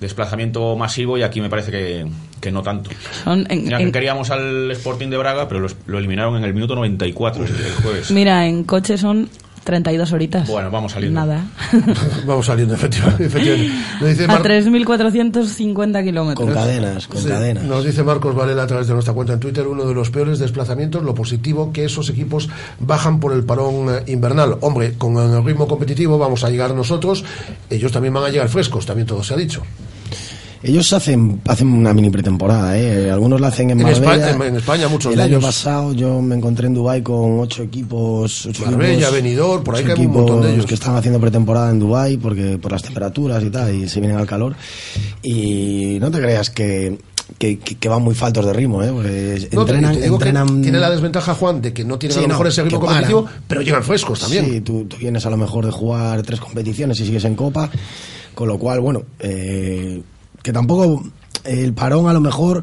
desplazamiento 0.00 0.76
masivo 0.76 1.18
y 1.18 1.22
aquí 1.22 1.40
me 1.40 1.48
parece 1.50 1.70
que, 1.70 2.06
que 2.40 2.50
no 2.50 2.62
tanto. 2.62 2.90
En- 3.26 3.68
Ya 3.68 3.76
que 3.76 3.82
en- 3.84 3.92
queríamos 3.92 4.30
al 4.30 4.70
Sporting 4.72 5.08
de 5.08 5.16
Braga, 5.18 5.46
pero 5.48 5.66
lo 5.86 5.98
eliminaron 5.98 6.36
en 6.36 6.44
el 6.44 6.54
minuto 6.54 6.74
94 6.74 7.44
el 7.44 7.50
jueves. 7.82 8.10
Mira, 8.10 8.46
en 8.46 8.64
coche 8.64 8.96
son 8.98 9.28
32 9.70 10.12
horitas. 10.12 10.48
Bueno, 10.48 10.68
vamos 10.68 10.90
saliendo. 10.90 11.20
Nada. 11.20 11.44
Vamos 12.26 12.46
saliendo, 12.46 12.74
efectivamente. 12.74 13.26
efectivamente. 13.26 13.72
Nos 14.00 14.08
dice 14.10 14.24
A 14.24 14.26
Mar- 14.26 14.42
3.450 14.42 16.04
kilómetros. 16.04 16.44
Con 16.46 16.54
cadenas, 16.54 17.06
con 17.06 17.22
Sí, 17.22 17.28
cadenas. 17.28 17.62
Nos 17.64 17.84
dice 17.84 18.02
Marcos 18.02 18.34
Varela 18.34 18.64
a 18.64 18.66
través 18.66 18.88
de 18.88 18.94
nuestra 18.94 19.14
cuenta 19.14 19.34
en 19.34 19.40
Twitter, 19.40 19.66
uno 19.68 19.84
de 19.84 19.94
los 19.94 20.10
peores 20.10 20.40
desplazamientos, 20.40 21.04
lo 21.04 21.14
positivo 21.14 21.72
que 21.72 21.84
esos 21.84 22.08
equipos 22.10 22.48
bajan 22.80 23.20
por 23.20 23.32
el 23.32 23.44
parón 23.44 23.86
eh, 23.88 24.02
invernal. 24.12 24.56
Hombre, 24.60 24.94
con 24.98 25.16
el 25.16 25.44
ritmo 25.44 25.68
competitivo 25.68 26.18
vamos 26.18 26.42
a 26.42 26.50
llegar 26.50 26.74
nosotros, 26.74 27.24
ellos 27.68 27.92
también 27.92 28.12
van 28.14 28.24
a 28.24 28.28
llegar 28.30 28.48
frescos, 28.48 28.84
también 28.86 29.06
todo 29.06 29.22
se 29.22 29.34
ha 29.34 29.36
dicho. 29.36 29.62
Ellos 30.62 30.92
hacen, 30.92 31.40
hacen 31.48 31.68
una 31.68 31.94
mini 31.94 32.10
pretemporada, 32.10 32.78
¿eh? 32.78 33.10
Algunos 33.10 33.40
la 33.40 33.48
hacen 33.48 33.70
en 33.70 33.80
En 33.80 33.86
Marbella. 33.86 34.28
España- 34.30 34.46
en- 34.48 34.56
España 34.56 34.88
muchos 34.88 35.12
El 35.12 35.16
de 35.18 35.22
año 35.24 35.38
ellos. 35.38 35.44
pasado 35.46 35.92
yo 35.94 36.20
me 36.20 36.34
encontré 36.34 36.66
en 36.66 36.74
Dubai 36.74 37.02
con 37.02 37.40
ocho 37.40 37.62
equipos. 37.62 38.44
Ocho 38.44 38.66
Marbella, 38.66 38.92
equipos, 39.08 39.12
Benidorm, 39.14 39.64
por 39.64 39.76
ahí 39.76 39.84
que 39.84 39.92
hay 39.92 40.04
un 40.06 40.12
montón 40.12 40.42
de 40.42 40.52
ellos. 40.52 40.66
que 40.66 40.74
están 40.74 40.96
haciendo 40.96 41.18
pretemporada 41.18 41.70
en 41.70 41.78
Dubai 41.78 42.18
porque 42.18 42.58
por 42.58 42.72
las 42.72 42.82
temperaturas 42.82 43.42
y 43.42 43.48
tal, 43.48 43.74
y 43.74 43.88
se 43.88 44.00
vienen 44.00 44.18
al 44.18 44.26
calor. 44.26 44.54
Y 45.22 45.96
no 45.98 46.10
te 46.10 46.20
creas 46.20 46.50
que, 46.50 46.98
que, 47.38 47.58
que- 47.58 47.76
que 47.76 47.88
van 47.88 48.02
muy 48.02 48.14
faltos 48.14 48.44
de 48.44 48.52
ritmo, 48.52 48.82
¿eh? 48.82 48.90
Porque 48.92 49.48
No, 49.52 49.62
entrenan, 49.62 49.94
entrenan... 50.02 50.60
tiene 50.60 50.78
la 50.78 50.90
desventaja 50.90 51.34
Juan 51.34 51.62
de 51.62 51.72
que 51.72 51.84
no 51.84 51.98
tienen 51.98 52.12
Sí, 52.14 52.18
a 52.18 52.22
lo 52.22 52.28
no, 52.28 52.34
mejor 52.34 52.46
ese 52.48 52.62
ritmo 52.64 52.80
competitivo, 52.80 53.24
pero 53.48 53.62
llegan 53.62 53.82
frescos 53.82 54.20
también. 54.20 54.44
Sí, 54.44 54.60
tú, 54.60 54.84
tú 54.84 54.96
vienes 54.98 55.24
a 55.24 55.30
lo 55.30 55.38
mejor 55.38 55.64
de 55.64 55.72
jugar 55.72 56.20
tres 56.22 56.38
competiciones 56.38 57.00
y 57.00 57.06
sigues 57.06 57.24
en 57.24 57.34
Copa, 57.34 57.70
con 58.34 58.46
lo 58.46 58.58
cual, 58.58 58.80
bueno, 58.80 59.04
eh, 59.20 60.02
que 60.42 60.52
tampoco 60.52 61.02
el 61.44 61.72
parón 61.74 62.08
a 62.08 62.12
lo 62.12 62.20
mejor 62.20 62.62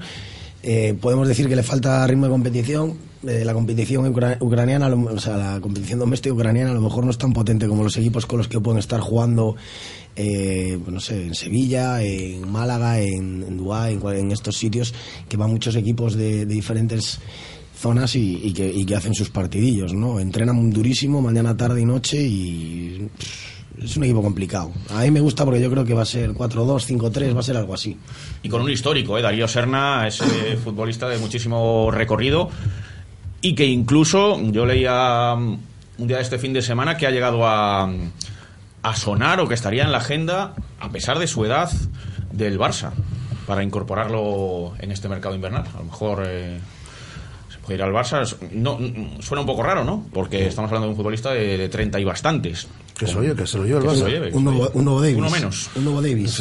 eh, 0.63 0.95
podemos 0.99 1.27
decir 1.27 1.47
que 1.47 1.55
le 1.55 1.63
falta 1.63 2.05
ritmo 2.07 2.25
de 2.25 2.31
competición. 2.31 3.07
Eh, 3.27 3.43
la 3.43 3.53
competición 3.53 4.05
ucra- 4.13 4.37
ucraniana, 4.39 4.89
lo- 4.89 5.13
o 5.13 5.19
sea, 5.19 5.37
la 5.37 5.59
competición 5.59 5.99
doméstica 5.99 6.33
ucraniana 6.33 6.69
a 6.71 6.73
lo 6.75 6.81
mejor 6.81 7.03
no 7.03 7.09
es 7.11 7.17
tan 7.17 7.33
potente 7.33 7.67
como 7.67 7.83
los 7.83 7.97
equipos 7.97 8.25
con 8.27 8.37
los 8.37 8.47
que 8.47 8.59
pueden 8.59 8.77
estar 8.77 8.99
jugando, 8.99 9.55
eh, 10.15 10.77
pues 10.83 10.93
no 10.93 10.99
sé, 10.99 11.25
en 11.27 11.33
Sevilla, 11.35 12.01
en 12.03 12.49
Málaga, 12.49 12.99
en, 12.99 13.43
en 13.43 13.57
Dubái, 13.57 13.97
en, 14.15 14.31
estos 14.31 14.55
sitios 14.57 14.93
que 15.27 15.35
van 15.35 15.49
muchos 15.49 15.75
equipos 15.75 16.15
de, 16.15 16.45
de 16.45 16.53
diferentes 16.53 17.19
zonas 17.75 18.15
y, 18.15 18.53
que, 18.53 18.95
hacen 18.95 19.13
sus 19.15 19.29
partidillos, 19.31 19.93
¿no? 19.93 20.19
Entrenan 20.19 20.69
durísimo 20.71 21.21
mañana, 21.21 21.57
tarde 21.57 21.81
y 21.81 21.85
noche 21.85 22.21
y 22.21 23.07
es 23.81 23.97
un 23.97 24.03
equipo 24.03 24.21
complicado. 24.21 24.71
A 24.89 25.01
mí 25.01 25.11
me 25.11 25.19
gusta 25.19 25.45
porque 25.45 25.61
yo 25.61 25.69
creo 25.69 25.85
que 25.85 25.93
va 25.93 26.01
a 26.01 26.05
ser 26.05 26.31
4-2, 26.31 26.85
5-3, 26.85 27.35
va 27.35 27.39
a 27.39 27.43
ser 27.43 27.57
algo 27.57 27.73
así. 27.73 27.97
Y 28.43 28.49
con 28.49 28.61
un 28.61 28.69
histórico, 28.69 29.17
¿eh? 29.17 29.21
Darío 29.21 29.47
Serna 29.47 30.07
es 30.07 30.21
eh, 30.21 30.57
futbolista 30.63 31.07
de 31.07 31.17
muchísimo 31.17 31.89
recorrido 31.91 32.49
y 33.41 33.55
que 33.55 33.65
incluso 33.65 34.41
yo 34.51 34.65
leía 34.65 35.35
mm, 35.35 35.59
un 35.99 36.07
día 36.07 36.17
de 36.17 36.23
este 36.23 36.39
fin 36.39 36.53
de 36.53 36.61
semana 36.61 36.97
que 36.97 37.07
ha 37.07 37.11
llegado 37.11 37.45
a, 37.45 37.89
a 38.81 38.95
sonar 38.95 39.39
o 39.39 39.47
que 39.47 39.53
estaría 39.53 39.83
en 39.83 39.91
la 39.91 39.99
agenda, 39.99 40.53
a 40.79 40.89
pesar 40.89 41.19
de 41.19 41.27
su 41.27 41.45
edad, 41.45 41.69
del 42.31 42.59
Barça, 42.59 42.91
para 43.45 43.63
incorporarlo 43.63 44.73
en 44.79 44.91
este 44.91 45.07
mercado 45.07 45.35
invernal. 45.35 45.65
A 45.73 45.77
lo 45.77 45.85
mejor 45.85 46.23
eh, 46.27 46.59
se 47.49 47.59
puede 47.59 47.75
ir 47.75 47.83
al 47.83 47.93
Barça. 47.93 48.37
No, 48.51 48.77
mm, 48.79 49.21
suena 49.21 49.41
un 49.41 49.47
poco 49.47 49.61
raro, 49.61 49.83
¿no? 49.83 50.05
Porque 50.11 50.47
estamos 50.47 50.69
hablando 50.69 50.87
de 50.87 50.91
un 50.91 50.97
futbolista 50.97 51.31
de, 51.31 51.57
de 51.57 51.69
30 51.69 51.99
y 51.99 52.03
bastantes. 52.03 52.67
Que 52.97 53.05
se 53.05 53.13
lo 53.13 53.21
lleve, 53.21 53.35
que 53.35 53.47
se 53.47 53.57
lo 53.57 53.65
lleve 53.65 53.79
el 53.79 53.85
Barça. 53.85 54.33
Un 54.33 54.43
nuevo, 54.43 54.69
un 54.73 54.85
nuevo 54.85 55.01
Davis. 55.01 55.17
Uno 55.17 55.29
menos. 55.29 55.69
Un 55.75 55.83
nuevo 55.83 56.01
Davis. 56.01 56.39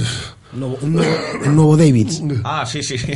Un 0.54 0.60
nuevo, 0.60 0.78
un 0.80 0.92
nuevo, 0.94 1.14
un 1.44 1.56
nuevo 1.56 1.76
Davis. 1.76 2.22
Ah, 2.44 2.64
sí, 2.66 2.82
sí. 2.82 2.96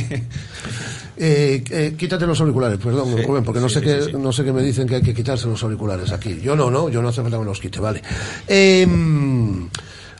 Eh, 1.23 1.63
eh, 1.69 1.93
quítate 1.95 2.25
los 2.25 2.39
auriculares, 2.41 2.79
perdón, 2.79 3.13
Sí, 3.15 3.21
Rubén, 3.21 3.43
porque 3.43 3.59
no 3.59 3.69
sí, 3.69 3.75
sé 3.75 3.79
sí, 4.05 4.11
qué, 4.11 4.17
no 4.17 4.31
sé 4.31 4.43
qué 4.43 4.51
me 4.51 4.63
dicen 4.63 4.87
que 4.87 4.95
hay 4.95 5.01
que 5.03 5.13
quitarse 5.13 5.45
los 5.47 5.61
auriculares 5.61 6.11
aquí. 6.11 6.39
Yo 6.41 6.55
no, 6.55 6.71
no, 6.71 6.89
yo 6.89 6.99
no 6.99 7.09
hace 7.09 7.21
falta 7.21 7.37
que 7.37 7.41
me 7.41 7.45
los 7.45 7.59
quite, 7.59 7.79
vale. 7.79 8.01
Eh, 8.47 8.87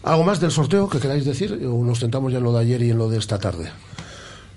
¿Algo 0.04 0.24
más 0.24 0.40
del 0.40 0.52
sorteo 0.52 0.88
que 0.88 1.00
queráis 1.00 1.26
decir? 1.26 1.60
¿O 1.66 1.84
nos 1.84 1.98
sentamos 1.98 2.32
ya 2.32 2.38
en 2.38 2.44
lo 2.44 2.54
de 2.54 2.60
ayer 2.60 2.84
y 2.84 2.92
en 2.92 3.00
lo 3.00 3.10
de 3.10 3.18
esta 3.18 3.40
tarde? 3.40 3.72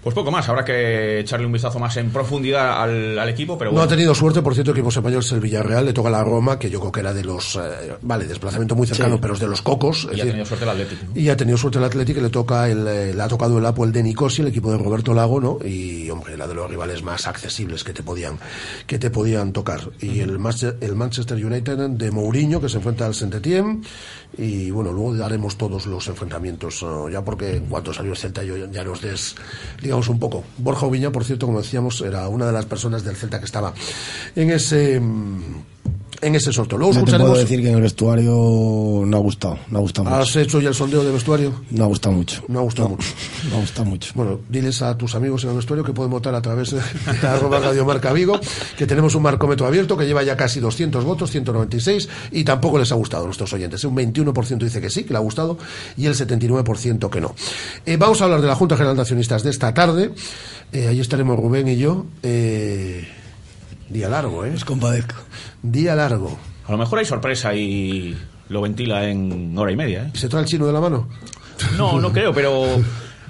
Pues 0.04 0.14
poco 0.14 0.30
más, 0.30 0.46
habrá 0.50 0.64
que 0.64 1.20
echarle 1.20 1.46
un 1.46 1.52
vistazo 1.52 1.78
más 1.78 1.96
en 1.96 2.10
profundidad 2.10 2.82
al, 2.82 3.18
al 3.18 3.28
equipo, 3.30 3.56
pero 3.58 3.70
No 3.72 3.78
ha 3.78 3.80
bueno. 3.84 3.96
tenido 3.96 4.14
suerte, 4.14 4.42
por 4.42 4.52
cierto, 4.54 4.72
equipo 4.72 4.90
español 4.90 5.20
es 5.20 5.32
el 5.32 5.40
Villarreal, 5.40 5.86
le 5.86 5.92
toca 5.94 6.10
la 6.10 6.22
Roma, 6.22 6.58
que 6.58 6.68
yo 6.68 6.78
creo 6.78 6.92
que 6.92 7.00
era 7.00 7.14
de 7.14 7.24
los, 7.24 7.56
eh, 7.56 7.94
vale, 8.02 8.26
desplazamiento 8.26 8.74
muy 8.76 8.86
cercano, 8.86 9.14
Sí. 9.14 9.18
pero 9.22 9.32
es 9.34 9.40
de 9.40 9.46
los 9.48 9.62
cocos. 9.62 10.00
es 10.00 10.04
y 10.04 10.06
ha 10.06 10.10
decir, 10.10 10.24
tenido 10.32 10.44
suerte 10.46 10.64
el 10.64 10.70
Atlético. 10.70 11.04
¿no? 11.14 11.20
Y 11.20 11.28
ha 11.30 11.36
tenido 11.38 11.56
suerte 11.58 11.78
el 11.78 11.84
Atlético, 11.84 12.20
le 12.20 12.28
toca 12.30 12.68
el, 12.68 12.86
eh, 12.86 13.14
le 13.14 13.22
ha 13.22 13.28
tocado 13.28 13.58
el 13.58 13.64
Apo 13.64 13.84
el 13.84 13.92
de 13.92 14.02
Nicosia, 14.02 14.42
el 14.42 14.48
equipo 14.48 14.70
de 14.70 14.76
Roberto 14.78 15.14
Lago, 15.14 15.40
¿no? 15.40 15.58
Y 15.66 16.10
hombre, 16.10 16.36
la 16.36 16.46
de 16.46 16.54
los 16.54 16.68
rivales 16.70 17.02
más 17.02 17.26
accesibles 17.26 17.82
que 17.82 17.94
te 17.94 18.02
podían, 18.02 18.38
que 18.86 18.98
te 18.98 19.08
podían 19.10 19.52
tocar. 19.54 19.80
Y 20.00 20.20
el, 20.20 20.38
Manche- 20.38 20.76
el 20.82 20.94
Manchester 20.96 21.42
United 21.42 21.78
de 21.90 22.10
Mourinho, 22.10 22.60
que 22.60 22.68
se 22.68 22.76
enfrenta 22.76 23.06
al 23.06 23.14
Saint-Étienne, 23.14 23.80
y 24.36 24.70
bueno, 24.70 24.92
luego 24.92 25.14
daremos 25.14 25.56
todos 25.56 25.86
los 25.86 26.06
enfrentamientos, 26.08 26.82
¿no? 26.82 27.08
ya 27.08 27.22
porque 27.24 27.56
en 27.56 27.66
cuanto 27.66 27.92
salió 27.94 28.10
el 28.12 28.18
Celta 28.18 28.42
yo 28.42 28.56
ya 28.56 28.82
nos 28.84 29.00
des, 29.00 29.36
digamos 29.80 29.93
un 29.94 30.18
poco. 30.18 30.44
Borja 30.58 30.86
Ubiña, 30.86 31.10
por 31.10 31.24
cierto, 31.24 31.46
como 31.46 31.60
decíamos, 31.60 32.00
era 32.00 32.28
una 32.28 32.46
de 32.46 32.52
las 32.52 32.66
personas 32.66 33.04
del 33.04 33.16
Celta 33.16 33.38
que 33.38 33.44
estaba 33.44 33.72
en 34.34 34.50
ese, 34.50 35.00
mm, 35.00 35.62
en 36.26 36.34
ese 36.34 36.52
sorteo. 36.52 36.78
Luego 36.78 36.92
Yo 36.92 36.98
te 37.00 37.00
escucharemos. 37.02 37.30
puedo 37.30 37.42
decir 37.42 37.60
que 37.62 37.68
en 37.68 37.74
el 37.76 37.82
vestuario 37.82 39.02
no 39.06 39.16
ha 39.16 39.20
gustado, 39.20 39.58
no 39.70 39.78
ha 39.78 39.80
gustado 39.82 40.08
mucho. 40.08 40.16
¿Has 40.22 40.36
hecho 40.36 40.60
ya 40.60 40.68
el 40.70 40.74
sondeo 40.74 41.04
de 41.04 41.12
vestuario? 41.12 41.52
No 41.70 41.84
ha 41.84 41.86
gustado 41.86 42.14
mucho. 42.14 42.42
No 42.48 42.60
ha 42.60 42.62
gustado 42.62 42.88
mucho. 42.90 43.08
No 43.50 43.56
ha 43.56 43.60
gustado 43.60 43.84
mucho. 43.88 44.12
Bueno, 44.14 44.40
diles 44.48 44.80
a 44.82 44.96
tus 44.96 45.14
amigos 45.14 45.44
en 45.44 45.50
el 45.50 45.56
vestuario 45.56 45.84
que 45.84 45.92
pueden 45.92 46.10
votar 46.10 46.34
a 46.34 46.40
través 46.42 46.70
de, 46.70 46.78
de 47.20 47.26
arroba 47.26 47.58
Radio 47.60 47.84
Marca 47.84 48.12
Vigo, 48.12 48.40
que 48.78 48.86
tenemos 48.86 49.14
un 49.14 49.22
marcómetro 49.22 49.66
abierto 49.66 49.96
que 49.96 50.06
lleva 50.06 50.22
ya 50.22 50.36
casi 50.36 50.60
200 50.60 51.04
votos, 51.04 51.30
196, 51.30 52.08
y 52.32 52.44
tampoco 52.44 52.78
les 52.78 52.90
ha 52.90 52.94
gustado 52.94 53.24
a 53.24 53.26
nuestros 53.26 53.52
oyentes. 53.52 53.84
Un 53.84 53.94
21% 53.96 54.58
dice 54.58 54.80
que 54.80 54.88
sí, 54.90 55.04
que 55.04 55.12
le 55.12 55.18
ha 55.18 55.20
gustado, 55.20 55.58
y 55.96 56.06
el 56.06 56.14
79% 56.14 57.10
que 57.10 57.20
no. 57.20 57.34
Eh, 57.84 57.96
vamos 57.98 58.20
a 58.20 58.24
hablar 58.24 58.40
de 58.40 58.46
la 58.46 58.54
Junta 58.54 58.76
General 58.76 58.96
de 58.96 59.02
Accionistas 59.02 59.42
de 59.42 59.50
esta 59.50 59.74
tarde. 59.74 60.12
Eh, 60.72 60.88
ahí 60.88 61.00
estaremos 61.00 61.38
Rubén 61.38 61.68
y 61.68 61.76
yo. 61.76 62.06
Eh, 62.22 63.06
día 63.94 64.08
largo, 64.08 64.44
¿eh? 64.44 64.52
Os 64.54 64.64
compadezco. 64.64 65.14
Día 65.62 65.94
largo. 65.94 66.36
A 66.66 66.72
lo 66.72 66.78
mejor 66.78 66.98
hay 66.98 67.04
sorpresa 67.04 67.54
y 67.54 68.16
lo 68.48 68.60
ventila 68.60 69.08
en 69.08 69.56
hora 69.56 69.70
y 69.70 69.76
media. 69.76 70.02
¿eh? 70.06 70.10
¿Y 70.12 70.18
se 70.18 70.28
trae 70.28 70.42
el 70.42 70.48
chino 70.48 70.66
de 70.66 70.72
la 70.72 70.80
mano? 70.80 71.08
No, 71.78 72.00
no 72.00 72.12
creo, 72.12 72.34
pero. 72.34 72.66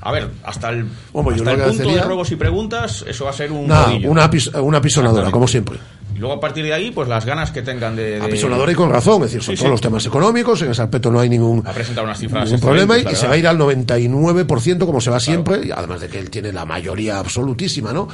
A 0.00 0.12
ver, 0.12 0.30
hasta 0.42 0.70
el, 0.70 0.86
hasta 1.14 1.52
el 1.52 1.60
punto 1.62 1.88
de 1.94 2.02
ruegos 2.02 2.30
y 2.32 2.36
preguntas, 2.36 3.04
eso 3.06 3.24
va 3.24 3.30
a 3.30 3.34
ser 3.34 3.52
un. 3.52 3.66
Nah, 3.68 3.88
una, 4.06 4.28
apis- 4.30 4.50
una 4.60 4.78
apisonadora, 4.78 5.28
Exactamente. 5.28 5.32
como 5.32 5.48
siempre. 5.48 5.78
Y 6.14 6.18
luego 6.18 6.34
a 6.34 6.40
partir 6.40 6.64
de 6.64 6.72
ahí, 6.72 6.90
pues 6.92 7.08
las 7.08 7.24
ganas 7.26 7.50
que 7.50 7.62
tengan 7.62 7.96
de. 7.96 8.20
de- 8.20 8.24
Apisonadora 8.26 8.70
y 8.70 8.74
con 8.76 8.88
razón, 8.90 9.16
es 9.24 9.32
decir, 9.32 9.42
son 9.42 9.56
Sí, 9.56 9.58
todos 9.58 9.68
sí. 9.68 9.72
los 9.72 9.80
temas 9.80 10.06
económicos, 10.06 10.62
en 10.62 10.70
ese 10.70 10.82
aspecto 10.82 11.10
no 11.10 11.18
hay 11.18 11.28
ningún, 11.28 11.66
Ha 11.66 11.72
presentado 11.72 12.04
unas 12.06 12.18
cifras. 12.18 12.44
ningún 12.44 12.60
problema 12.60 12.96
y, 12.98 13.02
se 13.16 13.26
va 13.26 13.32
a 13.34 13.36
ir 13.36 13.46
al 13.48 13.58
99% 13.58 14.86
como 14.86 15.00
se 15.00 15.10
va 15.10 15.18
siempre, 15.18 15.66
y 15.66 15.70
además 15.72 16.00
de 16.00 16.08
que 16.08 16.18
él 16.20 16.30
tiene 16.30 16.52
la 16.52 16.64
mayoría 16.64 17.18
absolutísima, 17.18 17.92
¿no? 17.92 18.08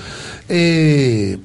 Eh, 0.48 1.36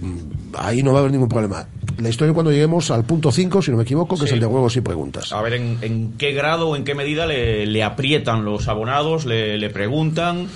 ahí 0.58 0.82
no 0.84 0.92
va 0.94 0.98
a 0.98 1.02
haber 1.02 1.12
ningún 1.12 1.30
problema. 1.30 1.68
La 1.98 2.10
historia 2.10 2.34
cuando 2.34 2.52
lleguemos 2.52 2.92
al 2.92 3.04
punto 3.06 3.32
5, 3.32 3.62
si 3.62 3.72
no 3.72 3.78
me 3.78 3.84
equivoco, 3.84 4.18
que 4.18 4.26
es 4.26 4.32
el 4.32 4.40
de 4.40 4.46
juegos 4.46 4.76
y 4.76 4.82
preguntas. 4.82 5.32
A 5.34 5.42
ver 5.42 5.54
en, 5.54 5.78
en 5.82 6.14
qué 6.18 6.32
grado 6.34 6.70
o 6.70 6.76
en 6.76 6.84
qué 6.84 6.96
medida 6.96 7.26
le, 7.26 7.66
le 7.66 7.84
aprietan 7.84 8.44
los 8.46 8.68
abonados, 8.68 9.26
le, 9.26 9.58
le 9.58 9.70
preguntan 9.70 10.48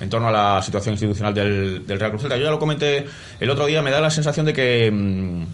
en 0.00 0.08
torno 0.08 0.28
a 0.28 0.32
la 0.32 0.62
situación 0.62 0.94
institucional 0.94 1.34
del, 1.34 1.86
del 1.86 1.98
Real 1.98 2.12
Cruz 2.12 2.22
Celta. 2.22 2.36
Yo 2.36 2.44
ya 2.44 2.50
lo 2.50 2.58
comenté 2.58 3.06
el 3.40 3.50
otro 3.50 3.66
día, 3.66 3.82
me 3.82 3.90
da 3.90 4.00
la 4.00 4.10
sensación 4.10 4.46
de 4.46 4.52
que 4.52 4.90
mm, 4.90 5.44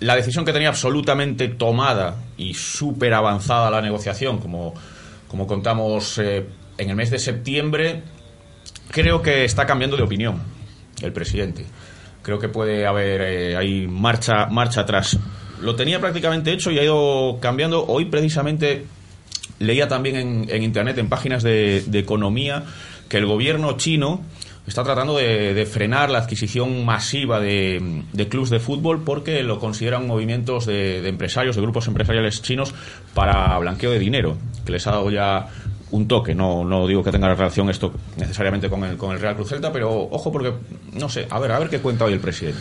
la 0.00 0.16
decisión 0.16 0.44
que 0.44 0.52
tenía 0.52 0.68
absolutamente 0.68 1.48
tomada 1.48 2.16
y 2.36 2.54
súper 2.54 3.14
avanzada 3.14 3.70
la 3.70 3.80
negociación, 3.80 4.38
como, 4.38 4.74
como 5.28 5.46
contamos 5.46 6.18
eh, 6.18 6.46
en 6.78 6.90
el 6.90 6.96
mes 6.96 7.10
de 7.10 7.18
septiembre, 7.18 8.02
creo 8.90 9.22
que 9.22 9.44
está 9.44 9.66
cambiando 9.66 9.96
de 9.96 10.02
opinión 10.02 10.42
el 11.02 11.12
presidente. 11.12 11.64
Creo 12.22 12.38
que 12.38 12.48
puede 12.48 12.86
haber 12.86 13.20
eh, 13.22 13.56
ahí 13.56 13.86
marcha, 13.86 14.46
marcha 14.46 14.82
atrás. 14.82 15.18
Lo 15.60 15.74
tenía 15.76 16.00
prácticamente 16.00 16.52
hecho 16.52 16.70
y 16.70 16.78
ha 16.78 16.82
ido 16.82 17.38
cambiando. 17.40 17.86
Hoy 17.86 18.06
precisamente 18.06 18.84
leía 19.58 19.88
también 19.88 20.48
en, 20.50 20.62
internet, 20.62 20.98
en 20.98 21.08
páginas 21.08 21.42
de 21.42 21.82
economía, 21.92 22.64
que 23.08 23.18
el 23.18 23.26
gobierno 23.26 23.76
chino 23.76 24.20
está 24.66 24.82
tratando 24.82 25.16
de, 25.16 25.54
de 25.54 25.66
frenar 25.66 26.10
la 26.10 26.18
adquisición 26.18 26.84
masiva 26.84 27.38
de, 27.38 28.02
de 28.12 28.28
clubes 28.28 28.50
de 28.50 28.58
fútbol 28.58 29.02
porque 29.04 29.42
lo 29.42 29.58
consideran 29.60 30.06
movimientos 30.06 30.66
de, 30.66 31.00
de 31.02 31.08
empresarios, 31.08 31.54
de 31.56 31.62
grupos 31.62 31.86
empresariales 31.86 32.42
chinos 32.42 32.74
para 33.14 33.56
blanqueo 33.58 33.92
de 33.92 33.98
dinero, 33.98 34.36
que 34.64 34.72
les 34.72 34.86
ha 34.86 34.90
dado 34.92 35.10
ya 35.10 35.48
un 35.92 36.08
toque. 36.08 36.34
No, 36.34 36.64
no 36.64 36.86
digo 36.86 37.04
que 37.04 37.12
tenga 37.12 37.32
relación 37.32 37.70
esto 37.70 37.92
necesariamente 38.16 38.68
con 38.68 38.82
el, 38.84 38.96
con 38.96 39.12
el 39.12 39.20
Real 39.20 39.36
Cruz 39.36 39.50
Celta, 39.50 39.72
pero 39.72 40.08
ojo 40.10 40.32
porque, 40.32 40.52
no 40.92 41.08
sé, 41.08 41.26
a 41.30 41.38
ver, 41.38 41.52
a 41.52 41.58
ver 41.58 41.68
qué 41.68 41.78
cuenta 41.78 42.04
hoy 42.04 42.14
el 42.14 42.20
presidente. 42.20 42.60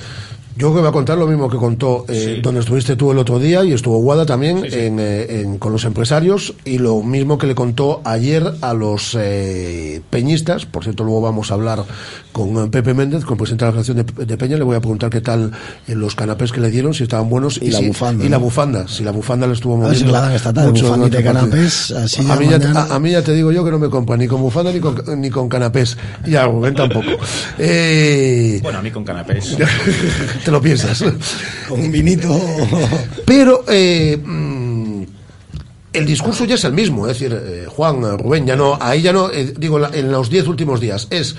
Yo 0.57 0.67
creo 0.69 0.75
que 0.75 0.81
va 0.83 0.89
a 0.89 0.93
contar 0.93 1.17
lo 1.17 1.27
mismo 1.27 1.49
que 1.49 1.57
contó 1.57 2.05
eh, 2.07 2.35
Sí. 2.35 2.41
donde 2.41 2.61
estuviste 2.61 2.95
tú 2.95 3.11
el 3.11 3.17
otro 3.17 3.39
día 3.39 3.63
y 3.65 3.73
estuvo 3.73 3.97
Guada 3.99 4.25
también 4.25 4.61
Sí, 4.63 4.69
sí. 4.71 4.79
En, 4.79 4.99
eh, 4.99 5.41
en- 5.41 5.57
con 5.57 5.73
los 5.73 5.83
empresarios 5.83 6.53
y 6.63 6.77
lo 6.77 7.01
mismo 7.03 7.37
que 7.37 7.45
le 7.47 7.55
contó 7.55 8.01
ayer 8.05 8.43
a 8.61 8.73
los 8.73 9.17
eh, 9.19 10.01
peñistas. 10.09 10.65
Por 10.65 10.83
cierto, 10.83 11.03
luego 11.03 11.19
vamos 11.21 11.51
a 11.51 11.55
hablar 11.55 11.83
con 12.31 12.55
eh, 12.57 12.67
Pepe 12.69 12.93
Méndez, 12.93 13.25
con 13.25 13.33
el 13.33 13.37
presidente 13.39 13.65
de 13.65 13.71
la 13.71 13.81
Federación 13.83 14.05
de, 14.17 14.25
de 14.25 14.37
Peña. 14.37 14.55
Le 14.57 14.63
voy 14.63 14.75
a 14.77 14.79
preguntar 14.79 15.09
qué 15.09 15.19
tal 15.21 15.51
eh, 15.87 15.95
los 15.95 16.15
canapés 16.15 16.51
que 16.53 16.61
le 16.61 16.71
dieron, 16.71 16.93
si 16.93 17.03
estaban 17.03 17.29
buenos 17.29 17.59
Y 17.61 17.71
la 17.71 17.79
si- 17.79 17.87
bufanda, 17.87 18.23
y 18.25 18.29
la 18.29 18.37
¿no? 18.37 18.43
bufanda, 18.45 18.87
si 18.87 19.03
la 19.03 19.11
bufanda 19.11 19.47
le 19.47 19.53
estuvo 19.53 19.73
A 19.75 19.77
ver 19.79 19.87
moviendo. 19.87 20.07
si 20.07 20.13
la 20.13 20.21
dan 20.21 20.31
esta 20.33 20.53
tarde, 20.53 20.69
mucho 20.71 20.85
y 20.95 20.99
partido. 20.99 21.23
canapés, 21.23 21.91
así 21.91 22.21
a, 22.31 22.35
mí 22.37 22.47
ya, 22.49 22.59
a- 22.79 22.95
a 22.95 22.99
mí 22.99 23.11
ya 23.11 23.21
te 23.21 23.33
digo 23.33 23.51
yo 23.51 23.65
que 23.65 23.71
no 23.71 23.79
me 23.79 23.89
compra 23.89 24.15
ni 24.15 24.27
con 24.27 24.41
bufanda 24.41 24.71
ni 24.71 24.79
con, 24.79 24.95
ni 25.19 25.29
con 25.29 25.49
canapés. 25.49 25.97
Y 26.25 26.35
a 26.35 26.45
Rubén 26.45 26.73
tampoco. 26.75 27.07
Eh, 27.59 28.59
Bueno, 28.63 28.79
a 28.79 28.81
mí 28.81 28.91
con 28.91 29.03
canapés. 29.03 29.57
te 30.45 30.51
lo 30.51 30.61
piensas. 30.61 31.03
Con 31.67 31.81
un 31.81 31.91
vinito. 31.91 32.39
Pero 33.25 33.65
eh, 33.67 34.17
mm, 34.23 35.03
el 35.91 36.05
discurso 36.05 36.45
ya 36.45 36.55
es 36.55 36.63
el 36.63 36.73
mismo, 36.73 37.07
es 37.07 37.19
decir, 37.19 37.37
eh, 37.37 37.65
Juan, 37.67 38.03
eh, 38.03 38.17
Rubén, 38.17 38.45
ya 38.45 38.55
no, 38.55 38.77
ahí 38.79 39.01
ya 39.01 39.11
no, 39.11 39.31
eh, 39.31 39.53
digo, 39.57 39.79
en 39.93 40.11
los 40.11 40.29
diez 40.29 40.47
últimos 40.47 40.79
días, 40.79 41.07
es 41.09 41.35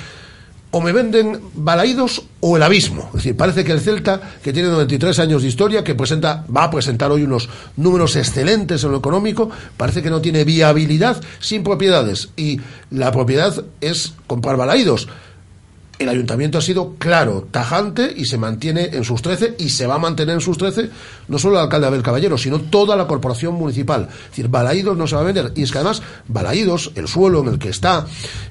o 0.72 0.80
me 0.80 0.92
venden 0.92 1.40
balaídos 1.54 2.24
o 2.40 2.56
el 2.56 2.62
abismo. 2.62 3.06
Es 3.08 3.22
decir, 3.22 3.36
parece 3.36 3.64
que 3.64 3.72
el 3.72 3.80
Celta, 3.80 4.20
que 4.42 4.52
tiene 4.52 4.68
93 4.68 5.18
años 5.20 5.40
de 5.40 5.48
historia, 5.48 5.84
que 5.84 5.94
presenta, 5.94 6.44
va 6.54 6.64
a 6.64 6.70
presentar 6.70 7.10
hoy 7.10 7.22
unos 7.22 7.48
números 7.76 8.16
excelentes 8.16 8.84
en 8.84 8.90
lo 8.90 8.98
económico, 8.98 9.48
parece 9.76 10.02
que 10.02 10.10
no 10.10 10.20
tiene 10.20 10.44
viabilidad 10.44 11.22
sin 11.38 11.62
propiedades. 11.62 12.30
Y 12.36 12.60
la 12.90 13.10
propiedad 13.10 13.64
es 13.80 14.14
comprar 14.26 14.56
balaídos. 14.56 15.08
El 15.98 16.10
ayuntamiento 16.10 16.58
ha 16.58 16.60
sido 16.60 16.94
claro, 16.98 17.48
tajante 17.50 18.12
y 18.14 18.26
se 18.26 18.36
mantiene 18.36 18.90
en 18.92 19.02
sus 19.02 19.22
13 19.22 19.54
y 19.58 19.70
se 19.70 19.86
va 19.86 19.94
a 19.94 19.98
mantener 19.98 20.34
en 20.34 20.40
sus 20.42 20.58
13 20.58 20.90
no 21.28 21.38
solo 21.38 21.56
el 21.56 21.62
alcalde 21.62 21.86
Abel 21.86 22.02
Caballero, 22.02 22.36
sino 22.36 22.60
toda 22.60 22.96
la 22.96 23.06
corporación 23.06 23.54
municipal. 23.54 24.08
Es 24.10 24.30
decir, 24.30 24.48
Balaídos 24.48 24.96
no 24.96 25.06
se 25.06 25.14
va 25.14 25.22
a 25.22 25.24
vender. 25.24 25.52
Y 25.54 25.62
es 25.62 25.72
que 25.72 25.78
además, 25.78 26.02
Balaídos, 26.28 26.92
el 26.96 27.08
suelo 27.08 27.40
en 27.40 27.48
el 27.48 27.58
que 27.58 27.70
está 27.70 28.06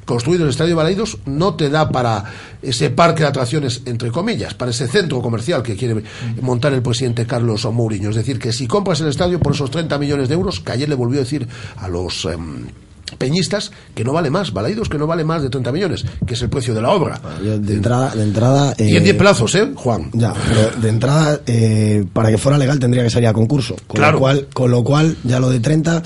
construido 0.06 0.44
el 0.44 0.50
estadio 0.50 0.76
Balaídos, 0.76 1.20
no 1.26 1.54
te 1.54 1.70
da 1.70 1.90
para 1.90 2.26
ese 2.64 2.90
parque 2.90 3.22
de 3.22 3.30
atracciones, 3.30 3.84
entre 3.86 4.10
comillas, 4.10 4.56
para 4.56 4.72
ese 4.72 4.88
centro 4.88 5.22
comercial 5.22 5.62
que 5.62 5.76
quiere 5.76 6.04
montar 6.42 6.74
el 6.74 6.82
presidente 6.82 7.28
Carlos 7.28 7.66
Mourinho. 7.66 8.10
Es 8.10 8.16
decir, 8.16 8.40
que 8.40 8.54
si 8.54 8.66
compras 8.66 9.02
el 9.02 9.08
estadio 9.08 9.40
por 9.40 9.54
esos 9.54 9.70
30 9.70 10.00
millones 10.00 10.30
de 10.30 10.34
euros, 10.34 10.62
que 10.62 10.72
ayer 10.72 10.90
le 10.90 10.96
volvió 10.96 11.20
a 11.20 11.24
decir 11.24 11.48
a 11.78 11.88
los... 11.88 12.26
em, 12.26 12.66
peñistas 13.18 13.72
que 13.94 14.04
no 14.04 14.14
vale 14.14 14.30
más, 14.30 14.52
Balaídos 14.54 14.90
que 14.90 14.98
no 14.98 15.08
vale 15.08 15.24
más 15.24 15.42
de 15.42 15.50
30 15.50 15.72
millones, 15.72 16.06
que 16.26 16.34
es 16.34 16.42
el 16.42 16.50
precio 16.50 16.74
de 16.74 16.82
la 16.82 16.90
obra. 16.92 17.20
Yo, 17.44 17.58
de 17.60 17.74
entrada, 17.74 18.16
de 18.16 18.24
entrada. 18.24 18.74
Y 18.78 18.96
en 18.96 18.98
eh, 18.98 19.06
10 19.06 19.16
plazos, 19.18 19.56
¿eh, 19.56 19.72
Juan? 19.76 20.10
Ya, 20.14 20.34
pero 20.48 20.72
de 20.82 20.90
entrada, 20.90 21.40
eh, 21.46 22.06
para 22.14 22.30
que 22.30 22.38
fuera 22.38 22.58
legal 22.58 22.80
tendría 22.80 23.04
que 23.04 23.10
salir 23.10 23.28
a 23.28 23.34
concurso. 23.34 23.76
Con 23.88 23.98
Claro. 23.98 24.14
lo 24.14 24.20
cual, 24.20 24.48
con 24.54 24.72
lo 24.72 24.84
cual, 24.84 25.16
ya 25.24 25.40
lo 25.40 25.50
de 25.50 25.60
30 25.60 26.04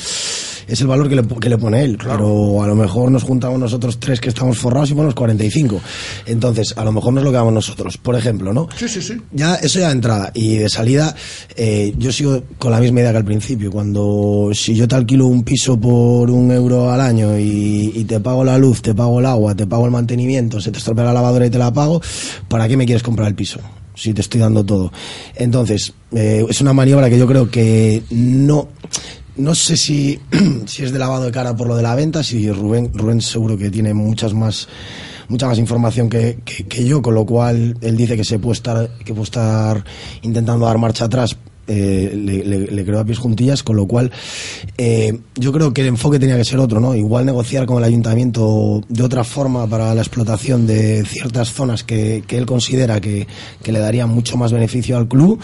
es 0.70 0.82
el 0.82 0.88
valor 0.88 1.10
que 1.10 1.16
le, 1.16 1.28
que 1.28 1.50
le 1.50 1.58
pone 1.58 1.84
él. 1.84 1.98
Pero 2.02 2.62
a 2.64 2.68
lo 2.68 2.76
mejor 2.76 3.12
nos 3.12 3.24
juntamos 3.24 3.60
nosotros 3.60 4.00
tres 4.00 4.22
que 4.22 4.30
estamos 4.30 4.58
forrados 4.58 4.92
y 4.92 4.94
ponemos 4.94 5.16
45. 5.16 5.82
Entonces, 6.28 6.74
a 6.78 6.84
lo 6.84 6.92
mejor 6.92 7.14
nos 7.14 7.24
lo 7.24 7.32
quedamos 7.32 7.54
nosotros, 7.54 7.98
por 7.98 8.16
ejemplo, 8.16 8.54
¿no? 8.54 8.68
Sí, 8.78 8.88
sí, 8.88 9.02
sí. 9.02 9.16
Ya, 9.32 9.56
eso 9.56 9.80
ya 9.80 9.88
de 9.88 9.94
entrada. 9.94 10.32
Y 10.34 10.58
de 10.58 10.70
salida, 10.70 11.16
eh, 11.56 11.94
yo 11.98 12.12
sigo 12.12 12.44
con 12.58 12.72
la 12.72 12.80
misma 12.80 13.02
idea 13.02 13.12
que 13.12 13.18
al 13.18 13.26
principio. 13.26 13.72
Cuando, 13.72 14.52
si 14.54 14.76
yo 14.76 14.88
te 14.88 14.96
alquilo 14.96 15.28
un 15.28 15.44
piso 15.44 15.80
por 15.80 16.30
un 16.30 16.52
euro 16.52 16.92
al 16.92 17.02
año 17.02 17.38
y, 17.38 17.92
y 17.96 18.04
te 18.06 18.20
pago 18.20 18.44
la 18.44 18.58
luz, 18.58 18.82
te 18.82 18.94
pago 18.94 19.20
el 19.20 19.26
agua, 19.26 19.56
te 19.56 19.66
pago 19.66 19.86
el 19.86 19.92
mantenimiento, 19.92 20.62
se 20.62 20.72
te 20.72 20.78
estropea 20.78 21.06
la 21.06 21.14
lavadora 21.14 21.46
y 21.46 21.50
te 21.50 21.58
la 21.58 21.74
pago, 21.74 22.02
¿para 22.48 22.68
qué 22.68 22.78
me 22.78 22.86
quieres 22.86 23.04
comprar 23.04 23.28
el 23.28 23.36
piso? 23.36 23.60
Si 23.96 24.14
te 24.14 24.22
estoy 24.22 24.40
dando 24.40 24.64
todo. 24.64 24.92
Entonces, 25.36 25.94
eh, 26.14 26.46
es 26.48 26.62
una 26.62 26.74
maniobra 26.74 27.10
que 27.10 27.18
yo 27.20 27.28
creo 27.28 27.50
que 27.50 28.02
no, 28.12 28.70
no 29.40 29.56
sé 29.56 29.76
si, 29.78 30.20
si 30.68 30.84
es 30.84 30.92
de 30.92 31.00
lavado 31.00 31.24
de 31.26 31.32
cara 31.32 31.56
por 31.56 31.68
lo 31.68 31.76
de 31.76 31.84
la 31.84 31.96
venta, 31.96 32.24
si 32.24 32.52
Rubén, 32.52 32.92
Rubén 32.94 33.22
seguro 33.22 33.58
que 33.58 33.70
tiene 33.70 33.94
muchas 33.94 34.34
más 34.34 34.68
mucha 35.30 35.46
más 35.48 35.60
información 35.60 36.10
que, 36.10 36.40
que- 36.44 36.66
que 36.66 36.84
yo, 36.86 37.02
con 37.04 37.14
lo 37.14 37.24
cual 37.26 37.78
él 37.82 37.96
dice 37.98 38.18
que 38.18 38.24
se 38.24 38.40
puede 38.40 38.54
estar, 38.54 38.90
que 39.06 39.14
puede 39.14 39.26
estar 39.26 39.84
intentando 40.24 40.66
dar 40.66 40.78
marcha 40.80 41.06
atrás. 41.06 41.38
Eh, 41.70 42.12
le, 42.14 42.44
le- 42.44 42.68
le 42.68 42.86
creo 42.86 43.00
a 43.00 43.06
pies 43.06 43.18
juntillas, 43.20 43.64
con 43.64 43.76
lo 43.78 43.86
cual 43.88 44.12
eh, 44.78 45.18
yo 45.36 45.52
creo 45.54 45.74
que 45.74 45.82
el 45.82 45.88
enfoque 45.88 46.20
tenía 46.20 46.36
que 46.36 46.44
ser 46.44 46.60
otro, 46.60 46.80
¿no? 46.80 46.96
Igual 46.96 47.26
negociar 47.26 47.66
con 47.66 47.78
el 47.78 47.84
ayuntamiento 47.84 48.82
de 48.90 49.04
otra 49.04 49.24
forma 49.24 49.68
para 49.68 49.94
la 49.96 50.02
explotación 50.02 50.68
de 50.68 51.06
ciertas 51.06 51.54
zonas 51.54 51.84
que, 51.84 52.24
que 52.28 52.38
él 52.38 52.46
considera 52.46 53.00
que, 53.00 53.28
que 53.64 53.72
le 53.72 53.80
darían 53.80 54.10
mucho 54.10 54.36
más 54.36 54.52
beneficio 54.52 54.98
al 54.98 55.08
club, 55.08 55.40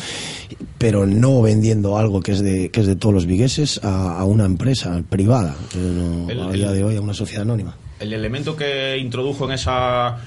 pero 0.78 1.05
no 1.05 1.41
vendiendo 1.41 1.97
algo 1.97 2.21
que 2.21 2.32
es 2.34 2.41
de, 2.41 2.69
que 2.69 2.82
es 2.82 2.88
de 2.88 2.95
todos 2.95 3.13
los 3.13 3.26
vigueses 3.26 3.80
a, 3.84 4.19
a 4.19 4.26
una 4.26 4.45
empresa 4.45 5.01
privada, 5.09 5.55
que 5.71 5.78
no- 5.80 6.30
El- 6.30 6.41
a 6.41 6.51
día 6.51 6.71
de 6.71 6.84
hoy 6.84 6.95
a 6.95 7.01
una 7.01 7.13
sociedad 7.13 7.43
anónima. 7.43 7.78
El 7.99 8.11
elemento 8.13 8.55
que 8.55 8.97
introdujo 8.97 9.45
en 9.45 9.51
esa 9.51 10.17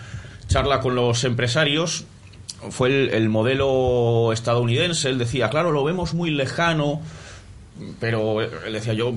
charla 0.49 0.81
con 0.81 0.95
los 0.95 1.25
empresarios 1.25 2.05
fue 2.71 2.89
el, 2.89 3.11
el 3.11 3.29
modelo 3.29 4.33
estadounidense. 4.33 5.09
Él 5.09 5.19
decía, 5.19 5.51
claro, 5.51 5.73
lo 5.73 5.85
vemos 5.85 6.15
muy 6.15 6.31
lejano, 6.31 7.01
pero 8.01 8.41
él 8.43 8.73
decía, 8.73 8.93
yo 8.93 9.13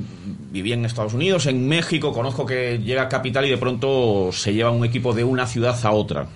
viví 0.52 0.74
en 0.74 0.86
Estados 0.86 1.14
Unidos, 1.14 1.46
en 1.48 1.68
México, 1.68 2.14
conozco 2.14 2.46
que 2.46 2.80
llega 2.80 3.04
a 3.04 3.10
capital 3.10 3.46
y 3.46 3.50
de 3.50 3.58
pronto 3.58 4.30
se 4.32 4.54
lleva 4.54 4.72
un 4.72 4.86
equipo 4.86 5.14
de 5.14 5.24
una 5.24 5.48
ciudad 5.48 5.78
a 5.84 5.92
otra. 5.92 6.28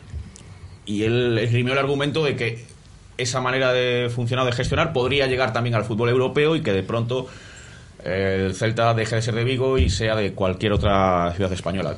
Y 0.86 1.04
él 1.04 1.38
esgrimió 1.38 1.74
el 1.74 1.80
argumento 1.80 2.24
de 2.24 2.36
que 2.36 2.66
esa 3.18 3.42
manera 3.42 3.72
de 3.72 4.10
funcionar, 4.14 4.46
de 4.46 4.52
gestionar, 4.52 4.94
podría 4.94 5.28
llegar 5.28 5.54
también 5.54 5.76
al 5.76 5.86
fútbol 5.86 6.10
europeo 6.10 6.56
y 6.56 6.62
que 6.62 6.74
de 6.74 6.84
pronto 6.84 7.28
eh, 8.04 8.44
el 8.48 8.56
Celta 8.56 8.94
deje 8.94 9.16
de 9.16 9.22
ser 9.22 9.36
de 9.36 9.44
Vigo 9.44 9.78
y 9.78 9.90
sea 9.90 10.16
de 10.16 10.34
cualquier 10.34 10.74
otra 10.74 11.32
ciudad 11.36 11.52
española. 11.54 11.96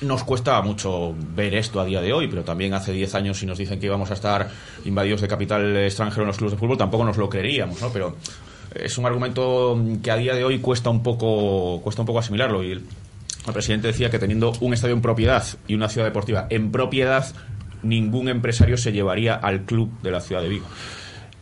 Nos 0.00 0.22
cuesta 0.22 0.60
mucho 0.62 1.14
ver 1.34 1.54
esto 1.54 1.80
a 1.80 1.84
día 1.84 2.00
de 2.00 2.12
hoy, 2.12 2.28
pero 2.28 2.44
también 2.44 2.72
hace 2.72 2.92
10 2.92 3.14
años 3.16 3.38
si 3.38 3.46
nos 3.46 3.58
dicen 3.58 3.80
que 3.80 3.86
íbamos 3.86 4.10
a 4.12 4.14
estar 4.14 4.48
invadidos 4.84 5.20
de 5.20 5.28
capital 5.28 5.76
extranjero 5.76 6.22
en 6.22 6.28
los 6.28 6.36
clubes 6.36 6.52
de 6.52 6.58
fútbol, 6.58 6.78
tampoco 6.78 7.04
nos 7.04 7.16
lo 7.16 7.28
creeríamos, 7.28 7.80
¿no? 7.82 7.90
Pero 7.92 8.16
es 8.74 8.96
un 8.96 9.06
argumento 9.06 9.80
que 10.00 10.10
a 10.10 10.16
día 10.16 10.34
de 10.34 10.44
hoy 10.44 10.60
cuesta 10.60 10.90
un 10.90 11.02
poco, 11.02 11.80
cuesta 11.82 12.02
un 12.02 12.06
poco 12.06 12.20
asimilarlo. 12.20 12.62
Y 12.62 12.72
el, 12.72 12.84
el 13.46 13.52
presidente 13.52 13.88
decía 13.88 14.08
que 14.08 14.20
teniendo 14.20 14.52
un 14.60 14.72
estadio 14.72 14.94
en 14.94 15.02
propiedad 15.02 15.44
y 15.66 15.74
una 15.74 15.88
ciudad 15.88 16.06
deportiva 16.06 16.46
en 16.48 16.70
propiedad, 16.70 17.26
ningún 17.82 18.28
empresario 18.28 18.76
se 18.76 18.92
llevaría 18.92 19.34
al 19.34 19.62
club 19.62 19.90
de 20.02 20.10
la 20.12 20.20
ciudad 20.20 20.42
de 20.42 20.48
Vigo. 20.48 20.66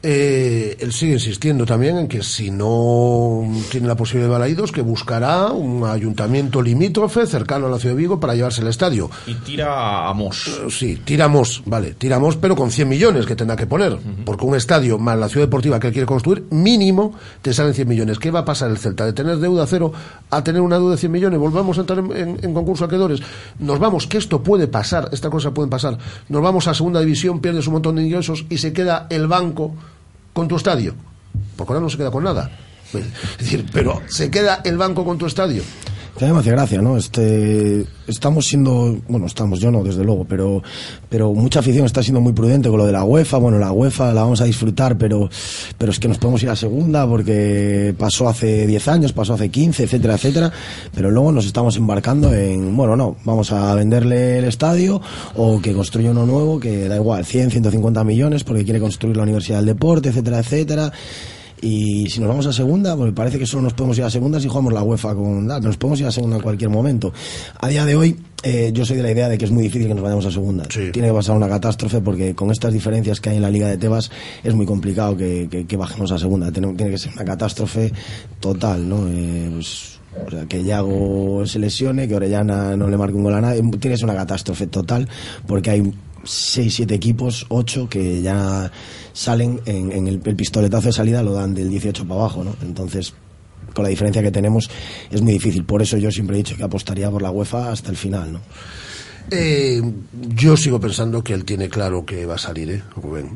Eh, 0.08 0.76
él 0.78 0.92
sigue 0.92 1.14
insistiendo 1.14 1.66
también 1.66 1.98
en 1.98 2.06
que 2.06 2.22
si 2.22 2.52
no 2.52 3.42
tiene 3.72 3.88
la 3.88 3.96
posibilidad 3.96 4.28
de 4.28 4.32
Balaídos, 4.34 4.70
que 4.70 4.80
buscará 4.80 5.48
un 5.50 5.84
ayuntamiento 5.84 6.62
limítrofe 6.62 7.26
cercano 7.26 7.66
a 7.66 7.70
la 7.70 7.78
ciudad 7.80 7.96
de 7.96 8.02
Vigo 8.02 8.20
para 8.20 8.36
llevarse 8.36 8.60
el 8.60 8.68
estadio. 8.68 9.10
Y 9.26 9.34
tira 9.34 10.08
a 10.08 10.14
Mos. 10.14 10.46
Eh, 10.46 10.70
sí, 10.70 11.00
tira 11.04 11.24
a 11.24 11.28
Mos, 11.28 11.60
vale, 11.66 11.94
tira 11.94 12.16
a 12.16 12.18
Mos, 12.20 12.36
pero 12.36 12.54
con 12.54 12.70
100 12.70 12.88
millones 12.88 13.26
que 13.26 13.34
tendrá 13.34 13.56
que 13.56 13.66
poner. 13.66 13.98
Porque 14.24 14.44
un 14.44 14.54
estadio 14.54 14.96
más 14.96 15.18
la 15.18 15.28
ciudad 15.28 15.48
deportiva 15.48 15.80
que 15.80 15.88
él 15.88 15.92
quiere 15.92 16.06
construir, 16.06 16.44
mínimo 16.50 17.12
te 17.42 17.52
salen 17.52 17.74
100 17.74 17.88
millones. 17.88 18.20
¿Qué 18.20 18.30
va 18.30 18.40
a 18.40 18.44
pasar 18.44 18.70
el 18.70 18.78
Celta? 18.78 19.04
De 19.06 19.12
tener 19.12 19.38
deuda 19.38 19.66
cero 19.66 19.92
a 20.30 20.44
tener 20.44 20.60
una 20.60 20.76
deuda 20.76 20.92
de 20.92 20.98
100 20.98 21.10
millones. 21.10 21.40
Volvamos 21.40 21.78
a 21.78 21.80
entrar 21.80 21.98
en, 21.98 22.12
en- 22.16 22.38
en 22.42 22.54
concurso 22.54 22.84
de 22.84 22.86
acreedores. 22.86 23.20
Nos 23.58 23.80
vamos, 23.80 24.06
que 24.06 24.18
esto 24.18 24.40
puede 24.40 24.68
pasar, 24.68 25.08
esta 25.10 25.30
cosa 25.30 25.52
puede 25.52 25.68
pasar. 25.68 25.98
Nos 26.28 26.42
vamos 26.42 26.68
a 26.68 26.74
segunda 26.74 27.00
división, 27.00 27.40
pierdes 27.40 27.66
un 27.66 27.72
montón 27.72 27.96
de 27.96 28.04
ingresos 28.04 28.46
y 28.48 28.58
se 28.58 28.72
queda 28.72 29.08
el 29.10 29.26
banco 29.26 29.74
con 30.36 30.48
tu 30.48 30.56
estadio. 30.56 30.94
Porque 31.56 31.72
ahora 31.72 31.82
no 31.82 31.88
se 31.88 31.96
queda 31.96 32.10
con 32.10 32.22
nada. 32.22 32.50
Es 32.92 33.38
decir, 33.38 33.64
pero 33.72 34.02
se 34.06 34.30
queda 34.30 34.60
el 34.64 34.76
banco 34.76 35.02
con 35.02 35.16
tu 35.16 35.24
estadio. 35.24 35.62
Que 36.18 36.24
a 36.24 36.28
mí 36.28 36.32
me 36.32 36.40
hace 36.40 36.50
gracia, 36.50 36.80
¿no? 36.80 36.96
Este, 36.96 37.84
estamos 38.06 38.46
siendo, 38.46 38.98
bueno, 39.06 39.26
estamos, 39.26 39.60
yo 39.60 39.70
no, 39.70 39.84
desde 39.84 40.02
luego, 40.02 40.24
pero, 40.24 40.62
pero 41.10 41.34
mucha 41.34 41.58
afición 41.58 41.84
está 41.84 42.02
siendo 42.02 42.22
muy 42.22 42.32
prudente 42.32 42.70
con 42.70 42.78
lo 42.78 42.86
de 42.86 42.92
la 42.92 43.04
UEFA. 43.04 43.36
Bueno, 43.36 43.58
la 43.58 43.70
UEFA 43.70 44.14
la 44.14 44.22
vamos 44.22 44.40
a 44.40 44.46
disfrutar, 44.46 44.96
pero, 44.96 45.28
pero 45.76 45.92
es 45.92 46.00
que 46.00 46.08
nos 46.08 46.16
podemos 46.16 46.42
ir 46.42 46.48
a 46.48 46.56
segunda 46.56 47.06
porque 47.06 47.94
pasó 47.98 48.30
hace 48.30 48.66
10 48.66 48.88
años, 48.88 49.12
pasó 49.12 49.34
hace 49.34 49.50
15, 49.50 49.84
etcétera, 49.84 50.14
etcétera. 50.14 50.50
Pero 50.94 51.10
luego 51.10 51.32
nos 51.32 51.44
estamos 51.44 51.76
embarcando 51.76 52.32
en, 52.32 52.74
bueno, 52.74 52.96
no, 52.96 53.16
vamos 53.24 53.52
a 53.52 53.74
venderle 53.74 54.38
el 54.38 54.44
estadio 54.46 55.02
o 55.34 55.60
que 55.60 55.74
construya 55.74 56.12
uno 56.12 56.24
nuevo 56.24 56.58
que 56.58 56.88
da 56.88 56.96
igual, 56.96 57.26
100, 57.26 57.50
150 57.50 58.04
millones 58.04 58.42
porque 58.42 58.64
quiere 58.64 58.80
construir 58.80 59.18
la 59.18 59.24
Universidad 59.24 59.58
del 59.58 59.66
Deporte, 59.66 60.08
etcétera, 60.08 60.38
etcétera. 60.38 60.92
Y 61.62 62.08
si 62.10 62.20
nos 62.20 62.28
vamos 62.28 62.46
a 62.46 62.52
segunda, 62.52 62.94
pues 62.96 63.12
parece 63.12 63.38
que 63.38 63.46
solo 63.46 63.62
nos 63.62 63.72
podemos 63.72 63.96
ir 63.98 64.04
a 64.04 64.10
segunda 64.10 64.38
si 64.40 64.48
jugamos 64.48 64.72
la 64.72 64.82
UEFA 64.82 65.14
con 65.14 65.46
DAC. 65.46 65.62
Nos 65.64 65.76
podemos 65.78 66.00
ir 66.00 66.06
a 66.06 66.12
segunda 66.12 66.36
en 66.36 66.42
cualquier 66.42 66.70
momento. 66.70 67.12
A 67.60 67.68
día 67.68 67.84
de 67.84 67.96
hoy, 67.96 68.16
eh, 68.42 68.70
yo 68.74 68.84
soy 68.84 68.98
de 68.98 69.02
la 69.02 69.10
idea 69.10 69.28
de 69.28 69.38
que 69.38 69.46
es 69.46 69.50
muy 69.50 69.62
difícil 69.62 69.88
que 69.88 69.94
nos 69.94 70.02
vayamos 70.02 70.26
a 70.26 70.30
segunda. 70.30 70.64
Tiene 70.92 71.08
que 71.08 71.14
pasar 71.14 71.34
una 71.36 71.48
catástrofe 71.48 72.00
porque 72.00 72.34
con 72.34 72.50
estas 72.50 72.72
diferencias 72.72 73.20
que 73.20 73.30
hay 73.30 73.36
en 73.36 73.42
la 73.42 73.50
Liga 73.50 73.68
de 73.68 73.78
Tebas 73.78 74.10
es 74.44 74.54
muy 74.54 74.66
complicado 74.66 75.16
que, 75.16 75.48
que- 75.50 75.66
que 75.66 75.76
bajemos 75.76 76.12
a 76.12 76.18
segunda. 76.18 76.52
Tiene, 76.52 76.74
tiene 76.74 76.92
que 76.92 76.98
ser 76.98 77.12
una 77.14 77.24
catástrofe 77.24 77.92
total, 78.40 78.88
¿no? 78.88 79.06
Eh, 79.08 79.48
pues, 79.54 79.98
o 80.26 80.30
sea, 80.30 80.46
que 80.46 80.62
Yago 80.64 81.44
se 81.46 81.58
lesione, 81.58 82.06
que 82.08 82.14
Orellana 82.16 82.76
no 82.76 82.88
le 82.88 82.96
marque 82.96 83.16
un 83.16 83.24
gol 83.24 83.34
a 83.34 83.40
nadie. 83.40 83.60
Tiene 83.62 83.78
que 83.94 83.96
ser 83.96 84.04
una 84.04 84.14
catástrofe 84.14 84.66
total 84.66 85.08
porque 85.46 85.70
hay 85.70 85.92
seis, 86.26 86.74
siete 86.74 86.94
equipos, 86.94 87.46
ocho 87.48 87.88
que 87.88 88.22
ya 88.22 88.70
salen 89.12 89.60
en, 89.66 89.92
en 89.92 90.06
el, 90.06 90.18
pistoletazo 90.20 90.88
de 90.88 90.92
salida 90.92 91.22
lo 91.22 91.32
dan 91.32 91.54
del 91.54 91.70
18 91.70 92.06
para 92.06 92.20
abajo, 92.20 92.44
¿no? 92.44 92.54
Entonces, 92.62 93.14
con 93.74 93.82
la 93.84 93.88
diferencia 93.88 94.22
que 94.22 94.30
tenemos, 94.30 94.70
es 95.10 95.22
muy 95.22 95.32
difícil. 95.32 95.64
Por 95.64 95.82
eso 95.82 95.96
yo 95.98 96.10
siempre 96.10 96.36
he 96.36 96.38
dicho 96.38 96.56
que 96.56 96.64
apostaría 96.64 97.10
por 97.10 97.22
la 97.22 97.30
UEFA 97.30 97.70
hasta 97.70 97.90
el 97.90 97.96
final, 97.96 98.32
¿no? 98.32 98.40
Eh, 99.30 99.82
yo 100.12 100.56
sigo 100.56 100.78
pensando 100.78 101.22
que 101.24 101.32
él 101.32 101.44
tiene 101.44 101.68
claro 101.68 102.06
que 102.06 102.26
va 102.26 102.36
a 102.36 102.38
salir, 102.38 102.70
¿eh? 102.70 102.82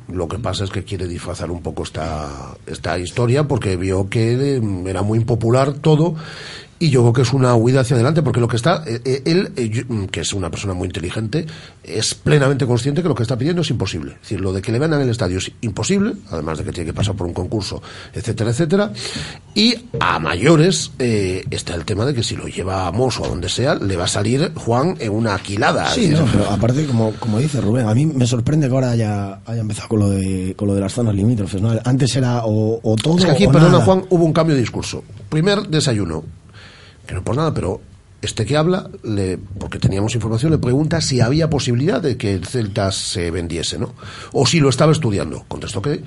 Lo 0.08 0.28
que 0.28 0.38
pasa 0.38 0.62
es 0.64 0.70
que 0.70 0.84
quiere 0.84 1.08
disfrazar 1.08 1.50
un 1.50 1.62
poco 1.62 1.82
esta, 1.82 2.56
esta 2.66 2.96
historia 2.98 3.48
porque 3.48 3.76
vio 3.76 4.08
que 4.08 4.56
eh, 4.56 4.62
era 4.86 5.02
muy 5.02 5.18
impopular 5.18 5.72
todo 5.74 6.14
y 6.80 6.88
yo 6.88 7.02
creo 7.02 7.12
que 7.12 7.22
es 7.22 7.32
una 7.34 7.54
huida 7.54 7.82
hacia 7.82 7.94
adelante 7.94 8.22
porque 8.22 8.40
lo 8.40 8.48
que 8.48 8.56
está, 8.56 8.82
eh, 8.86 9.00
eh, 9.04 9.22
él, 9.26 9.52
eh, 9.54 9.84
mm, 9.86 10.06
que 10.06 10.20
es 10.20 10.32
una 10.32 10.50
persona 10.50 10.72
muy 10.72 10.86
inteligente, 10.86 11.46
es 11.84 12.14
plenamente 12.14 12.66
consciente 12.66 13.02
que 13.02 13.08
lo 13.08 13.14
que 13.14 13.22
está 13.22 13.36
pidiendo 13.36 13.60
es 13.60 13.70
imposible. 13.70 14.12
Es 14.12 14.20
decir, 14.22 14.40
lo 14.40 14.52
de 14.52 14.62
que 14.62 14.72
le 14.72 14.78
vendan 14.78 15.02
el 15.02 15.10
estadio 15.10 15.38
es 15.38 15.52
imposible, 15.60 16.14
además 16.30 16.56
de 16.56 16.64
que 16.64 16.72
tiene 16.72 16.86
que 16.86 16.94
pasar 16.94 17.14
por 17.14 17.26
un 17.26 17.34
concurso, 17.34 17.82
etcétera, 18.14 18.50
etcétera. 18.50 18.92
Y 19.54 19.74
a 20.00 20.18
mayores 20.18 20.92
eh, 20.98 21.44
está 21.50 21.74
el 21.74 21.84
tema 21.84 22.06
de 22.06 22.14
que 22.14 22.22
si 22.22 22.34
lo 22.34 22.46
lleva 22.46 22.86
a 22.86 22.92
Mos 22.92 23.20
o 23.20 23.26
a 23.26 23.28
donde 23.28 23.50
sea, 23.50 23.74
le 23.74 23.96
va 23.96 24.04
a 24.04 24.08
salir 24.08 24.52
Juan 24.54 24.96
en 25.00 25.12
una 25.12 25.34
aquilada. 25.34 25.90
Sí, 25.90 26.08
no, 26.08 26.24
pero 26.32 26.48
aparte, 26.48 26.86
como, 26.86 27.12
como 27.12 27.38
dice 27.38 27.60
Rubén, 27.60 27.88
a 27.88 27.94
mí 27.94 28.06
me 28.06 28.26
sorprende 28.26 28.68
que 28.68 28.74
ahora 28.74 28.92
haya, 28.92 29.40
haya 29.44 29.60
empezado 29.60 29.88
con 29.88 29.98
lo, 29.98 30.08
de, 30.08 30.54
con 30.56 30.68
lo 30.68 30.74
de 30.74 30.80
las 30.80 30.94
zonas 30.94 31.14
limítrofes, 31.14 31.60
¿no? 31.60 31.78
Antes 31.84 32.16
era 32.16 32.46
o, 32.46 32.80
o 32.82 32.96
todo 32.96 33.18
Es 33.18 33.26
que 33.26 33.30
aquí, 33.32 33.46
o 33.46 33.52
perdona 33.52 33.72
nada. 33.72 33.84
Juan, 33.84 34.04
hubo 34.08 34.24
un 34.24 34.32
cambio 34.32 34.54
de 34.54 34.62
discurso. 34.62 35.04
Primer 35.28 35.68
desayuno, 35.68 36.24
que 37.10 37.14
no 37.16 37.24
por 37.24 37.34
nada, 37.36 37.52
pero 37.52 37.80
este 38.22 38.46
que 38.46 38.56
habla, 38.56 38.88
le, 39.02 39.36
porque 39.58 39.78
teníamos 39.78 40.14
información, 40.14 40.52
le 40.52 40.58
pregunta 40.58 41.00
si 41.00 41.20
había 41.20 41.50
posibilidad 41.50 42.00
de 42.00 42.16
que 42.16 42.32
el 42.34 42.46
Celta 42.46 42.92
se 42.92 43.30
vendiese, 43.32 43.78
¿no? 43.78 43.94
O 44.32 44.46
si 44.46 44.60
lo 44.60 44.68
estaba 44.68 44.92
estudiando. 44.92 45.44
Contestó 45.48 45.82
que 45.82 46.02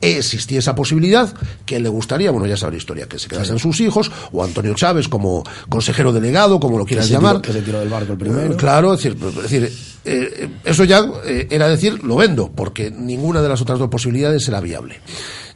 existía 0.00 0.58
esa 0.58 0.74
posibilidad, 0.74 1.32
que 1.64 1.80
le 1.80 1.88
gustaría, 1.88 2.30
bueno, 2.30 2.46
ya 2.46 2.56
sabe 2.58 2.72
la 2.72 2.78
historia, 2.78 3.06
que 3.08 3.18
se 3.18 3.26
quedasen 3.28 3.58
sus 3.58 3.80
hijos, 3.80 4.12
o 4.32 4.44
Antonio 4.44 4.74
Chávez 4.74 5.08
como 5.08 5.42
consejero 5.70 6.12
delegado, 6.12 6.60
como 6.60 6.78
lo 6.78 6.84
quieras 6.84 7.08
llamar. 7.08 7.40
tiró- 7.40 7.42
que 7.42 7.52
se 7.52 7.62
tiró 7.62 7.80
del 7.80 7.88
barco 7.88 8.12
el 8.12 8.18
primero. 8.18 8.52
Eh, 8.52 8.56
Claro, 8.56 8.92
es 8.94 9.02
decir, 9.02 9.18
es 9.26 9.42
decir 9.42 9.72
eh, 10.04 10.50
eso 10.64 10.84
ya 10.84 11.02
eh, 11.24 11.48
era 11.50 11.66
decir, 11.68 12.04
lo 12.04 12.16
vendo, 12.16 12.52
porque 12.54 12.90
ninguna 12.90 13.40
de 13.40 13.48
las 13.48 13.60
otras 13.62 13.78
dos 13.78 13.88
posibilidades 13.88 14.46
era 14.46 14.60
viable. 14.60 15.00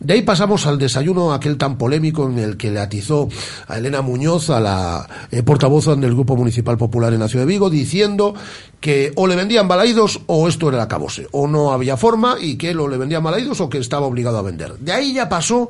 De 0.01 0.15
ahí 0.15 0.23
pasamos 0.23 0.65
al 0.67 0.79
desayuno, 0.79 1.33
aquel 1.33 1.59
tan 1.59 1.77
polémico 1.77 2.29
en 2.29 2.39
el 2.39 2.57
que 2.57 2.71
le 2.71 2.79
atizó 2.79 3.29
a 3.67 3.79
Elena 3.79 4.01
Muñoz, 4.01 4.49
a 4.49 4.61
la 4.61 5.09
eh, 5.33 5.43
portavoz 5.43 5.87
del 5.87 6.15
Grupo 6.15 6.37
Municipal 6.37 6.79
Popular 6.79 7.13
en 7.13 7.19
la 7.19 7.27
Ciudad 7.27 7.45
de 7.45 7.53
Vigo, 7.53 7.69
diciendo 7.69 8.33
que 8.81 9.13
o 9.17 9.27
le 9.27 9.35
vendían 9.35 9.67
balaídos 9.67 10.21
o 10.27 10.47
esto 10.47 10.69
era 10.69 10.79
el 10.79 10.85
acabose, 10.85 11.27
o 11.33 11.49
no 11.49 11.73
había 11.73 11.97
forma 11.97 12.37
y 12.41 12.57
que 12.57 12.71
él 12.71 12.79
o 12.79 12.87
le 12.87 12.97
vendían 12.97 13.25
balaídos 13.25 13.61
o 13.61 13.69
que 13.69 13.79
estaba 13.79 14.07
obligado 14.07 14.39
a 14.39 14.43
vender. 14.43 14.75
De 14.79 14.93
ahí 14.93 15.15
ya 15.15 15.29
pasó 15.29 15.69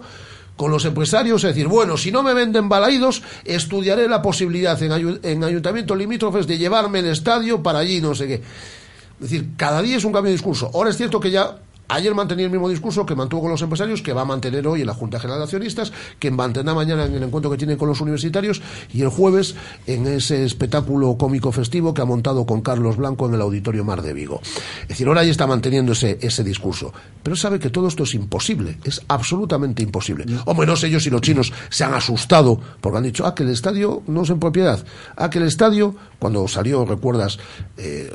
con 0.57 0.71
los 0.71 0.85
empresarios, 0.85 1.43
es 1.45 1.55
decir, 1.55 1.67
bueno, 1.67 1.97
si 1.97 2.13
no 2.13 2.23
me 2.23 2.35
venden 2.35 2.69
balaídos, 2.69 3.23
estudiaré 3.47 4.09
la 4.09 4.21
posibilidad 4.21 4.81
en, 4.83 5.21
en 5.23 5.45
ayuntamientos 5.45 5.97
limítrofes 5.97 6.47
de 6.47 6.59
llevarme 6.59 6.99
el 6.99 7.07
estadio 7.07 7.63
para 7.63 7.79
allí, 7.79 8.03
no 8.03 8.15
sé 8.15 8.27
qué. 8.27 8.35
Es 8.35 9.31
decir, 9.31 9.51
cada 9.57 9.81
día 9.81 9.97
es 9.97 10.05
un 10.05 10.13
cambio 10.13 10.29
de 10.29 10.35
discurso. 10.35 10.71
Ahora 10.75 10.91
es 10.91 10.97
cierto 10.97 11.19
que 11.19 11.31
ya 11.31 11.57
ayer 11.89 12.15
mantenía 12.15 12.47
el 12.47 12.53
mismo 12.53 12.69
discurso 12.69 13.05
que 13.05 13.15
mantuvo 13.15 13.43
con 13.43 13.51
los 13.51 13.63
empresarios, 13.63 14.03
que 14.03 14.13
va 14.13 14.23
a 14.23 14.25
mantener 14.25 14.67
hoy 14.67 14.83
en 14.83 14.87
la 14.87 14.95
Junta 14.95 15.19
General 15.19 15.41
de 15.41 15.45
Accionistas, 15.45 15.93
que 16.19 16.31
mantendrá 16.31 16.75
mañana 16.75 17.07
en 17.07 17.15
el 17.15 17.23
encuentro 17.23 17.51
que 17.51 17.57
tiene 17.57 17.77
con 17.77 17.89
los 17.89 18.01
universitarios 18.01 18.63
y 18.93 19.03
el 19.03 19.09
jueves 19.09 19.55
en 19.87 20.07
ese 20.07 20.45
espectáculo 20.45 21.17
cómico 21.17 21.53
festivo 21.53 21.95
que 21.95 22.03
ha 22.03 22.05
montado 22.05 22.47
con 22.47 22.61
Carlos 22.61 22.97
Blanco 22.97 23.27
en 23.27 23.35
el 23.35 23.41
Auditorio 23.41 23.85
Mar 23.85 24.03
de 24.03 24.13
Vigo. 24.13 24.41
Es 24.83 24.89
decir, 24.89 25.07
ahora 25.09 25.25
ya 25.25 25.31
está 25.31 25.47
manteniendo 25.47 25.93
ese, 25.93 26.19
ese 26.21 26.45
discurso. 26.45 26.93
Pero 27.23 27.37
sabe 27.37 27.59
que 27.59 27.71
todo 27.71 27.89
esto 27.89 28.05
es 28.05 28.15
imposible, 28.15 28.79
es 28.85 29.03
absolutamente 29.09 29.83
imposible. 29.83 30.25
Hombre, 30.47 30.67
no 30.67 30.77
sé 30.77 30.91
yo 30.91 31.01
si 31.01 31.11
los 31.11 31.21
chinos 31.21 31.53
se 31.69 31.85
han 31.85 31.95
asustado 31.95 32.61
porque 32.81 32.99
han 32.99 33.05
dicho, 33.05 33.27
ah, 33.27 33.35
que 33.35 33.43
el 33.43 33.51
estadio 33.51 34.03
no 34.07 34.23
es 34.23 34.31
en 34.31 34.41
propiedad. 34.41 34.85
Ah, 35.17 35.31
que 35.31 35.39
el 35.39 35.45
estadio, 35.45 35.95
cuando 36.19 36.47
salió, 36.49 36.85
recuerdas, 36.85 37.39
eh, 37.77 38.11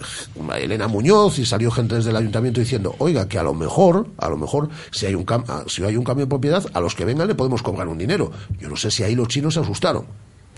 Elena 0.59 0.87
Muñoz 0.87 1.39
y 1.39 1.45
salió 1.45 1.71
gente 1.71 1.95
desde 1.95 2.11
el 2.11 2.15
ayuntamiento 2.15 2.59
diciendo, 2.59 2.95
oiga, 2.99 3.27
que 3.27 3.37
a 3.37 3.43
lo 3.43 3.53
mejor, 3.63 4.07
a 4.17 4.29
lo 4.29 4.37
mejor, 4.37 4.69
si 4.91 5.05
hay 5.05 5.15
un, 5.15 5.25
cam- 5.25 5.45
ah, 5.47 5.63
si 5.67 5.83
hay 5.83 5.95
un 5.97 6.03
cambio 6.03 6.25
de 6.25 6.29
propiedad, 6.29 6.63
a 6.73 6.79
los 6.79 6.95
que 6.95 7.05
vengan 7.05 7.27
le 7.27 7.35
podemos 7.35 7.61
cobrar 7.63 7.87
un 7.87 7.97
dinero. 7.97 8.31
Yo 8.59 8.69
no 8.69 8.75
sé 8.75 8.91
si 8.91 9.03
ahí 9.03 9.15
los 9.15 9.27
chinos 9.27 9.53
se 9.55 9.59
asustaron. 9.61 10.05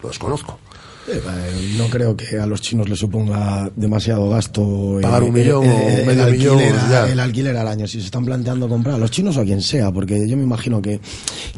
Lo 0.01 0.09
desconozco. 0.09 0.59
Eh, 1.07 1.75
no 1.77 1.85
creo 1.85 2.17
que 2.17 2.39
a 2.39 2.47
los 2.47 2.61
chinos 2.61 2.89
les 2.89 2.97
suponga 2.97 3.69
demasiado 3.75 4.27
gasto 4.29 4.97
Pagar 5.01 5.21
un 5.21 5.33
millón 5.33 5.67
o 5.67 5.71
el 5.87 6.05
medio 6.05 6.23
alquiler, 6.23 6.51
millón, 6.55 6.79
a- 6.79 6.89
ya. 6.89 7.07
el 7.11 7.19
alquiler 7.19 7.55
al 7.57 7.67
año 7.67 7.85
si 7.85 7.99
se 7.99 8.05
están 8.05 8.25
planteando 8.25 8.67
comprar 8.67 8.95
a 8.95 8.97
los 8.97 9.11
chinos 9.11 9.37
o 9.37 9.41
a 9.41 9.43
quien 9.45 9.61
sea 9.61 9.91
porque 9.91 10.27
yo 10.27 10.35
me 10.35 10.41
imagino 10.43 10.81
que, 10.81 10.99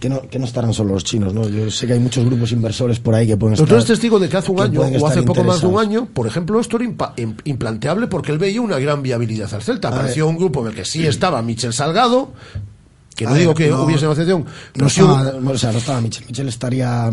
que, 0.01 0.09
no, 0.09 0.21
que 0.29 0.37
no 0.37 0.43
estarán 0.45 0.73
solo 0.73 0.93
los 0.95 1.05
chinos 1.05 1.33
¿no? 1.33 1.47
yo 1.47 1.71
sé 1.71 1.87
que 1.87 1.93
hay 1.93 1.99
muchos 1.99 2.25
grupos 2.25 2.51
inversores 2.51 2.99
por 2.99 3.15
ahí 3.15 3.25
que 3.25 3.37
pueden 3.37 3.55
Pero 3.55 3.63
estar 3.63 3.67
tú 3.69 3.75
eres 3.75 3.85
testigo 3.87 4.19
de 4.19 4.27
que 4.27 4.35
hace 4.35 4.51
un 4.51 4.57
que 4.57 4.63
año 4.63 4.81
o 4.81 5.07
hace 5.07 5.23
poco 5.23 5.43
más 5.45 5.61
de 5.61 5.67
un 5.67 5.79
año, 5.79 6.07
por 6.13 6.27
ejemplo, 6.27 6.59
esto 6.59 6.75
era 6.75 6.85
impa- 6.85 7.13
implanteable 7.45 8.07
porque 8.07 8.33
él 8.33 8.37
veía 8.39 8.59
una 8.61 8.77
gran 8.79 9.01
viabilidad 9.01 9.53
al 9.53 9.61
Celta. 9.61 9.87
Apareció 9.89 10.27
un 10.27 10.35
grupo 10.37 10.61
en 10.61 10.67
el 10.67 10.75
que 10.75 10.83
sí 10.83 11.05
estaba 11.07 11.41
Michel 11.41 11.71
Salgado 11.71 12.33
Que 13.17 13.25
A 13.25 13.29
no 13.29 13.33
ver, 13.33 13.41
digo 13.41 13.53
que 13.55 13.67
no- 13.69 13.83
hubiese 13.83 14.03
negociación, 14.03 14.45
No 14.75 14.87
estaba, 14.87 15.33
hubo- 15.39 15.49
o 15.51 15.57
sea, 15.57 15.71
no 15.71 15.79
estaba 15.79 15.99
Michel. 16.01 16.23
Michel 16.27 16.47
estaría. 16.49 17.09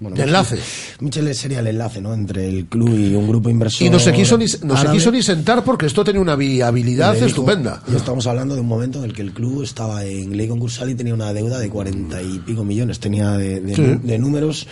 Bueno, 0.00 0.16
De 0.16 0.24
enlace. 0.24 0.58
Michel 1.00 1.32
sería 1.34 1.60
el 1.60 1.68
enlace, 1.68 2.00
¿no? 2.00 2.12
Entre 2.12 2.48
el 2.48 2.66
club 2.66 2.88
y 2.98 3.14
un 3.14 3.28
grupo 3.28 3.48
inversor. 3.50 3.86
y 3.86 3.88
no 3.90 3.98
se 4.00 4.12
quiso 4.12 4.36
ni, 4.36 4.46
no 4.64 4.76
se 4.76 4.88
quiso 4.90 5.12
ni 5.12 5.22
sentar 5.22 5.62
porque 5.64 5.86
esto 5.86 6.02
tenía 6.02 6.20
una 6.20 6.34
viabilidad 6.36 7.14
dijo- 7.14 7.26
estupenda. 7.26 7.80
Ya 7.88 7.96
estamos 7.98 8.26
hablando 8.26 8.56
de 8.56 8.62
un 8.62 8.66
momento 8.66 8.98
en 8.98 9.04
el 9.04 9.12
que 9.12 9.22
el 9.22 9.32
club 9.32 9.62
estaba 9.62 10.04
en 10.04 10.36
ley 10.36 10.48
concursal 10.48 10.90
y 10.90 10.96
tenía 10.96 11.14
una 11.14 11.32
deuda 11.32 11.58
de 11.60 11.70
cuarenta 11.70 12.20
y 12.20 12.40
pico 12.40 12.64
millones. 12.64 12.98
Tenía 12.98 13.30
de, 13.38 13.60
de- 13.60 13.74
Sí. 13.76 13.82
de 14.02 14.18
números. 14.18 14.66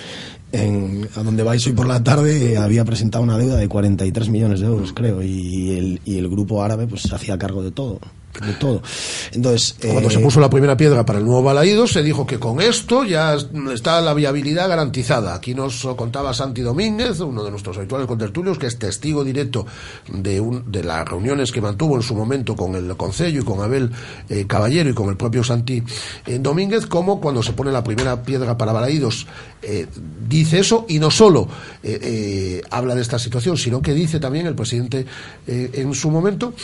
En, 0.50 1.08
a 1.16 1.22
donde 1.22 1.42
vais 1.42 1.66
hoy 1.66 1.72
por 1.72 1.86
la 1.86 2.02
tarde 2.04 2.58
había 2.58 2.84
presentado 2.84 3.24
una 3.24 3.38
deuda 3.38 3.56
de 3.56 3.68
43 3.68 4.28
millones 4.28 4.60
de 4.60 4.66
euros, 4.66 4.92
creo. 4.92 5.22
Y 5.22 5.70
el, 5.78 6.00
y 6.04 6.18
el 6.18 6.28
grupo 6.28 6.62
árabe 6.62 6.86
pues 6.86 7.02
se 7.02 7.14
hacía 7.14 7.38
cargo 7.38 7.62
de 7.62 7.70
todo. 7.70 8.00
De 8.40 8.52
todo. 8.54 8.82
Entonces. 9.32 9.76
Cuando 9.82 10.08
eh, 10.08 10.12
se 10.12 10.18
puso 10.20 10.40
la 10.40 10.48
primera 10.48 10.76
piedra 10.76 11.04
para 11.04 11.18
el 11.18 11.24
nuevo 11.24 11.42
Balaído, 11.42 11.86
se 11.86 12.02
dijo 12.02 12.26
que 12.26 12.38
con 12.38 12.60
esto 12.60 13.04
ya 13.04 13.36
está 13.74 14.00
la 14.00 14.14
viabilidad 14.14 14.68
garantizada. 14.68 15.34
Aquí 15.34 15.54
nos 15.54 15.86
contaba 15.96 16.32
Santi 16.32 16.62
Domínguez, 16.62 17.20
uno 17.20 17.44
de 17.44 17.50
nuestros 17.50 17.76
habituales 17.76 18.06
contertulios, 18.06 18.58
que 18.58 18.66
es 18.68 18.78
testigo 18.78 19.22
directo 19.22 19.66
de, 20.08 20.40
un- 20.40 20.72
de 20.72 20.82
las 20.82 21.06
reuniones 21.06 21.52
que 21.52 21.60
mantuvo 21.60 21.94
en 21.96 22.02
su 22.02 22.14
momento 22.14 22.56
con 22.56 22.74
el 22.74 22.96
Concello 22.96 23.42
y 23.42 23.44
con 23.44 23.60
Abel 23.60 23.90
eh, 24.28 24.46
Caballero 24.46 24.88
y 24.90 24.94
con 24.94 25.08
el 25.10 25.16
propio 25.16 25.44
Santi 25.44 25.82
eh, 26.26 26.38
Domínguez, 26.40 26.86
como 26.86 27.20
cuando 27.20 27.42
se 27.42 27.52
pone 27.52 27.70
la 27.70 27.84
primera 27.84 28.22
piedra 28.22 28.56
para 28.56 28.72
Balaídos 28.72 29.26
eh, 29.62 29.86
dice 30.28 30.58
eso 30.60 30.86
y 30.88 30.98
no 30.98 31.10
solo 31.10 31.48
eh, 31.82 31.98
eh, 32.02 32.62
habla 32.70 32.94
de 32.94 33.02
esta 33.02 33.18
situación, 33.18 33.56
sino 33.56 33.80
que 33.82 33.92
dice 33.94 34.18
también 34.18 34.46
el 34.46 34.54
presidente 34.54 35.04
eh, 35.46 35.70
en 35.74 35.94
su 35.94 36.10
momento 36.10 36.54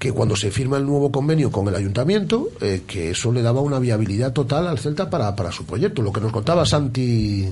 que 0.00 0.12
cuando 0.12 0.34
se 0.34 0.50
firma 0.50 0.78
el 0.78 0.86
nuevo 0.86 1.12
convenio 1.12 1.52
con 1.52 1.68
el 1.68 1.74
ayuntamiento, 1.76 2.48
eh, 2.62 2.84
que 2.86 3.10
eso 3.10 3.30
le 3.32 3.42
daba 3.42 3.60
una 3.60 3.78
viabilidad 3.78 4.32
total 4.32 4.66
al 4.66 4.78
Celta 4.78 5.10
para, 5.10 5.36
para 5.36 5.52
su 5.52 5.66
proyecto. 5.66 6.00
Lo 6.00 6.10
que 6.10 6.22
nos 6.22 6.32
contaba 6.32 6.64
Santi 6.64 7.46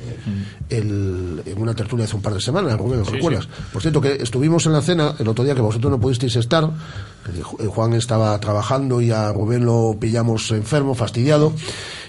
el- 0.70 1.42
en 1.44 1.60
una 1.60 1.74
tertulia 1.74 2.06
hace 2.06 2.16
un 2.16 2.22
par 2.22 2.32
de 2.34 2.40
semanas, 2.40 2.78
Rubén, 2.78 3.04
Sí, 3.04 3.12
¿recuerdas? 3.12 3.44
sí. 3.44 3.50
Por 3.72 3.82
cierto, 3.82 4.00
que 4.00 4.14
estuvimos 4.14 4.64
en 4.66 4.72
la 4.72 4.80
cena 4.80 5.14
el 5.18 5.28
otro 5.28 5.44
día 5.44 5.54
que 5.54 5.60
vosotros 5.60 5.90
no 5.90 6.00
pudisteis 6.00 6.36
estar, 6.36 6.64
eh, 6.64 7.66
Juan 7.66 7.92
estaba 7.92 8.38
trabajando 8.40 9.00
y 9.02 9.10
a 9.10 9.30
Rubén 9.32 9.66
lo 9.66 9.96
pillamos 10.00 10.50
enfermo, 10.50 10.94
fastidiado. 10.94 11.52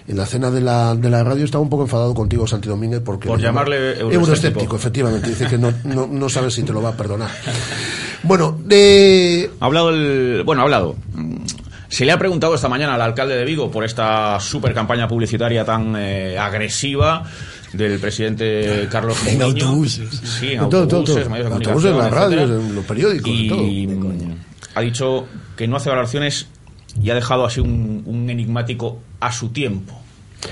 En 0.10 0.18
la 0.18 0.26
cena 0.26 0.50
de 0.50 0.60
la, 0.60 0.96
de 0.96 1.08
la 1.10 1.24
radio 1.24 1.46
estaba 1.46 1.62
un 1.62 1.70
poco 1.70 1.84
enfadado 1.84 2.16
contigo, 2.16 2.48
Santi 2.48 2.68
Domínguez, 2.68 3.02
porque... 3.06 3.28
Por 3.28 3.38
lo 3.38 3.44
llama- 3.44 3.60
llamarle 3.62 3.78
euroescéptico. 4.00 4.14
Euroescéptico, 4.16 4.76
efectivamente. 4.76 5.30
Dice 5.30 5.46
que 5.48 5.58
no, 5.60 5.72
no, 5.84 6.08
no 6.08 6.30
sabe 6.30 6.50
si 6.50 6.64
te 6.64 6.74
lo 6.74 6.82
va 6.82 6.90
a 6.90 6.98
perdonar. 6.98 7.30
Bueno, 8.24 8.58
de... 8.66 9.52
Ha 9.60 9.66
hablado 9.66 9.90
el. 9.92 10.42
Bueno, 10.46 10.62
ha 10.62 10.66
hablado. 10.66 10.96
Se 11.90 12.06
le 12.06 12.12
ha 12.12 12.18
preguntado 12.20 12.56
esta 12.56 12.68
mañana 12.70 12.96
al 12.96 13.02
alcalde 13.02 13.36
de 13.36 13.46
Vigo 13.46 13.70
por 13.72 13.84
esta 13.86 14.40
super 14.40 14.74
campaña 14.74 15.08
publicitaria 15.08 15.64
tan 15.64 15.96
eh, 15.96 16.38
agresiva 16.40 17.24
del 17.74 18.00
presidente 18.00 18.88
Carlos 18.92 19.18
En 19.28 19.42
autobuses. 19.44 20.10
Sí, 20.40 20.48
en 20.54 20.64
En 20.64 20.70
todo, 20.70 20.88
todo, 20.88 21.00
autobuses, 21.02 21.24
todo. 21.24 21.30
medios 21.30 21.50
de 21.50 21.56
En 21.56 21.58
autobuses, 21.62 21.92
en 21.92 21.98
las 22.00 22.12
radios, 22.12 22.50
en 22.50 22.76
los 22.76 22.86
periódicos, 22.86 23.30
Y 23.32 23.84
en 23.86 24.00
todo. 24.00 24.14
ha 24.76 24.82
dicho 24.82 25.26
que 25.56 25.68
no 25.68 25.78
hace 25.78 25.90
valoraciones 25.90 26.48
y 27.02 27.10
ha 27.10 27.16
dejado 27.16 27.46
así 27.46 27.60
un, 27.60 28.04
un 28.06 28.30
enigmático 28.30 29.00
a 29.20 29.32
su 29.32 29.50
tiempo. 29.50 29.94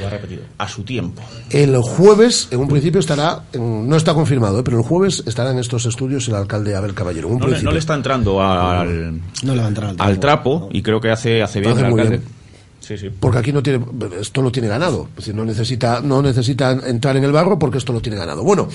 Lo 0.01 0.07
ha 0.07 0.09
repetido, 0.09 0.41
a 0.57 0.67
su 0.67 0.83
tiempo. 0.83 1.21
El 1.49 1.77
jueves, 1.77 2.49
en 2.51 2.59
un 2.59 2.67
principio 2.67 2.99
estará, 2.99 3.43
en- 3.53 3.87
no 3.87 3.95
está 3.95 4.13
confirmado, 4.13 4.59
¿eh? 4.59 4.63
pero 4.63 4.77
el 4.77 4.83
jueves 4.83 5.23
estará 5.25 5.51
en 5.51 5.59
estos 5.59 5.85
estudios 5.85 6.27
el 6.27 6.35
alcalde 6.35 6.75
Abel 6.75 6.93
Caballero. 6.93 7.29
un 7.29 7.35
No 7.35 7.39
le, 7.39 7.45
principio. 7.51 7.69
no 7.69 7.73
le 7.73 7.79
está 7.79 7.93
entrando 7.93 8.41
al, 8.43 9.13
No 9.43 9.55
le 9.55 9.59
va 9.61 9.65
a 9.65 9.69
entrar 9.69 9.89
al 9.91 9.95
trapo. 9.95 10.09
al 10.11 10.19
trapo 10.19 10.69
y 10.73 10.81
creo 10.81 10.99
que 10.99 11.09
hace, 11.09 11.41
hace 11.41 11.61
bien 11.61 11.71
Hace 11.71 11.81
el 11.85 11.89
muy 11.89 12.01
alcalde. 12.01 12.17
bien. 12.17 12.37
Sí, 12.81 12.97
sí. 12.97 13.09
Porque 13.17 13.37
aquí 13.39 13.51
no 13.53 13.63
tiene, 13.63 13.83
esto 14.19 14.41
lo 14.41 14.51
tiene 14.51 14.67
ganado. 14.67 15.07
Es 15.11 15.15
decir, 15.17 15.35
no 15.35 15.43
necesita, 15.45 16.01
no 16.01 16.21
necesita 16.21 16.71
entrar 16.71 17.15
en 17.17 17.23
el 17.23 17.31
barro 17.31 17.57
porque 17.57 17.77
esto 17.77 17.91
lo 17.93 18.01
tiene 18.01 18.17
ganado. 18.17 18.43
Bueno, 18.43 18.67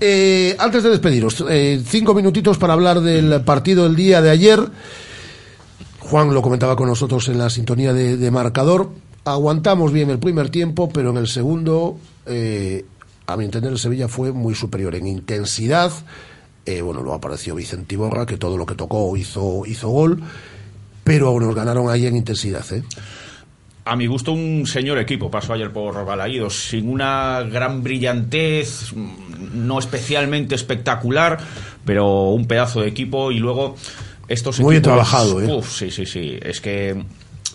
eh, 0.00 0.56
antes 0.58 0.82
de 0.82 0.90
despediros, 0.90 1.44
eh, 1.48 1.80
cinco 1.86 2.12
minutitos 2.12 2.58
para 2.58 2.72
hablar 2.74 3.00
del 3.00 3.40
partido 3.42 3.84
del 3.84 3.94
día 3.94 4.20
de 4.20 4.30
ayer. 4.30 4.60
Juan 6.10 6.34
lo 6.34 6.42
comentaba 6.42 6.74
con 6.74 6.88
nosotros 6.88 7.28
en 7.28 7.38
la 7.38 7.48
sintonía 7.48 7.92
de, 7.92 8.30
marcador. 8.32 8.90
Aguantamos 9.24 9.92
bien 9.92 10.10
el 10.10 10.18
primer 10.18 10.50
tiempo, 10.50 10.88
pero 10.88 11.10
en 11.10 11.18
el 11.18 11.28
segundo, 11.28 11.98
eh, 12.26 12.84
a 13.28 13.36
mi 13.36 13.44
entender, 13.44 13.70
el 13.70 13.78
Sevilla 13.78 14.08
fue 14.08 14.32
muy 14.32 14.56
superior 14.56 14.96
en 14.96 15.06
intensidad. 15.06 15.92
Eh, 16.66 16.82
bueno, 16.82 17.02
luego 17.02 17.14
apareció 17.14 17.54
Vicente 17.54 17.94
Iborra, 17.94 18.26
que 18.26 18.38
todo 18.38 18.56
lo 18.56 18.66
que 18.66 18.74
tocó 18.74 19.16
hizo, 19.16 19.62
hizo 19.66 19.88
gol, 19.88 20.20
pero 21.04 21.38
nos 21.38 21.54
ganaron 21.54 21.88
ahí 21.88 22.06
en 22.06 22.16
intensidad. 22.16 22.64
¿eh? 22.72 22.82
A 23.84 23.94
mi 23.94 24.08
gusto, 24.08 24.32
un 24.32 24.66
señor 24.66 24.98
equipo 24.98 25.30
pasó 25.30 25.52
ayer 25.52 25.72
por 25.72 26.04
Balaídos, 26.04 26.70
sin 26.70 26.88
una 26.88 27.42
gran 27.42 27.84
brillantez, 27.84 28.92
mm, 28.96 29.64
no 29.64 29.78
especialmente 29.78 30.56
espectacular, 30.56 31.38
pero 31.84 32.30
un 32.30 32.46
pedazo 32.46 32.80
de 32.80 32.88
equipo 32.88 33.30
y 33.30 33.38
luego 33.38 33.76
estos 34.30 34.58
Muy 34.60 34.76
equipos- 34.76 34.82
trabajado, 34.84 35.42
¿eh? 35.42 35.52
Uf, 35.52 35.70
sí, 35.70 35.90
sí, 35.90 36.06
sí. 36.06 36.38
Es 36.40 36.60
que 36.60 37.04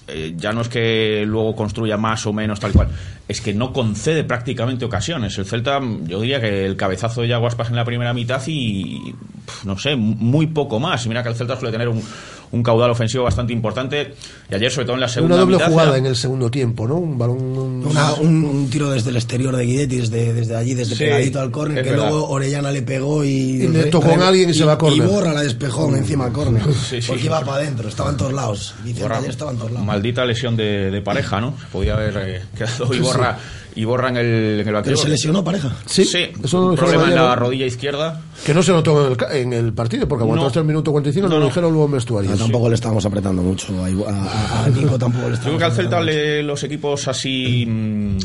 eh, 0.07 0.33
ya 0.37 0.53
no 0.53 0.61
es 0.61 0.67
que 0.69 1.23
luego 1.25 1.55
construya 1.55 1.97
más 1.97 2.27
o 2.27 2.33
menos 2.33 2.59
tal 2.59 2.71
cual, 2.73 2.89
es 3.27 3.41
que 3.41 3.55
no 3.55 3.73
concede 3.73 4.23
prácticamente 4.23 4.85
ocasiones. 4.85 5.35
El 5.39 5.45
Celta, 5.45 5.79
yo 6.03 6.21
diría 6.21 6.39
que 6.39 6.65
el 6.65 6.75
cabezazo 6.75 7.21
de 7.21 7.29
Yaguaspas 7.29 7.69
en 7.69 7.75
la 7.75 7.85
primera 7.85 8.13
mitad 8.13 8.39
y, 8.45 9.15
no 9.63 9.79
sé, 9.79 9.95
muy 9.95 10.45
poco 10.47 10.79
más. 10.79 11.07
Mira 11.07 11.23
que 11.23 11.29
el 11.29 11.35
Celta 11.35 11.55
suele 11.57 11.71
tener 11.71 11.87
un, 11.89 12.03
un 12.51 12.63
caudal 12.63 12.91
ofensivo 12.91 13.23
bastante 13.23 13.53
importante 13.53 14.13
y 14.49 14.55
ayer, 14.55 14.71
sobre 14.71 14.85
todo 14.85 14.95
en 14.95 15.01
la 15.01 15.07
segunda 15.07 15.35
Una 15.35 15.41
doble 15.43 15.55
mitad, 15.57 15.69
jugada 15.69 15.89
era- 15.89 15.97
en 15.97 16.05
el 16.05 16.15
segundo 16.15 16.49
tiempo, 16.51 16.87
¿no? 16.87 16.95
Un 16.97 17.17
balón. 17.17 17.37
un- 17.37 17.85
Una- 17.87 18.13
un, 18.15 18.43
un 18.45 18.69
tiro 18.69 18.89
desde 18.91 19.09
el 19.09 19.15
exterior 19.17 19.55
de 19.55 19.65
Guidetti, 19.65 19.97
desde, 19.97 20.33
desde 20.33 20.55
allí, 20.55 20.73
desde 20.73 20.95
Sí, 20.95 21.03
pegadito 21.03 21.39
al 21.41 21.51
córner, 21.51 21.83
que 21.83 21.91
verdad. 21.91 22.09
luego 22.09 22.29
Orellana 22.29 22.71
le 22.71 22.81
pegó 22.81 23.23
y... 23.23 23.29
Y 23.29 23.67
le 23.67 23.83
tocó 23.85 24.09
a 24.09 24.27
alguien 24.27 24.49
y 24.49 24.53
se 24.53 24.63
va 24.65 24.73
a 24.73 24.77
córner. 24.77 24.97
Y 24.97 25.01
Borra 25.09 25.33
la 25.33 25.41
despejó 25.41 25.93
encima 25.95 26.25
al 26.25 26.31
córner. 26.33 26.63
Sí, 26.73 27.01
sí. 27.01 27.07
porque 27.07 27.25
iba 27.25 27.39
para 27.41 27.57
adentro, 27.63 27.89
estaba 27.89 28.09
en 28.11 28.17
todos 28.17 28.33
lados. 28.33 28.75
Borra- 28.99 29.17
ayer 29.19 29.29
estaba 29.31 29.51
en 29.51 29.57
todos 29.57 29.71
lados. 29.71 29.85
Maldita 29.85 30.25
lesión 30.25 30.55
de, 30.55 30.91
de 30.91 31.01
pareja, 31.01 31.39
¿no? 31.41 31.55
Podía 31.71 31.93
haber 31.95 32.17
eh, 32.17 32.41
quedado 32.57 32.93
Iborra, 32.93 33.37
Iborra 33.75 34.07
en 34.09 34.17
el, 34.17 34.25
el 34.65 34.81
Pero 34.83 34.95
se 34.95 35.09
lesionó 35.09 35.43
pareja. 35.43 35.75
Sí, 35.85 36.05
Sí, 36.05 36.27
eso 36.43 36.65
un 36.67 36.75
problema 36.75 37.09
en 37.09 37.15
la 37.15 37.35
rodilla 37.35 37.65
izquierda. 37.65 38.21
Que 38.45 38.53
no 38.53 38.63
se 38.63 38.71
notó 38.71 39.05
en 39.05 39.11
el, 39.11 39.17
ca- 39.17 39.35
en 39.37 39.51
el 39.51 39.73
partido, 39.73 40.07
porque 40.07 40.23
aguantó 40.23 40.43
No. 40.43 40.47
hasta 40.47 40.59
el 40.61 40.65
minuto 40.65 40.91
45, 40.91 41.27
No, 41.27 41.35
lo 41.35 41.39
no. 41.41 41.45
dijeron 41.47 41.71
luego 41.71 41.85
en 41.87 41.91
vestuario. 41.91 42.31
Ah, 42.33 42.37
tampoco 42.37 42.69
le 42.69 42.75
estábamos 42.75 43.05
apretando 43.05 43.41
mucho. 43.41 43.73
A, 43.83 43.87
a- 43.87 44.13
a- 44.13 44.65
a 44.65 44.69
Nico 44.69 44.97
tampoco 44.97 45.29
le 45.29 45.35
Yo 45.35 45.41
creo 45.41 45.57
que 45.57 45.63
al 45.65 45.71
Celta 45.73 45.99
le- 45.99 46.41
los 46.43 46.63
equipos 46.63 47.07
así 47.09 47.65
mm, 47.67 48.17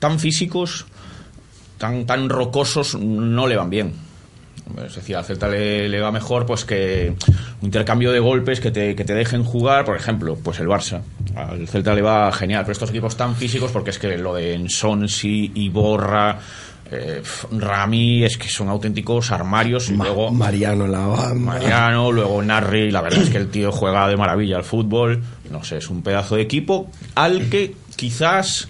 tan 0.00 0.18
físicos, 0.18 0.84
tan, 1.78 2.04
tan 2.04 2.28
rocosos, 2.28 2.96
no 2.98 3.46
le 3.46 3.56
van 3.56 3.70
bien. 3.70 3.92
Es 4.86 4.94
decir, 4.96 5.16
al 5.16 5.24
Celta 5.24 5.48
le, 5.48 5.88
le 5.88 6.00
va 6.00 6.10
mejor 6.12 6.46
pues 6.46 6.64
que 6.64 7.14
un 7.60 7.66
intercambio 7.66 8.12
de 8.12 8.20
golpes 8.20 8.60
que 8.60 8.70
te, 8.70 8.94
que 8.94 9.04
te 9.04 9.14
dejen 9.14 9.44
jugar, 9.44 9.84
por 9.84 9.96
ejemplo, 9.96 10.36
pues 10.42 10.60
el 10.60 10.66
Barça. 10.68 11.00
Al 11.34 11.66
Celta 11.68 11.94
le 11.94 12.02
va 12.02 12.30
genial, 12.32 12.62
pero 12.64 12.72
estos 12.72 12.90
equipos 12.90 13.16
tan 13.16 13.34
físicos, 13.36 13.70
porque 13.72 13.90
es 13.90 13.98
que 13.98 14.16
lo 14.18 14.34
de 14.34 14.54
Ensonsi, 14.54 15.50
Iborra, 15.54 16.38
eh, 16.90 17.22
Rami, 17.52 18.22
es 18.24 18.36
que 18.36 18.48
son 18.48 18.68
auténticos 18.68 19.30
armarios 19.32 19.88
y 19.88 19.94
Ma- 19.94 20.04
luego... 20.04 20.30
Mariano. 20.30 21.34
Mariano, 21.34 22.12
luego 22.12 22.42
Narri, 22.42 22.90
la 22.90 23.00
verdad 23.00 23.22
es 23.22 23.30
que 23.30 23.38
el 23.38 23.48
tío 23.48 23.72
juega 23.72 24.06
de 24.08 24.16
maravilla 24.16 24.56
al 24.56 24.64
fútbol, 24.64 25.22
no 25.50 25.64
sé, 25.64 25.78
es 25.78 25.88
un 25.88 26.02
pedazo 26.02 26.36
de 26.36 26.42
equipo 26.42 26.90
al 27.14 27.48
que 27.48 27.74
quizás 27.96 28.68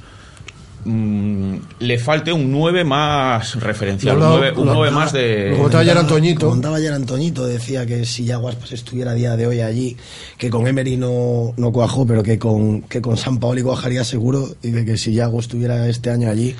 mm, 0.84 1.54
le 1.80 1.98
falte 1.98 2.32
un 2.32 2.50
9 2.50 2.84
más 2.84 3.54
referencial, 3.60 4.18
Lo- 4.18 4.24
un 4.26 4.30
lo- 4.32 4.38
9, 4.38 4.58
un 4.60 4.66
lo- 4.66 4.74
9 4.74 4.90
más 4.94 5.12
de... 5.12 5.50
lo 5.50 5.56
comentaba 5.58 5.82
ayer 5.82 5.98
Antoñito. 5.98 6.48
Comentaba 6.48 6.76
ayer 6.76 6.92
Antoñito, 6.92 7.46
decía 7.46 7.86
que 7.86 8.04
si 8.04 8.24
ya 8.24 8.36
Guaspas 8.36 8.72
estuviera 8.72 9.12
a 9.12 9.14
día 9.14 9.36
de 9.36 9.46
hoy 9.46 9.60
allí, 9.60 9.96
que 10.38 10.50
con 10.50 10.66
Emery 10.66 10.96
no, 10.96 11.54
no 11.56 11.72
cuajó, 11.72 12.06
pero 12.06 12.22
que 12.22 12.38
con, 12.38 12.82
que 12.82 13.00
con 13.00 13.16
San 13.16 13.38
Paoli 13.38 13.62
cuajaría 13.62 14.04
seguro, 14.04 14.48
y 14.62 14.70
de 14.70 14.84
que 14.84 14.96
si 14.96 15.12
Yago 15.14 15.40
estuviera 15.40 15.88
este 15.88 16.10
año 16.10 16.30
allí, 16.30 16.54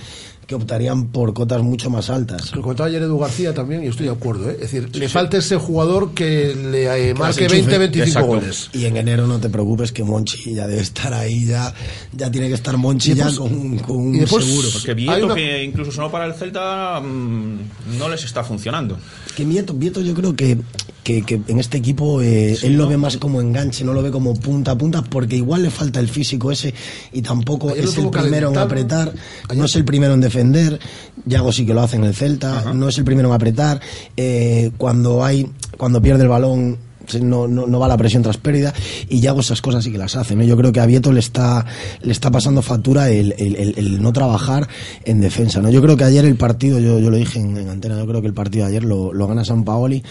que 0.53 0.57
optarían 0.57 1.07
por 1.09 1.33
cotas 1.33 1.63
mucho 1.63 1.89
más 1.89 2.11
altas. 2.11 2.55
Lo 2.55 2.61
comentaba 2.61 2.89
ayer 2.89 3.01
Edu 3.03 3.19
García 3.19 3.55
también 3.55 3.83
y 3.85 3.87
estoy 3.87 4.07
de 4.07 4.13
acuerdo. 4.13 4.51
¿eh? 4.51 4.55
Es 4.61 4.71
decir, 4.73 4.95
le 4.95 5.09
falta 5.09 5.39
ese 5.39 5.57
jugador 5.57 6.13
que 6.13 6.55
le 6.55 6.85
eh, 6.85 7.09
Que 7.09 7.15
marque 7.15 7.45
las 7.49 7.53
enchufe. 7.55 7.79
20-25 7.91 8.03
Exacto. 8.07 8.27
goles. 8.29 8.71
Y 8.75 8.85
en 8.85 8.97
enero 8.99 9.27
no 9.27 9.39
te 9.41 9.49
preocupes 9.49 9.93
que 9.93 10.05
Monchi 10.05 10.55
ya 10.55 10.67
debe 10.67 10.83
estar 10.83 11.15
ahí, 11.15 11.47
ya, 11.47 11.73
ya 12.13 12.31
tiene 12.31 12.49
que 12.49 12.55
estar 12.55 12.77
Monchi 12.77 13.13
Y 13.13 13.15
ya 13.15 13.35
con, 13.35 13.79
con 13.79 13.97
un 13.97 14.13
después- 14.19 14.45
seguro. 14.45 14.69
Porque 14.73 14.93
Vieto, 14.95 15.25
una- 15.27 15.35
que 15.35 15.65
incluso 15.65 15.91
sonó 15.91 16.11
para 16.11 16.27
el 16.27 16.35
Celta, 16.35 17.01
mm, 17.01 17.99
no 17.99 18.09
les 18.11 18.23
está 18.25 18.45
funcionando. 18.45 18.99
Que 19.35 19.45
Vieto, 19.47 19.73
Vieto 19.73 20.03
yo 20.03 20.13
creo 20.13 20.37
que, 20.37 20.59
que, 21.03 21.23
que 21.23 21.41
en 21.47 21.59
este 21.59 21.79
equipo 21.79 22.23
eh, 22.23 22.57
él 22.63 22.77
lo 22.77 22.89
ve 22.89 22.97
más 22.97 23.17
como 23.17 23.41
enganche, 23.41 23.85
no 23.85 23.93
lo 23.93 24.03
ve 24.03 24.11
como 24.11 24.35
punta 24.35 24.73
a 24.73 24.79
punta, 24.79 25.03
porque 25.03 25.37
igual 25.37 25.63
le 25.63 25.71
falta 25.71 26.01
el 26.01 26.09
físico 26.09 26.51
ese 26.53 26.75
y 27.13 27.23
tampoco 27.23 27.71
Ayer 27.71 27.85
es 27.85 27.99
el 27.99 28.11
primero 28.11 28.51
en 28.51 28.59
apretar, 28.59 29.13
no 29.55 29.65
es 29.65 29.77
el 29.77 29.85
primero 29.85 30.15
en 30.15 30.21
defender, 30.21 30.79
Yago 31.27 31.53
sí 31.53 31.67
que 31.67 31.75
lo 31.75 31.83
hace 31.83 31.97
en 31.97 32.05
el 32.05 32.15
Celta, 32.15 32.73
no 32.73 32.89
es 32.89 32.99
el 32.99 33.05
primero 33.05 33.29
en 33.29 33.35
apretar, 33.35 33.81
eh, 34.17 34.71
cuando 34.77 35.25
hay, 35.25 35.51
cuando 35.77 36.01
pierde 36.01 36.23
el 36.23 36.29
balón 36.29 36.79
no, 37.21 37.49
no, 37.49 37.67
no 37.67 37.79
va 37.79 37.89
la 37.89 37.97
presión 37.97 38.23
tras 38.23 38.37
pérdida 38.37 38.73
y 39.09 39.21
Yago 39.21 39.41
esas 39.41 39.61
cosas 39.61 39.85
sí 39.85 39.93
que 39.93 39.99
las 39.99 40.17
hace. 40.17 40.37
¿no? 40.37 40.45
Yo 40.45 40.57
creo 40.57 40.73
que 40.73 40.81
a 40.81 40.87
Vieto 40.87 41.13
le 41.13 41.21
está, 41.21 41.65
le 42.03 42.13
está 42.13 42.31
pasando 42.31 42.63
factura 42.63 43.11
el, 43.11 43.35
el, 43.39 43.57
el, 43.57 43.75
el 43.77 44.03
no 44.03 44.13
trabajar 44.13 44.69
en 45.05 45.21
defensa. 45.21 45.61
¿no? 45.61 45.71
Yo 45.71 45.83
creo 45.83 45.97
que 45.97 46.05
ayer 46.05 46.25
el 46.25 46.37
partido, 46.37 46.79
yo, 46.79 46.99
yo 46.99 47.11
lo 47.11 47.17
dije 47.17 47.39
en, 47.39 47.57
en 47.57 47.69
antena, 47.69 47.99
yo 47.99 48.07
creo 48.07 48.21
que 48.21 48.29
el 48.29 48.35
partido 48.35 48.65
de 48.65 48.71
ayer 48.71 48.85
lo, 48.85 49.13
lo 49.13 49.27
gana 49.27 49.45
San 49.45 49.65
Paoli 49.65 50.03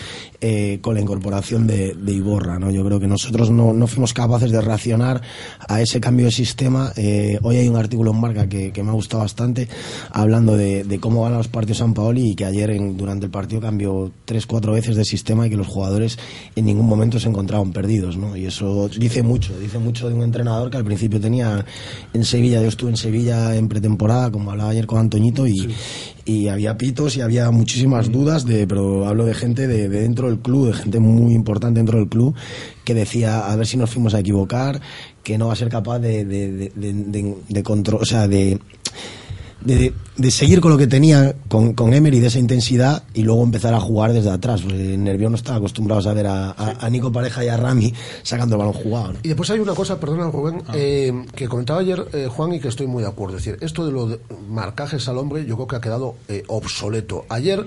eh, 0.41 0.79
con 0.81 0.95
la 0.95 1.01
incorporación 1.01 1.67
de, 1.67 1.93
de 1.93 2.11
Iborra. 2.11 2.59
¿no? 2.59 2.71
Yo 2.71 2.83
creo 2.83 2.99
que 2.99 3.07
nosotros 3.07 3.51
no, 3.51 3.73
no 3.73 3.87
fuimos 3.87 4.13
capaces 4.13 4.51
de 4.51 4.59
reaccionar 4.59 5.21
a 5.67 5.81
ese 5.81 6.01
cambio 6.01 6.25
de 6.25 6.31
sistema. 6.31 6.91
Eh, 6.95 7.37
hoy 7.43 7.57
hay 7.57 7.69
un 7.69 7.75
artículo 7.75 8.11
en 8.11 8.19
Marca 8.19 8.49
que, 8.49 8.71
que 8.71 8.83
me 8.83 8.89
ha 8.89 8.93
gustado 8.93 9.23
bastante 9.23 9.67
hablando 10.11 10.57
de, 10.57 10.83
de 10.83 10.99
cómo 10.99 11.21
van 11.21 11.33
los 11.33 11.47
partidos 11.47 11.77
San 11.77 11.93
Paoli 11.93 12.31
y 12.31 12.35
que 12.35 12.45
ayer 12.45 12.71
en, 12.71 12.97
durante 12.97 13.25
el 13.25 13.31
partido 13.31 13.61
cambió 13.61 14.11
tres, 14.25 14.45
cuatro 14.45 14.73
veces 14.73 14.95
de 14.95 15.05
sistema 15.05 15.47
y 15.47 15.49
que 15.49 15.57
los 15.57 15.67
jugadores 15.67 16.17
en 16.55 16.65
ningún 16.65 16.87
momento 16.87 17.19
se 17.19 17.29
encontraban 17.29 17.71
perdidos. 17.71 18.17
¿no? 18.17 18.35
Y 18.35 18.45
eso 18.45 18.89
dice 18.89 19.23
mucho, 19.23 19.57
dice 19.59 19.79
mucho 19.79 20.09
de 20.09 20.15
un 20.15 20.23
entrenador 20.23 20.69
que 20.69 20.77
al 20.77 20.85
principio 20.85 21.19
tenía 21.19 21.65
en 22.13 22.25
Sevilla, 22.25 22.61
yo 22.61 22.67
estuve 22.67 22.91
en 22.91 22.97
Sevilla 22.97 23.55
en 23.55 23.67
pretemporada, 23.67 24.31
como 24.31 24.51
hablaba 24.51 24.71
ayer 24.71 24.87
con 24.87 24.99
Antoñito, 24.99 25.47
y, 25.47 25.73
y 26.31 26.47
había 26.47 26.77
pitos 26.77 27.17
y 27.17 27.21
había 27.21 27.51
muchísimas 27.51 28.11
dudas, 28.11 28.45
de, 28.45 28.65
pero 28.65 29.05
hablo 29.07 29.25
de 29.25 29.33
gente 29.33 29.67
de, 29.67 29.89
de 29.89 30.01
dentro 30.01 30.27
del 30.27 30.39
club, 30.39 30.67
de 30.67 30.73
gente 30.73 30.99
muy 30.99 31.33
importante 31.33 31.79
dentro 31.79 31.99
del 31.99 32.07
club, 32.07 32.33
que 32.85 32.93
decía 32.93 33.51
a 33.51 33.55
ver 33.55 33.67
si 33.67 33.77
nos 33.77 33.89
fuimos 33.89 34.13
a 34.13 34.19
equivocar, 34.19 34.81
que 35.23 35.37
no 35.37 35.47
va 35.47 35.53
a 35.53 35.55
ser 35.55 35.69
capaz 35.69 35.99
de, 35.99 36.25
de, 36.25 36.51
de, 36.51 36.71
de, 36.75 37.35
de 37.47 37.63
control, 37.63 38.01
o 38.01 38.05
sea, 38.05 38.27
de 38.27 38.59
de, 39.61 39.93
de, 40.17 40.31
seguir 40.31 40.61
con 40.61 40.71
lo 40.71 40.77
que 40.77 40.87
tenía 40.87 41.35
con, 41.47 41.73
con, 41.73 41.93
Emery 41.93 42.19
de 42.19 42.27
esa 42.27 42.39
intensidad 42.39 43.03
y 43.13 43.23
luego 43.23 43.43
empezar 43.43 43.73
a 43.73 43.79
jugar 43.79 44.13
desde 44.13 44.29
atrás. 44.31 44.63
El 44.63 45.03
Nervión 45.03 45.31
no 45.31 45.35
está 45.35 45.55
acostumbrado 45.55 46.09
a 46.09 46.13
ver 46.13 46.27
a, 46.27 46.51
a, 46.51 46.85
a, 46.85 46.89
Nico 46.89 47.11
Pareja 47.11 47.43
y 47.45 47.47
a 47.47 47.57
Rami 47.57 47.93
sacando 48.23 48.55
el 48.55 48.59
balón 48.59 48.73
jugado. 48.73 49.13
¿no? 49.13 49.19
Y 49.23 49.27
después 49.27 49.49
hay 49.49 49.59
una 49.59 49.73
cosa, 49.73 49.99
perdona 49.99 50.29
Rubén, 50.31 50.63
ah. 50.67 50.73
eh, 50.75 51.25
que 51.35 51.47
comentaba 51.47 51.79
ayer 51.79 52.05
eh, 52.13 52.27
Juan 52.27 52.53
y 52.53 52.59
que 52.59 52.67
estoy 52.67 52.87
muy 52.87 53.03
de 53.03 53.09
acuerdo. 53.09 53.37
Es 53.37 53.45
decir, 53.45 53.59
esto 53.61 53.85
de 53.85 53.91
los 53.91 54.19
marcajes 54.49 55.07
al 55.07 55.17
hombre 55.17 55.45
yo 55.45 55.55
creo 55.55 55.67
que 55.67 55.75
ha 55.75 55.81
quedado 55.81 56.15
eh, 56.27 56.43
obsoleto. 56.47 57.25
Ayer 57.29 57.65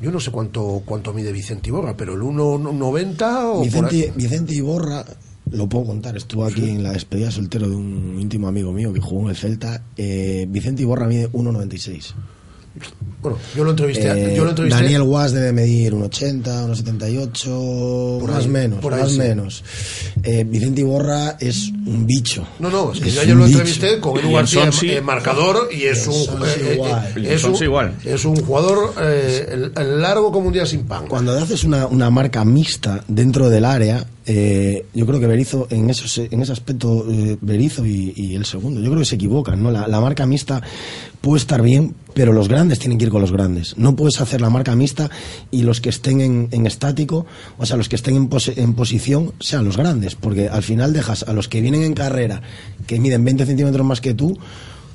yo 0.00 0.10
no 0.10 0.18
sé 0.18 0.30
cuánto 0.30 0.82
cuánto 0.84 1.12
mide 1.12 1.30
Vicente 1.30 1.68
Iborra, 1.68 1.96
pero 1.96 2.14
el 2.14 2.20
1,90 2.20 3.40
o 3.44 3.62
Vicente, 3.62 4.12
Vicente 4.16 4.54
Iborra 4.54 5.04
lo 5.50 5.68
puedo 5.68 5.86
contar, 5.86 6.16
estuvo 6.16 6.44
aquí 6.44 6.68
en 6.68 6.82
la 6.82 6.92
despedida 6.92 7.30
soltero 7.30 7.68
de 7.68 7.76
un 7.76 8.18
íntimo 8.20 8.48
amigo 8.48 8.72
mío 8.72 8.92
que 8.92 9.00
jugó 9.00 9.24
en 9.24 9.30
el 9.30 9.36
Celta. 9.36 9.82
Eh, 9.96 10.46
Vicente 10.48 10.82
Iborra 10.82 11.06
mide 11.06 11.30
1,96. 11.32 12.14
Bueno, 13.20 13.36
yo 13.54 13.64
lo 13.64 13.70
entrevisté. 13.70 14.32
Eh, 14.32 14.36
yo 14.36 14.44
lo 14.44 14.50
entrevisté. 14.50 14.82
Daniel 14.82 15.02
Guas 15.02 15.32
debe 15.32 15.52
medir 15.52 15.92
1,80, 15.92 16.68
1,78, 16.68 18.26
más 18.26 18.44
ahí, 18.44 18.48
menos, 18.48 18.80
por 18.80 18.96
más 18.96 19.10
sí. 19.10 19.18
menos. 19.18 19.64
Eh, 20.22 20.44
Vicente 20.44 20.80
Iborra 20.82 21.36
es 21.40 21.72
un 21.86 22.06
bicho. 22.06 22.46
No, 22.58 22.68
no, 22.70 22.92
es 22.92 23.00
que 23.00 23.08
Es 23.08 23.14
yo 23.14 23.20
ayer 23.22 23.36
lo 23.36 23.46
entrevisté 23.46 23.96
bicho. 23.96 24.00
con 24.00 24.18
Edu 24.20 24.32
García, 24.32 24.66
Sonsi- 24.70 24.90
eh, 24.96 25.00
marcador, 25.00 25.68
y 25.72 25.84
es 25.84 26.06
un, 26.06 26.14
eh, 26.14 26.46
eh, 26.60 26.72
igual. 26.74 27.12
eh, 27.16 27.34
es, 27.34 27.44
un 27.44 27.50
Sonsi 27.50 27.64
igual. 27.64 27.94
es 28.04 28.24
un 28.24 28.36
jugador 28.36 28.94
eh, 29.00 29.46
el- 29.50 29.72
el 29.76 30.00
largo 30.02 30.30
como 30.32 30.48
un 30.48 30.52
día 30.52 30.66
sin 30.66 30.84
pan. 30.84 31.06
Cuando 31.08 31.32
haces 31.38 31.64
una, 31.64 31.86
una 31.86 32.10
marca 32.10 32.44
mixta 32.44 33.04
dentro 33.08 33.48
del 33.48 33.64
área, 33.64 34.04
eh, 34.26 34.84
yo 34.94 35.06
creo 35.06 35.18
que 35.18 35.26
Berizzo, 35.26 35.66
en, 35.70 35.90
esos, 35.90 36.18
en 36.18 36.42
ese 36.42 36.52
aspecto, 36.52 37.06
eh, 37.10 37.36
Berizzo 37.40 37.84
y, 37.86 38.12
y 38.14 38.34
el 38.34 38.44
segundo, 38.44 38.80
yo 38.80 38.86
creo 38.90 39.00
que 39.00 39.06
se 39.06 39.14
equivocan, 39.16 39.62
¿no? 39.62 39.70
La, 39.70 39.88
la 39.88 40.00
marca 40.00 40.26
mixta 40.26 40.62
puede 41.20 41.40
estar 41.40 41.60
bien, 41.62 41.94
pero 42.14 42.32
los 42.32 42.48
grandes 42.48 42.78
tienen 42.78 42.96
que 42.98 43.04
ir 43.04 43.10
con 43.10 43.20
los 43.20 43.32
grandes. 43.32 43.76
No 43.76 43.94
puedes 43.96 44.20
hacer 44.20 44.40
la 44.40 44.48
marca 44.50 44.74
mixta 44.76 45.10
y 45.50 45.62
los 45.62 45.80
que 45.80 45.88
estén 45.90 46.20
en, 46.20 46.48
en 46.50 46.66
estático, 46.66 47.26
o 47.58 47.66
sea, 47.66 47.76
los 47.76 47.88
que 47.88 47.96
estén 47.96 48.16
en, 48.16 48.28
pose- 48.28 48.54
en 48.60 48.74
posición, 48.74 49.32
sean 49.40 49.64
los 49.64 49.76
grandes, 49.76 50.14
porque 50.14 50.48
al 50.48 50.62
final 50.62 50.92
dejas 50.92 51.24
a 51.24 51.32
los 51.32 51.48
que 51.48 51.60
vienen 51.60 51.69
en 51.74 51.94
carrera, 51.94 52.40
que 52.86 52.98
miden 52.98 53.24
20 53.24 53.46
centímetros 53.46 53.86
más 53.86 54.00
que 54.00 54.14
tú, 54.14 54.38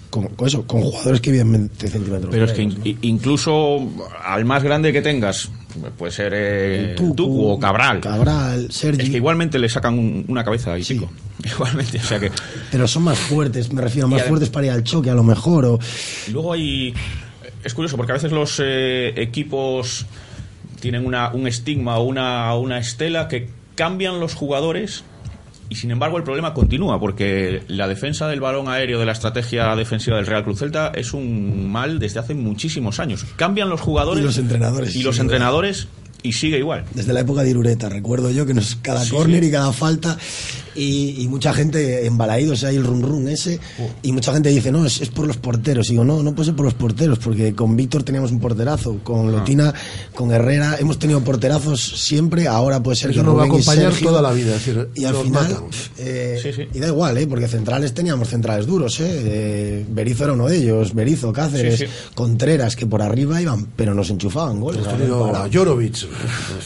con, 0.10 0.28
con 0.30 0.48
eso, 0.48 0.66
con 0.66 0.82
jugadores 0.82 1.20
que 1.22 1.32
miden 1.32 1.52
20 1.52 1.88
centímetros 1.88 2.30
Pero 2.32 2.46
es 2.46 2.52
que 2.54 2.62
in- 2.64 2.98
incluso 3.02 3.80
al 4.24 4.46
más 4.46 4.64
grande 4.64 4.94
que 4.94 5.02
tengas, 5.02 5.50
puede 5.98 6.12
ser 6.12 6.32
eh, 6.36 6.94
Tucu, 6.96 7.16
Tucu 7.16 7.46
o 7.48 7.60
Cabral. 7.60 8.00
Cabral, 8.00 8.72
Sergi. 8.72 9.04
Es 9.04 9.10
que 9.10 9.18
igualmente 9.18 9.60
le 9.60 9.68
sacan 9.68 9.98
un- 10.00 10.26
una 10.28 10.44
cabeza 10.44 10.78
y 10.78 10.84
pico. 10.84 11.10
Igualmente, 11.46 11.98
o 11.98 12.02
sea 12.04 12.20
que. 12.20 12.32
Pero 12.72 12.88
son 12.88 13.04
más 13.04 13.20
fuertes, 13.20 13.72
me 13.74 13.82
refiero, 13.82 14.08
más 14.08 14.22
Y 14.22 14.24
adem- 14.24 14.28
fuertes 14.30 14.50
para 14.50 14.68
ir 14.68 14.72
al 14.72 14.84
choque, 14.84 15.10
a 15.10 15.16
lo 15.16 15.24
mejor. 15.24 15.66
O... 15.66 15.80
Luego 16.32 16.54
hay. 16.54 16.94
Es 17.64 17.74
curioso 17.74 17.98
porque 17.98 18.12
a 18.14 18.16
veces 18.16 18.32
los 18.32 18.62
eh, 18.64 19.14
equipos 19.18 20.06
tienen 20.80 21.06
una, 21.06 21.32
un 21.34 21.48
estigma 21.48 21.98
o 21.98 22.04
una, 22.04 22.56
una 22.56 22.78
estela 22.78 23.28
que 23.28 23.50
cambian 23.76 24.20
los 24.20 24.34
jugadores 24.36 25.04
y 25.70 25.76
sin 25.76 25.92
embargo 25.92 26.18
el 26.18 26.24
problema 26.24 26.54
continúa 26.54 27.00
porque 27.00 27.64
la 27.68 27.88
defensa 27.88 28.28
del 28.28 28.40
balón 28.40 28.68
aéreo 28.68 29.00
de 29.00 29.06
la 29.06 29.12
estrategia 29.14 29.76
defensiva 29.76 30.18
del 30.18 30.26
Real 30.28 30.44
Cruz 30.44 30.60
Celta 30.60 30.92
es 30.96 31.14
un 31.14 31.70
mal 31.72 32.00
desde 32.00 32.20
hace 32.20 32.34
muchísimos 32.34 33.00
años. 33.00 33.26
Cambian 33.36 33.70
los 33.70 33.82
jugadores 33.82 34.22
Y 34.22 34.26
los 34.26 34.38
entrenadores, 34.38 34.96
y 34.96 35.04
los 35.04 35.16
sí, 35.16 35.22
entrenadores 35.22 35.88
y 36.24 36.34
sigue 36.34 36.58
igual. 36.58 36.86
Desde 36.94 37.14
la 37.14 37.20
época 37.20 37.44
de 37.44 37.52
Irureta, 37.52 37.88
recuerdo 37.90 38.32
yo 38.32 38.46
que 38.46 38.54
nos 38.54 38.76
cada 38.78 39.04
Sí, 39.04 39.12
córner 39.12 39.42
sí. 39.44 39.50
y 39.50 39.52
cada 39.52 39.72
falta 39.74 40.18
y, 40.76 41.22
y 41.24 41.28
mucha 41.28 41.54
gente 41.54 42.06
embalaídos 42.06 42.64
ahí 42.64 42.76
el 42.76 42.84
run 42.84 43.02
run 43.02 43.28
ese 43.30 43.60
y 44.04 44.12
mucha 44.12 44.34
gente 44.34 44.50
dice 44.50 44.72
no 44.72 44.86
es, 44.86 45.02
es 45.02 45.10
por 45.10 45.26
los 45.28 45.38
porteros 45.38 45.88
y 45.88 45.92
digo 45.92 46.04
no 46.04 46.22
no 46.24 46.34
puede 46.36 46.48
ser 46.48 46.56
por 46.56 46.66
los 46.66 46.74
porteros 46.74 47.20
porque 47.20 47.54
con 47.56 47.76
Víctor 47.76 48.04
teníamos 48.04 48.32
un 48.32 48.40
porterazo 48.40 48.98
con 49.04 49.32
Lotina 49.32 49.74
con 50.14 50.32
Herrera 50.32 50.78
hemos 50.80 51.00
tenido 51.00 51.22
porterazos 51.22 51.82
siempre 51.82 52.48
ahora 52.48 52.82
puede 52.84 52.96
ser 52.98 53.12
Eso 53.12 53.22
que 53.22 53.26
nos 53.26 53.38
va 53.38 53.44
a 53.44 53.46
acompañar 53.46 53.92
Sergio- 53.94 54.08
toda 54.10 54.22
la 54.22 54.32
vida. 54.32 54.56
Es 54.56 54.66
decir, 54.66 54.90
y 54.96 55.06
al 55.06 55.16
final 55.16 55.56
eh, 55.98 56.68
y 56.74 56.80
da 56.80 56.88
igual 56.88 57.18
eh 57.18 57.28
porque 57.28 57.48
centrales 57.48 57.94
teníamos 57.94 58.30
centrales 58.30 58.66
duros 58.66 59.00
eh, 59.00 59.06
Eh, 59.26 59.86
Berizzo 59.90 60.26
era 60.26 60.34
uno 60.34 60.48
de 60.48 60.58
ellos 60.58 60.94
Berizzo 60.94 61.32
Cáceres 61.34 61.80
Sí, 61.80 61.86
sí. 61.88 61.92
Contreras 62.14 62.76
que 62.76 62.86
por 62.86 63.02
arriba 63.02 63.42
iban 63.42 63.68
pero 63.76 63.94
nos 63.94 64.10
enchufaban 64.10 64.60
goles 64.60 64.82
Jorovic. 65.52 66.08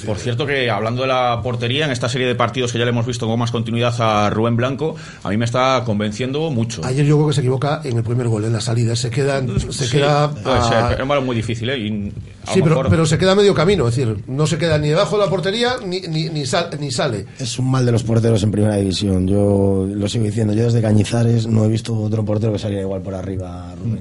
Por 0.05 0.17
cierto 0.17 0.45
que 0.45 0.69
hablando 0.69 1.01
de 1.03 1.07
la 1.09 1.39
portería, 1.43 1.85
en 1.85 1.91
esta 1.91 2.09
serie 2.09 2.27
de 2.27 2.35
partidos 2.35 2.71
que 2.71 2.79
ya 2.79 2.85
le 2.85 2.91
hemos 2.91 3.05
visto 3.05 3.27
con 3.27 3.37
más 3.39 3.51
continuidad 3.51 3.93
a 3.99 4.29
Rubén 4.29 4.55
Blanco, 4.55 4.95
a 5.23 5.29
mí 5.29 5.37
me 5.37 5.45
está 5.45 5.81
convenciendo 5.85 6.49
mucho. 6.51 6.83
Ayer 6.85 7.05
yo 7.05 7.15
creo 7.17 7.27
que 7.29 7.33
se 7.33 7.41
equivoca 7.41 7.81
en 7.83 7.97
el 7.97 8.03
primer 8.03 8.27
gol, 8.27 8.45
en 8.45 8.53
la 8.53 8.61
salida. 8.61 8.95
Se 8.95 9.09
queda, 9.09 9.41
se 9.69 9.85
Sí, 9.87 9.97
queda 9.97 10.31
puede 10.31 10.57
a- 10.57 10.63
ser, 10.63 10.77
pero 10.83 10.95
es 10.95 11.01
un 11.01 11.07
balón 11.09 11.25
muy 11.25 11.35
difícil, 11.35 11.69
¿eh? 11.69 11.77
Y 11.77 12.11
Sí, 12.51 12.61
pero, 12.63 12.69
mejor- 12.75 12.89
pero 12.89 13.05
se 13.05 13.17
queda 13.17 13.33
a 13.33 13.35
medio 13.35 13.53
camino, 13.53 13.87
es 13.87 13.95
decir, 13.95 14.23
no 14.27 14.47
se 14.47 14.57
queda 14.57 14.77
ni 14.77 14.89
debajo 14.89 15.17
de 15.17 15.23
la 15.25 15.29
portería 15.29 15.73
ni, 15.85 15.99
ni, 16.01 16.29
ni, 16.29 16.45
sal- 16.45 16.69
ni 16.79 16.91
sale. 16.91 17.25
Es 17.39 17.59
un 17.59 17.69
mal 17.69 17.85
de 17.85 17.91
los 17.91 18.03
porteros 18.03 18.41
en 18.43 18.51
primera 18.51 18.75
división. 18.77 19.27
Yo 19.27 19.87
lo 19.89 20.07
sigo 20.09 20.25
diciendo. 20.25 20.53
Yo 20.53 20.63
desde 20.63 20.81
Cañizares 20.81 21.45
no 21.47 21.65
he 21.65 21.67
visto 21.67 21.93
otro 21.95 22.23
portero 22.25 22.51
que 22.53 22.59
saliera 22.59 22.81
igual 22.83 23.01
por 23.01 23.13
arriba, 23.13 23.73
Rubén. 23.83 23.99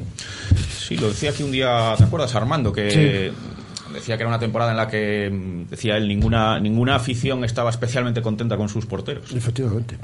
Sí, 0.79 0.97
lo 0.97 1.09
decía 1.09 1.31
aquí 1.31 1.43
un 1.43 1.51
día, 1.53 1.95
¿te 1.99 2.05
acuerdas, 2.05 2.35
Armando? 2.35 2.73
Que 2.73 3.31
decía 3.99 4.17
que 4.17 4.23
era 4.23 4.29
una 4.29 4.39
temporada 4.39 4.71
en 4.73 4.77
la 4.77 4.89
que, 4.89 5.31
mm, 5.31 5.71
decía 5.71 5.97
él, 5.97 6.09
ninguna, 6.09 6.59
ninguna 6.61 6.97
afición 6.97 7.45
estaba 7.45 7.71
especialmente 7.71 8.23
contenta 8.23 8.57
con 8.57 8.69
sus 8.69 8.87
porteros. 8.87 9.33
Efectivamente. 9.33 9.99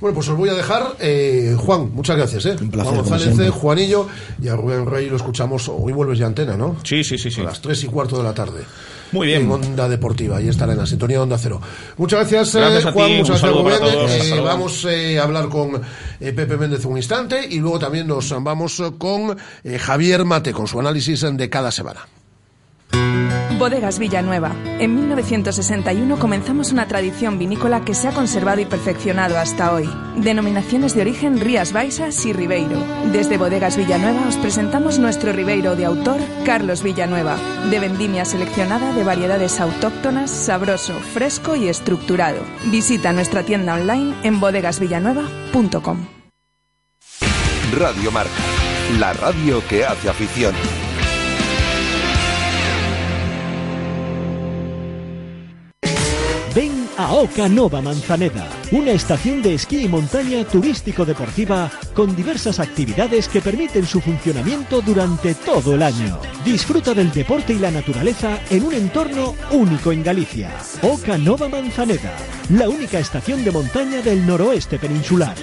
Bueno, 0.00 0.14
pues 0.16 0.28
os 0.28 0.36
voy 0.36 0.48
a 0.48 0.54
dejar. 0.54 0.96
eh, 0.98 1.54
Juan, 1.56 1.92
muchas 1.94 2.16
gracias. 2.16 2.46
¿eh? 2.46 2.56
Un 2.60 2.70
placer, 2.70 2.92
Juan 2.92 3.04
González, 3.08 3.38
eh, 3.38 3.50
Juanillo 3.50 4.08
y 4.42 4.48
a 4.48 4.56
Rubén 4.56 4.84
Rey 4.86 5.08
lo 5.08 5.16
escuchamos. 5.16 5.68
Hoy 5.68 5.92
vuelves 5.92 6.18
de 6.18 6.24
antena, 6.24 6.56
¿no? 6.56 6.76
Sí, 6.82 7.04
sí, 7.04 7.16
sí, 7.18 7.30
sí. 7.30 7.40
A 7.40 7.44
las 7.44 7.60
tres 7.60 7.84
y 7.84 7.86
cuarto 7.86 8.16
de 8.18 8.24
la 8.24 8.34
tarde. 8.34 8.62
Muy 9.12 9.26
bien. 9.28 9.42
En 9.42 9.52
Onda 9.52 9.88
Deportiva. 9.88 10.38
Ahí 10.38 10.48
estará 10.48 10.72
en 10.72 10.78
la 10.78 10.86
sintonía 10.86 11.18
de 11.18 11.22
Onda 11.22 11.38
Cero. 11.38 11.60
Muchas 11.98 12.18
gracias, 12.30 12.54
eh, 12.56 12.88
a 12.88 12.92
Juan. 12.92 13.08
ti, 13.08 13.16
muchas 13.18 13.42
gracias, 13.42 13.62
Rubén. 13.62 13.78
Eh, 14.08 14.40
vamos 14.40 14.84
eh, 14.86 15.18
a 15.20 15.22
hablar 15.22 15.48
con 15.48 15.80
eh, 16.18 16.32
Pepe 16.32 16.56
Méndez 16.56 16.84
un 16.84 16.96
instante 16.96 17.46
y 17.48 17.60
luego 17.60 17.78
también 17.78 18.06
nos 18.08 18.30
vamos 18.42 18.82
con 18.98 19.36
eh, 19.62 19.78
Javier 19.78 20.24
Mate 20.24 20.52
con 20.52 20.66
su 20.66 20.80
análisis 20.80 21.24
de 21.32 21.48
cada 21.48 21.70
semana. 21.70 22.00
Bodegas 23.62 24.00
Villanueva. 24.00 24.56
En 24.80 24.96
1961 24.96 26.18
comenzamos 26.18 26.72
una 26.72 26.88
tradición 26.88 27.38
vinícola 27.38 27.84
que 27.84 27.94
se 27.94 28.08
ha 28.08 28.12
conservado 28.12 28.60
y 28.60 28.64
perfeccionado 28.64 29.38
hasta 29.38 29.72
hoy. 29.72 29.88
Denominaciones 30.16 30.96
de 30.96 31.02
origen 31.02 31.38
Rías 31.38 31.72
Baixas 31.72 32.26
y 32.26 32.32
Ribeiro. 32.32 32.82
Desde 33.12 33.38
Bodegas 33.38 33.76
Villanueva 33.76 34.26
os 34.26 34.36
presentamos 34.36 34.98
nuestro 34.98 35.32
Ribeiro 35.32 35.76
de 35.76 35.84
autor 35.84 36.20
Carlos 36.44 36.82
Villanueva, 36.82 37.36
de 37.70 37.78
vendimia 37.78 38.24
seleccionada 38.24 38.92
de 38.94 39.04
variedades 39.04 39.60
autóctonas, 39.60 40.32
sabroso, 40.32 40.94
fresco 40.94 41.54
y 41.54 41.68
estructurado. 41.68 42.40
Visita 42.72 43.12
nuestra 43.12 43.44
tienda 43.44 43.74
online 43.74 44.14
en 44.24 44.40
bodegasvillanueva.com. 44.40 46.06
Radio 47.78 48.10
Marca, 48.10 48.32
la 48.98 49.12
radio 49.12 49.62
que 49.68 49.84
hace 49.84 50.08
afición. 50.08 50.52
Ven 56.92 57.04
a 57.04 57.12
Oca 57.12 57.48
Nova 57.48 57.80
Manzaneda, 57.80 58.48
una 58.70 58.92
estación 58.92 59.42
de 59.42 59.54
esquí 59.54 59.84
y 59.84 59.88
montaña 59.88 60.44
turístico-deportiva 60.44 61.70
con 61.94 62.14
diversas 62.14 62.60
actividades 62.60 63.28
que 63.28 63.40
permiten 63.40 63.86
su 63.86 64.00
funcionamiento 64.00 64.80
durante 64.80 65.34
todo 65.34 65.74
el 65.74 65.82
año. 65.82 66.18
Disfruta 66.44 66.94
del 66.94 67.12
deporte 67.12 67.52
y 67.54 67.58
la 67.58 67.70
naturaleza 67.70 68.38
en 68.50 68.64
un 68.64 68.74
entorno 68.74 69.34
único 69.50 69.92
en 69.92 70.02
Galicia. 70.02 70.50
Oca 70.82 71.18
Nova 71.18 71.48
Manzaneda, 71.48 72.14
la 72.50 72.68
única 72.68 72.98
estación 72.98 73.44
de 73.44 73.50
montaña 73.50 74.02
del 74.02 74.26
noroeste 74.26 74.78
peninsular. 74.78 75.34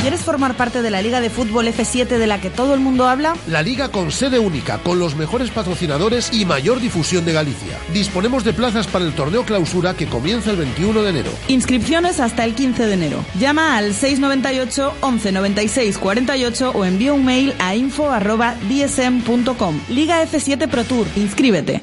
¿Quieres 0.00 0.20
formar 0.20 0.56
parte 0.56 0.80
de 0.80 0.92
la 0.92 1.02
Liga 1.02 1.20
de 1.20 1.28
Fútbol 1.28 1.66
F7 1.66 2.06
de 2.06 2.28
la 2.28 2.40
que 2.40 2.50
todo 2.50 2.72
el 2.72 2.78
mundo 2.78 3.08
habla? 3.08 3.34
La 3.48 3.62
liga 3.62 3.88
con 3.88 4.12
sede 4.12 4.38
única, 4.38 4.78
con 4.78 5.00
los 5.00 5.16
mejores 5.16 5.50
patrocinadores 5.50 6.32
y 6.32 6.44
mayor 6.44 6.78
difusión 6.78 7.24
de 7.24 7.32
Galicia. 7.32 7.76
Disponemos 7.92 8.44
de 8.44 8.52
plazas 8.52 8.86
para 8.86 9.04
el 9.04 9.12
torneo 9.12 9.44
clausura 9.44 9.94
que 9.94 10.06
comienza 10.06 10.52
el 10.52 10.58
21 10.58 11.02
de 11.02 11.10
enero. 11.10 11.32
Inscripciones 11.48 12.20
hasta 12.20 12.44
el 12.44 12.54
15 12.54 12.86
de 12.86 12.94
enero. 12.94 13.24
Llama 13.40 13.76
al 13.76 13.92
698 13.92 14.94
11 15.00 15.32
96 15.32 15.98
48 15.98 16.70
o 16.76 16.84
envía 16.84 17.12
un 17.12 17.24
mail 17.24 17.52
a 17.58 17.74
info@dsm.com. 17.74 19.80
Liga 19.88 20.22
F7 20.22 20.68
Pro 20.68 20.84
Tour. 20.84 21.08
Inscríbete. 21.16 21.82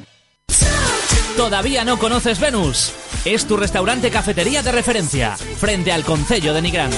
¿Todavía 1.36 1.84
no 1.84 1.98
conoces 1.98 2.40
Venus? 2.40 2.92
Es 3.26 3.44
tu 3.44 3.58
restaurante 3.58 4.10
cafetería 4.10 4.62
de 4.62 4.72
referencia, 4.72 5.36
frente 5.36 5.92
al 5.92 6.02
Concello 6.02 6.54
de 6.54 6.62
Nigrán. 6.62 6.90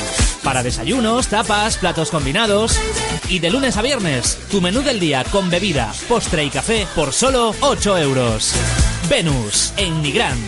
Para 0.48 0.62
desayunos, 0.62 1.28
tapas, 1.28 1.76
platos 1.76 2.10
combinados. 2.10 2.80
Y 3.28 3.38
de 3.38 3.50
lunes 3.50 3.76
a 3.76 3.82
viernes, 3.82 4.38
tu 4.50 4.62
menú 4.62 4.80
del 4.80 4.98
día 4.98 5.22
con 5.30 5.50
bebida, 5.50 5.92
postre 6.08 6.42
y 6.42 6.48
café 6.48 6.86
por 6.94 7.12
solo 7.12 7.54
8 7.60 7.98
euros. 7.98 8.54
Venus, 9.10 9.74
en 9.76 10.00
Nigrán. 10.00 10.38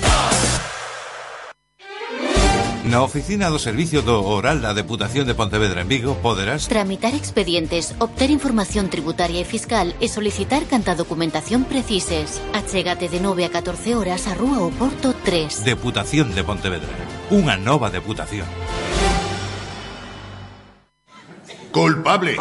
Na 2.84 3.03
oficina 3.05 3.53
do 3.53 3.61
Servicio 3.61 4.01
do 4.01 4.24
Oral 4.24 4.64
da 4.64 4.72
Deputación 4.72 5.28
de 5.28 5.36
Pontevedra 5.36 5.84
en 5.84 5.88
Vigo 5.92 6.16
poderás 6.24 6.66
Tramitar 6.66 7.12
expedientes, 7.12 7.94
obter 8.01 8.32
información 8.32 8.88
tributaria 8.88 9.38
e 9.38 9.44
fiscal 9.44 9.92
e 10.01 10.09
solicitar 10.09 10.64
canta 10.64 10.96
documentación 10.96 11.68
precises. 11.68 12.40
Achégate 12.57 13.12
de 13.12 13.20
9 13.20 13.44
a 13.44 13.51
14 13.53 14.01
horas 14.01 14.24
a 14.26 14.34
Rúa 14.34 14.64
O 14.64 14.72
Porto 14.72 15.12
3. 15.12 15.68
Deputación 15.68 16.32
de 16.32 16.40
Pontevedra. 16.40 16.88
Unha 17.28 17.61
nova 17.61 17.92
deputación. 17.92 18.48
Culpable. 21.73 22.37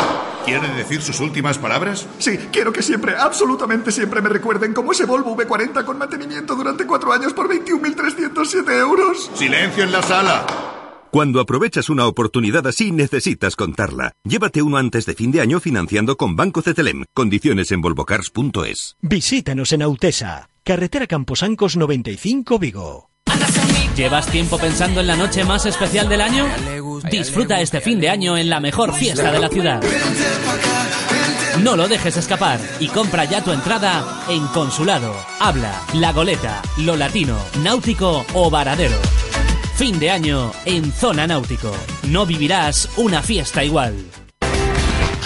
¿Quiere 0.46 0.68
decir 0.70 1.02
sus 1.02 1.20
últimas 1.20 1.58
palabras? 1.58 2.08
Sí, 2.18 2.38
quiero 2.52 2.74
que 2.74 2.82
siempre, 2.82 3.16
absolutamente 3.16 3.92
siempre 3.92 4.22
me 4.22 4.30
recuerden 4.30 4.74
como 4.74 4.92
ese 4.92 5.06
Volvo 5.06 5.36
V40 5.38 5.86
con 5.86 5.98
mantenimiento 5.98 6.56
durante 6.56 6.88
cuatro 6.88 7.14
años 7.14 7.34
por 7.34 7.50
21.307 7.50 8.80
euros. 8.80 9.30
Silencio 9.36 9.84
en 9.84 9.92
la 9.92 10.02
sala. 10.02 10.46
Cuando 11.12 11.40
aprovechas 11.40 11.90
una 11.90 12.06
oportunidad 12.06 12.68
así, 12.68 12.92
necesitas 12.92 13.56
contarla. 13.56 14.12
Llévate 14.24 14.62
uno 14.62 14.78
antes 14.78 15.06
de 15.08 15.16
fin 15.16 15.32
de 15.32 15.42
año 15.42 15.60
financiando 15.60 16.18
con 16.18 16.36
Banco 16.36 16.62
Cetelem. 16.62 17.06
Condiciones 17.16 17.72
en 17.72 17.82
volvocars.es. 17.82 18.96
Visítanos 19.02 19.74
en 19.74 19.82
Autesa, 19.82 20.50
carretera 20.64 21.08
Camposancos 21.08 21.78
95 21.78 22.60
Vigo. 22.60 23.10
¿Llevas 24.00 24.28
tiempo 24.28 24.58
pensando 24.58 25.02
en 25.02 25.08
la 25.08 25.18
noche 25.18 25.44
más 25.44 25.66
especial 25.66 26.08
del 26.08 26.22
año? 26.22 26.48
Disfruta 27.12 27.60
este 27.60 27.82
fin 27.82 28.00
de 28.00 28.10
año 28.10 28.38
en 28.38 28.50
la 28.50 28.62
mejor 28.62 28.94
fiesta 28.94 29.30
de 29.30 29.40
la 29.40 29.50
ciudad. 29.50 29.84
No 31.62 31.76
lo 31.76 31.86
dejes 31.90 32.16
escapar 32.16 32.62
y 32.80 32.88
compra 32.88 33.26
ya 33.26 33.44
tu 33.44 33.52
entrada 33.52 34.24
en 34.30 34.48
Consulado, 34.48 35.14
Habla, 35.42 35.82
La 35.96 36.14
Goleta, 36.14 36.62
Lo 36.78 36.96
Latino, 36.96 37.38
Náutico 37.62 38.26
o 38.34 38.50
Varadero. 38.50 38.96
Fin 39.76 40.00
de 40.00 40.12
año 40.12 40.54
en 40.64 40.94
Zona 40.94 41.28
Náutico. 41.28 41.76
No 42.08 42.26
vivirás 42.26 42.88
una 42.96 43.22
fiesta 43.22 43.66
igual. 43.66 43.96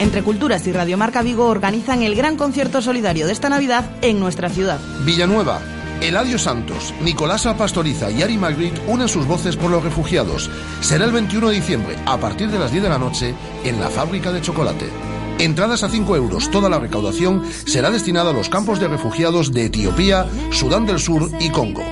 Entre 0.00 0.22
Culturas 0.22 0.66
y 0.66 0.72
Radiomarca 0.72 1.22
Vigo 1.22 1.46
organizan 1.46 2.02
el 2.02 2.14
gran 2.14 2.36
concierto 2.36 2.82
solidario 2.82 3.26
de 3.26 3.32
esta 3.32 3.48
Navidad 3.48 3.90
en 4.02 4.18
nuestra 4.18 4.48
ciudad. 4.48 4.80
Villanueva. 5.04 5.60
Eladio 6.00 6.38
Santos, 6.38 6.92
Nicolasa 7.00 7.56
Pastoriza 7.56 8.10
y 8.10 8.22
Ari 8.22 8.36
Magritte 8.36 8.82
unen 8.88 9.08
sus 9.08 9.26
voces 9.26 9.56
por 9.56 9.70
los 9.70 9.82
refugiados. 9.82 10.50
Será 10.80 11.04
el 11.04 11.12
21 11.12 11.48
de 11.48 11.54
diciembre, 11.54 11.96
a 12.04 12.18
partir 12.18 12.50
de 12.50 12.58
las 12.58 12.72
10 12.72 12.82
de 12.82 12.88
la 12.88 12.98
noche, 12.98 13.34
en 13.64 13.80
la 13.80 13.88
fábrica 13.88 14.32
de 14.32 14.42
chocolate. 14.42 14.86
Entradas 15.38 15.82
a 15.82 15.88
5 15.88 16.16
euros. 16.16 16.50
Toda 16.50 16.68
la 16.68 16.78
recaudación 16.78 17.44
será 17.64 17.90
destinada 17.90 18.30
a 18.30 18.34
los 18.34 18.48
campos 18.48 18.80
de 18.80 18.88
refugiados 18.88 19.52
de 19.52 19.66
Etiopía, 19.66 20.26
Sudán 20.50 20.84
del 20.84 20.98
Sur 20.98 21.30
y 21.40 21.50
Congo. 21.50 21.82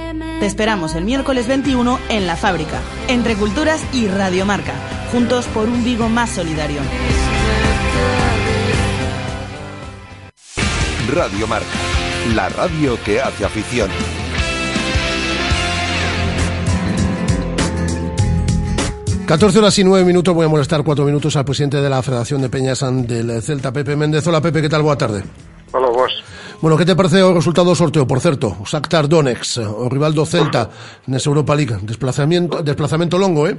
Te 0.40 0.46
esperamos 0.46 0.94
el 0.94 1.04
miércoles 1.04 1.46
21 1.46 1.98
en 2.08 2.26
la 2.26 2.36
fábrica, 2.36 2.80
entre 3.08 3.36
Culturas 3.36 3.80
y 3.92 4.08
Radiomarca, 4.08 4.74
juntos 5.12 5.46
por 5.46 5.68
un 5.68 5.84
Vigo 5.84 6.08
más 6.08 6.30
solidario. 6.30 6.80
Radio 11.12 11.46
Marca, 11.46 11.66
la 12.34 12.48
radio 12.48 12.96
que 13.04 13.20
hace 13.20 13.44
afición. 13.44 13.90
Catorce 19.26 19.58
horas 19.58 19.78
y 19.78 19.84
nueve 19.84 20.06
minutos, 20.06 20.34
voy 20.34 20.46
a 20.46 20.48
molestar 20.48 20.82
cuatro 20.82 21.04
minutos 21.04 21.36
al 21.36 21.44
presidente 21.44 21.82
de 21.82 21.90
la 21.90 22.02
Federación 22.02 22.40
de 22.40 22.48
Peñas 22.48 22.80
del 22.80 23.42
Celta, 23.42 23.70
Pepe 23.70 23.94
Méndez. 23.94 24.26
Hola 24.26 24.40
Pepe, 24.40 24.62
¿qué 24.62 24.70
tal? 24.70 24.80
Boa 24.80 24.96
tarde. 24.96 25.22
Hola, 25.72 25.88
vos. 25.88 26.24
Bueno, 26.62 26.78
que 26.78 26.86
te 26.86 26.96
parece 26.96 27.22
o 27.22 27.34
resultado 27.34 27.68
do 27.68 27.74
sorteo? 27.74 28.06
Por 28.06 28.20
certo, 28.20 28.56
o 28.60 28.64
Shakhtar 28.64 29.06
Donetsk, 29.06 29.68
o 29.68 29.90
rival 29.92 30.14
do 30.14 30.24
Celta 30.24 30.70
nesa 31.08 31.28
Europa 31.28 31.52
League. 31.54 31.76
Desplazamiento, 31.82 32.62
desplazamento 32.62 33.18
longo, 33.18 33.48
eh? 33.48 33.56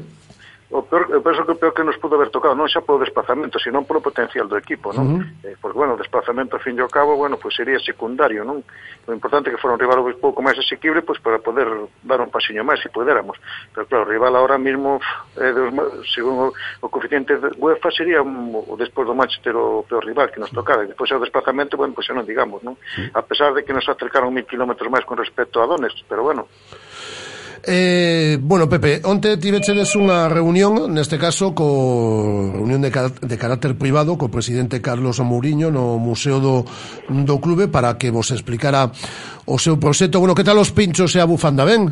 o 0.73 0.81
peor, 0.81 1.05
eu 1.13 1.21
penso 1.21 1.45
que 1.45 1.51
o 1.51 1.55
peor 1.55 1.73
que 1.73 1.83
nos 1.83 1.97
pudo 2.01 2.17
haber 2.17 2.33
tocado 2.33 2.57
non 2.57 2.65
xa 2.65 2.81
polo 2.81 3.05
desplazamento, 3.05 3.61
sino 3.61 3.85
polo 3.85 4.01
potencial 4.01 4.49
do 4.49 4.57
equipo, 4.57 4.89
non? 4.89 5.05
Uh 5.05 5.13
-huh. 5.21 5.53
eh, 5.53 5.55
porque, 5.61 5.77
bueno, 5.77 5.93
o 5.93 6.01
desplazamento, 6.01 6.57
fin 6.57 6.73
e 6.73 6.81
ao 6.81 6.89
cabo, 6.89 7.13
bueno, 7.13 7.37
pois 7.37 7.53
pues 7.53 7.61
sería 7.61 7.77
secundario, 7.77 8.41
non? 8.41 8.65
O 9.05 9.13
importante 9.13 9.53
que 9.53 9.61
fora 9.61 9.77
un 9.77 9.81
rival 9.85 10.01
un 10.01 10.17
pouco 10.17 10.41
máis 10.41 10.57
asequible, 10.57 11.05
pois 11.05 11.21
pues, 11.21 11.29
para 11.29 11.37
poder 11.37 11.69
dar 12.01 12.17
un 12.25 12.33
pasiño 12.33 12.65
máis, 12.65 12.81
se 12.81 12.89
si 12.89 12.95
pudéramos. 12.97 13.37
Pero, 13.69 13.85
claro, 13.85 14.03
o 14.03 14.09
rival 14.09 14.33
ahora 14.33 14.57
mismo, 14.57 14.97
eh, 15.37 15.53
dos, 15.53 15.69
según 16.09 16.49
o, 16.49 16.53
o 16.81 16.87
coeficiente 16.89 17.37
de 17.37 17.53
UEFA, 17.53 17.93
sería 17.93 18.25
o 18.25 18.73
despois 18.73 19.05
do 19.05 19.13
Manchester 19.13 19.53
o 19.53 19.85
peor 19.85 20.01
rival 20.01 20.33
que 20.33 20.41
nos 20.41 20.49
tocara. 20.49 20.81
E 20.81 20.89
despois 20.89 21.13
o 21.13 21.21
desplazamento, 21.21 21.77
bueno, 21.77 21.93
pois 21.93 22.09
pues, 22.09 22.17
non 22.17 22.25
digamos, 22.25 22.65
non? 22.65 22.73
A 23.13 23.21
pesar 23.21 23.53
de 23.53 23.61
que 23.61 23.77
nos 23.77 23.85
acercaron 23.85 24.33
mil 24.33 24.49
kilómetros 24.49 24.89
máis 24.89 25.05
con 25.05 25.21
respecto 25.21 25.61
a 25.61 25.69
Donetsk, 25.69 26.09
pero, 26.09 26.25
bueno, 26.25 26.49
Eh, 27.65 28.37
bueno, 28.41 28.67
Pepe, 28.67 28.99
onte 29.07 29.39
tivechedes 29.39 29.95
unha 29.95 30.27
reunión, 30.27 30.91
neste 30.91 31.15
caso, 31.15 31.55
co 31.55 32.51
reunión 32.51 32.83
de, 32.83 32.91
car 32.91 33.07
de 33.07 33.39
carácter 33.39 33.79
privado 33.79 34.19
co 34.19 34.27
presidente 34.27 34.83
Carlos 34.83 35.23
Amouriño 35.23 35.71
no 35.71 35.95
Museo 35.95 36.43
do, 36.43 36.67
do 37.07 37.35
Clube 37.39 37.71
para 37.71 37.95
que 37.95 38.11
vos 38.11 38.35
explicara 38.35 38.91
o 39.47 39.55
seu 39.55 39.79
proxecto. 39.79 40.19
Bueno, 40.19 40.35
que 40.35 40.43
tal 40.43 40.59
os 40.59 40.75
pinchos 40.75 41.15
e 41.15 41.23
a 41.23 41.29
bufanda, 41.29 41.63
ben? 41.63 41.87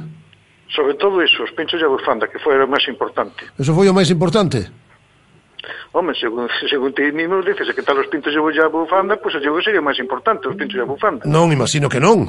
Sobre 0.67 0.99
todo 0.99 1.23
iso, 1.23 1.47
os 1.47 1.55
pinchos 1.55 1.79
e 1.79 1.87
a 1.87 1.91
bufanda, 1.91 2.27
que 2.27 2.43
foi 2.43 2.59
o 2.59 2.67
máis 2.67 2.83
importante. 2.91 3.47
Eso 3.55 3.71
foi 3.71 3.87
o 3.87 3.95
máis 3.95 4.11
importante? 4.11 4.67
Home, 5.95 6.11
según, 6.19 6.51
según 6.67 6.91
ti 6.91 7.15
mismo 7.15 7.39
dices, 7.39 7.71
que 7.71 7.79
tal 7.79 7.95
os 7.95 8.11
pintos 8.11 8.35
e 8.35 8.59
a 8.59 8.67
bufanda, 8.67 9.15
pois 9.23 9.39
pues, 9.39 9.47
o 9.47 9.55
que 9.55 9.63
sería 9.63 9.79
o 9.79 9.87
máis 9.87 10.03
importante, 10.03 10.51
os 10.51 10.55
pintos 10.59 10.75
e 10.75 10.83
a 10.83 10.87
bufanda. 10.87 11.23
Non, 11.23 11.47
imagino 11.47 11.87
que 11.87 12.03
non. 12.03 12.27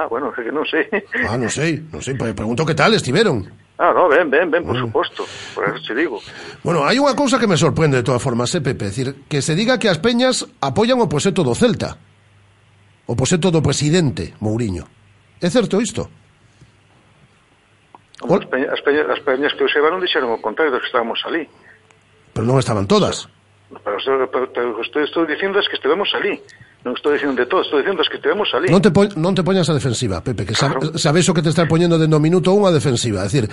Ah, 0.00 0.06
bueno, 0.08 0.32
que 0.32 0.48
non 0.48 0.64
sei. 0.64 0.88
Ah, 1.28 1.36
non 1.36 1.52
sei, 1.52 1.76
non 1.92 2.00
sei, 2.00 2.16
pregunto 2.16 2.64
que 2.64 2.72
tal 2.72 2.96
estiveron. 2.96 3.44
Ah, 3.76 3.92
no, 3.92 4.08
ben, 4.08 4.32
ben, 4.32 4.48
ben, 4.48 4.64
por 4.64 4.72
bueno. 4.72 4.88
suposto, 4.88 5.28
por 5.52 5.68
eso 5.68 5.76
te 5.88 5.94
digo. 5.94 6.16
Bueno, 6.64 6.88
hai 6.88 6.96
unha 6.96 7.12
cousa 7.12 7.36
que 7.36 7.44
me 7.44 7.60
sorprende 7.60 8.00
de 8.00 8.06
todas 8.08 8.24
formas, 8.24 8.48
eh, 8.56 8.64
Pepe, 8.64 8.88
decir, 8.88 9.28
que 9.28 9.44
se 9.44 9.52
diga 9.52 9.76
que 9.76 9.92
as 9.92 10.00
peñas 10.00 10.48
apoian 10.64 11.04
o 11.04 11.08
proxecto 11.08 11.44
do 11.44 11.52
Celta, 11.52 12.00
o 13.04 13.12
proxecto 13.12 13.52
do 13.52 13.60
presidente 13.60 14.32
Mourinho. 14.40 14.88
É 15.36 15.52
certo 15.52 15.76
isto? 15.84 16.08
As 18.24 18.48
peñas, 18.48 18.72
as, 18.72 18.80
peñas, 18.80 19.04
as 19.04 19.20
peñas 19.20 19.52
que 19.52 19.64
eu 19.64 19.68
seba 19.68 19.92
non 19.92 20.00
dixeron 20.00 20.32
o 20.32 20.40
contrario 20.40 20.72
do 20.72 20.80
que 20.80 20.88
estábamos 20.88 21.20
ali. 21.28 21.44
Pero 22.32 22.48
non 22.48 22.56
estaban 22.56 22.88
todas. 22.88 23.28
Pero, 23.68 24.00
pero, 24.00 24.24
pero, 24.32 24.46
pero 24.48 24.68
estou, 24.80 25.04
estou 25.04 25.28
dicindo 25.28 25.60
es 25.60 25.68
que 25.68 25.76
estivemos 25.76 26.08
ali. 26.16 26.40
Non 26.80 26.96
estou 26.96 27.12
dicindo 27.12 27.36
de 27.36 27.44
todo, 27.44 27.60
estou 27.60 27.76
dicindo 27.76 28.00
os 28.00 28.08
que 28.08 28.16
estivemos 28.16 28.48
ali. 28.56 28.72
Non 28.72 28.80
te, 28.80 28.88
po, 28.88 29.04
non 29.20 29.36
te 29.36 29.44
poñas 29.44 29.68
a 29.68 29.76
defensiva, 29.76 30.24
Pepe, 30.24 30.48
que 30.48 30.56
claro. 30.56 30.96
sabes 30.96 31.28
o 31.28 31.36
que 31.36 31.44
te 31.44 31.52
estás 31.52 31.68
poñendo 31.68 32.00
dentro 32.00 32.16
do 32.16 32.24
minuto 32.24 32.56
unha 32.56 32.72
defensiva. 32.72 33.20
É 33.20 33.28
dicir, 33.28 33.44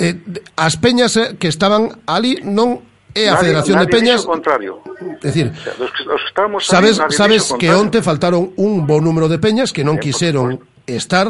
eh, 0.00 0.16
as 0.56 0.80
peñas 0.80 1.12
eh, 1.20 1.36
que 1.36 1.52
estaban 1.52 2.00
ali 2.08 2.40
non 2.40 2.80
é 3.12 3.28
a 3.28 3.36
nadie, 3.36 3.52
Federación 3.52 3.76
nadie 3.76 3.92
de 3.92 3.92
Peñas... 3.92 4.20
contrario. 4.24 4.80
É 5.20 5.28
dicir, 5.28 5.52
o 5.52 5.60
sea, 5.60 5.76
los, 5.76 5.92
los 6.08 6.20
estamos 6.24 6.64
sabes, 6.64 6.96
ali, 6.96 7.12
sabes 7.12 7.52
que 7.60 7.68
onte 7.68 8.00
faltaron 8.00 8.56
un 8.56 8.88
bo 8.88 9.04
número 9.04 9.28
de 9.28 9.36
peñas 9.36 9.68
que 9.68 9.84
non 9.84 10.00
quiseron 10.00 10.56
quixeron 10.56 10.88
estar 10.88 11.28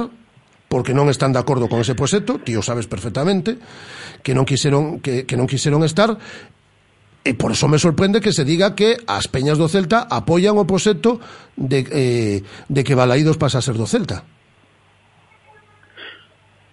porque 0.71 0.95
non 0.97 1.11
están 1.13 1.37
de 1.37 1.43
acordo 1.43 1.69
con 1.69 1.85
ese 1.85 1.93
proxecto, 1.93 2.41
ti 2.41 2.57
o 2.57 2.65
sabes 2.65 2.89
perfectamente, 2.89 3.61
que 4.23 4.33
non 4.33 4.49
quixeron 4.49 5.05
que, 5.05 5.29
que 5.29 5.37
non 5.37 5.45
quixeron 5.45 5.85
estar 5.85 6.17
E 7.23 7.39
por 7.39 7.55
eso 7.55 7.71
me 7.71 7.79
sorprende 7.79 8.19
que 8.19 8.35
se 8.35 8.43
diga 8.43 8.75
que 8.75 8.99
as 9.07 9.31
peñas 9.31 9.55
do 9.55 9.71
Celta 9.71 10.11
apoian 10.11 10.59
o 10.59 10.67
proxecto 10.67 11.23
de, 11.55 11.87
eh, 11.87 12.39
de 12.67 12.81
que 12.83 12.99
Balaídos 12.99 13.39
pasa 13.39 13.63
a 13.63 13.65
ser 13.65 13.79
do 13.79 13.87
Celta. 13.87 14.27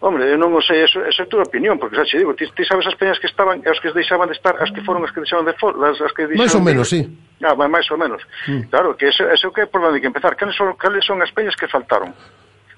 Hombre, 0.01 0.31
eu 0.31 0.39
non 0.39 0.55
o 0.55 0.63
sei, 0.63 0.79
eso, 0.87 1.03
eso 1.03 1.21
é 1.21 1.27
túa 1.27 1.43
opinión, 1.43 1.75
porque 1.75 1.99
xa 1.99 2.07
che 2.07 2.23
digo, 2.23 2.31
ti, 2.31 2.47
ti 2.55 2.63
sabes 2.63 2.87
as 2.87 2.95
peñas 2.95 3.19
que 3.19 3.27
estaban, 3.27 3.59
as 3.67 3.77
que 3.83 3.91
deixaban 3.91 4.31
de 4.31 4.35
estar, 4.39 4.55
as 4.55 4.71
que 4.71 4.79
foron 4.81 5.03
as 5.03 5.11
que 5.11 5.19
deixaban 5.19 5.43
de 5.43 5.53
for, 5.59 5.75
as, 5.75 5.99
as 5.99 6.15
que 6.15 6.23
deixaban 6.23 6.39
Mais 6.39 6.55
ou 6.55 6.63
menos, 6.63 6.87
de... 6.87 6.91
sí. 6.97 7.01
Ah, 7.43 7.53
máis 7.53 7.85
ou 7.91 7.99
menos. 7.99 8.23
Mm. 8.47 8.71
Claro, 8.71 8.95
que 8.95 9.11
eso, 9.11 9.27
eso 9.27 9.51
que 9.51 9.61
é 9.61 9.67
por 9.67 9.83
onde 9.83 9.99
que 9.99 10.07
empezar. 10.07 10.39
Cales 10.39 10.55
son, 10.55 10.73
cales 10.79 11.03
son 11.03 11.19
as 11.21 11.29
peñas 11.35 11.53
que 11.59 11.67
faltaron? 11.67 12.15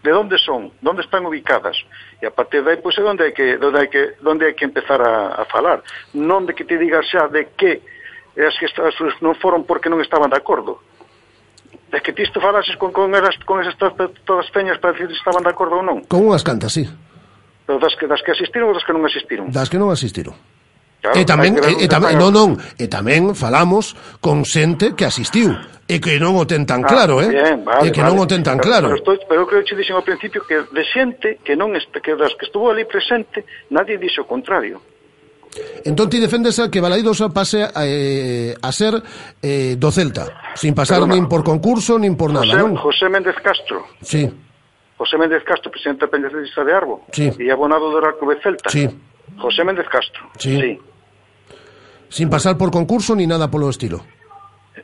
de 0.03 0.11
onde 0.13 0.37
son, 0.37 0.71
de 0.81 0.89
onde 0.89 1.01
están 1.01 1.25
ubicadas. 1.25 1.77
E 2.21 2.25
a 2.25 2.33
partir 2.33 2.63
de 2.63 2.73
aí, 2.73 2.77
pois, 2.81 2.97
é 2.97 3.03
onde 3.05 3.23
hai 3.23 3.33
que, 3.33 3.57
onde 3.61 3.77
hai 3.77 3.87
que, 3.87 4.17
onde 4.25 4.45
hai 4.45 4.53
que 4.53 4.65
empezar 4.65 5.01
a, 5.01 5.41
a 5.41 5.45
falar. 5.45 5.85
Non 6.17 6.45
de 6.49 6.53
que 6.57 6.65
te 6.65 6.77
digas 6.77 7.05
xa 7.05 7.29
de 7.29 7.53
que 7.53 7.81
as 8.37 8.55
que 8.57 8.65
estas, 8.65 8.95
non 9.21 9.37
foron 9.37 9.67
porque 9.67 9.91
non 9.91 10.01
estaban 10.01 10.31
de 10.33 10.39
acordo. 10.39 10.81
De 11.91 11.99
que 11.99 12.15
ti 12.15 12.23
isto 12.23 12.39
falases 12.39 12.79
con, 12.79 12.95
con, 12.95 13.13
eras, 13.13 13.35
con 13.45 13.59
esas 13.61 13.75
todas 13.77 14.47
peñas 14.49 14.79
para 14.79 14.93
decir 14.95 15.11
se 15.11 15.19
estaban 15.19 15.43
de 15.43 15.51
acordo 15.51 15.77
ou 15.77 15.85
non. 15.85 16.07
Con 16.09 16.25
unhas 16.25 16.41
cantas, 16.41 16.73
sí. 16.73 16.87
Pero 17.67 17.77
das 17.77 17.93
que, 17.93 18.09
das 18.09 18.23
que 18.25 18.31
asistiron 18.33 18.71
ou 18.71 18.75
das 18.75 18.83
que 18.87 18.95
non 18.95 19.05
asistiron? 19.05 19.53
Das 19.53 19.69
que 19.69 19.77
non 19.77 19.93
asistiron. 19.93 20.33
Claro, 21.01 21.17
e 21.17 21.25
tamén, 21.25 21.57
e, 21.57 21.81
e 21.81 21.87
tamén 21.89 22.13
non, 22.13 22.29
non, 22.29 22.49
e 22.77 22.85
tamén 22.85 23.33
falamos 23.33 23.97
con 24.21 24.45
xente 24.45 24.93
que 24.93 25.01
asistiu 25.01 25.49
e 25.89 25.99
que 25.99 26.21
non 26.21 26.37
o 26.37 26.45
ten 26.45 26.63
tan 26.63 26.85
ah, 26.85 26.87
claro, 26.87 27.19
ah, 27.19 27.25
eh? 27.25 27.29
Bien, 27.33 27.57
vale, 27.65 27.83
e 27.83 27.91
que 27.91 28.05
vale. 28.05 28.13
non 28.13 28.21
o 28.21 28.25
ten 28.29 28.45
tan 28.45 28.61
claro. 28.61 28.93
Pero, 28.93 29.01
pero, 29.01 29.17
estou, 29.17 29.27
pero 29.27 29.41
creo 29.49 29.65
que 29.65 29.75
dixen 29.75 29.97
ao 29.97 30.05
principio 30.05 30.45
que 30.45 30.61
de 30.61 30.83
xente 30.85 31.41
que 31.41 31.57
non 31.57 31.73
que 31.73 32.13
das 32.13 32.37
que 32.37 32.45
estuvo 32.45 32.69
ali 32.69 32.85
presente, 32.85 33.43
nadie 33.73 33.97
dixo 33.97 34.23
o 34.23 34.29
contrario. 34.29 34.79
Entón 35.83 36.07
ti 36.07 36.21
defendes 36.21 36.61
a 36.63 36.71
que 36.71 36.79
Balaidosa 36.79 37.27
pase 37.27 37.67
a, 37.67 37.83
eh, 37.83 38.55
a 38.55 38.71
ser 38.71 38.95
eh, 39.43 39.75
do 39.75 39.91
Celta, 39.91 40.55
sin 40.55 40.71
pasar 40.71 41.03
Perdona. 41.03 41.17
nin 41.17 41.27
por 41.27 41.43
concurso, 41.43 41.99
nin 41.99 42.15
por 42.15 42.31
nada, 42.31 42.47
José, 42.47 42.61
non? 42.61 42.77
José 42.79 43.09
Méndez 43.09 43.35
Castro. 43.43 43.83
Sí. 43.99 44.29
José 44.95 45.17
Méndez 45.17 45.43
Castro, 45.43 45.73
presidente 45.73 46.05
da 46.05 46.13
Pendencia 46.13 46.63
de 46.63 46.71
Arbo. 46.71 47.09
Sí. 47.11 47.27
E 47.35 47.51
abonado 47.51 47.91
do 47.91 47.99
Arco 47.99 48.23
de 48.31 48.39
Celta. 48.39 48.69
Sí. 48.69 48.87
José 49.41 49.65
Méndez 49.65 49.89
Castro. 49.91 50.29
Sí. 50.39 50.55
sí. 50.55 50.90
Sin 52.11 52.29
pasar 52.29 52.57
por 52.57 52.69
concurso 52.71 53.15
ni 53.15 53.25
nada 53.25 53.47
polo 53.47 53.71
estilo. 53.71 54.03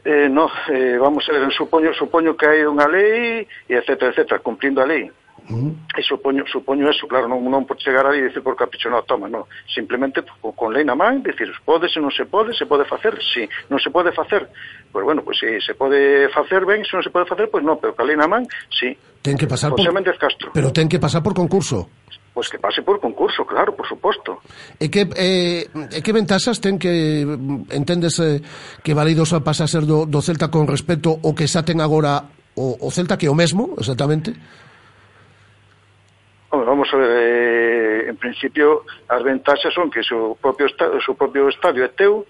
Eh, 0.06 0.30
no, 0.32 0.48
eh, 0.72 0.96
vamos 0.96 1.28
a 1.28 1.34
ver, 1.34 1.52
supoño, 1.52 1.92
supoño 1.94 2.40
que 2.40 2.48
hai 2.48 2.64
unha 2.64 2.88
lei, 2.88 3.44
e 3.68 3.74
etcétera, 3.76 4.16
etcétera, 4.16 4.40
cumplindo 4.40 4.80
a 4.80 4.88
lei. 4.88 5.12
E 5.48 6.02
supoño, 6.04 6.44
supoño 6.48 6.88
eso, 6.88 7.08
claro, 7.08 7.28
non, 7.28 7.44
non 7.48 7.68
por 7.68 7.76
chegar 7.80 8.08
ali 8.08 8.20
e 8.20 8.32
dicir 8.32 8.44
por 8.44 8.56
capricho, 8.56 8.88
no, 8.88 9.04
toma, 9.04 9.28
no. 9.28 9.48
Simplemente 9.68 10.24
con, 10.40 10.56
con 10.56 10.72
lei 10.72 10.88
na 10.88 10.96
man, 10.96 11.24
dicir, 11.24 11.52
pode, 11.64 11.92
se 11.92 12.00
non 12.00 12.12
se 12.12 12.28
pode, 12.28 12.56
se 12.56 12.68
pode 12.68 12.88
facer, 12.88 13.16
si, 13.20 13.44
non 13.72 13.80
se 13.80 13.92
pode 13.92 14.16
facer. 14.16 14.48
Pois 14.92 15.04
bueno, 15.04 15.24
pois 15.24 15.40
si 15.40 15.60
se 15.60 15.76
pode 15.76 16.32
facer 16.32 16.64
ben, 16.64 16.84
se 16.88 16.96
non 16.96 17.04
se 17.04 17.12
pode 17.12 17.28
facer, 17.28 17.52
pois 17.52 17.64
non, 17.64 17.80
pero 17.80 17.92
con 17.92 18.08
lei 18.08 18.16
na 18.16 18.28
man, 18.28 18.48
si. 18.72 18.96
Ten 19.20 19.36
que 19.36 19.48
pasar 19.48 19.72
José 19.76 19.88
por, 19.88 19.96
Méndez 19.96 20.16
Castro. 20.20 20.52
pero 20.56 20.72
ten 20.72 20.88
que 20.88 21.00
pasar 21.00 21.24
por 21.24 21.36
concurso. 21.36 21.92
Pois 22.38 22.54
que 22.54 22.62
pase 22.62 22.86
por 22.86 23.02
concurso, 23.02 23.50
claro, 23.50 23.74
por 23.74 23.90
suposto. 23.90 24.46
E 24.78 24.94
que, 24.94 25.10
eh, 25.18 25.66
e 25.74 26.00
que 26.06 26.14
ventaxas 26.14 26.62
ten 26.62 26.78
que 26.78 27.26
mm, 27.26 27.74
entendes 27.74 28.22
eh, 28.22 28.38
que 28.86 28.94
validosa 28.94 29.42
pasa 29.42 29.66
a 29.66 29.72
ser 29.74 29.90
do, 29.90 30.06
do 30.06 30.22
Celta 30.22 30.54
con 30.54 30.70
respecto 30.70 31.18
o 31.18 31.34
que 31.34 31.50
xa 31.50 31.66
ten 31.66 31.82
agora 31.82 32.30
o, 32.54 32.78
o 32.78 32.94
Celta 32.94 33.18
que 33.18 33.26
é 33.26 33.34
o 33.34 33.34
mesmo, 33.34 33.74
exactamente? 33.82 34.38
Bueno, 36.54 36.78
vamos, 36.78 36.94
eh, 36.94 38.06
en 38.06 38.18
principio, 38.22 38.86
as 39.10 39.26
ventaxas 39.26 39.74
son 39.74 39.90
que 39.90 40.06
o 40.14 40.38
propio, 40.38 40.70
estadio, 40.70 41.02
o 41.10 41.18
propio 41.18 41.50
estadio 41.50 41.82
é 41.82 41.90
teu, 41.90 42.22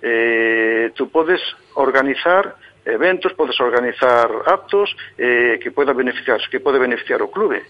eh, 0.00 0.88
tú 0.96 1.12
podes 1.12 1.44
organizar 1.76 2.56
eventos, 2.88 3.36
podes 3.36 3.60
organizar 3.60 4.32
actos 4.48 4.88
eh, 5.20 5.60
que 5.60 5.68
poda 5.68 5.92
beneficiar, 5.92 6.40
que 6.48 6.64
pode 6.64 6.80
beneficiar 6.80 7.20
o 7.20 7.28
clube 7.28 7.60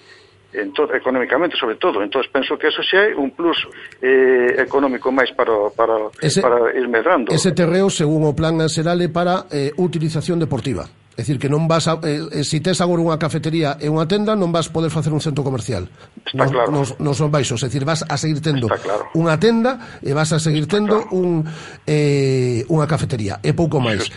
entón, 0.53 0.91
económicamente 0.95 1.57
sobre 1.57 1.77
todo 1.77 2.03
entón 2.03 2.23
penso 2.33 2.59
que 2.59 2.69
eso 2.69 2.83
xa 2.83 3.11
é 3.11 3.15
un 3.15 3.31
plus 3.31 3.57
eh, 4.03 4.59
económico 4.59 5.15
máis 5.15 5.31
para, 5.33 5.71
para, 5.75 6.11
ese, 6.21 6.43
para 6.43 6.75
ir 6.75 6.87
medrando 6.91 7.31
Ese 7.31 7.53
terreo, 7.53 7.91
según 7.91 8.27
o 8.27 8.35
plan 8.35 8.59
nacional, 8.59 8.99
é 8.99 9.09
para 9.09 9.47
eh, 9.51 9.71
utilización 9.79 10.43
deportiva 10.43 10.91
É 11.21 11.23
dicir, 11.23 11.37
que 11.37 11.53
non 11.53 11.69
vas 11.69 11.85
a, 11.85 12.01
eh, 12.01 12.41
eh, 12.41 12.45
si 12.49 12.65
tes 12.65 12.81
agora 12.81 13.05
unha 13.05 13.21
cafetería 13.21 13.77
e 13.77 13.93
unha 13.93 14.09
tenda, 14.09 14.33
non 14.33 14.49
vas 14.55 14.73
poder 14.73 14.89
facer 14.89 15.13
un 15.13 15.21
centro 15.21 15.45
comercial. 15.45 15.85
Está 16.25 16.49
nos, 16.49 16.49
claro. 16.49 16.69
Nos, 16.73 16.89
nos 16.97 17.17
son 17.21 17.29
baixos, 17.29 17.61
é 17.61 17.69
dicir, 17.69 17.85
vas 17.85 18.01
a 18.09 18.17
seguir 18.17 18.41
tendo 18.41 18.65
Está 18.65 18.81
claro. 18.81 19.05
unha 19.13 19.37
tenda 19.37 20.01
e 20.01 20.17
vas 20.17 20.33
a 20.33 20.41
seguir 20.41 20.65
Está 20.65 20.81
tendo 20.81 21.05
claro. 21.05 21.13
un 21.13 21.45
eh, 21.85 22.65
unha 22.73 22.89
cafetería, 22.89 23.37
e 23.45 23.53
pouco 23.53 23.85
máis. 23.85 24.09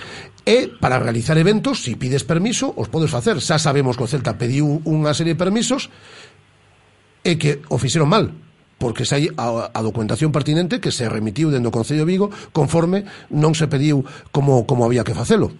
E 0.43 0.67
para 0.67 0.99
realizar 0.99 1.39
eventos, 1.39 1.79
se 1.79 1.95
si 1.95 1.95
pides 1.95 2.27
permiso, 2.27 2.75
os 2.75 2.91
podes 2.91 3.07
facer. 3.07 3.39
Xa 3.39 3.55
sabemos 3.55 3.95
que 3.95 4.03
o 4.03 4.11
Celta 4.11 4.35
pediu 4.35 4.83
unha 4.83 5.15
serie 5.15 5.35
de 5.35 5.39
permisos 5.39 5.87
e 7.23 7.39
que 7.39 7.63
o 7.71 7.79
fixeron 7.79 8.11
mal, 8.11 8.35
porque 8.75 9.07
sai 9.07 9.31
a, 9.39 9.71
a 9.71 9.79
documentación 9.79 10.35
pertinente 10.35 10.83
que 10.83 10.91
se 10.91 11.07
remitiu 11.07 11.47
dentro 11.47 11.71
do 11.71 11.75
Concello 11.79 12.03
de 12.03 12.11
Vigo 12.11 12.27
conforme 12.51 13.07
non 13.31 13.55
se 13.55 13.71
pediu 13.71 14.03
como, 14.35 14.67
como 14.67 14.83
había 14.83 15.07
que 15.07 15.15
facelo. 15.15 15.55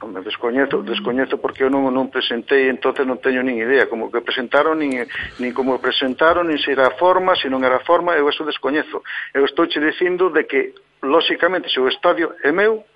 Home, 0.00 0.24
descoñezo, 0.24 0.80
descoñezo 0.82 1.36
porque 1.36 1.62
eu 1.62 1.70
non, 1.70 1.84
non 1.92 2.08
presentei, 2.08 2.72
entonces 2.72 3.04
non 3.04 3.20
teño 3.20 3.44
nin 3.44 3.60
idea 3.60 3.92
como 3.92 4.08
que 4.08 4.24
presentaron, 4.24 4.80
nin, 4.80 5.04
nin 5.36 5.52
como 5.52 5.76
presentaron, 5.76 6.48
nin 6.48 6.56
se 6.56 6.72
era 6.72 6.88
a 6.88 6.96
forma, 6.96 7.36
se 7.36 7.52
non 7.52 7.60
era 7.60 7.76
a 7.76 7.84
forma, 7.84 8.16
eu 8.16 8.24
eso 8.24 8.48
descoñezo. 8.48 9.04
Eu 9.36 9.44
estou 9.44 9.68
che 9.68 9.84
dicindo 9.84 10.32
de 10.32 10.48
que, 10.48 10.72
lóxicamente, 11.04 11.68
se 11.68 11.78
o 11.78 11.86
estadio 11.86 12.32
é 12.40 12.50
meu, 12.50 12.88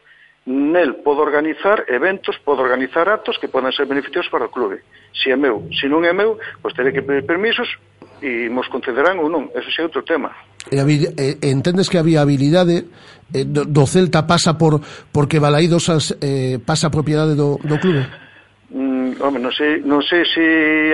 nel 0.46 1.02
pode 1.02 1.20
organizar 1.20 1.84
eventos, 1.88 2.38
pode 2.38 2.62
organizar 2.62 3.08
actos 3.08 3.38
que 3.38 3.50
poden 3.50 3.74
ser 3.74 3.90
beneficiosos 3.90 4.30
para 4.30 4.46
o 4.46 4.54
clube. 4.54 4.78
Se 5.10 5.34
é 5.34 5.36
meu, 5.36 5.66
se 5.74 5.90
non 5.90 6.06
é 6.06 6.14
meu, 6.14 6.38
pois 6.62 6.70
teré 6.70 6.94
que 6.94 7.02
pedir 7.02 7.26
permisos 7.26 7.66
e 8.22 8.46
mos 8.48 8.70
concederán 8.70 9.18
ou 9.18 9.26
non, 9.26 9.50
eso 9.58 9.68
é 9.74 9.82
outro 9.82 10.06
tema. 10.06 10.30
E, 10.70 10.78
e, 10.78 11.50
entendes 11.50 11.90
que 11.90 11.98
a 11.98 12.06
viabilidade 12.06 12.86
eh, 13.34 13.42
do, 13.42 13.66
do 13.66 13.84
Celta 13.90 14.22
pasa 14.22 14.54
por 14.54 14.78
porque 15.10 15.42
Balaídos 15.42 15.90
as, 15.90 16.14
eh, 16.22 16.62
pasa 16.62 16.88
a 16.88 16.94
propiedade 16.94 17.34
do, 17.34 17.58
do 17.58 17.76
clube? 17.82 18.06
Mm, 18.70 18.95
home, 19.20 19.38
non 19.38 19.52
sei, 19.52 19.78
non 19.84 20.02
sei 20.02 20.26
se 20.26 20.44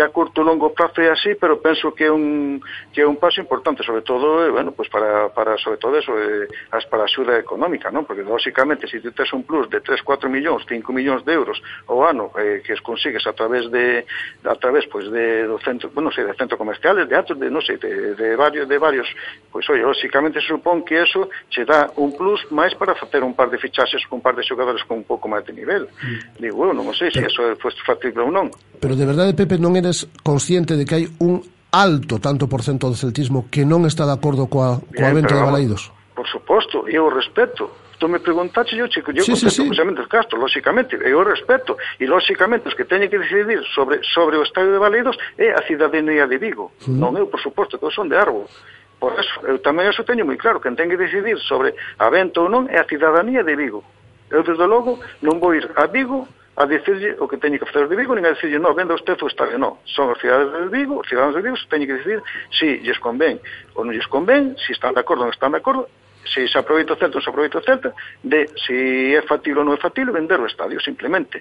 a 0.03 0.09
curto 0.13 0.43
ou 0.43 0.49
longo 0.49 0.77
prazo 0.77 1.01
é 1.01 1.09
así, 1.09 1.35
pero 1.39 1.63
penso 1.63 1.93
que 1.97 2.05
é 2.05 2.13
un 2.13 2.61
que 2.93 3.01
é 3.01 3.07
un 3.07 3.17
paso 3.17 3.41
importante, 3.41 3.81
sobre 3.83 4.03
todo, 4.03 4.45
eh, 4.45 4.51
bueno, 4.51 4.73
pues 4.73 4.89
para, 4.93 5.33
para 5.33 5.57
sobre 5.57 5.79
todo 5.79 5.97
eso, 5.97 6.13
eh, 6.19 6.49
as 6.71 6.85
para 6.87 7.03
a 7.03 7.09
axuda 7.09 7.39
económica, 7.39 7.91
non? 7.91 8.05
Porque 8.05 8.23
lógicamente 8.23 8.85
se 8.89 9.01
si 9.01 9.11
tes 9.13 9.33
un 9.33 9.45
plus 9.45 9.69
de 9.73 9.81
3, 9.81 10.03
4 10.03 10.29
millóns, 10.29 10.65
5 10.69 10.93
millóns 10.93 11.25
de 11.25 11.33
euros 11.33 11.57
ao 11.89 12.05
ano 12.05 12.33
eh, 12.37 12.61
que 12.61 12.77
consigues 12.85 13.25
a 13.27 13.33
través 13.33 13.71
de 13.71 14.05
a 14.45 14.57
través 14.57 14.87
pues, 14.87 15.11
de 15.11 15.47
do 15.47 15.59
centro, 15.61 15.91
bueno, 15.95 16.11
sei, 16.11 16.25
de 16.25 16.35
centro 16.35 16.59
comerciales, 16.59 17.09
de 17.09 17.17
atos, 17.17 17.39
de 17.39 17.49
non 17.49 17.65
sei, 17.65 17.77
de, 17.77 18.15
de 18.15 18.37
varios 18.37 18.69
de 18.69 18.77
varios, 18.79 19.09
pois 19.49 19.65
pues, 19.65 19.79
oi, 19.79 19.81
lógicamente 19.81 20.41
se 20.41 20.49
supón 20.49 20.85
que 20.85 21.03
eso 21.03 21.29
che 21.49 21.65
dá 21.65 21.91
un 21.97 22.17
plus 22.17 22.45
máis 22.51 22.75
para 22.75 22.95
facer 22.95 23.23
un 23.23 23.35
par 23.35 23.51
de 23.51 23.59
fichaxes, 23.59 24.03
un 24.11 24.21
par 24.21 24.35
de 24.37 24.43
xogadores 24.43 24.85
con 24.85 24.99
un 24.99 25.05
pouco 25.05 25.29
máis 25.29 25.45
de 25.45 25.53
nivel. 25.53 25.89
Mm. 26.03 26.43
Digo, 26.43 26.67
eu 26.67 26.75
non 26.75 26.93
sei 26.95 27.11
se 27.11 27.25
eso 27.25 27.43
é 27.47 27.55
pues, 27.57 27.75
artigo 28.03 28.27
ou 28.27 28.35
non. 28.35 28.51
Pero 28.83 28.99
de 28.99 29.07
verdade, 29.07 29.39
Pepe, 29.39 29.63
non 29.63 29.79
eres 29.79 30.11
consciente 30.27 30.75
de 30.75 30.83
que 30.83 30.95
hai 30.99 31.07
un 31.23 31.39
alto 31.71 32.19
tanto 32.19 32.51
por 32.51 32.67
cento 32.67 32.91
do 32.91 32.99
celtismo 32.99 33.47
que 33.47 33.63
non 33.63 33.87
está 33.87 34.03
de 34.03 34.15
acordo 34.19 34.51
coa, 34.51 34.83
coa 34.83 35.15
Bien, 35.15 35.23
venta 35.23 35.39
de 35.39 35.47
Balaídos? 35.47 35.95
Por 36.19 36.27
suposto, 36.27 36.91
eu 36.91 37.07
o 37.07 37.13
respeto. 37.15 37.71
Tú 38.03 38.11
me 38.11 38.19
preguntaste, 38.19 38.75
yo, 38.75 38.91
chico, 38.91 39.15
yo 39.15 39.23
sí, 39.23 39.31
contesto 39.31 39.51
sí, 39.51 39.63
sí. 39.63 39.69
precisamente 39.71 40.03
Castro, 40.11 40.35
lóxicamente, 40.35 40.99
e 40.99 41.15
o 41.15 41.23
respeto. 41.23 41.79
E, 42.03 42.05
lóxicamente, 42.11 42.67
os 42.67 42.75
que 42.75 42.83
teñen 42.83 43.07
que 43.07 43.23
decidir 43.23 43.63
sobre, 43.71 44.03
sobre 44.03 44.35
o 44.35 44.43
estadio 44.43 44.75
de 44.75 44.83
Baleidos 44.83 45.15
é 45.39 45.55
a 45.55 45.63
cidadanía 45.63 46.27
de 46.27 46.43
Vigo. 46.43 46.75
Uh. 46.83 46.99
Non 46.99 47.15
eu, 47.15 47.31
por 47.31 47.39
suposto, 47.39 47.79
que 47.79 47.87
eu 47.87 47.95
son 47.95 48.11
de 48.11 48.19
árbol. 48.19 48.51
Por 48.99 49.15
eso, 49.15 49.47
eu 49.47 49.63
tamén 49.63 49.87
eso 49.87 50.03
teño 50.03 50.27
moi 50.27 50.35
claro, 50.35 50.59
quen 50.59 50.75
ten 50.75 50.91
que 50.91 50.99
decidir 50.99 51.39
sobre 51.47 51.79
a 52.03 52.11
venta 52.11 52.43
ou 52.43 52.51
non 52.51 52.67
é 52.67 52.83
a 52.83 52.87
cidadanía 52.91 53.47
de 53.47 53.55
Vigo. 53.55 53.87
Eu, 54.35 54.43
desde 54.43 54.67
logo, 54.67 54.99
non 55.23 55.39
vou 55.39 55.55
ir 55.55 55.71
a 55.79 55.87
Vigo 55.87 56.27
a 56.57 56.67
decirlle 56.67 57.17
o 57.17 57.25
que 57.25 57.41
teñen 57.41 57.57
que 57.57 57.65
facer 57.65 57.85
os 57.85 57.91
de 57.91 57.97
Vigo, 57.97 58.13
nin 58.13 58.29
a 58.29 58.37
decirlle, 58.37 58.61
non, 58.61 58.77
venda 58.77 58.93
usted 58.93 59.17
estadio, 59.17 59.57
non. 59.57 59.81
Son 59.89 60.13
os 60.13 60.21
cidades 60.21 60.53
de 60.53 60.69
Vigo, 60.69 61.01
os 61.01 61.09
cidadanos 61.09 61.33
de 61.33 61.41
Vigo, 61.41 61.57
teñen 61.69 61.89
que 61.89 61.97
decidir 61.97 62.21
si 62.53 62.77
lles 62.85 63.01
convén 63.01 63.41
ou 63.73 63.89
non 63.89 63.97
lles 63.97 64.05
convén, 64.05 64.53
se 64.61 64.69
si 64.69 64.77
están 64.77 64.93
de 64.93 65.01
acordo 65.01 65.25
ou 65.25 65.33
non 65.33 65.35
están 65.35 65.57
de 65.57 65.65
acordo, 65.65 65.89
se 66.29 66.45
se 66.45 66.57
aproveita 66.61 66.93
o 66.93 67.01
Celta 67.01 67.17
ou 67.17 67.25
se 67.25 67.31
aproveita 67.33 67.57
o 67.57 67.65
Celta, 67.65 67.97
de 68.21 68.53
se 68.61 69.17
é 69.17 69.23
factible 69.25 69.65
ou 69.65 69.67
non 69.67 69.73
é 69.73 69.81
factible 69.81 70.13
vender 70.13 70.37
o 70.37 70.45
estadio, 70.45 70.77
simplemente. 70.85 71.41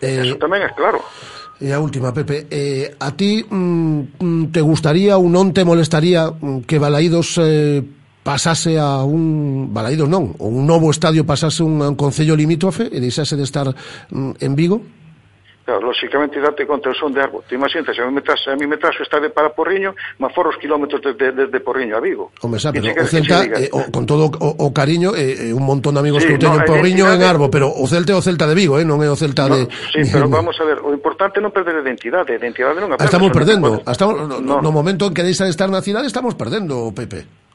Eh, 0.00 0.24
Eso 0.24 0.40
tamén 0.40 0.64
é 0.64 0.72
claro. 0.72 1.04
E 1.60 1.72
a 1.72 1.80
última, 1.80 2.12
Pepe, 2.12 2.48
eh, 2.52 2.92
a 3.00 3.12
ti 3.16 3.44
mm, 3.44 4.20
mm 4.20 4.44
te 4.52 4.60
gustaría 4.60 5.16
ou 5.16 5.28
non 5.28 5.52
te 5.52 5.64
molestaría 5.64 6.32
mm, 6.32 6.68
que 6.68 6.80
Balaídos 6.80 7.36
eh, 7.40 7.80
pasase 8.26 8.74
a 8.74 9.06
un 9.06 9.70
Balaídos 9.70 10.10
non, 10.10 10.34
un 10.42 10.66
novo 10.66 10.90
estadio 10.90 11.22
pasase 11.22 11.62
un, 11.62 11.78
a 11.78 11.86
un 11.86 11.94
concello 11.94 12.34
limítrofe 12.34 12.90
e 12.90 12.98
deixase 12.98 13.38
de 13.38 13.46
estar 13.46 13.70
mm, 13.70 14.42
en 14.42 14.52
Vigo? 14.58 14.82
Claro, 15.62 15.86
lóxicamente 15.86 16.38
date 16.40 16.66
conta 16.66 16.94
son 16.94 17.14
de 17.14 17.22
Arbo. 17.22 17.42
Te 17.42 17.54
imaginas, 17.54 17.94
se 17.94 18.02
a 18.02 18.06
mi 18.06 18.14
metraxo, 18.14 18.50
a 18.50 18.56
mi 18.56 18.66
metraxo 18.66 19.02
está 19.02 19.18
de 19.18 19.30
para 19.30 19.50
Porriño, 19.50 19.94
ma 20.18 20.30
fora 20.30 20.50
os 20.50 20.58
kilómetros 20.58 21.02
desde 21.02 21.34
de, 21.34 21.46
de 21.46 21.60
Porriño 21.62 21.98
a 21.98 22.00
Vigo. 22.02 22.30
Home, 22.42 22.58
xa, 22.58 22.70
pero 22.70 22.94
que, 22.94 23.02
o 23.02 23.06
Celta, 23.06 23.42
eh, 23.46 23.70
o, 23.70 23.90
con 23.90 24.06
todo 24.06 24.26
o, 24.26 24.48
o 24.62 24.68
cariño, 24.74 25.14
eh, 25.14 25.50
eh, 25.50 25.54
un 25.54 25.66
montón 25.66 25.94
de 25.94 26.06
amigos 26.06 26.22
sí, 26.22 26.30
que 26.30 26.38
eu 26.38 26.42
teño 26.42 26.54
no, 26.54 26.62
en 26.62 26.70
Porriño 26.70 27.10
en 27.10 27.22
Arbo, 27.22 27.50
pero 27.50 27.70
o 27.70 27.86
Celta 27.86 28.14
é 28.14 28.18
o 28.18 28.22
Celta 28.22 28.46
de 28.46 28.54
Vigo, 28.54 28.78
eh, 28.78 28.86
non 28.86 29.02
é 29.02 29.10
o 29.10 29.18
Celta 29.18 29.50
no, 29.50 29.58
de... 29.58 29.70
Sí, 29.90 30.06
pero 30.06 30.30
vamos 30.38 30.54
a 30.58 30.64
ver, 30.66 30.78
o 30.82 30.90
importante 30.94 31.42
non 31.42 31.50
perder 31.50 31.78
a 31.78 31.82
identidade, 31.82 32.34
a 32.34 32.38
identidade 32.38 32.78
non 32.78 32.94
a 32.94 33.02
Estamos 33.02 33.30
perdendo, 33.34 33.82
estamos, 33.86 34.22
no, 34.22 34.38
no, 34.38 34.62
no 34.62 34.70
momento 34.70 35.10
en 35.10 35.14
que 35.14 35.26
deixa 35.26 35.46
de 35.46 35.54
estar 35.54 35.66
na 35.66 35.82
cidade, 35.82 36.06
estamos 36.06 36.38
perdendo, 36.38 36.94
Pepe. 36.94 37.45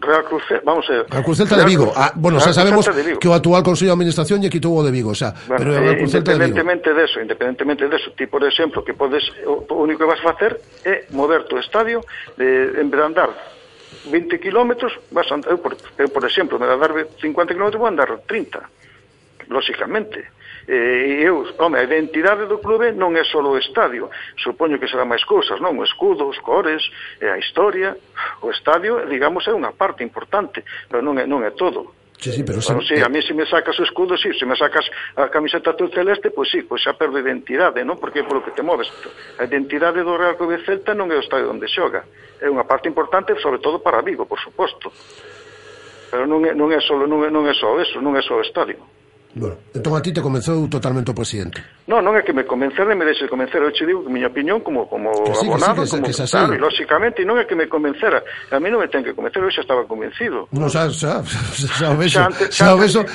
Real 0.00 0.24
Cruz, 0.24 0.42
vamos 0.64 0.88
a 0.88 0.92
ver. 0.92 1.06
Real 1.10 1.24
Crucelta 1.24 1.56
de 1.56 1.64
Vigo. 1.64 1.92
Ah, 1.94 2.12
bueno, 2.14 2.38
Real 2.38 2.48
xa 2.48 2.64
sabemos 2.64 2.88
que 3.20 3.28
o 3.28 3.34
actual 3.34 3.62
Consello 3.62 3.92
de 3.92 3.96
Administración 4.00 4.40
lle 4.40 4.48
quitou 4.48 4.72
o 4.72 4.82
de 4.82 4.90
Vigo, 4.90 5.12
xa, 5.12 5.36
bueno, 5.44 5.60
pero 5.60 5.70
Real 5.76 5.96
Crucelta 6.00 6.32
de 6.32 6.38
Vigo. 6.40 6.56
Independentemente 6.56 6.88
de 6.94 7.02
eso, 7.04 7.18
independentemente 7.20 7.82
de 7.88 7.96
eso, 7.96 8.08
ti, 8.16 8.24
por 8.26 8.42
exemplo, 8.44 8.80
que 8.80 8.96
podes 8.96 9.28
o, 9.44 9.68
o 9.68 9.76
único 9.84 10.00
que 10.00 10.08
vas 10.08 10.20
a 10.24 10.32
facer 10.32 10.56
é 10.88 11.04
mover 11.12 11.44
tu 11.44 11.60
estadio 11.60 12.00
de 12.40 12.80
en 12.80 12.88
vez 12.88 13.00
de 13.00 13.06
andar 13.06 13.30
20 14.08 14.40
km, 14.40 14.72
vas 15.12 15.28
andar, 15.28 15.52
eu 15.52 15.58
por, 15.60 15.76
eu, 15.76 16.08
por 16.08 16.24
exemplo, 16.24 16.56
me 16.56 16.64
da 16.64 16.80
dar 16.80 16.96
50 17.20 17.52
km, 17.52 17.76
vou 17.76 17.86
andar 17.86 18.08
30, 18.24 18.56
lóxicamente 19.52 20.39
eh, 20.70 21.26
eu, 21.26 21.42
home, 21.58 21.78
a 21.78 21.82
identidade 21.82 22.46
do 22.46 22.62
clube 22.62 22.94
non 22.94 23.18
é 23.18 23.26
só 23.26 23.42
o 23.42 23.58
estadio, 23.58 24.06
supoño 24.38 24.78
que 24.78 24.86
será 24.86 25.02
máis 25.02 25.26
cousas, 25.26 25.58
non? 25.58 25.74
O 25.74 25.82
escudo, 25.82 26.30
os 26.30 26.38
cores, 26.38 26.78
eh, 27.18 27.26
a 27.26 27.38
historia, 27.42 27.98
o 28.46 28.54
estadio, 28.54 29.02
digamos, 29.10 29.42
é 29.50 29.52
unha 29.52 29.74
parte 29.74 30.06
importante, 30.06 30.62
pero 30.86 31.02
non 31.02 31.18
é, 31.18 31.26
non 31.26 31.42
é 31.42 31.50
todo. 31.50 31.98
Sí, 32.20 32.30
sí, 32.30 32.44
pero 32.44 32.60
bueno, 32.60 32.82
se... 32.82 32.94
sí, 32.94 33.02
a 33.02 33.08
mí 33.08 33.22
se 33.22 33.34
me 33.34 33.46
sacas 33.46 33.80
o 33.80 33.82
escudo, 33.82 34.14
sí, 34.16 34.30
se 34.38 34.46
me 34.46 34.54
sacas 34.54 34.84
a 35.16 35.26
camiseta 35.28 35.72
azul 35.72 35.90
celeste, 35.90 36.30
pois 36.30 36.46
pues 36.46 36.48
sí, 36.52 36.58
pois 36.62 36.84
pues 36.84 36.86
xa 36.86 36.94
perdo 36.94 37.18
identidade, 37.18 37.82
non? 37.82 37.98
Porque 37.98 38.22
é 38.22 38.24
polo 38.28 38.44
que 38.44 38.54
te 38.54 38.62
moves. 38.62 38.86
A 39.40 39.48
identidade 39.48 40.04
do 40.06 40.14
Real 40.14 40.38
Clube 40.38 40.62
Celta 40.62 40.94
non 40.94 41.10
é 41.10 41.16
o 41.18 41.24
estadio 41.24 41.50
onde 41.50 41.66
xoga. 41.66 42.06
É 42.38 42.46
unha 42.46 42.68
parte 42.68 42.86
importante, 42.86 43.34
sobre 43.42 43.58
todo 43.58 43.82
para 43.82 44.04
Vigo, 44.06 44.28
por 44.28 44.38
suposto. 44.38 44.92
Pero 46.12 46.28
non 46.30 46.44
é, 46.44 46.54
non 46.54 46.70
é 46.70 46.78
só, 46.78 46.94
non 46.94 47.24
é, 47.24 47.32
non 47.32 47.48
é 47.48 47.56
só 47.56 47.74
eso, 47.80 47.98
non 48.04 48.14
é 48.14 48.22
só 48.22 48.36
o 48.36 48.44
estadio. 48.44 48.99
Bueno, 49.32 49.56
entón 49.72 49.94
a 49.94 50.02
ti 50.02 50.10
te 50.12 50.20
comenzou 50.20 50.66
totalmente 50.66 51.10
o 51.10 51.14
presidente. 51.14 51.62
Non, 51.86 52.02
non 52.02 52.18
é 52.18 52.26
que 52.26 52.34
me 52.34 52.42
convencer, 52.42 52.82
me 52.98 53.06
deixe 53.06 53.30
convencer, 53.30 53.62
eu 53.62 53.70
che 53.70 53.86
digo 53.86 54.02
que 54.02 54.10
miña 54.10 54.26
opinión 54.26 54.58
como 54.58 54.90
como 54.90 55.06
que 55.22 55.34
sí, 55.38 55.46
abonado, 55.46 55.82
que 55.82 55.86
sí, 55.86 55.94
que 55.94 56.02
como 56.02 56.10
que 56.10 56.26
tal, 56.26 56.50
lógicamente 56.58 57.22
non 57.22 57.38
é 57.38 57.46
que 57.46 57.54
me 57.54 57.70
convencera, 57.70 58.26
a 58.50 58.58
mí 58.58 58.66
non 58.66 58.82
me 58.82 58.90
ten 58.90 59.06
que 59.06 59.14
convencer, 59.14 59.38
eu 59.38 59.54
xa 59.54 59.62
estaba 59.62 59.86
convencido. 59.86 60.50
Non, 60.50 60.66
xa, 60.66 60.90
xa, 60.90 61.22
xa 61.22 61.86
o 61.94 61.96
beso, 61.96 62.26
xa 62.50 62.74
o 62.74 62.78
vexo, 62.82 63.06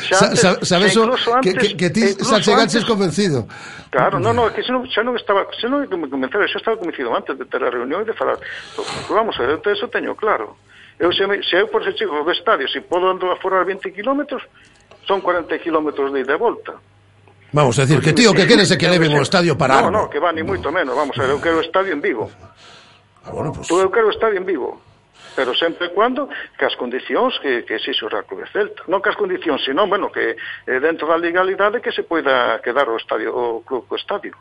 xa 0.63 0.77
vexo 0.79 1.03
que, 1.43 1.51
que, 1.51 1.67
que 1.75 1.89
ti 1.91 2.15
xa 2.15 2.39
chegaches 2.39 2.87
convencido. 2.87 3.43
Claro, 3.91 4.15
non, 4.15 4.31
non, 4.39 4.47
é 4.47 4.55
que 4.55 4.63
xa 4.63 4.71
non, 4.71 4.87
xa 4.87 5.03
non 5.03 5.19
estaba, 5.19 5.43
xa 5.51 5.67
non 5.67 5.83
é 5.83 5.87
que 5.91 5.99
me 5.99 6.07
convencera, 6.07 6.47
xa 6.47 6.63
estaba 6.63 6.79
convencido 6.79 7.11
antes 7.11 7.35
de 7.35 7.43
ter 7.43 7.59
a 7.59 7.67
reunión 7.67 8.03
e 8.03 8.07
de 8.07 8.15
falar. 8.15 8.39
Pois, 8.71 8.87
pois, 8.87 9.11
vamos 9.11 9.35
a 9.35 9.43
ver, 9.43 9.59
eso 9.59 9.91
teño 9.91 10.15
claro. 10.15 10.55
Eu 10.95 11.11
se, 11.11 11.27
me, 11.27 11.43
se 11.43 11.59
eu 11.59 11.67
por 11.67 11.83
ese 11.83 11.91
chico, 11.97 12.15
ao 12.15 12.31
estadio, 12.31 12.71
se 12.71 12.79
podo 12.79 13.11
andar 13.11 13.31
a 13.31 13.35
forar 13.35 13.67
20 13.67 13.91
kilómetros, 13.91 14.47
son 15.07 15.21
40 15.21 15.57
kilómetros 15.59 16.11
de 16.11 16.21
ida 16.21 16.33
e 16.33 16.39
volta. 16.41 16.73
Vamos, 17.53 17.79
a 17.79 17.87
decir, 17.87 18.01
que 18.01 18.11
tío, 18.11 18.33
que 18.33 18.45
queres 18.45 18.67
é 18.71 18.77
que 18.77 18.89
leven 18.89 19.15
o 19.15 19.23
estadio 19.23 19.55
para 19.55 19.79
No, 19.79 19.89
no, 19.89 20.03
que 20.09 20.19
va, 20.19 20.35
ni 20.35 20.43
moito 20.43 20.73
menos, 20.73 20.91
vamos 20.91 21.15
a 21.15 21.23
ver, 21.23 21.31
eu 21.31 21.39
quero 21.39 21.61
o 21.61 21.65
estadio 21.65 21.93
en 21.93 22.01
Vigo. 22.01 22.27
Ah, 23.23 23.31
bueno, 23.31 23.53
pues... 23.53 23.69
Eu 23.71 23.87
quero 23.89 24.07
o 24.07 24.13
estadio 24.13 24.37
en 24.41 24.45
Vigo 24.45 24.81
pero 25.35 25.53
sempre 25.53 25.87
e 25.87 25.89
cuando 25.91 26.31
que 26.57 26.65
as 26.65 26.75
condicións 26.79 27.35
que, 27.43 27.67
que 27.67 27.75
exixe 27.75 28.07
o 28.07 28.09
Real 28.09 28.23
Club 28.23 28.47
Celta. 28.47 28.87
Non 28.87 29.03
que 29.03 29.11
as 29.11 29.19
condicións, 29.19 29.61
senón, 29.67 29.91
bueno, 29.91 30.07
que 30.09 30.39
eh, 30.39 30.79
dentro 30.79 31.11
da 31.11 31.19
legalidade 31.19 31.83
que 31.83 31.91
se 31.91 32.07
poida 32.07 32.63
quedar 32.63 32.87
o 32.87 32.95
estadio 32.95 33.35
o 33.35 33.61
club 33.67 33.83
co 33.85 33.99
estadio. 33.99 34.33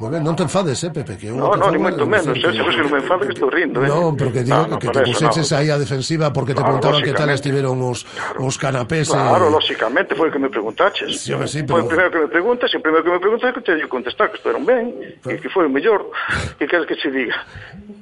Moi 0.00 0.08
ben, 0.08 0.24
non 0.24 0.32
te 0.32 0.48
enfades, 0.48 0.80
eh, 0.80 0.88
Pepe, 0.88 1.20
que 1.20 1.28
eu 1.28 1.36
No, 1.36 1.52
no, 1.52 1.68
ni 1.68 1.76
moito 1.76 2.08
menos, 2.08 2.32
eh, 2.32 2.40
se 2.40 2.56
que 2.56 2.80
non 2.80 2.88
me 2.88 3.04
enfado 3.04 3.20
que 3.28 3.36
estou 3.36 3.52
rindo, 3.52 3.84
eh. 3.84 3.92
Non, 3.92 4.16
pero 4.16 4.32
que 4.32 4.40
digo 4.40 4.56
no, 4.56 4.64
ah, 4.64 4.72
no, 4.72 4.80
que 4.80 4.88
te 4.88 5.04
puseches 5.04 5.52
no. 5.52 5.60
aí 5.60 5.68
a 5.68 5.76
defensiva 5.76 6.32
porque 6.32 6.56
te 6.56 6.64
claro, 6.64 6.80
preguntaban 6.80 7.04
que 7.04 7.12
tal 7.12 7.28
estiveron 7.28 7.76
os 7.84 8.08
claro. 8.08 8.48
os 8.48 8.56
canapés. 8.56 9.12
Claro, 9.12 9.52
eh... 9.52 9.52
lóxicamente 9.52 10.16
foi 10.16 10.28
o 10.28 10.32
que 10.32 10.40
me 10.40 10.48
preguntaches. 10.48 11.20
Sí, 11.20 11.36
sí, 11.44 11.68
pero... 11.68 11.84
Foi 11.84 11.84
o 11.84 11.92
primeiro 11.92 12.08
que 12.16 12.20
me 12.24 12.30
preguntas, 12.32 12.72
e 12.72 12.76
o 12.76 12.80
primeiro 12.80 13.04
que 13.04 13.12
me 13.12 13.20
preguntas 13.20 13.52
que 13.52 13.60
te 13.60 13.76
dio 13.76 13.92
contestar 13.92 14.32
que 14.32 14.40
estiveron 14.40 14.64
ben, 14.64 14.88
e 15.20 15.36
que 15.36 15.52
foi 15.52 15.68
o 15.68 15.72
mellor. 15.72 16.08
Que 16.56 16.64
queres 16.64 16.88
que 16.88 16.96
se 16.96 17.12
diga? 17.12 17.36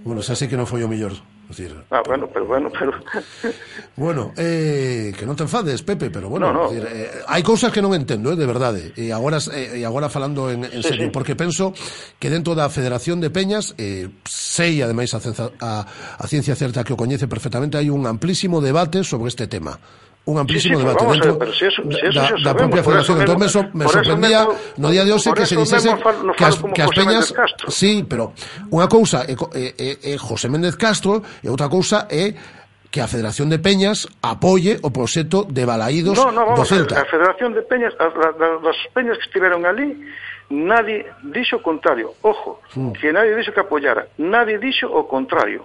Bueno, 0.07 0.23
xa 0.23 0.39
sei 0.39 0.47
que 0.47 0.55
non 0.55 0.71
foi 0.71 0.87
o 0.87 0.89
mellor. 0.89 1.19
Decir, 1.49 1.73
Ah, 1.91 2.03
bueno, 2.07 2.29
pero 2.33 2.47
bueno, 2.47 2.71
pero... 2.71 2.93
Bueno, 3.97 4.33
eh, 4.37 5.11
que 5.19 5.27
non 5.27 5.35
te 5.35 5.43
enfades, 5.43 5.83
Pepe, 5.83 6.13
pero 6.13 6.29
bueno, 6.31 6.53
No, 6.53 6.65
no. 6.65 6.71
decir, 6.71 6.87
eh, 6.87 7.25
hai 7.27 7.43
cousas 7.43 7.73
que 7.75 7.83
non 7.83 7.97
entendo, 7.97 8.31
eh, 8.31 8.39
de 8.39 8.47
verdade. 8.47 8.83
E 8.95 9.11
agora 9.11 9.43
eh, 9.51 9.81
e 9.81 9.83
agora 9.83 10.07
falando 10.13 10.53
en, 10.53 10.69
serio, 10.85 11.09
sí. 11.09 11.15
porque 11.15 11.35
penso 11.35 11.75
que 12.23 12.31
dentro 12.31 12.55
da 12.55 12.71
Federación 12.71 13.19
de 13.19 13.33
Peñas, 13.35 13.75
eh, 13.81 14.07
sei 14.23 14.79
ademais 14.85 15.11
a, 15.17 15.21
a, 15.59 15.71
a 16.21 16.25
ciencia 16.31 16.55
certa 16.55 16.85
que 16.87 16.95
o 16.95 17.01
coñece 17.01 17.27
perfectamente, 17.27 17.75
hai 17.75 17.91
un 17.91 18.07
amplísimo 18.07 18.63
debate 18.63 19.03
sobre 19.03 19.33
este 19.33 19.51
tema. 19.51 19.81
un 20.29 20.39
amplísimo 20.39 20.77
sí, 20.77 20.81
sí, 20.81 20.87
debate 20.87 21.07
dentro 21.07 21.31
ver, 21.31 21.39
pero 21.39 21.53
si 21.55 21.65
eso, 21.65 21.83
si 21.91 22.07
eso 22.07 22.21
da, 22.21 22.53
da 22.53 22.55
propia 22.55 22.83
federación. 22.85 23.21
Entón, 23.21 23.39
me, 23.41 23.49
so, 23.49 23.65
me 23.73 23.89
sorprendía 23.89 24.41
mesmo, 24.45 24.55
no 24.77 24.91
día 24.91 25.05
de 25.05 25.13
hoxe 25.13 25.33
que 25.33 25.47
se 25.47 25.57
dijese 25.57 25.89
mesmo, 25.89 26.33
que 26.37 26.45
as, 26.45 26.57
que 26.61 26.83
as 26.83 26.91
peñas... 26.93 27.25
Sí, 27.73 28.05
pero 28.05 28.37
unha 28.69 28.85
cousa 28.93 29.25
é, 29.25 29.33
é, 29.33 30.13
é 30.13 30.15
José 30.21 30.53
Méndez 30.53 30.77
Castro 30.77 31.25
e 31.41 31.49
outra 31.49 31.73
cousa 31.73 32.05
é 32.13 32.37
que 32.93 33.01
a 33.01 33.09
Federación 33.09 33.49
de 33.49 33.57
Peñas 33.57 34.09
apoie 34.21 34.77
o 34.85 34.93
proxecto 34.93 35.49
de 35.49 35.65
Balaídos 35.65 36.17
no, 36.17 36.33
no, 36.33 36.45
vamos, 36.45 36.61
do 36.61 36.65
Celta. 36.69 37.01
A, 37.01 37.09
Federación 37.09 37.57
de 37.57 37.65
Peñas, 37.65 37.97
as, 37.97 38.13
as 38.13 38.81
peñas 38.93 39.17
que 39.17 39.33
estiveron 39.33 39.65
ali, 39.65 39.97
nadie 40.53 41.09
dixo 41.25 41.57
o 41.57 41.63
contrario. 41.65 42.13
Ojo, 42.21 42.61
mm. 42.77 42.93
que 43.01 43.13
nadie 43.13 43.33
dixo 43.33 43.53
que 43.53 43.65
apoyara. 43.65 44.09
Nadie 44.21 44.61
dixo 44.61 44.93
o 44.93 45.09
contrario. 45.09 45.65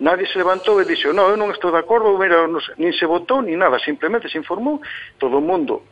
Nadie 0.00 0.26
se 0.30 0.38
levantou 0.38 0.80
e 0.80 0.86
dixo, 0.86 1.12
no, 1.12 1.28
eu 1.28 1.36
non 1.36 1.50
estou 1.50 1.74
de 1.74 1.82
acordo, 1.82 2.14
mira, 2.14 2.46
non, 2.46 2.62
nin 2.78 2.94
se 2.94 3.04
votou, 3.04 3.42
nin 3.42 3.58
nada, 3.58 3.82
simplemente 3.82 4.30
se 4.30 4.38
informou, 4.38 4.80
todo 5.18 5.38
o 5.38 5.44
mundo 5.44 5.82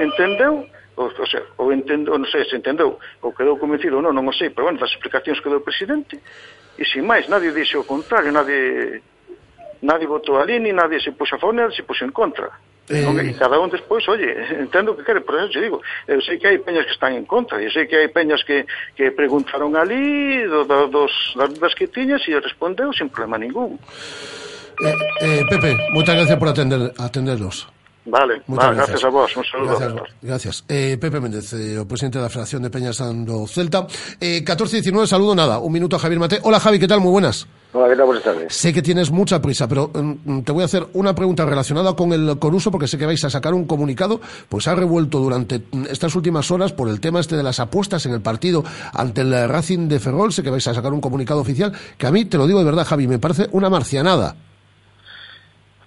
entendeu, 0.00 0.66
o, 0.96 1.02
o 1.04 1.26
sea, 1.26 1.42
ou 1.58 1.72
entendo, 1.72 2.16
non 2.16 2.28
sei 2.28 2.44
se 2.48 2.56
entendeu, 2.56 2.96
ou 3.20 3.32
quedou 3.36 3.60
convencido 3.60 4.00
ou 4.00 4.04
non, 4.04 4.16
non 4.16 4.28
o 4.28 4.34
sei, 4.34 4.50
pero 4.50 4.68
bueno, 4.68 4.80
das 4.80 4.92
explicacións 4.92 5.40
que 5.44 5.50
deu 5.52 5.60
o 5.60 5.66
presidente, 5.66 6.20
e 6.78 6.84
sin 6.88 7.04
máis, 7.04 7.28
nadie 7.28 7.52
dixo 7.52 7.84
o 7.84 7.88
contrario, 7.88 8.32
nadie, 8.32 9.04
nadie 9.84 10.08
votou 10.08 10.40
ali, 10.40 10.56
ni 10.56 10.72
nadie 10.72 11.00
se 11.00 11.12
puxo 11.12 11.36
a 11.36 11.40
favor, 11.40 11.54
nadie 11.54 11.76
se 11.76 11.84
puxo 11.84 12.04
en 12.08 12.12
contra. 12.16 12.48
Eh... 12.90 13.06
Non, 13.06 13.14
e 13.22 13.34
cada 13.38 13.62
un 13.62 13.70
despois, 13.70 14.02
oye, 14.10 14.34
entendo 14.58 14.96
que 14.98 15.06
quere, 15.06 15.22
por 15.22 15.38
eso 15.38 15.60
digo, 15.60 15.78
eu 16.10 16.18
sei 16.22 16.38
que 16.38 16.50
hai 16.50 16.58
peñas 16.58 16.82
que 16.82 16.94
están 16.94 17.14
en 17.14 17.26
contra, 17.26 17.62
eu 17.62 17.70
sei 17.70 17.86
que 17.86 17.94
hai 17.94 18.10
peñas 18.10 18.42
que, 18.42 18.66
que 18.98 19.14
preguntaron 19.14 19.78
ali 19.78 20.42
do, 20.50 20.66
do, 20.66 20.90
dos, 20.90 21.14
das 21.62 21.74
que 21.78 21.86
tiñas 21.86 22.26
e 22.26 22.34
respondeu 22.42 22.90
sin 22.90 23.06
problema 23.06 23.38
ningún. 23.38 23.78
Eh, 24.82 24.96
eh, 25.22 25.42
Pepe, 25.46 25.78
moitas 25.94 26.18
gracias 26.18 26.38
por 26.38 26.48
atender, 26.50 26.90
atendernos. 26.98 27.70
Vale, 28.04 28.42
vale 28.48 28.76
gracias. 28.76 29.04
a 29.04 29.08
vos, 29.10 29.36
un 29.36 29.44
saludo. 29.44 29.78
Gracias, 29.78 30.14
gracias. 30.22 30.64
Eh, 30.68 30.98
Pepe 31.00 31.20
Méndez, 31.20 31.52
eh, 31.52 31.84
presidente 31.86 32.18
da 32.18 32.28
Federación 32.28 32.62
de 32.62 32.70
Peñas 32.70 32.98
do 32.98 33.46
Celta. 33.46 33.86
Eh, 34.20 34.42
14-19, 34.44 35.06
saludo 35.06 35.36
nada. 35.36 35.60
Un 35.60 35.72
minuto 35.72 35.94
a 35.94 35.98
Javier 36.00 36.18
Mate. 36.18 36.40
Hola 36.42 36.58
Javi, 36.58 36.80
¿qué 36.80 36.88
tal? 36.88 37.00
Muy 37.00 37.12
buenas. 37.12 37.46
Hola, 37.72 37.88
¿qué 37.88 37.96
tal? 37.96 38.06
Buenas 38.06 38.24
tardes. 38.24 38.52
Sé 38.52 38.72
que 38.72 38.82
tienes 38.82 39.12
mucha 39.12 39.40
prisa, 39.40 39.68
pero 39.68 39.90
mm, 39.94 40.40
te 40.40 40.50
voy 40.50 40.62
a 40.62 40.64
hacer 40.64 40.88
una 40.94 41.14
pregunta 41.14 41.46
relacionada 41.46 41.94
con 41.94 42.12
el 42.12 42.38
Coruso, 42.40 42.72
porque 42.72 42.88
sé 42.88 42.98
que 42.98 43.06
vais 43.06 43.22
a 43.24 43.30
sacar 43.30 43.54
un 43.54 43.66
comunicado, 43.66 44.20
pues 44.48 44.66
ha 44.66 44.74
revuelto 44.74 45.20
durante 45.20 45.60
mm, 45.60 45.84
estas 45.88 46.16
últimas 46.16 46.50
horas 46.50 46.72
por 46.72 46.88
el 46.88 47.00
tema 47.00 47.20
este 47.20 47.36
de 47.36 47.44
las 47.44 47.60
apuestas 47.60 48.04
en 48.06 48.14
el 48.14 48.20
partido 48.20 48.64
ante 48.92 49.20
el 49.20 49.48
Racing 49.48 49.86
de 49.86 50.00
Ferrol, 50.00 50.32
sé 50.32 50.42
que 50.42 50.50
vais 50.50 50.66
a 50.66 50.74
sacar 50.74 50.92
un 50.92 51.00
comunicado 51.00 51.40
oficial, 51.40 51.72
que 51.96 52.06
a 52.08 52.10
mí, 52.10 52.24
te 52.24 52.36
lo 52.36 52.48
digo 52.48 52.58
de 52.58 52.64
verdad, 52.64 52.84
Javi, 52.84 53.06
me 53.06 53.20
parece 53.20 53.46
una 53.52 53.70
marcianada. 53.70 54.34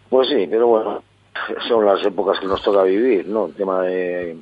Pues 0.09 0.29
sí, 0.29 0.47
pero 0.49 0.67
bueno, 0.67 1.03
son 1.68 1.86
las 1.86 2.03
épocas 2.06 2.40
que 2.40 2.48
nos 2.48 2.62
toca 2.62 2.84
vivir, 2.84 3.28
¿no? 3.28 3.48
El 3.48 3.53
tema 3.53 3.82
de 3.82 4.38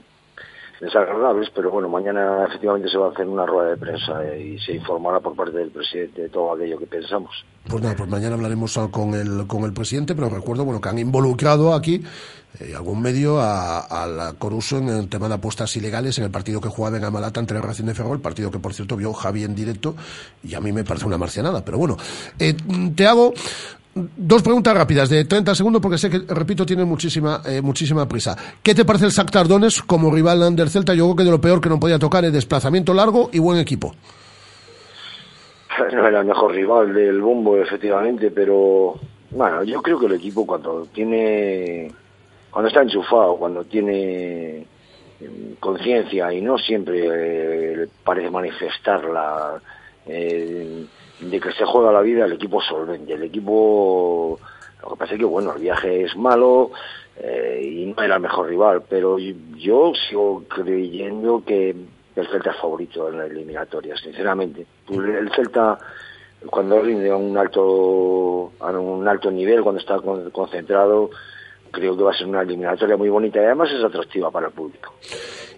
desagradables, 0.84 1.50
pero 1.56 1.72
bueno, 1.72 1.88
mañana 1.88 2.46
efectivamente 2.46 2.90
se 2.90 2.98
va 2.98 3.08
a 3.08 3.12
hacer 3.12 3.26
una 3.26 3.46
rueda 3.46 3.70
de 3.70 3.78
prensa 3.78 4.22
eh, 4.26 4.56
y 4.56 4.60
se 4.60 4.74
informará 4.74 5.20
por 5.22 5.36
parte 5.36 5.58
del 5.58 5.70
presidente 5.70 6.24
de 6.24 6.30
todo 6.30 6.54
aquello 6.54 6.78
que 6.78 6.88
pensamos. 6.88 7.46
Pues 7.70 7.82
nada, 7.82 7.96
pues 7.96 8.10
mañana 8.10 8.36
hablaremos 8.36 8.78
con 8.92 9.14
el, 9.14 9.48
con 9.48 9.64
el 9.64 9.72
presidente, 9.72 10.14
pero 10.14 10.30
recuerdo 10.30 10.66
bueno, 10.66 10.82
que 10.82 10.90
han 10.90 11.00
involucrado 11.00 11.74
aquí 11.74 12.04
eh, 12.60 12.74
algún 12.76 13.02
medio 13.02 13.40
a, 13.40 13.80
a 13.80 14.06
la 14.08 14.34
Coruso 14.34 14.78
en 14.78 14.90
el 14.90 15.08
tema 15.08 15.30
de 15.30 15.36
apuestas 15.36 15.74
ilegales 15.78 16.18
en 16.18 16.26
el 16.26 16.32
partido 16.32 16.60
que 16.60 16.68
jugaba 16.68 16.98
en 16.98 17.06
Amalata 17.06 17.40
entre 17.40 17.62
Racing 17.62 17.86
de 17.86 17.94
Ferrol, 17.94 18.20
partido 18.20 18.52
que 18.52 18.60
por 18.60 18.74
cierto 18.74 18.98
vio 18.98 19.14
Javi 19.14 19.46
en 19.46 19.56
directo 19.56 19.96
y 20.44 20.54
a 20.54 20.60
mí 20.60 20.74
me 20.74 20.84
parece 20.84 21.06
una 21.06 21.18
marcianada, 21.18 21.64
pero 21.64 21.78
bueno, 21.78 21.96
eh, 22.40 22.56
te 22.94 23.08
hago 23.08 23.34
Dos 23.96 24.42
preguntas 24.42 24.76
rápidas 24.76 25.10
de 25.10 25.26
30 25.26 25.54
segundos 25.54 25.82
porque 25.82 26.00
sé 26.00 26.10
que, 26.10 26.20
repito, 26.34 26.66
tiene 26.66 26.84
muchísima 26.84 27.42
eh, 27.46 27.62
muchísima 27.62 28.08
prisa. 28.08 28.36
¿Qué 28.64 28.74
te 28.74 28.86
parece 28.86 29.06
el 29.06 29.12
Shakhtar 29.12 29.48
Donetsk 29.48 29.86
como 29.86 30.12
rival 30.12 30.56
del 30.56 30.70
Celta? 30.70 30.96
Yo 30.96 31.06
creo 31.06 31.16
que 31.18 31.24
de 31.24 31.32
lo 31.32 31.40
peor 31.40 31.62
que 31.62 31.70
no 31.70 31.80
podía 31.80 32.00
tocar 32.00 32.26
es 32.26 32.34
desplazamiento 32.34 32.94
largo 32.94 33.30
y 33.32 33.40
buen 33.40 33.60
equipo. 33.60 33.94
No 35.92 36.08
era 36.08 36.20
el 36.20 36.26
mejor 36.26 36.52
rival 36.52 36.94
del 36.94 37.20
bombo, 37.20 37.58
efectivamente, 37.58 38.30
pero 38.30 39.00
bueno, 39.32 39.64
yo 39.64 39.82
creo 39.82 40.00
que 40.00 40.06
el 40.06 40.14
equipo 40.14 40.46
cuando 40.46 40.86
tiene, 40.94 41.92
cuando 42.52 42.68
está 42.68 42.84
enchufado, 42.84 43.38
cuando 43.38 43.64
tiene 43.64 44.68
eh, 45.20 45.56
conciencia 45.60 46.32
y 46.32 46.42
no 46.42 46.58
siempre 46.58 47.02
eh, 47.84 47.88
parece 48.04 48.30
manifestarla, 48.30 49.60
eh, 50.06 50.86
de 51.30 51.40
que 51.40 51.52
se 51.52 51.66
juega 51.66 51.92
la 51.92 52.02
vida, 52.02 52.26
el 52.26 52.34
equipo 52.34 52.62
solvente, 52.62 53.14
el 53.14 53.24
equipo, 53.24 54.40
lo 54.82 54.90
que 54.90 54.96
pasa 54.96 55.14
es 55.14 55.20
que 55.20 55.26
bueno, 55.26 55.54
el 55.54 55.62
viaje 55.62 56.04
es 56.04 56.16
malo 56.16 56.72
eh, 57.18 57.62
y 57.64 57.86
no 57.86 58.04
era 58.04 58.16
el 58.16 58.22
mejor 58.22 58.48
rival, 58.48 58.84
pero 58.90 59.18
yo 59.20 59.94
sigo 60.10 60.44
creyendo 60.48 61.44
que 61.46 61.76
el 62.16 62.28
Celta 62.28 62.52
es 62.52 62.58
favorito 62.58 63.10
en 63.10 63.18
la 63.18 63.26
eliminatoria, 63.26 63.96
sinceramente. 63.98 64.66
El 64.90 65.32
Celta 65.36 65.80
cuando 66.50 66.82
rinde 66.82 67.10
a 67.10 67.16
un 67.16 67.38
alto 67.38 68.52
a 68.60 68.72
un 68.72 69.08
alto 69.08 69.32
nivel, 69.32 69.64
cuando 69.64 69.80
está 69.80 70.00
concentrado, 70.32 71.10
creo 71.72 71.98
que 71.98 72.04
va 72.04 72.12
a 72.12 72.18
ser 72.18 72.28
una 72.28 72.42
eliminatoria 72.42 72.98
muy 72.98 73.10
bonita 73.10 73.42
y 73.42 73.46
además 73.46 73.72
es 73.72 73.84
atractiva 73.84 74.30
para 74.32 74.48
el 74.48 74.54
público. 74.54 74.94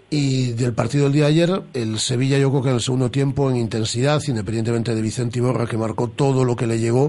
Y 0.08 0.52
del 0.52 0.72
partido 0.72 1.04
del 1.04 1.12
día 1.12 1.24
de 1.24 1.30
ayer, 1.30 1.62
el 1.74 1.98
Sevilla 1.98 2.38
yo 2.38 2.50
creo 2.50 2.62
que 2.62 2.68
en 2.68 2.76
el 2.76 2.80
segundo 2.80 3.10
tiempo 3.10 3.50
en 3.50 3.56
intensidad, 3.56 4.20
independientemente 4.28 4.94
de 4.94 5.02
Vicente 5.02 5.40
Iborra 5.40 5.66
que 5.66 5.76
marcó 5.76 6.08
todo 6.08 6.44
lo 6.44 6.54
que 6.54 6.66
le 6.66 6.78
llegó, 6.78 7.08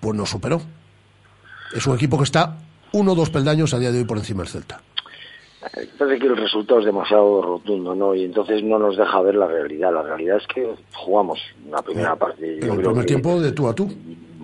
pues 0.00 0.16
no 0.16 0.26
superó. 0.26 0.60
Es 1.74 1.86
un 1.86 1.94
equipo 1.94 2.18
que 2.18 2.24
está 2.24 2.58
uno 2.92 3.12
o 3.12 3.14
dos 3.14 3.30
peldaños 3.30 3.72
a 3.74 3.78
día 3.78 3.92
de 3.92 3.98
hoy 3.98 4.04
por 4.04 4.18
encima 4.18 4.42
del 4.42 4.52
Celta. 4.52 4.80
Parece 5.96 6.18
que 6.18 6.26
el 6.26 6.36
resultado 6.36 6.80
es 6.80 6.86
demasiado 6.86 7.40
rotundo, 7.40 7.94
¿no? 7.94 8.14
Y 8.16 8.24
entonces 8.24 8.64
no 8.64 8.78
nos 8.78 8.96
deja 8.96 9.20
ver 9.22 9.36
la 9.36 9.46
realidad. 9.46 9.94
La 9.94 10.02
realidad 10.02 10.38
es 10.38 10.46
que 10.52 10.68
jugamos 10.92 11.38
la 11.70 11.80
primera 11.82 12.16
parte. 12.16 12.58
Yo 12.60 12.72
el 12.72 12.80
primer 12.80 13.06
tiempo 13.06 13.40
de 13.40 13.52
tú 13.52 13.68
a 13.68 13.74
tú, 13.74 13.88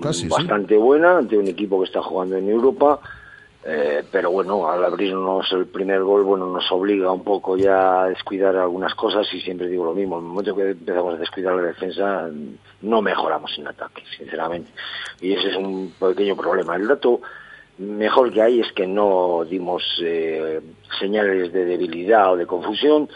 casi. 0.01 0.29
Bastante 0.29 0.77
buena 0.77 1.19
ante 1.19 1.37
un 1.37 1.49
equipo 1.49 1.81
que 1.81 1.87
está 1.87 2.01
jugando 2.01 2.37
en 2.37 2.49
Europa. 2.49 3.01
Eh, 3.65 4.05
pero 4.11 4.31
bueno, 4.31 4.71
al 4.71 4.85
abrirnos 4.85 5.51
el 5.53 5.67
primer 5.67 6.03
gol, 6.03 6.23
bueno, 6.23 6.47
nos 6.47 6.71
obliga 6.71 7.11
un 7.11 7.25
poco 7.25 7.57
ya 7.57 8.03
a 8.03 8.09
descuidar 8.09 8.57
algunas 8.57 8.95
cosas 8.95 9.27
y 9.35 9.41
siempre 9.41 9.67
digo 9.67 9.85
lo 9.85 9.95
mismo, 9.95 10.19
en 10.19 10.25
el 10.25 10.31
momento 10.31 10.55
que 10.55 10.71
empezamos 10.71 11.15
a 11.15 11.19
descuidar 11.19 11.57
la 11.57 11.63
defensa, 11.63 12.31
no 12.83 13.03
mejoramos 13.03 13.59
en 13.59 13.67
ataque, 13.67 14.05
sinceramente. 14.17 14.71
Y 15.21 15.33
ese 15.33 15.49
es 15.51 15.57
un 15.57 15.93
pequeño 15.99 16.37
problema. 16.37 16.77
El 16.77 16.87
dato 16.87 17.21
mejor 17.79 18.33
que 18.33 18.43
hay 18.43 18.61
es 18.61 18.73
que 18.73 18.87
no 18.87 19.45
dimos 19.45 19.83
eh, 20.03 20.61
señales 20.99 21.53
de 21.53 21.65
debilidad 21.65 22.33
o 22.33 22.37
de 22.37 22.47
confusión, 22.47 23.09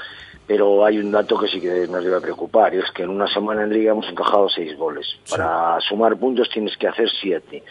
pero 0.47 0.85
hay 0.85 0.98
un 0.98 1.12
dato 1.12 1.39
que 1.39 1.48
sí 1.48 1.60
que 1.60 1.86
nos 1.86 2.05
debe 2.05 2.20
preocupar, 2.20 2.74
y 2.74 2.78
es 2.78 2.90
que 2.90 3.05
en 3.05 3.10
una 3.10 3.28
semana 3.28 3.62
en 3.62 3.73
Liga 3.73 3.93
hemos 3.93 4.09
encajado 4.09 4.48
seis 4.48 4.77
goles. 4.77 5.06
Para 5.31 5.81
sumar 5.81 6.16
puntos 6.16 6.51
tienes 6.51 6.77
que 6.77 6.89
hacer 6.89 7.09
siete, 7.09 7.62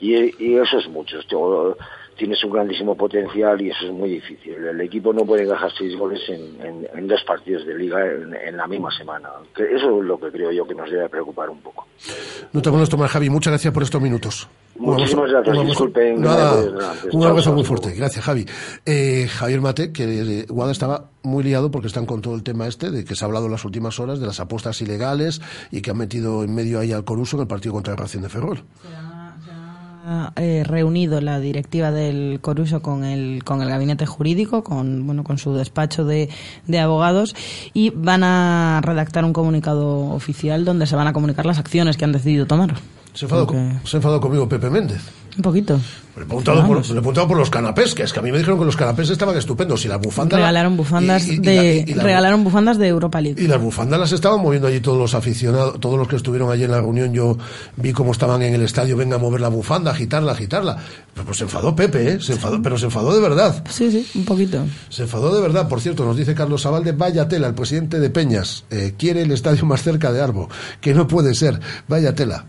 y, 0.00 0.44
y 0.44 0.56
eso 0.56 0.78
es 0.78 0.88
mucho 0.88 1.18
tienes 2.16 2.42
un 2.44 2.52
grandísimo 2.52 2.96
potencial 2.96 3.60
y 3.60 3.70
eso 3.70 3.86
es 3.86 3.92
muy 3.92 4.10
difícil. 4.10 4.54
El 4.54 4.80
equipo 4.80 5.12
no 5.12 5.24
puede 5.24 5.44
encajar 5.44 5.70
seis 5.76 5.96
goles 5.96 6.20
en, 6.28 6.86
en, 6.94 7.06
dos 7.06 7.22
partidos 7.24 7.66
de 7.66 7.74
liga 7.76 7.98
en, 8.04 8.56
la 8.56 8.66
misma 8.66 8.90
semana. 8.96 9.28
eso 9.54 10.00
es 10.00 10.04
lo 10.04 10.18
que 10.18 10.30
creo 10.30 10.50
yo 10.50 10.66
que 10.66 10.74
nos 10.74 10.90
debe 10.90 11.08
preocupar 11.08 11.50
un 11.50 11.60
poco. 11.60 11.86
No 12.52 12.62
te 12.62 12.70
molesto 12.70 12.96
más, 12.96 13.10
Javi. 13.10 13.30
Muchas 13.30 13.52
gracias 13.52 13.72
por 13.72 13.82
estos 13.82 14.00
minutos. 14.00 14.48
Muchísimas 14.78 15.30
gracias. 15.30 15.66
Disculpen. 15.66 16.20
Nada, 16.20 16.64
un 17.12 17.24
abrazo 17.24 17.52
muy 17.52 17.64
fuerte. 17.64 17.92
Gracias, 17.94 18.24
Javi. 18.24 18.46
Eh, 18.84 19.26
Javier 19.28 19.60
Mate, 19.60 19.92
que 19.92 20.46
Guada 20.48 20.72
estaba 20.72 21.10
muy 21.22 21.44
liado 21.44 21.70
porque 21.70 21.88
están 21.88 22.06
con 22.06 22.22
todo 22.22 22.34
el 22.34 22.42
tema 22.42 22.66
este 22.66 22.90
de 22.90 23.04
que 23.04 23.14
se 23.14 23.24
ha 23.24 23.26
hablado 23.26 23.46
en 23.46 23.52
las 23.52 23.64
últimas 23.64 23.98
horas 24.00 24.20
de 24.20 24.26
las 24.26 24.40
apuestas 24.40 24.80
ilegales 24.80 25.40
y 25.70 25.82
que 25.82 25.90
han 25.90 25.98
metido 25.98 26.44
en 26.44 26.54
medio 26.54 26.78
ahí 26.80 26.92
al 26.92 27.04
Coruso 27.04 27.36
en 27.36 27.42
el 27.42 27.48
partido 27.48 27.74
contra 27.74 27.94
la 27.94 28.00
Racing 28.00 28.20
de 28.20 28.28
Ferrol 28.28 28.64
eh, 30.36 30.62
reunido 30.64 31.20
la 31.20 31.40
directiva 31.40 31.90
del 31.90 32.38
Coruso 32.40 32.80
con 32.82 33.04
el, 33.04 33.42
con 33.44 33.62
el 33.62 33.68
gabinete 33.68 34.06
jurídico, 34.06 34.62
con, 34.62 35.06
bueno, 35.06 35.24
con 35.24 35.38
su 35.38 35.52
despacho 35.54 36.04
de, 36.04 36.28
de 36.66 36.78
abogados 36.78 37.34
y 37.74 37.90
van 37.90 38.22
a 38.22 38.80
redactar 38.82 39.24
un 39.24 39.32
comunicado 39.32 40.10
oficial 40.10 40.64
donde 40.64 40.86
se 40.86 40.96
van 40.96 41.06
a 41.06 41.12
comunicar 41.12 41.46
las 41.46 41.58
acciones 41.58 41.96
que 41.96 42.04
han 42.04 42.12
decidido 42.12 42.46
tomar. 42.46 42.74
Se 43.14 43.24
enfadó, 43.24 43.48
se 43.84 43.96
enfadó 43.96 44.20
conmigo 44.20 44.48
Pepe 44.48 44.70
Méndez. 44.70 45.02
Un 45.36 45.42
poquito. 45.42 45.80
Le 46.16 46.22
he 46.22 46.24
preguntado, 46.24 46.66
por, 46.66 46.76
le 46.76 46.82
he 46.82 46.94
preguntado 46.94 47.28
por 47.28 47.36
los 47.36 47.50
canapés, 47.50 47.94
que 47.94 48.02
es 48.02 48.12
que 48.12 48.20
a 48.20 48.22
mí 48.22 48.32
me 48.32 48.38
dijeron 48.38 48.58
que 48.58 48.64
los 48.64 48.76
canapés 48.76 49.10
estaban 49.10 49.36
estupendos 49.36 49.84
y 49.84 49.88
la 49.88 49.98
bufanda... 49.98 50.36
Regalaron 50.36 50.74
bufandas, 50.74 51.26
de, 51.26 51.84
regalaron 51.94 52.42
bufandas 52.42 52.78
de 52.78 52.88
Europa 52.88 53.20
League. 53.20 53.42
Y 53.42 53.46
las 53.46 53.60
bufandas 53.60 54.00
las 54.00 54.12
estaban 54.12 54.40
moviendo 54.40 54.68
allí 54.68 54.80
todos 54.80 54.96
los 54.98 55.14
aficionados, 55.14 55.78
todos 55.78 55.98
los 55.98 56.08
que 56.08 56.16
estuvieron 56.16 56.50
allí 56.50 56.64
en 56.64 56.70
la 56.70 56.80
reunión, 56.80 57.12
yo 57.12 57.36
vi 57.76 57.92
cómo 57.92 58.12
estaban 58.12 58.40
en 58.40 58.54
el 58.54 58.62
estadio, 58.62 58.96
venga 58.96 59.16
a 59.16 59.18
mover 59.18 59.42
la 59.42 59.48
bufanda, 59.48 59.90
agitarla, 59.90 60.32
agitarla. 60.32 60.78
Pues 61.24 61.36
se 61.36 61.44
enfadó 61.44 61.76
Pepe, 61.76 62.12
¿eh? 62.12 62.20
Se 62.20 62.32
enfadó, 62.32 62.62
pero 62.62 62.78
se 62.78 62.86
enfadó 62.86 63.14
de 63.14 63.20
verdad. 63.20 63.62
Sí, 63.68 63.90
sí, 63.90 64.06
un 64.14 64.24
poquito. 64.24 64.64
Se 64.88 65.02
enfadó 65.02 65.34
de 65.34 65.42
verdad. 65.42 65.68
Por 65.68 65.82
cierto, 65.82 66.06
nos 66.06 66.16
dice 66.16 66.34
Carlos 66.34 66.64
Abalde, 66.64 66.92
vaya 66.92 67.28
tela, 67.28 67.48
el 67.48 67.54
presidente 67.54 68.00
de 68.00 68.08
Peñas, 68.08 68.64
eh, 68.70 68.94
quiere 68.96 69.20
el 69.22 69.32
estadio 69.32 69.66
más 69.66 69.82
cerca 69.82 70.12
de 70.12 70.22
Arbo, 70.22 70.48
que 70.80 70.94
no 70.94 71.06
puede 71.06 71.34
ser, 71.34 71.60
vaya 71.88 72.14
tela. 72.14 72.46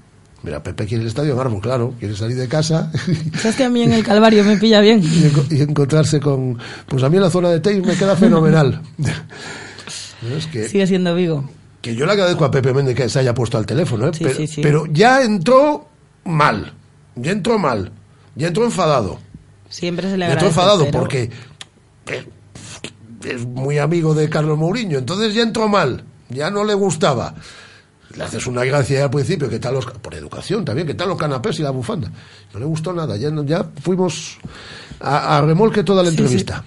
Mira, 0.47 0.63
Pepe 0.63 0.85
quiere 0.85 1.01
el 1.01 1.09
estadio 1.09 1.35
de 1.35 1.91
quiere 1.99 2.15
salir 2.15 2.37
de 2.37 2.47
casa. 2.47 2.89
Es 3.43 3.53
que 3.57 3.65
a 3.65 3.69
mí 3.69 3.81
en 3.81 3.91
el 3.91 4.01
Calvario 4.01 4.45
me 4.45 4.55
pilla 4.55 4.79
bien. 4.79 5.03
y, 5.03 5.59
encontrarse 5.61 6.21
con. 6.21 6.57
Pues 6.87 7.03
a 7.03 7.09
mí 7.09 7.17
en 7.17 7.23
la 7.23 7.29
zona 7.29 7.49
de 7.49 7.59
Teis 7.59 7.85
me 7.85 7.97
queda 7.97 8.15
fenomenal. 8.15 8.81
Sigue 10.69 10.87
siendo 10.87 11.13
Vigo. 11.15 11.43
Que 11.81 11.95
yo 11.95 12.05
le 12.05 12.13
agradezco 12.13 12.45
a 12.45 12.51
Pepe 12.51 12.73
Méndez 12.73 12.95
que 12.95 13.09
se 13.09 13.19
haya 13.19 13.33
puesto 13.33 13.57
al 13.57 13.65
teléfono, 13.65 14.07
¿eh? 14.07 14.11
pero, 14.17 14.35
pero, 14.61 14.85
ya 14.85 15.21
entró 15.21 15.89
mal. 16.23 16.71
Ya 17.17 17.33
entró 17.33 17.59
mal. 17.59 17.91
Ya 18.35 18.47
entró 18.47 18.63
enfadado. 18.63 19.19
Siempre 19.67 20.09
se 20.09 20.15
le 20.15 20.27
agradece. 20.27 20.45
entró 20.45 20.61
enfadado 20.63 20.89
porque 20.91 21.29
es 23.25 23.45
muy 23.45 23.79
amigo 23.79 24.13
de 24.13 24.29
Carlos 24.29 24.57
Mourinho. 24.57 24.97
Entonces 24.97 25.33
ya 25.33 25.41
entró 25.41 25.67
mal. 25.67 26.05
Ya 26.29 26.49
no 26.49 26.63
le 26.63 26.73
gustaba 26.73 27.35
le 28.15 28.23
haces 28.23 28.47
una 28.47 28.63
gracia 28.63 29.03
al 29.03 29.09
principio, 29.09 29.49
que 29.49 29.59
tal 29.59 29.73
los, 29.73 29.85
por 29.85 30.13
educación 30.13 30.63
también, 30.63 30.87
que 30.87 30.93
tal 30.93 31.09
los 31.09 31.17
canapés 31.17 31.59
y 31.59 31.63
la 31.63 31.71
bufanda. 31.71 32.11
No 32.53 32.59
le 32.59 32.65
gustó 32.65 32.93
nada, 32.93 33.17
ya, 33.17 33.29
ya 33.45 33.69
fuimos 33.81 34.37
a, 34.99 35.41
remolque 35.41 35.83
toda 35.83 36.03
la 36.03 36.09
entrevista. 36.09 36.63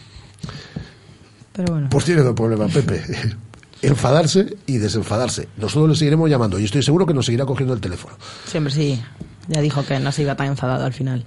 Pero 1.52 1.72
bueno. 1.72 1.88
Pues 1.90 2.04
tiene 2.04 2.22
el 2.22 2.34
problema, 2.34 2.66
Pepe. 2.68 3.02
Enfadarse 3.82 4.56
y 4.66 4.76
desenfadarse. 4.76 5.48
Nosotros 5.56 5.88
le 5.88 5.96
seguiremos 5.96 6.28
llamando 6.28 6.58
y 6.58 6.64
estoy 6.64 6.82
seguro 6.82 7.06
que 7.06 7.14
nos 7.14 7.24
seguirá 7.26 7.46
cogiendo 7.46 7.72
el 7.72 7.80
teléfono. 7.80 8.14
Siempre 8.46 8.72
sí. 8.72 9.02
Ya 9.48 9.60
dijo 9.60 9.84
que 9.84 9.98
no 9.98 10.12
se 10.12 10.22
iba 10.22 10.36
tan 10.36 10.48
enfadado 10.48 10.84
al 10.84 10.92
final. 10.92 11.24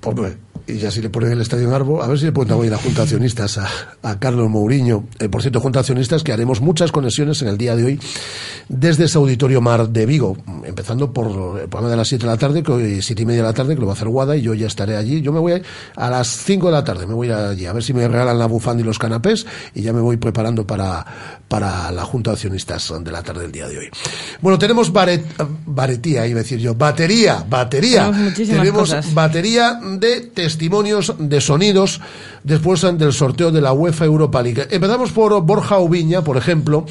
Pues 0.00 0.36
y 0.66 0.78
ya 0.78 0.90
si 0.90 1.02
le 1.02 1.10
ponen 1.10 1.32
el 1.32 1.40
estadio 1.40 1.68
en 1.68 1.74
Arbo, 1.74 2.02
a 2.02 2.06
ver 2.06 2.18
si 2.18 2.24
le 2.24 2.32
ponen 2.32 2.54
hoy 2.54 2.70
la 2.70 2.78
Junta 2.78 2.98
de 2.98 3.02
Accionistas 3.02 3.58
a, 3.58 4.18
Carlos 4.18 4.48
Mourinho. 4.48 5.04
Eh, 5.18 5.28
por 5.28 5.42
cierto, 5.42 5.60
Junta 5.60 5.78
de 5.78 5.80
Accionistas 5.80 6.22
que 6.22 6.32
haremos 6.32 6.60
muchas 6.60 6.90
conexiones 6.90 7.42
en 7.42 7.48
el 7.48 7.58
día 7.58 7.76
de 7.76 7.84
hoy 7.84 8.00
desde 8.68 9.04
ese 9.04 9.18
auditorio 9.18 9.60
Mar 9.60 9.88
de 9.88 10.06
Vigo, 10.06 10.36
empezando 10.64 11.12
por 11.12 11.60
el 11.60 11.68
programa 11.68 11.90
de 11.90 11.96
las 11.96 12.08
7 12.08 12.24
de 12.24 12.30
la 12.30 12.38
tarde, 12.38 12.62
que 12.62 12.72
hoy 12.72 13.02
7 13.02 13.22
y 13.22 13.26
media 13.26 13.42
de 13.42 13.48
la 13.48 13.52
tarde, 13.52 13.74
que 13.74 13.80
lo 13.80 13.86
va 13.86 13.92
a 13.92 13.96
hacer 13.96 14.08
Guada, 14.08 14.36
y 14.36 14.42
yo 14.42 14.54
ya 14.54 14.66
estaré 14.66 14.96
allí. 14.96 15.20
Yo 15.20 15.32
me 15.32 15.40
voy 15.40 15.62
a, 15.96 16.10
las 16.10 16.28
5 16.28 16.66
de 16.66 16.72
la 16.72 16.84
tarde, 16.84 17.06
me 17.06 17.14
voy 17.14 17.30
a 17.30 17.50
allí, 17.50 17.66
a 17.66 17.72
ver 17.72 17.82
si 17.82 17.92
me 17.92 18.06
regalan 18.08 18.38
la 18.38 18.46
bufanda 18.46 18.82
y 18.82 18.86
los 18.86 18.98
canapés, 18.98 19.46
y 19.74 19.82
ya 19.82 19.92
me 19.92 20.00
voy 20.00 20.16
preparando 20.16 20.66
para, 20.66 21.04
para 21.48 21.90
la 21.92 22.04
Junta 22.04 22.30
de 22.30 22.34
Accionistas 22.34 22.92
de 23.00 23.12
la 23.12 23.22
tarde 23.22 23.42
del 23.42 23.52
día 23.52 23.68
de 23.68 23.78
hoy. 23.78 23.90
Bueno, 24.40 24.58
tenemos 24.58 24.92
baret, 24.92 25.24
baretía, 25.66 26.26
iba 26.26 26.40
a 26.40 26.42
decir 26.42 26.58
yo, 26.58 26.74
batería, 26.74 27.44
batería. 27.48 28.10
Tenemos, 28.34 28.94
batería 29.12 29.78
de 29.98 30.30
testimonios 30.54 31.12
de 31.18 31.40
sonidos 31.40 32.00
después 32.44 32.82
del 32.82 33.12
sorteo 33.12 33.50
de 33.50 33.60
la 33.60 33.72
UEFA 33.72 34.04
Europa 34.04 34.40
League. 34.40 34.68
Empezamos 34.70 35.10
por 35.10 35.42
Borja 35.42 35.80
Ubiña, 35.80 36.22
por 36.22 36.36
ejemplo, 36.36 36.86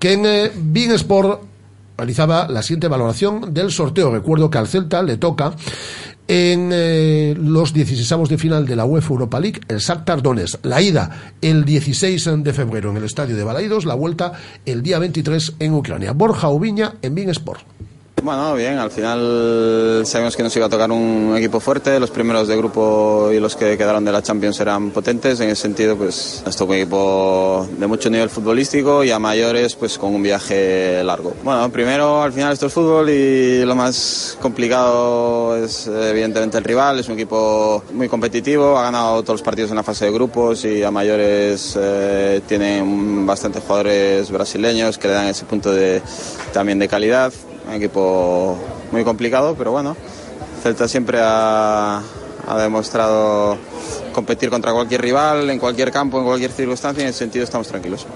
que 0.00 0.14
en 0.14 0.26
eh, 0.26 0.94
Sport 0.94 1.42
realizaba 1.96 2.48
la 2.48 2.60
siguiente 2.62 2.88
valoración 2.88 3.54
del 3.54 3.70
sorteo. 3.70 4.10
Recuerdo 4.10 4.50
que 4.50 4.58
al 4.58 4.66
Celta 4.66 5.00
le 5.04 5.16
toca 5.16 5.54
en 6.26 6.70
eh, 6.72 7.36
los 7.38 7.72
16 7.72 8.28
de 8.28 8.36
final 8.36 8.66
de 8.66 8.74
la 8.74 8.84
UEFA 8.84 9.10
Europa 9.10 9.38
League 9.38 9.60
el 9.68 9.78
Shakhtar 9.78 10.20
Donetsk. 10.20 10.66
La 10.66 10.82
ida 10.82 11.34
el 11.40 11.64
16 11.64 12.42
de 12.42 12.52
febrero 12.52 12.90
en 12.90 12.96
el 12.96 13.04
estadio 13.04 13.36
de 13.36 13.44
Balaidos, 13.44 13.84
la 13.84 13.94
vuelta 13.94 14.32
el 14.66 14.82
día 14.82 14.98
23 14.98 15.54
en 15.60 15.72
Ucrania. 15.72 16.12
Borja 16.12 16.48
Ubiña 16.48 16.94
en 17.00 17.14
Big 17.14 17.28
Sport. 17.28 17.62
Bueno, 18.24 18.54
bien, 18.54 18.78
al 18.78 18.90
final 18.90 20.00
sabemos 20.06 20.34
que 20.34 20.42
nos 20.42 20.56
iba 20.56 20.64
a 20.64 20.68
tocar 20.70 20.90
un 20.90 21.34
equipo 21.36 21.60
fuerte, 21.60 22.00
los 22.00 22.10
primeros 22.10 22.48
de 22.48 22.56
grupo 22.56 23.28
y 23.30 23.38
los 23.38 23.54
que 23.54 23.76
quedaron 23.76 24.02
de 24.02 24.12
la 24.12 24.22
Champions 24.22 24.58
eran 24.60 24.92
potentes, 24.92 25.40
en 25.40 25.50
ese 25.50 25.60
sentido 25.60 25.94
pues 25.94 26.42
nos 26.42 26.56
tocó 26.56 26.72
un 26.72 26.78
equipo 26.78 27.68
de 27.78 27.86
mucho 27.86 28.08
nivel 28.08 28.30
futbolístico 28.30 29.04
y 29.04 29.10
a 29.10 29.18
mayores 29.18 29.74
pues 29.74 29.98
con 29.98 30.14
un 30.14 30.22
viaje 30.22 31.04
largo. 31.04 31.34
Bueno, 31.44 31.70
primero 31.70 32.22
al 32.22 32.32
final 32.32 32.54
esto 32.54 32.68
es 32.68 32.72
fútbol 32.72 33.10
y 33.10 33.62
lo 33.62 33.74
más 33.74 34.38
complicado 34.40 35.58
es 35.58 35.86
evidentemente 35.86 36.56
el 36.56 36.64
rival, 36.64 37.00
es 37.00 37.08
un 37.08 37.16
equipo 37.16 37.84
muy 37.92 38.08
competitivo, 38.08 38.78
ha 38.78 38.84
ganado 38.84 39.22
todos 39.22 39.40
los 39.40 39.42
partidos 39.42 39.68
en 39.68 39.76
la 39.76 39.82
fase 39.82 40.06
de 40.06 40.12
grupos 40.12 40.64
y 40.64 40.82
a 40.82 40.90
mayores 40.90 41.78
eh, 41.78 42.40
tienen 42.48 43.26
bastantes 43.26 43.62
jugadores 43.62 44.30
brasileños 44.30 44.96
que 44.96 45.08
le 45.08 45.12
dan 45.12 45.26
ese 45.26 45.44
punto 45.44 45.70
de, 45.70 46.00
también 46.54 46.78
de 46.78 46.88
calidad 46.88 47.30
un 47.66 47.74
equipo 47.74 48.56
muy 48.92 49.04
complicado, 49.04 49.54
pero 49.56 49.72
bueno, 49.72 49.96
Celta 50.62 50.88
siempre 50.88 51.18
ha, 51.20 52.02
ha 52.46 52.58
demostrado 52.58 53.56
competir 54.12 54.50
contra 54.50 54.72
cualquier 54.72 55.02
rival, 55.02 55.50
en 55.50 55.58
cualquier 55.58 55.90
campo, 55.90 56.18
en 56.18 56.24
cualquier 56.24 56.52
circunstancia, 56.52 57.02
y 57.02 57.04
en 57.04 57.10
ese 57.10 57.20
sentido 57.20 57.44
estamos 57.44 57.68
tranquilos. 57.68 58.06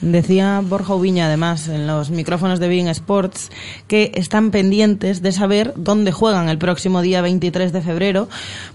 Decía 0.00 0.62
Borja 0.64 0.94
Ubiña, 0.94 1.26
además, 1.26 1.68
en 1.68 1.86
los 1.86 2.10
micrófonos 2.10 2.58
de 2.58 2.68
Being 2.68 2.88
Sports, 2.88 3.50
que 3.86 4.12
están 4.14 4.50
pendientes 4.50 5.20
de 5.20 5.30
saber 5.32 5.74
dónde 5.76 6.10
juegan 6.10 6.48
el 6.48 6.56
próximo 6.56 7.02
día 7.02 7.20
23 7.20 7.70
de 7.72 7.82
febrero, 7.82 8.28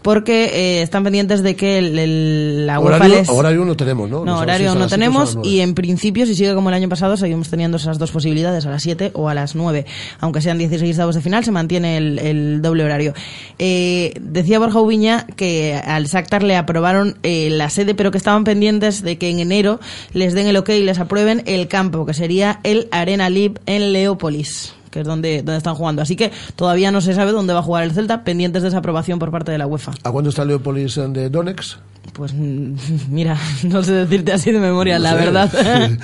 porque 0.03 0.45
eh, 0.53 0.81
están 0.83 1.03
pendientes 1.03 1.41
de 1.41 1.55
que 1.55 1.79
el, 1.79 1.97
el- 1.97 2.67
la 2.67 2.79
UEFA 2.79 2.97
Horario, 2.97 3.15
les- 3.15 3.29
horario 3.29 3.65
no 3.65 3.75
tenemos, 3.75 4.07
¿no? 4.09 4.23
No, 4.23 4.37
horario 4.39 4.67
no 4.75 4.87
tenemos 4.87 5.35
y 5.49 5.59
en 5.61 5.73
principio, 5.73 6.25
si 6.27 6.35
sigue 6.35 6.53
como 6.53 6.69
el 6.69 6.75
año 6.75 6.89
pasado, 6.89 7.17
seguimos 7.17 7.49
teniendo 7.49 7.77
esas 7.77 7.97
dos 7.97 8.11
posibilidades, 8.11 8.65
a 8.67 8.69
las 8.69 8.83
7 8.83 9.09
o 9.15 9.27
a 9.27 9.33
las 9.33 9.55
9. 9.55 9.85
Aunque 10.19 10.41
sean 10.41 10.59
16 10.59 10.99
avos 10.99 11.15
de 11.15 11.21
final, 11.21 11.43
se 11.43 11.51
mantiene 11.51 11.97
el, 11.97 12.19
el 12.19 12.61
doble 12.61 12.83
horario. 12.83 13.13
Eh, 13.57 14.13
decía 14.21 14.59
Borja 14.59 14.79
Ubiña 14.79 15.25
que 15.35 15.73
al 15.73 16.05
Shakhtar 16.05 16.43
le 16.43 16.55
aprobaron 16.55 17.17
eh, 17.23 17.49
la 17.49 17.71
sede, 17.71 17.95
pero 17.95 18.11
que 18.11 18.17
estaban 18.19 18.43
pendientes 18.43 19.01
de 19.01 19.17
que 19.17 19.29
en 19.31 19.39
enero 19.39 19.79
les 20.13 20.33
den 20.35 20.45
el 20.45 20.57
ok 20.57 20.69
y 20.69 20.83
les 20.83 20.99
aprueben 20.99 21.14
el 21.17 21.67
campo, 21.67 22.05
que 22.05 22.13
sería 22.13 22.59
el 22.63 22.87
Arena 22.91 23.29
Lib 23.29 23.59
en 23.65 23.93
Leópolis 23.93 24.73
que 24.95 25.01
es 25.01 25.05
donde, 25.07 25.43
donde 25.43 25.57
están 25.57 25.75
jugando. 25.75 26.01
Así 26.01 26.15
que 26.15 26.31
todavía 26.55 26.89
no 26.89 27.01
se 27.01 27.13
sabe 27.13 27.33
dónde 27.33 27.51
va 27.51 27.59
a 27.59 27.63
jugar 27.63 27.83
el 27.83 27.91
Celta, 27.91 28.23
pendientes 28.23 28.61
de 28.61 28.69
esa 28.69 28.77
aprobación 28.77 29.19
por 29.19 29.29
parte 29.29 29.51
de 29.51 29.57
la 29.57 29.67
UEFA. 29.67 29.91
¿A 30.03 30.09
cuándo 30.09 30.29
está 30.29 30.45
Leopolis 30.45 30.95
de 30.95 31.29
Donex? 31.29 31.77
Pues 32.13 32.33
mira, 33.09 33.37
no 33.63 33.83
sé 33.83 33.91
decirte 33.91 34.31
así 34.31 34.53
de 34.53 34.59
memoria, 34.59 34.97
No 34.97 35.03
la 35.03 35.09
sé. 35.09 35.15
verdad. 35.17 35.51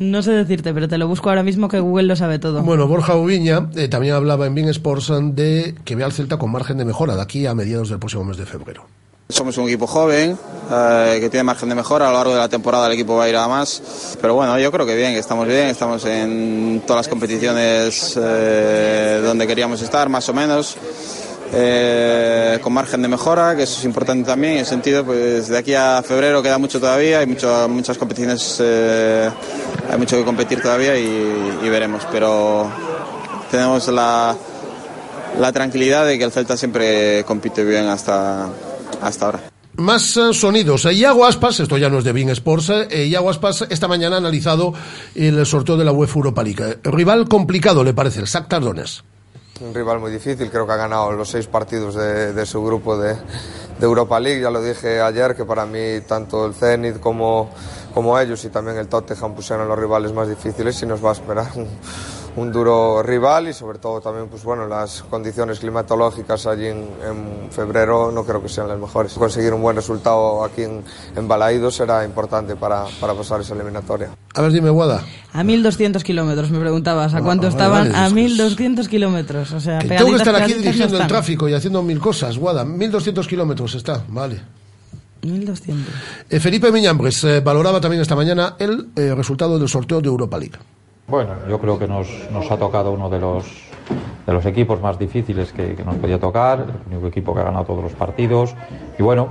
no 0.00 0.22
sé 0.22 0.32
decirte, 0.32 0.74
pero 0.74 0.88
te 0.88 0.98
lo 0.98 1.06
busco 1.06 1.28
ahora 1.28 1.44
mismo 1.44 1.68
que 1.68 1.78
Google 1.78 2.08
lo 2.08 2.16
sabe 2.16 2.40
todo. 2.40 2.64
Bueno, 2.64 2.88
Borja 2.88 3.14
Ubiña 3.14 3.68
eh, 3.76 3.86
también 3.86 4.14
hablaba 4.14 4.46
en 4.46 4.56
Bein 4.56 4.70
Sports 4.70 5.12
de 5.32 5.76
que 5.84 5.94
ve 5.94 6.02
al 6.02 6.10
Celta 6.12 6.36
con 6.36 6.50
margen 6.50 6.78
de 6.78 6.84
mejora 6.84 7.14
de 7.14 7.22
aquí 7.22 7.46
a 7.46 7.54
mediados 7.54 7.90
del 7.90 8.00
próximo 8.00 8.24
mes 8.24 8.38
de 8.38 8.46
febrero. 8.46 8.88
Somos 9.28 9.56
un 9.56 9.64
equipo 9.66 9.86
joven 9.86 10.38
eh, 10.70 11.16
que 11.18 11.30
tiene 11.30 11.44
margen 11.44 11.68
de 11.70 11.74
mejora. 11.74 12.08
A 12.08 12.10
lo 12.10 12.18
largo 12.18 12.34
de 12.34 12.40
la 12.40 12.48
temporada 12.48 12.86
el 12.86 12.92
equipo 12.92 13.16
va 13.16 13.24
a 13.24 13.28
ir 13.28 13.36
a 13.36 13.48
más. 13.48 13.82
Pero 14.20 14.34
bueno, 14.34 14.58
yo 14.58 14.70
creo 14.70 14.84
que 14.84 14.94
bien, 14.94 15.12
estamos 15.12 15.46
bien. 15.46 15.68
Estamos 15.68 16.04
en 16.04 16.82
todas 16.86 17.00
las 17.06 17.08
competiciones 17.08 18.18
eh, 18.20 19.20
donde 19.24 19.46
queríamos 19.46 19.80
estar, 19.80 20.08
más 20.08 20.28
o 20.28 20.34
menos. 20.34 20.76
eh, 21.56 22.58
con 22.62 22.72
margen 22.72 23.00
de 23.00 23.08
mejora, 23.08 23.54
que 23.56 23.62
eso 23.62 23.78
es 23.78 23.84
importante 23.84 24.26
también. 24.26 24.54
En 24.54 24.58
el 24.60 24.66
sentido, 24.66 25.04
pues 25.04 25.48
de 25.48 25.56
aquí 25.56 25.72
a 25.74 26.02
febrero 26.06 26.42
queda 26.42 26.58
mucho 26.58 26.78
todavía. 26.78 27.20
Hay 27.20 27.26
mucho, 27.26 27.66
muchas 27.68 27.96
competiciones, 27.96 28.60
hay 28.60 29.98
mucho 29.98 30.16
que 30.16 30.24
competir 30.24 30.60
todavía 30.60 30.98
y, 30.98 31.60
y 31.62 31.68
veremos. 31.70 32.06
Pero 32.12 32.70
tenemos 33.50 33.88
la, 33.88 34.36
la 35.38 35.52
tranquilidad 35.52 36.04
de 36.06 36.18
que 36.18 36.24
el 36.24 36.32
Celta 36.32 36.56
siempre 36.56 37.24
compite 37.24 37.64
bien 37.64 37.86
hasta, 37.86 38.48
hasta 39.04 39.26
ahora. 39.26 39.40
Más 39.76 40.16
eh, 40.16 40.32
sonidos. 40.32 40.84
Eh, 40.86 40.94
Iago 40.94 41.26
Aspas, 41.26 41.58
esto 41.60 41.76
ya 41.76 41.88
no 41.88 41.98
es 41.98 42.04
de 42.04 42.12
Bein 42.12 42.30
Sports, 42.30 42.70
eh, 42.90 43.06
Iago 43.06 43.28
Aspas 43.28 43.66
esta 43.68 43.88
mañana 43.88 44.16
ha 44.16 44.18
analizado 44.18 44.72
el 45.14 45.44
sorteo 45.44 45.76
de 45.76 45.84
la 45.84 45.92
UEFA 45.92 46.14
Europa 46.16 46.42
League. 46.42 46.78
Rival 46.84 47.28
complicado, 47.28 47.82
le 47.82 47.92
parece, 47.92 48.20
el 48.20 48.26
Shakhtar 48.26 48.62
Donetsk. 48.62 49.04
Un 49.60 49.74
rival 49.74 50.00
muy 50.00 50.10
difícil, 50.10 50.50
creo 50.50 50.66
que 50.66 50.72
ha 50.72 50.76
ganado 50.76 51.12
los 51.12 51.28
seis 51.28 51.46
partidos 51.46 51.94
de, 51.94 52.32
de 52.32 52.46
su 52.46 52.64
grupo 52.64 52.96
de, 52.96 53.14
de 53.14 53.86
Europa 53.86 54.18
League. 54.18 54.40
Ya 54.40 54.50
lo 54.50 54.62
dije 54.62 55.00
ayer 55.00 55.34
que 55.36 55.44
para 55.44 55.66
mí 55.66 56.00
tanto 56.06 56.46
el 56.46 56.54
Zenit 56.54 56.98
como, 56.98 57.50
como 57.92 58.18
ellos 58.18 58.44
y 58.44 58.48
también 58.48 58.78
el 58.78 58.88
Tottenham 58.88 59.34
pusieron 59.34 59.68
los 59.68 59.78
rivales 59.78 60.12
más 60.12 60.28
difíciles 60.28 60.80
y 60.82 60.86
nos 60.86 61.04
va 61.04 61.10
a 61.10 61.12
esperar 61.12 61.46
un, 61.54 61.68
un 62.36 62.50
duro 62.50 63.02
rival 63.02 63.48
y 63.48 63.52
sobre 63.52 63.78
todo 63.78 64.00
también 64.00 64.26
pues 64.28 64.42
bueno 64.42 64.66
las 64.66 65.02
condiciones 65.04 65.60
climatológicas 65.60 66.46
allí 66.46 66.66
en, 66.66 66.78
en 67.08 67.50
febrero 67.52 68.10
no 68.10 68.24
creo 68.24 68.42
que 68.42 68.48
sean 68.48 68.66
las 68.68 68.78
mejores. 68.78 69.12
Conseguir 69.14 69.52
un 69.54 69.62
buen 69.62 69.76
resultado 69.76 70.42
aquí 70.44 70.62
en, 70.62 70.82
en 71.14 71.28
Balaído 71.28 71.70
será 71.70 72.04
importante 72.04 72.56
para, 72.56 72.84
para 73.00 73.14
pasar 73.14 73.40
esa 73.40 73.54
eliminatoria. 73.54 74.10
A 74.34 74.40
ver, 74.42 74.50
dime, 74.52 74.70
Guada. 74.70 75.04
A 75.32 75.42
1.200 75.44 76.02
kilómetros, 76.02 76.50
me 76.50 76.58
preguntabas. 76.58 77.14
¿A 77.14 77.18
Ah, 77.18 77.22
cuánto 77.22 77.46
ah, 77.46 77.50
estaban? 77.50 77.92
vale, 77.92 77.96
a 77.96 78.06
es- 78.08 78.12
1.200 78.12 78.88
kilómetros. 78.88 79.52
O 79.52 79.60
sea, 79.60 79.78
Que 79.78 79.88
tengo 79.88 80.10
que 80.10 80.16
estar 80.16 80.34
aquí 80.34 80.54
no 80.54 80.58
dirigiendo 80.62 80.98
el 81.00 81.06
tráfico 81.06 81.48
y 81.48 81.54
haciendo 81.54 81.82
mil 81.82 82.00
cosas, 82.00 82.36
Guada. 82.36 82.64
1200 82.64 83.28
kilómetros 83.28 83.74
está, 83.76 84.02
vale. 84.08 84.40
1.200. 85.22 85.74
Eh, 86.28 86.40
Felipe 86.40 86.70
Miñambres 86.70 87.22
eh, 87.24 87.40
valoraba 87.40 87.80
también 87.80 88.02
esta 88.02 88.14
mañana 88.16 88.56
el 88.58 88.88
eh, 88.96 89.14
resultado 89.14 89.58
del 89.58 89.68
sorteo 89.68 90.00
de 90.00 90.08
Europa 90.08 90.36
League. 90.38 90.58
Bueno, 91.06 91.34
yo 91.48 91.60
creo 91.60 91.78
que 91.78 91.86
nos, 91.86 92.08
nos 92.32 92.50
ha 92.50 92.56
tocado 92.56 92.90
uno 92.92 93.10
de 93.10 93.20
los, 93.20 94.46
equipos 94.46 94.80
más 94.80 94.98
difíciles 94.98 95.52
que, 95.52 95.76
nos 95.84 95.96
podía 95.96 96.18
tocar, 96.18 96.60
el 96.60 96.92
único 96.92 97.08
equipo 97.08 97.34
que 97.34 97.40
ha 97.40 97.44
ganado 97.44 97.66
todos 97.66 97.84
los 97.84 97.92
partidos. 97.92 98.54
Y 98.98 99.02
bueno, 99.02 99.28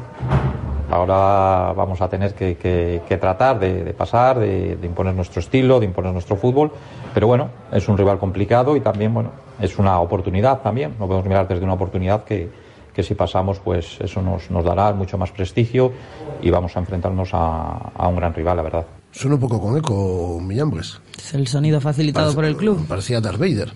ahora 0.92 1.74
vamos 1.74 2.00
a 2.02 2.10
tener 2.10 2.36
que, 2.36 3.02
tratar 3.20 3.60
de, 3.60 3.92
pasar, 3.94 4.38
de, 4.38 4.76
de 4.76 4.88
imponer 4.88 5.16
nuestro 5.16 5.40
estilo, 5.40 5.80
de 5.80 5.88
imponer 5.88 6.14
nuestro 6.14 6.36
fútbol. 6.36 6.72
Pero 7.12 7.26
bueno, 7.26 7.50
es 7.72 7.88
un 7.90 7.98
rival 7.98 8.20
complicado 8.20 8.76
y 8.76 8.80
también, 8.80 9.12
bueno, 9.12 9.32
es 9.60 9.80
una 9.80 10.00
oportunidad 10.00 10.62
también. 10.62 10.96
No 11.00 11.08
podemos 11.08 11.26
mirar 11.26 11.48
desde 11.48 11.64
una 11.64 11.74
oportunidad 11.74 12.24
que, 12.24 12.52
que 12.94 13.02
si 13.02 13.16
pasamos, 13.16 13.60
pues 13.60 14.00
eso 14.00 14.22
nos, 14.22 14.52
nos 14.52 14.64
dará 14.64 14.94
mucho 14.94 15.18
más 15.18 15.32
prestigio 15.32 15.92
y 16.40 16.52
vamos 16.52 16.78
a 16.78 16.80
enfrentarnos 16.80 17.34
a, 17.34 17.92
a 17.96 18.08
un 18.08 18.16
gran 18.16 18.32
rival, 18.32 18.58
la 18.58 18.64
verdad. 18.64 18.86
Suena 19.14 19.36
un 19.36 19.42
poco 19.42 19.62
con 19.62 19.78
eco, 19.78 20.40
Miñambres. 20.42 21.00
Es 21.18 21.34
el 21.36 21.48
sonido 21.48 21.80
facilitado 21.80 22.26
Parece- 22.26 22.36
por 22.36 22.46
el 22.46 22.58
club. 22.58 22.88
Parecía 22.88 23.22
Darth 23.22 23.40
Vader. 23.40 23.72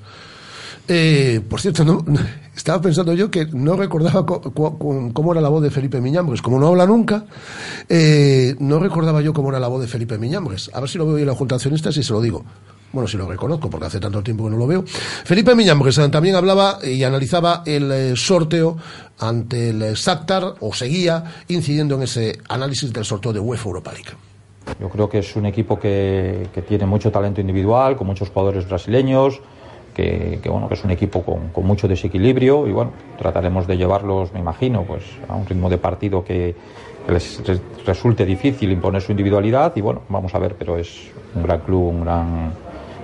Eh, 0.89 1.41
por 1.47 1.59
cierto, 1.61 1.83
no, 1.83 2.03
estaba 2.55 2.81
pensando 2.81 3.13
yo 3.13 3.29
que 3.29 3.45
no 3.47 3.75
recordaba 3.75 4.25
cómo 4.25 5.31
era 5.31 5.41
la 5.41 5.49
voz 5.49 5.61
de 5.61 5.69
Felipe 5.69 5.99
Miñambres. 6.01 6.41
Como 6.41 6.59
no 6.59 6.67
habla 6.67 6.85
nunca, 6.85 7.25
eh, 7.89 8.55
no 8.59 8.79
recordaba 8.79 9.21
yo 9.21 9.33
cómo 9.33 9.49
era 9.49 9.59
la 9.59 9.67
voz 9.67 9.81
de 9.81 9.87
Felipe 9.87 10.17
Miñambres. 10.17 10.71
A 10.73 10.79
ver 10.79 10.89
si 10.89 10.97
lo 10.97 11.05
veo 11.05 11.17
en 11.17 11.27
la 11.27 11.35
Junta 11.35 11.55
de 11.55 11.57
Accionistas 11.57 11.95
y 11.97 12.03
se 12.03 12.13
lo 12.13 12.21
digo. 12.21 12.43
Bueno, 12.93 13.05
si 13.07 13.17
lo 13.17 13.27
reconozco, 13.27 13.69
porque 13.69 13.87
hace 13.87 13.99
tanto 13.99 14.23
tiempo 14.23 14.45
que 14.45 14.51
no 14.51 14.57
lo 14.57 14.65
veo. 14.65 14.85
Felipe 14.87 15.53
Miñambres 15.55 15.97
eh, 15.97 16.07
también 16.09 16.35
hablaba 16.35 16.79
y 16.83 17.03
analizaba 17.03 17.63
el 17.65 17.91
eh, 17.91 18.13
sorteo 18.15 18.77
ante 19.19 19.69
el 19.71 19.93
Shakhtar, 19.93 20.55
o 20.61 20.73
seguía 20.73 21.43
incidiendo 21.49 21.95
en 21.95 22.03
ese 22.03 22.39
análisis 22.47 22.91
del 22.93 23.03
sorteo 23.03 23.33
de 23.33 23.41
UEFA 23.41 23.65
Europa 23.67 23.91
League. 23.91 24.11
Yo 24.79 24.89
creo 24.89 25.09
que 25.09 25.19
es 25.19 25.35
un 25.35 25.45
equipo 25.45 25.79
que, 25.79 26.47
que 26.53 26.61
tiene 26.61 26.85
mucho 26.85 27.11
talento 27.11 27.41
individual, 27.41 27.95
con 27.95 28.07
muchos 28.07 28.29
jugadores 28.29 28.67
brasileños, 28.67 29.39
que, 29.95 30.39
que, 30.43 30.49
bueno, 30.49 30.67
que 30.67 30.75
es 30.75 30.83
un 30.83 30.91
equipo 30.91 31.23
con, 31.23 31.49
con 31.49 31.65
mucho 31.65 31.87
desequilibrio 31.87 32.67
y 32.67 32.71
bueno, 32.71 32.91
trataremos 33.17 33.65
de 33.65 33.77
llevarlos, 33.77 34.31
me 34.33 34.39
imagino, 34.39 34.83
pues 34.83 35.03
a 35.27 35.35
un 35.35 35.45
ritmo 35.47 35.69
de 35.69 35.77
partido 35.79 36.23
que, 36.23 36.55
les 37.07 37.41
re- 37.47 37.59
resulte 37.85 38.25
difícil 38.25 38.71
imponer 38.71 39.01
su 39.01 39.11
individualidad 39.11 39.73
y 39.75 39.81
bueno, 39.81 40.01
vamos 40.09 40.35
a 40.35 40.39
ver, 40.39 40.55
pero 40.55 40.77
es 40.77 41.09
un 41.35 41.43
gran 41.43 41.61
club, 41.61 41.87
un 41.87 42.01
gran, 42.01 42.51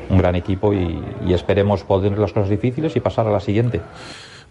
un 0.10 0.18
gran 0.18 0.36
equipo 0.36 0.74
y, 0.74 1.02
y 1.26 1.34
esperemos 1.34 1.84
poder 1.84 2.18
las 2.20 2.34
cosas 2.34 2.50
difíciles 2.50 2.96
y 2.96 3.00
pasar 3.00 3.26
a 3.28 3.32
la 3.32 3.40
siguiente. 3.40 3.82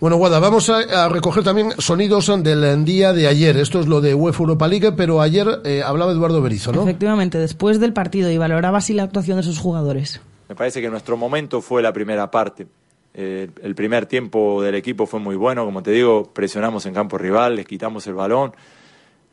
Bueno, 0.02 0.16
Guada, 0.16 0.40
vamos 0.40 0.68
a, 0.68 1.04
a 1.04 1.08
recoger 1.08 1.44
también 1.44 1.74
sonidos 1.78 2.26
del 2.42 2.84
día 2.84 3.12
de 3.12 3.28
ayer. 3.28 3.56
Esto 3.56 3.78
es 3.78 3.86
lo 3.86 4.00
de 4.00 4.16
UEFA 4.16 4.40
Europa 4.40 4.66
League, 4.66 4.90
pero 4.96 5.20
ayer 5.20 5.60
eh, 5.64 5.80
hablaba 5.80 6.10
Eduardo 6.10 6.42
Berizo, 6.42 6.72
¿no? 6.72 6.82
Efectivamente, 6.82 7.38
después 7.38 7.78
del 7.78 7.92
partido 7.92 8.28
y 8.28 8.36
valoraba 8.36 8.78
así 8.78 8.94
la 8.94 9.04
actuación 9.04 9.36
de 9.36 9.44
sus 9.44 9.60
jugadores. 9.60 10.20
Me 10.48 10.56
parece 10.56 10.80
que 10.80 10.90
nuestro 10.90 11.16
momento 11.16 11.60
fue 11.60 11.82
la 11.82 11.92
primera 11.92 12.28
parte. 12.32 12.66
Eh, 13.14 13.48
el 13.62 13.76
primer 13.76 14.06
tiempo 14.06 14.60
del 14.60 14.74
equipo 14.74 15.06
fue 15.06 15.20
muy 15.20 15.36
bueno, 15.36 15.64
como 15.64 15.84
te 15.84 15.92
digo, 15.92 16.32
presionamos 16.32 16.84
en 16.86 16.94
campo 16.94 17.16
rival, 17.16 17.54
les 17.54 17.66
quitamos 17.66 18.04
el 18.08 18.14
balón, 18.14 18.54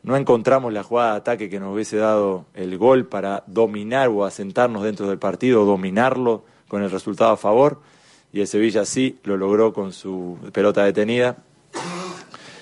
no 0.04 0.16
encontramos 0.16 0.72
la 0.72 0.84
jugada 0.84 1.14
de 1.14 1.16
ataque 1.16 1.50
que 1.50 1.58
nos 1.58 1.74
hubiese 1.74 1.96
dado 1.96 2.44
el 2.54 2.78
gol 2.78 3.08
para 3.08 3.42
dominar 3.48 4.06
o 4.06 4.24
asentarnos 4.24 4.84
dentro 4.84 5.08
del 5.08 5.18
partido, 5.18 5.64
dominarlo 5.64 6.44
con 6.68 6.84
el 6.84 6.92
resultado 6.92 7.32
a 7.32 7.36
favor, 7.36 7.80
y 8.32 8.40
el 8.40 8.46
Sevilla 8.46 8.84
sí 8.84 9.18
lo 9.24 9.36
logró 9.36 9.72
con 9.72 9.92
su 9.92 10.38
pelota 10.52 10.84
detenida. 10.84 11.36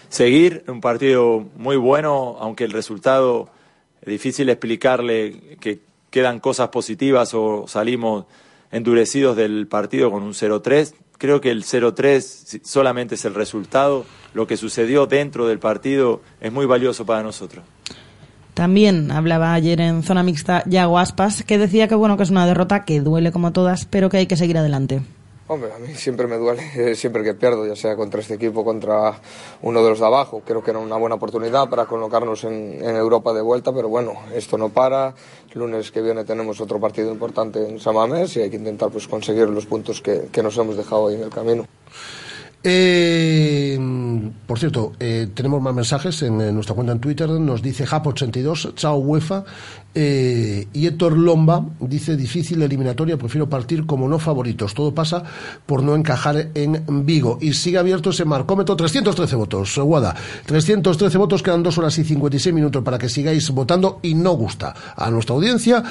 Seguir 0.08 0.64
un 0.68 0.80
partido 0.80 1.46
muy 1.56 1.76
bueno, 1.76 2.36
aunque 2.40 2.64
el 2.64 2.72
resultado 2.72 3.50
es 4.00 4.08
difícil 4.08 4.48
explicarle 4.48 5.56
que 5.60 5.80
quedan 6.10 6.40
cosas 6.40 6.68
positivas 6.68 7.34
o 7.34 7.66
salimos 7.68 8.24
endurecidos 8.70 9.36
del 9.36 9.66
partido 9.66 10.10
con 10.10 10.22
un 10.22 10.32
0-3. 10.32 10.94
Creo 11.18 11.40
que 11.40 11.50
el 11.50 11.64
0-3 11.64 12.62
solamente 12.64 13.16
es 13.16 13.24
el 13.24 13.34
resultado. 13.34 14.06
Lo 14.34 14.46
que 14.46 14.56
sucedió 14.56 15.06
dentro 15.06 15.46
del 15.46 15.58
partido 15.58 16.22
es 16.40 16.52
muy 16.52 16.64
valioso 16.64 17.04
para 17.04 17.22
nosotros. 17.22 17.64
También 18.54 19.10
hablaba 19.10 19.52
ayer 19.52 19.80
en 19.80 20.02
zona 20.02 20.22
mixta 20.22 20.64
Yago 20.66 20.98
Aspas, 20.98 21.44
que 21.44 21.58
decía 21.58 21.86
que 21.86 21.94
bueno 21.94 22.16
que 22.16 22.22
es 22.24 22.30
una 22.30 22.46
derrota 22.46 22.84
que 22.84 23.00
duele 23.00 23.30
como 23.30 23.52
todas, 23.52 23.84
pero 23.84 24.08
que 24.08 24.16
hay 24.16 24.26
que 24.26 24.36
seguir 24.36 24.58
adelante. 24.58 25.02
Hombre, 25.50 25.72
a 25.72 25.78
mí 25.78 25.94
siempre 25.94 26.26
me 26.26 26.36
duele, 26.36 26.94
siempre 26.94 27.24
que 27.24 27.32
pierdo, 27.32 27.66
ya 27.66 27.74
sea 27.74 27.96
contra 27.96 28.20
este 28.20 28.34
equipo, 28.34 28.66
contra 28.66 29.18
uno 29.62 29.82
de 29.82 29.88
los 29.88 29.98
de 29.98 30.04
abajo. 30.04 30.42
Creo 30.44 30.62
que 30.62 30.72
era 30.72 30.78
una 30.78 30.96
buena 30.96 31.14
oportunidad 31.14 31.70
para 31.70 31.86
colocarnos 31.86 32.44
en, 32.44 32.84
Europa 32.84 33.32
de 33.32 33.40
vuelta, 33.40 33.72
pero 33.72 33.88
bueno, 33.88 34.12
esto 34.34 34.58
no 34.58 34.68
para. 34.68 35.14
Lunes 35.54 35.90
que 35.90 36.02
viene 36.02 36.24
tenemos 36.24 36.60
otro 36.60 36.78
partido 36.78 37.10
importante 37.10 37.66
en 37.66 37.80
Samamés 37.80 38.36
y 38.36 38.42
hay 38.42 38.50
que 38.50 38.56
intentar 38.56 38.90
pues, 38.90 39.08
conseguir 39.08 39.48
los 39.48 39.64
puntos 39.64 40.02
que, 40.02 40.28
que 40.30 40.42
nos 40.42 40.56
hemos 40.58 40.76
dejado 40.76 41.08
ahí 41.08 41.14
en 41.14 41.22
el 41.22 41.30
camino. 41.30 41.66
Eh, 42.62 43.78
por 44.46 44.58
cierto, 44.58 44.92
eh, 44.98 45.28
tenemos 45.32 45.62
más 45.62 45.74
mensajes 45.74 46.22
en, 46.22 46.54
nuestra 46.54 46.74
cuenta 46.74 46.92
en 46.92 47.00
Twitter. 47.00 47.28
Nos 47.28 47.62
dice 47.62 47.86
Jap82, 47.86 48.74
chao 48.74 48.96
UEFA. 48.96 49.44
Eh, 49.94 50.68
y 50.72 50.86
Héctor 50.86 51.16
Lomba 51.16 51.64
dice 51.80 52.16
difícil 52.16 52.62
eliminatoria, 52.62 53.16
prefiero 53.16 53.48
partir 53.48 53.86
como 53.86 54.08
no 54.08 54.18
favoritos. 54.18 54.74
Todo 54.74 54.94
pasa 54.94 55.22
por 55.66 55.82
no 55.82 55.94
encajar 55.94 56.50
en 56.54 57.06
Vigo. 57.06 57.38
Y 57.40 57.54
sigue 57.54 57.78
abierto 57.78 58.10
ese 58.10 58.24
marcómetro, 58.24 58.76
313 58.76 59.36
votos. 59.36 59.78
Guada, 59.78 60.14
313 60.46 61.18
votos, 61.18 61.42
quedan 61.42 61.62
dos 61.62 61.78
horas 61.78 61.98
y 61.98 62.04
56 62.04 62.54
minutos 62.54 62.82
para 62.82 62.98
que 62.98 63.08
sigáis 63.08 63.50
votando 63.50 64.00
y 64.02 64.14
no 64.14 64.32
gusta 64.32 64.74
a 64.96 65.10
nuestra 65.10 65.34
audiencia 65.34 65.82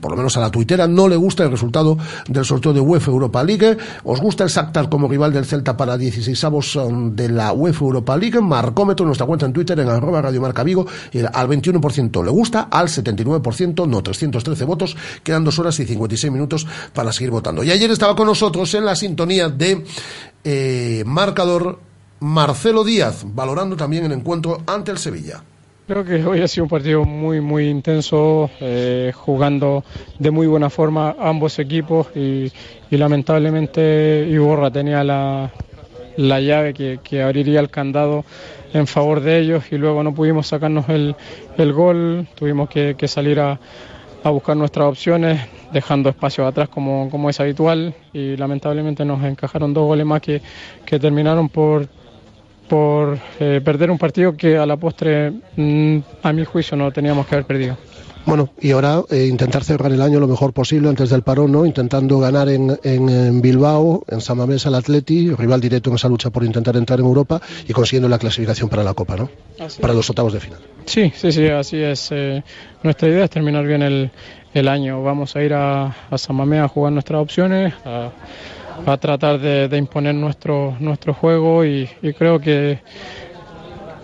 por 0.00 0.10
lo 0.10 0.16
menos 0.16 0.36
a 0.36 0.40
la 0.40 0.50
tuitera, 0.50 0.86
no 0.86 1.08
le 1.08 1.16
gusta 1.16 1.44
el 1.44 1.50
resultado 1.50 1.96
del 2.28 2.44
sorteo 2.44 2.72
de 2.72 2.80
UEFA 2.80 3.10
Europa 3.10 3.42
League. 3.42 3.76
¿Os 4.04 4.20
gusta 4.20 4.44
el 4.44 4.50
Shakhtar 4.50 4.88
como 4.88 5.08
rival 5.08 5.32
del 5.32 5.44
Celta 5.44 5.76
para 5.76 5.96
16avos 5.96 6.82
um, 6.82 7.14
de 7.14 7.28
la 7.28 7.52
UEFA 7.52 7.84
Europa 7.84 8.16
League? 8.16 8.40
Marcómetro 8.40 9.06
nuestra 9.06 9.26
cuenta 9.26 9.46
en 9.46 9.52
Twitter 9.52 9.78
en 9.78 9.88
arroba 9.88 10.22
Radio 10.22 10.40
Marca 10.40 10.62
Vigo 10.62 10.86
al 11.32 11.48
21% 11.48 12.24
le 12.24 12.30
gusta, 12.30 12.68
al 12.70 12.88
79% 12.88 13.88
no, 13.88 14.02
313 14.02 14.64
votos, 14.64 14.96
quedan 15.22 15.44
dos 15.44 15.58
horas 15.58 15.78
y 15.80 15.86
56 15.86 16.32
minutos 16.32 16.66
para 16.92 17.12
seguir 17.12 17.30
votando. 17.30 17.62
Y 17.62 17.70
ayer 17.70 17.90
estaba 17.90 18.16
con 18.16 18.26
nosotros 18.26 18.72
en 18.74 18.84
la 18.84 18.94
sintonía 18.94 19.48
de 19.48 19.84
eh, 20.44 21.02
marcador 21.06 21.78
Marcelo 22.20 22.84
Díaz, 22.84 23.24
valorando 23.24 23.76
también 23.76 24.04
el 24.04 24.12
encuentro 24.12 24.62
ante 24.66 24.90
el 24.90 24.98
Sevilla. 24.98 25.42
Creo 25.90 26.04
que 26.04 26.24
hoy 26.24 26.40
ha 26.40 26.46
sido 26.46 26.66
un 26.66 26.70
partido 26.70 27.04
muy, 27.04 27.40
muy 27.40 27.68
intenso, 27.68 28.48
eh, 28.60 29.10
jugando 29.12 29.82
de 30.20 30.30
muy 30.30 30.46
buena 30.46 30.70
forma 30.70 31.16
ambos 31.18 31.58
equipos 31.58 32.06
y, 32.14 32.52
lamentablemente 32.92 34.24
Iborra 34.30 34.70
tenía 34.70 35.02
la, 35.02 35.50
la 36.16 36.40
llave 36.40 36.74
que, 36.74 37.00
que, 37.02 37.24
abriría 37.24 37.58
el 37.58 37.70
candado 37.70 38.24
en 38.72 38.86
favor 38.86 39.20
de 39.20 39.40
ellos 39.40 39.64
y 39.72 39.78
luego 39.78 40.04
no 40.04 40.14
pudimos 40.14 40.46
sacarnos 40.46 40.88
el, 40.88 41.16
el 41.58 41.72
gol, 41.72 42.28
tuvimos 42.36 42.70
que, 42.70 42.94
que 42.96 43.08
salir 43.08 43.40
a, 43.40 43.58
a, 44.22 44.30
buscar 44.30 44.56
nuestras 44.56 44.86
opciones 44.86 45.40
dejando 45.72 46.08
espacio 46.08 46.46
atrás 46.46 46.68
como, 46.68 47.10
como 47.10 47.30
es 47.30 47.40
habitual 47.40 47.94
y 48.12 48.36
lamentablemente 48.36 49.04
nos 49.04 49.24
encajaron 49.24 49.74
dos 49.74 49.86
goles 49.86 50.06
más 50.06 50.20
que, 50.20 50.40
que 50.84 51.00
terminaron 51.00 51.48
por 51.48 51.88
por 52.70 53.18
eh, 53.40 53.60
perder 53.62 53.90
un 53.90 53.98
partido 53.98 54.36
que 54.36 54.56
a 54.56 54.64
la 54.64 54.76
postre, 54.76 55.32
mmm, 55.56 55.98
a 56.22 56.32
mi 56.32 56.44
juicio, 56.44 56.76
no 56.76 56.92
teníamos 56.92 57.26
que 57.26 57.34
haber 57.34 57.44
perdido. 57.44 57.76
Bueno, 58.26 58.50
y 58.60 58.70
ahora 58.70 59.02
eh, 59.10 59.26
intentar 59.26 59.64
cerrar 59.64 59.90
el 59.90 60.00
año 60.00 60.20
lo 60.20 60.28
mejor 60.28 60.52
posible 60.52 60.88
antes 60.88 61.10
del 61.10 61.22
parón, 61.22 61.50
¿no? 61.50 61.66
Intentando 61.66 62.20
ganar 62.20 62.48
en, 62.48 62.78
en, 62.84 63.08
en, 63.08 63.40
Bilbao, 63.40 64.04
en 64.08 64.20
Samamés 64.20 64.66
al 64.66 64.74
Atleti, 64.76 65.34
rival 65.34 65.60
directo 65.60 65.90
en 65.90 65.96
esa 65.96 66.08
lucha 66.08 66.30
por 66.30 66.44
intentar 66.44 66.76
entrar 66.76 67.00
en 67.00 67.06
Europa 67.06 67.40
y 67.66 67.72
consiguiendo 67.72 68.08
la 68.08 68.18
clasificación 68.18 68.68
para 68.68 68.84
la 68.84 68.94
Copa, 68.94 69.16
¿no? 69.16 69.30
Así 69.58 69.80
para 69.80 69.92
es. 69.92 69.96
los 69.96 70.10
octavos 70.10 70.32
de 70.34 70.40
final. 70.40 70.60
Sí, 70.84 71.10
sí, 71.16 71.32
sí, 71.32 71.48
así 71.48 71.78
es. 71.78 72.08
Eh, 72.12 72.44
nuestra 72.84 73.08
idea 73.08 73.24
es 73.24 73.30
terminar 73.30 73.66
bien 73.66 73.82
el, 73.82 74.10
el 74.54 74.68
año. 74.68 75.02
Vamos 75.02 75.34
a 75.34 75.42
ir 75.42 75.54
a, 75.54 75.86
a 76.10 76.18
Samamés 76.18 76.60
a 76.60 76.68
jugar 76.68 76.92
nuestras 76.92 77.20
opciones, 77.22 77.74
a 77.84 78.10
a 78.86 78.96
tratar 78.96 79.38
de, 79.38 79.68
de 79.68 79.76
imponer 79.78 80.14
nuestro, 80.14 80.76
nuestro 80.80 81.14
juego 81.14 81.64
y, 81.64 81.88
y, 82.02 82.12
creo 82.12 82.40
que 82.40 82.80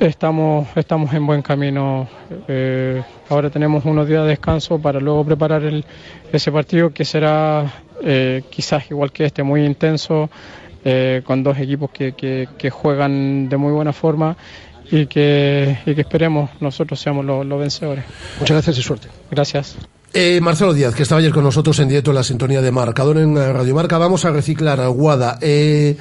estamos, 0.01 0.69
estamos 0.77 1.13
en 1.15 1.27
buen 1.27 1.43
camino. 1.43 2.09
Eh, 2.49 3.03
ahora 3.29 3.51
tenemos 3.51 3.85
unos 3.85 4.07
días 4.07 4.23
de 4.23 4.31
descanso 4.31 4.79
para 4.79 5.01
luego 5.01 5.25
preparar 5.25 5.63
el, 5.63 5.85
ese 6.33 6.53
partido 6.53 6.91
que 6.91 7.05
será 7.05 7.73
eh, 8.03 8.43
quizás 8.51 8.91
igual 8.91 9.13
que 9.13 9.25
este, 9.25 9.43
muy 9.43 9.65
intenso, 9.65 10.29
eh, 10.85 11.23
con 11.25 11.43
dos 11.43 11.59
equipos 11.59 11.91
que, 11.91 12.13
que, 12.13 12.49
que, 12.59 12.71
juegan 12.71 13.49
de 13.49 13.57
muy 13.57 13.73
buena 13.73 13.93
forma. 13.93 14.37
Y 14.89 15.07
que, 15.07 15.79
y 15.85 15.97
que 15.97 16.03
esperemos 16.03 16.49
nosotros 16.61 17.01
seamos 17.01 17.25
los, 17.25 17.45
los 17.45 17.59
vencedores. 17.59 18.05
Muchas 18.39 18.55
gracias 18.55 18.79
y 18.79 18.83
suerte. 18.83 19.09
Gracias. 19.33 19.77
Eh, 20.13 20.41
Marcelo 20.41 20.73
Díaz, 20.73 20.95
que 20.95 21.03
estaba 21.03 21.21
ayer 21.21 21.33
con 21.33 21.45
nosotros 21.45 21.79
en 21.79 21.89
directo 21.89 22.11
en 22.11 22.17
la 22.17 22.23
sintonía 22.23 22.63
de 22.63 22.73
Marcador 22.73 23.19
en 23.19 23.37
Radio 23.37 23.75
Marca. 23.75 23.99
Vamos 23.99 24.25
a 24.25 24.31
reciclar 24.31 24.81
a 24.81 24.89
Guada. 24.89 25.39
Eh, 25.43 25.97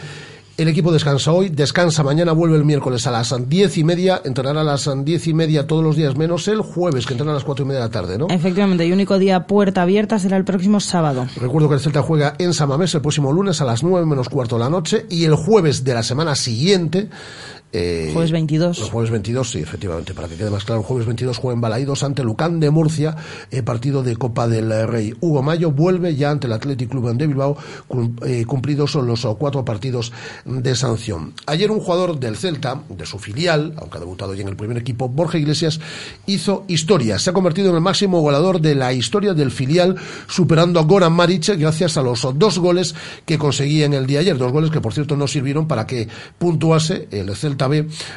el 0.57 0.69
equipo 0.69 0.89
descansa 0.93 1.33
hoy, 1.33 1.49
descansa 1.49 2.01
mañana, 2.01 2.31
vuelve 2.31 2.55
el 2.55 2.63
miércoles 2.63 3.05
a 3.07 3.11
las 3.11 3.35
diez 3.49 3.77
y 3.77 3.83
media, 3.83 4.21
entrenará 4.23 4.61
a 4.61 4.63
las 4.63 4.89
diez 5.03 5.27
y 5.27 5.33
media 5.33 5.67
todos 5.67 5.83
los 5.83 5.97
días, 5.97 6.15
menos 6.15 6.47
el 6.47 6.61
jueves, 6.61 7.05
que 7.05 7.13
entrena 7.13 7.33
a 7.33 7.35
las 7.35 7.43
cuatro 7.43 7.65
y 7.65 7.67
media 7.67 7.81
de 7.81 7.87
la 7.87 7.91
tarde, 7.91 8.17
¿no? 8.17 8.27
Efectivamente, 8.29 8.85
y 8.85 8.93
único 8.93 9.19
día 9.19 9.47
puerta 9.47 9.81
abierta 9.81 10.17
será 10.17 10.37
el 10.37 10.45
próximo 10.45 10.79
sábado. 10.79 11.27
Recuerdo 11.35 11.67
que 11.67 11.75
el 11.75 11.81
Celta 11.81 12.01
juega 12.01 12.35
en 12.37 12.53
Samamés 12.53 12.95
el 12.95 13.01
próximo 13.01 13.33
lunes 13.33 13.59
a 13.59 13.65
las 13.65 13.83
nueve 13.83 14.05
menos 14.05 14.29
cuarto 14.29 14.55
de 14.55 14.63
la 14.63 14.69
noche 14.69 15.05
y 15.09 15.25
el 15.25 15.35
jueves 15.35 15.83
de 15.83 15.93
la 15.93 16.03
semana 16.03 16.35
siguiente 16.35 17.09
eh, 17.77 18.09
jueves 18.13 18.31
22. 18.31 18.79
El 18.79 18.89
jueves 18.89 19.11
22, 19.11 19.51
sí, 19.51 19.59
efectivamente, 19.59 20.13
para 20.13 20.29
que 20.29 20.35
quede 20.35 20.49
más 20.49 20.63
claro, 20.63 20.79
el 20.79 20.87
jueves 20.87 21.05
22 21.05 21.37
juega 21.37 21.55
en 21.55 21.61
Balaídos 21.61 22.03
ante 22.03 22.23
Lucán 22.23 22.61
de 22.61 22.69
Murcia, 22.69 23.17
eh, 23.51 23.63
partido 23.63 24.01
de 24.01 24.15
Copa 24.15 24.47
del 24.47 24.87
Rey. 24.87 25.13
Hugo 25.19 25.43
Mayo 25.43 25.71
vuelve 25.71 26.15
ya 26.15 26.31
ante 26.31 26.47
el 26.47 26.53
Athletic 26.53 26.89
Club 26.89 27.13
de 27.13 27.27
Bilbao, 27.27 27.57
eh, 28.25 28.45
cumplidos 28.45 28.91
son 28.91 29.07
los 29.07 29.27
cuatro 29.37 29.65
partidos 29.65 30.13
de 30.45 30.73
sanción. 30.73 31.33
Ayer 31.47 31.69
un 31.69 31.81
jugador 31.81 32.17
del 32.17 32.37
Celta, 32.37 32.81
de 32.87 33.05
su 33.05 33.19
filial, 33.19 33.73
aunque 33.77 33.97
ha 33.97 33.99
debutado 33.99 34.33
ya 34.33 34.43
en 34.43 34.47
el 34.47 34.55
primer 34.55 34.77
equipo, 34.77 35.09
Borja 35.09 35.37
Iglesias, 35.37 35.81
hizo 36.27 36.63
historia. 36.69 37.19
Se 37.19 37.31
ha 37.31 37.33
convertido 37.33 37.71
en 37.71 37.75
el 37.75 37.81
máximo 37.81 38.21
goleador 38.21 38.61
de 38.61 38.75
la 38.75 38.93
historia 38.93 39.33
del 39.33 39.51
filial, 39.51 39.97
superando 40.27 40.79
a 40.79 40.83
Goran 40.83 41.11
Maric 41.11 41.45
gracias 41.57 41.97
a 41.97 42.01
los 42.01 42.25
dos 42.35 42.57
goles 42.57 42.95
que 43.25 43.37
conseguía 43.37 43.85
en 43.85 43.93
el 43.93 44.07
día 44.07 44.21
ayer. 44.21 44.37
Dos 44.37 44.53
goles 44.53 44.71
que, 44.71 44.79
por 44.79 44.93
cierto, 44.93 45.17
no 45.17 45.27
sirvieron 45.27 45.67
para 45.67 45.85
que 45.85 46.07
puntuase 46.37 47.09
el 47.11 47.35
Celta 47.35 47.64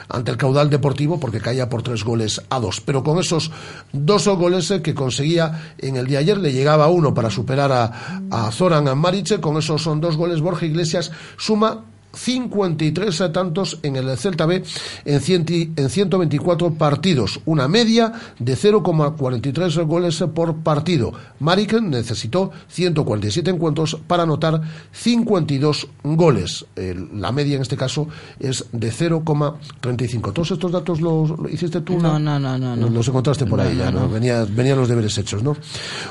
Ante 0.09 0.31
el 0.31 0.37
caudal 0.37 0.71
deportivo 0.71 1.19
porque 1.19 1.41
caía 1.41 1.69
por 1.69 1.83
tres 1.83 2.05
goles 2.05 2.43
a 2.51 2.61
dos. 2.61 2.81
Pero 2.81 3.03
con 3.03 3.19
esos 3.19 3.51
dos 3.93 4.29
goles 4.29 4.73
que 4.83 4.95
conseguía 4.95 5.75
en 5.79 5.97
el 5.97 6.07
día 6.07 6.21
ayer, 6.21 6.39
le 6.39 6.53
llegaba 6.53 6.89
uno 6.89 7.15
para 7.15 7.31
superar 7.31 7.73
a, 7.73 8.21
a 8.31 8.51
Zoran 8.53 8.99
Mariche, 8.99 9.41
con 9.41 9.57
esos 9.57 9.83
son 9.83 10.01
dos 10.01 10.17
goles 10.17 10.41
Borja 10.41 10.67
Iglesias 10.67 11.11
suma 11.37 11.85
53 12.13 13.33
tantos 13.33 13.79
en 13.83 13.97
el 13.97 14.17
Celta 14.17 14.47
B 14.47 14.63
en, 15.05 15.21
100, 15.21 15.75
en 15.77 15.91
124 15.91 16.75
partidos, 16.75 17.41
una 17.45 17.69
media 17.69 18.13
de 18.39 18.55
0,43 18.55 19.87
goles 19.87 20.25
por 20.35 20.57
partido. 20.57 21.13
Mariken 21.41 21.91
necesitó 21.91 22.51
147 22.69 23.51
encuentros 23.51 23.97
para 24.07 24.23
anotar 24.23 24.61
52 24.93 25.89
goles. 26.03 26.67
El, 26.77 27.21
la 27.21 27.33
media 27.33 27.57
en 27.57 27.63
este 27.63 27.77
caso 27.77 28.09
es 28.41 28.67
de 28.73 28.91
0,35. 28.91 30.33
¿Todos 30.33 30.51
estos 30.53 30.73
datos 30.73 31.01
los, 31.01 31.33
hiciste 31.51 31.81
tú? 31.83 31.99
No, 31.99 32.19
no, 32.19 32.39
no, 32.39 32.59
no. 32.59 32.77
no. 32.77 32.89
Los 32.89 33.09
encontraste 33.09 33.47
por 33.47 33.61
ahí 33.61 33.75
no, 33.75 33.85
ya, 33.85 33.91
¿no? 33.91 34.01
no. 34.01 34.09
Venía, 34.09 34.45
venían 34.49 34.79
los 34.79 34.89
deberes 34.89 35.17
hechos, 35.19 35.43
¿no? 35.43 35.57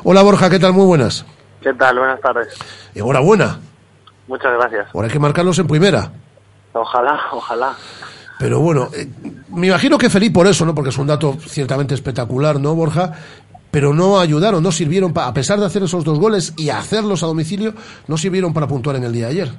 Hola 0.04 0.22
Borja, 0.22 0.50
¿qué 0.50 0.60
tal? 0.60 0.74
Muy 0.74 0.86
buenas. 0.86 1.26
¿Qué 1.62 1.74
tal? 1.74 1.98
Buenas 2.00 2.22
tardes. 2.22 2.48
Enhorabuena. 2.94 3.60
Muchas 4.28 4.54
gracias. 4.54 4.88
Ahora 4.94 5.08
hay 5.08 5.14
que 5.14 5.20
marcarlos 5.20 5.58
en 5.60 5.68
primera. 5.68 6.12
Ojalá, 6.74 7.20
ojalá. 7.32 7.76
Pero 8.40 8.60
bueno, 8.60 8.90
eh, 8.96 9.08
me 9.50 9.68
imagino 9.68 9.98
que 9.98 10.10
feliz 10.10 10.32
por 10.32 10.46
eso, 10.48 10.66
¿no? 10.66 10.76
Porque 10.76 10.90
es 10.90 10.98
un 10.98 11.08
dato 11.08 11.34
ciertamente 11.40 11.96
espectacular, 11.96 12.60
¿no, 12.60 12.76
Borja? 12.76 13.14
Pero 13.72 13.94
no 13.94 14.20
ayudaron, 14.20 14.62
no 14.62 14.72
sirvieron, 14.72 15.14
pa, 15.14 15.28
a 15.28 15.34
pesar 15.34 15.60
de 15.60 15.66
hacer 15.66 15.84
esos 15.84 16.04
dos 16.04 16.20
goles 16.20 16.54
y 16.56 16.70
hacerlos 16.70 17.24
a 17.24 17.28
domicilio, 17.28 17.74
no 18.08 18.18
sirvieron 18.18 18.54
para 18.54 18.68
puntuar 18.68 18.96
en 18.96 19.04
el 19.04 19.14
día 19.14 19.26
de 19.26 19.32
ayer. 19.32 19.50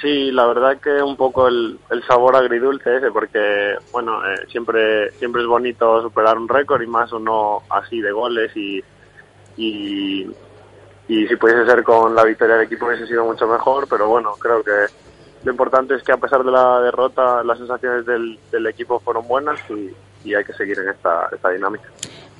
Sí, 0.00 0.30
la 0.30 0.46
verdad 0.46 0.78
que 0.78 1.02
un 1.02 1.16
poco 1.16 1.48
el, 1.48 1.78
el 1.90 2.02
sabor 2.04 2.36
agridulce 2.36 2.96
ese, 2.96 3.10
porque, 3.10 3.74
bueno, 3.92 4.24
eh, 4.26 4.46
siempre, 4.48 5.10
siempre 5.12 5.42
es 5.42 5.48
bonito 5.48 6.02
superar 6.02 6.36
un 6.36 6.48
récord 6.48 6.82
y 6.82 6.86
más 6.86 7.12
uno 7.12 7.62
así 7.70 8.00
de 8.00 8.12
goles 8.12 8.54
y, 8.54 8.82
y, 9.56 10.26
y 11.08 11.26
si 11.26 11.36
pudiese 11.36 11.66
ser 11.66 11.82
con 11.82 12.14
la 12.14 12.24
victoria 12.24 12.56
del 12.56 12.66
equipo 12.66 12.86
hubiese 12.86 13.06
sido 13.06 13.24
mucho 13.24 13.46
mejor, 13.46 13.86
pero 13.88 14.08
bueno, 14.08 14.32
creo 14.38 14.62
que 14.62 14.86
lo 15.44 15.52
importante 15.52 15.94
es 15.94 16.02
que 16.02 16.12
a 16.12 16.16
pesar 16.16 16.42
de 16.42 16.50
la 16.50 16.80
derrota 16.80 17.44
las 17.44 17.58
sensaciones 17.58 18.04
del, 18.04 18.38
del 18.50 18.66
equipo 18.66 18.98
fueron 19.00 19.26
buenas 19.28 19.60
y, 19.70 19.94
y 20.28 20.34
hay 20.34 20.44
que 20.44 20.52
seguir 20.54 20.78
en 20.80 20.88
esta, 20.88 21.28
esta 21.32 21.50
dinámica. 21.50 21.84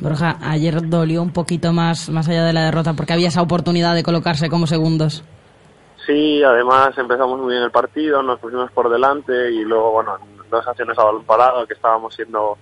Borja, 0.01 0.37
ayer 0.43 0.89
dolió 0.89 1.23
un 1.23 1.33
poquito 1.33 1.73
más, 1.73 2.11
más 2.11 2.29
allá 2.29 2.45
de 2.45 2.53
la 2.53 2.65
derrota, 2.65 2.95
porque 2.95 3.13
había 3.13 3.29
esa 3.29 3.43
oportunidad 3.43 3.95
de 3.95 4.03
colocarse 4.03 4.51
como 4.51 4.67
segundos. 4.67 5.25
Sí, 6.05 6.43
además 6.43 6.97
empezamos 6.99 7.41
muy 7.41 7.53
bien 7.53 7.63
el 7.63 7.71
partido, 7.71 8.23
nos 8.23 8.39
pusimos 8.39 8.71
por 8.73 8.91
delante 8.91 9.51
y 9.51 9.65
luego, 9.65 9.93
bueno, 9.93 10.19
dos 10.51 10.67
acciones 10.67 10.99
a 10.99 11.05
balón 11.05 11.25
parado 11.25 11.67
que 11.67 11.75
estábamos 11.75 12.15
siendo 12.15 12.59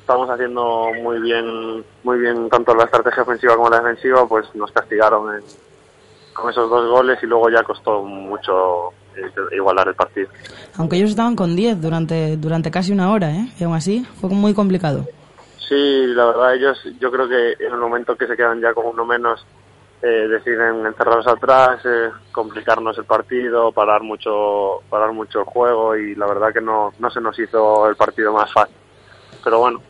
estábamos 0.00 0.30
haciendo 0.30 0.88
muy 1.02 1.20
bien 1.20 1.84
muy 2.02 2.18
bien 2.18 2.48
tanto 2.48 2.74
la 2.74 2.84
estrategia 2.84 3.22
ofensiva 3.22 3.56
como 3.56 3.70
la 3.70 3.80
defensiva, 3.80 4.26
pues 4.26 4.46
nos 4.54 4.72
castigaron 4.72 5.36
en, 5.36 5.42
con 6.32 6.50
esos 6.50 6.68
dos 6.68 6.90
goles 6.90 7.18
y 7.22 7.26
luego 7.26 7.50
ya 7.50 7.62
costó 7.62 8.02
mucho 8.02 8.92
eh, 9.16 9.30
igualar 9.56 9.88
el 9.88 9.94
partido. 9.94 10.28
Aunque 10.76 10.96
ellos 10.96 11.10
estaban 11.10 11.36
con 11.36 11.54
10 11.54 11.80
durante, 11.80 12.36
durante 12.36 12.70
casi 12.70 12.92
una 12.92 13.12
hora, 13.12 13.30
¿eh? 13.30 13.52
Y 13.58 13.64
aún 13.64 13.74
así 13.74 14.04
fue 14.20 14.30
muy 14.30 14.54
complicado. 14.54 15.06
Sí, 15.68 16.06
la 16.08 16.26
verdad 16.26 16.54
ellos 16.54 16.78
yo 16.98 17.10
creo 17.10 17.28
que 17.28 17.52
en 17.64 17.72
el 17.72 17.78
momento 17.78 18.16
que 18.16 18.26
se 18.26 18.36
quedan 18.36 18.60
ya 18.60 18.74
con 18.74 18.86
uno 18.86 19.04
menos 19.04 19.44
eh, 20.02 20.28
deciden 20.28 20.86
encerrarnos 20.86 21.26
atrás, 21.26 21.80
eh, 21.84 22.10
complicarnos 22.32 22.96
el 22.98 23.04
partido, 23.04 23.70
parar 23.70 24.02
mucho, 24.02 24.80
parar 24.88 25.12
mucho 25.12 25.40
el 25.40 25.44
juego 25.44 25.94
y 25.94 26.14
la 26.14 26.26
verdad 26.26 26.52
que 26.52 26.60
no, 26.60 26.92
no 26.98 27.10
se 27.10 27.20
nos 27.20 27.38
hizo 27.38 27.88
el 27.88 27.96
partido 27.96 28.32
más 28.32 28.52
fácil. 28.52 28.74
Pero 29.44 29.58
bueno, 29.60 29.80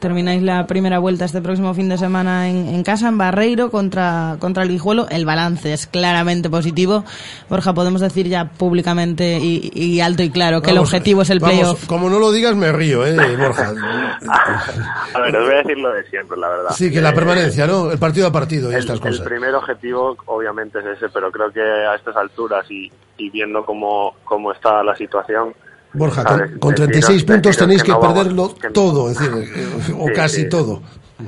termináis 0.00 0.42
la 0.42 0.66
primera 0.66 0.98
vuelta 0.98 1.24
este 1.24 1.40
próximo 1.40 1.74
fin 1.74 1.88
de 1.88 1.98
semana 1.98 2.48
en, 2.48 2.82
casa, 2.82 3.08
en 3.08 3.18
Barreiro, 3.18 3.70
contra, 3.70 4.36
contra 4.40 4.62
el 4.62 4.70
Guijuelo. 4.70 5.06
El 5.10 5.24
balance 5.24 5.72
es 5.72 5.86
claramente 5.86 6.50
positivo. 6.50 7.04
Borja, 7.48 7.72
podemos 7.74 8.00
decir 8.00 8.26
ya 8.26 8.46
públicamente 8.46 9.38
y, 9.40 10.00
alto 10.00 10.22
y 10.22 10.30
claro 10.30 10.62
que 10.62 10.70
el 10.70 10.78
objetivo 10.78 11.22
es 11.22 11.30
el 11.30 11.40
playoff. 11.40 11.86
Como 11.86 12.10
no 12.10 12.18
lo 12.18 12.32
digas, 12.32 12.56
me 12.56 12.72
río, 12.72 13.06
¿eh, 13.06 13.36
Borja? 13.36 13.68
a 15.14 15.20
ver, 15.20 15.36
os 15.36 15.44
voy 15.44 15.54
a 15.54 15.58
decir 15.58 15.78
lo 15.78 15.92
de 15.92 16.04
siempre, 16.08 16.36
la 16.38 16.48
verdad. 16.48 16.70
Sí, 16.70 16.90
que 16.90 17.00
la 17.00 17.12
permanencia, 17.12 17.66
¿no? 17.66 17.92
El 17.92 17.98
partido 17.98 18.26
a 18.26 18.32
partido 18.32 18.72
y 18.72 18.74
estas 18.74 18.98
cosas. 18.98 19.20
El 19.20 19.24
primer 19.24 19.54
objetivo, 19.54 20.16
obviamente, 20.26 20.78
es 20.80 20.86
ese, 20.96 21.08
pero 21.10 21.30
creo 21.30 21.52
que 21.52 21.60
a 21.60 21.94
estas 21.94 22.16
alturas 22.16 22.68
y, 22.70 22.90
y 23.18 23.30
viendo 23.30 23.64
cómo, 23.64 24.16
cómo 24.24 24.52
está 24.52 24.82
la 24.82 24.96
situación 24.96 25.54
Borja, 25.92 26.24
con, 26.60 26.74
36 26.74 27.24
puntos 27.24 27.56
tenéis 27.56 27.82
que, 27.82 27.94
perderlo 27.94 28.54
todo, 28.72 29.10
es 29.10 29.18
decir, 29.18 29.94
o 29.98 30.06
casi 30.14 30.48
todo. 30.48 30.82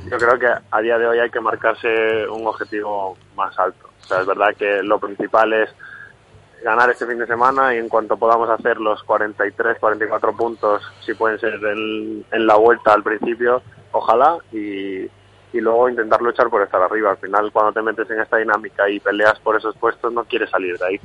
Yo 0.09 0.17
creo 0.17 0.39
que 0.39 0.47
a 0.71 0.81
día 0.81 0.97
de 0.97 1.07
hoy 1.07 1.19
hay 1.19 1.29
que 1.29 1.39
marcarse 1.39 2.27
un 2.29 2.47
objetivo 2.47 3.17
más 3.35 3.57
alto. 3.59 3.89
O 4.03 4.07
sea, 4.07 4.21
es 4.21 4.27
verdad 4.27 4.55
que 4.57 4.81
lo 4.83 4.99
principal 4.99 5.53
es 5.53 5.69
ganar 6.63 6.89
este 6.89 7.05
fin 7.05 7.19
de 7.19 7.27
semana 7.27 7.75
y 7.75 7.77
en 7.77 7.89
cuanto 7.89 8.17
podamos 8.17 8.49
hacer 8.49 8.77
los 8.77 9.03
43, 9.03 9.77
44 9.79 10.35
puntos, 10.35 10.81
si 11.05 11.13
pueden 11.13 11.39
ser 11.39 11.55
en, 11.55 12.25
en 12.31 12.47
la 12.47 12.55
vuelta 12.55 12.93
al 12.93 13.03
principio, 13.03 13.61
ojalá, 13.91 14.37
y, 14.51 15.09
y 15.53 15.61
luego 15.61 15.87
intentar 15.87 16.21
luchar 16.21 16.49
por 16.49 16.63
estar 16.63 16.81
arriba. 16.81 17.11
Al 17.11 17.17
final, 17.17 17.51
cuando 17.51 17.71
te 17.71 17.81
metes 17.81 18.09
en 18.09 18.19
esta 18.19 18.37
dinámica 18.37 18.89
y 18.89 18.99
peleas 18.99 19.39
por 19.39 19.55
esos 19.55 19.75
puestos, 19.77 20.11
no 20.11 20.23
quieres 20.25 20.49
salir 20.49 20.77
de 20.77 20.85
ahí. 20.85 20.99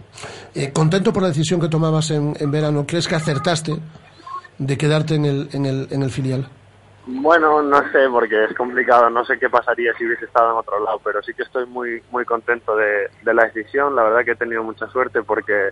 Eh, 0.55 0.73
¿Contento 0.73 1.12
por 1.12 1.23
la 1.23 1.29
decisión 1.29 1.61
que 1.61 1.69
tomabas 1.69 2.11
en, 2.11 2.35
verano? 2.51 2.85
¿Crees 2.87 3.07
que 3.07 3.15
acertaste 3.15 3.77
de 4.57 4.79
quedarte 4.79 5.15
en 5.15 5.27
el, 5.27 5.49
en 5.53 5.66
el, 5.66 5.89
en 5.91 6.03
el 6.03 6.11
filial? 6.11 6.49
Bueno, 7.07 7.62
no 7.62 7.79
sé, 7.93 8.09
porque 8.11 8.45
es 8.45 8.57
complicado. 8.57 9.11
No 9.11 9.25
sé 9.27 9.39
qué 9.39 9.51
pasaría 9.51 9.93
si 9.99 10.07
hubiese 10.07 10.25
estado 10.25 10.53
en 10.53 10.57
otro 10.57 10.83
lado, 10.83 10.99
pero 11.05 11.23
sí 11.23 11.35
que 11.35 11.43
estoy 11.43 11.66
muy, 11.66 12.03
muy 12.11 12.25
contento 12.25 12.75
de, 12.75 13.09
de 13.23 13.35
la 13.35 13.45
decisión. 13.45 13.95
La 13.95 14.05
verdad 14.05 14.25
que 14.25 14.33
he 14.33 14.37
tenido 14.37 14.62
mucha 14.62 14.87
suerte 14.89 15.23
porque 15.23 15.70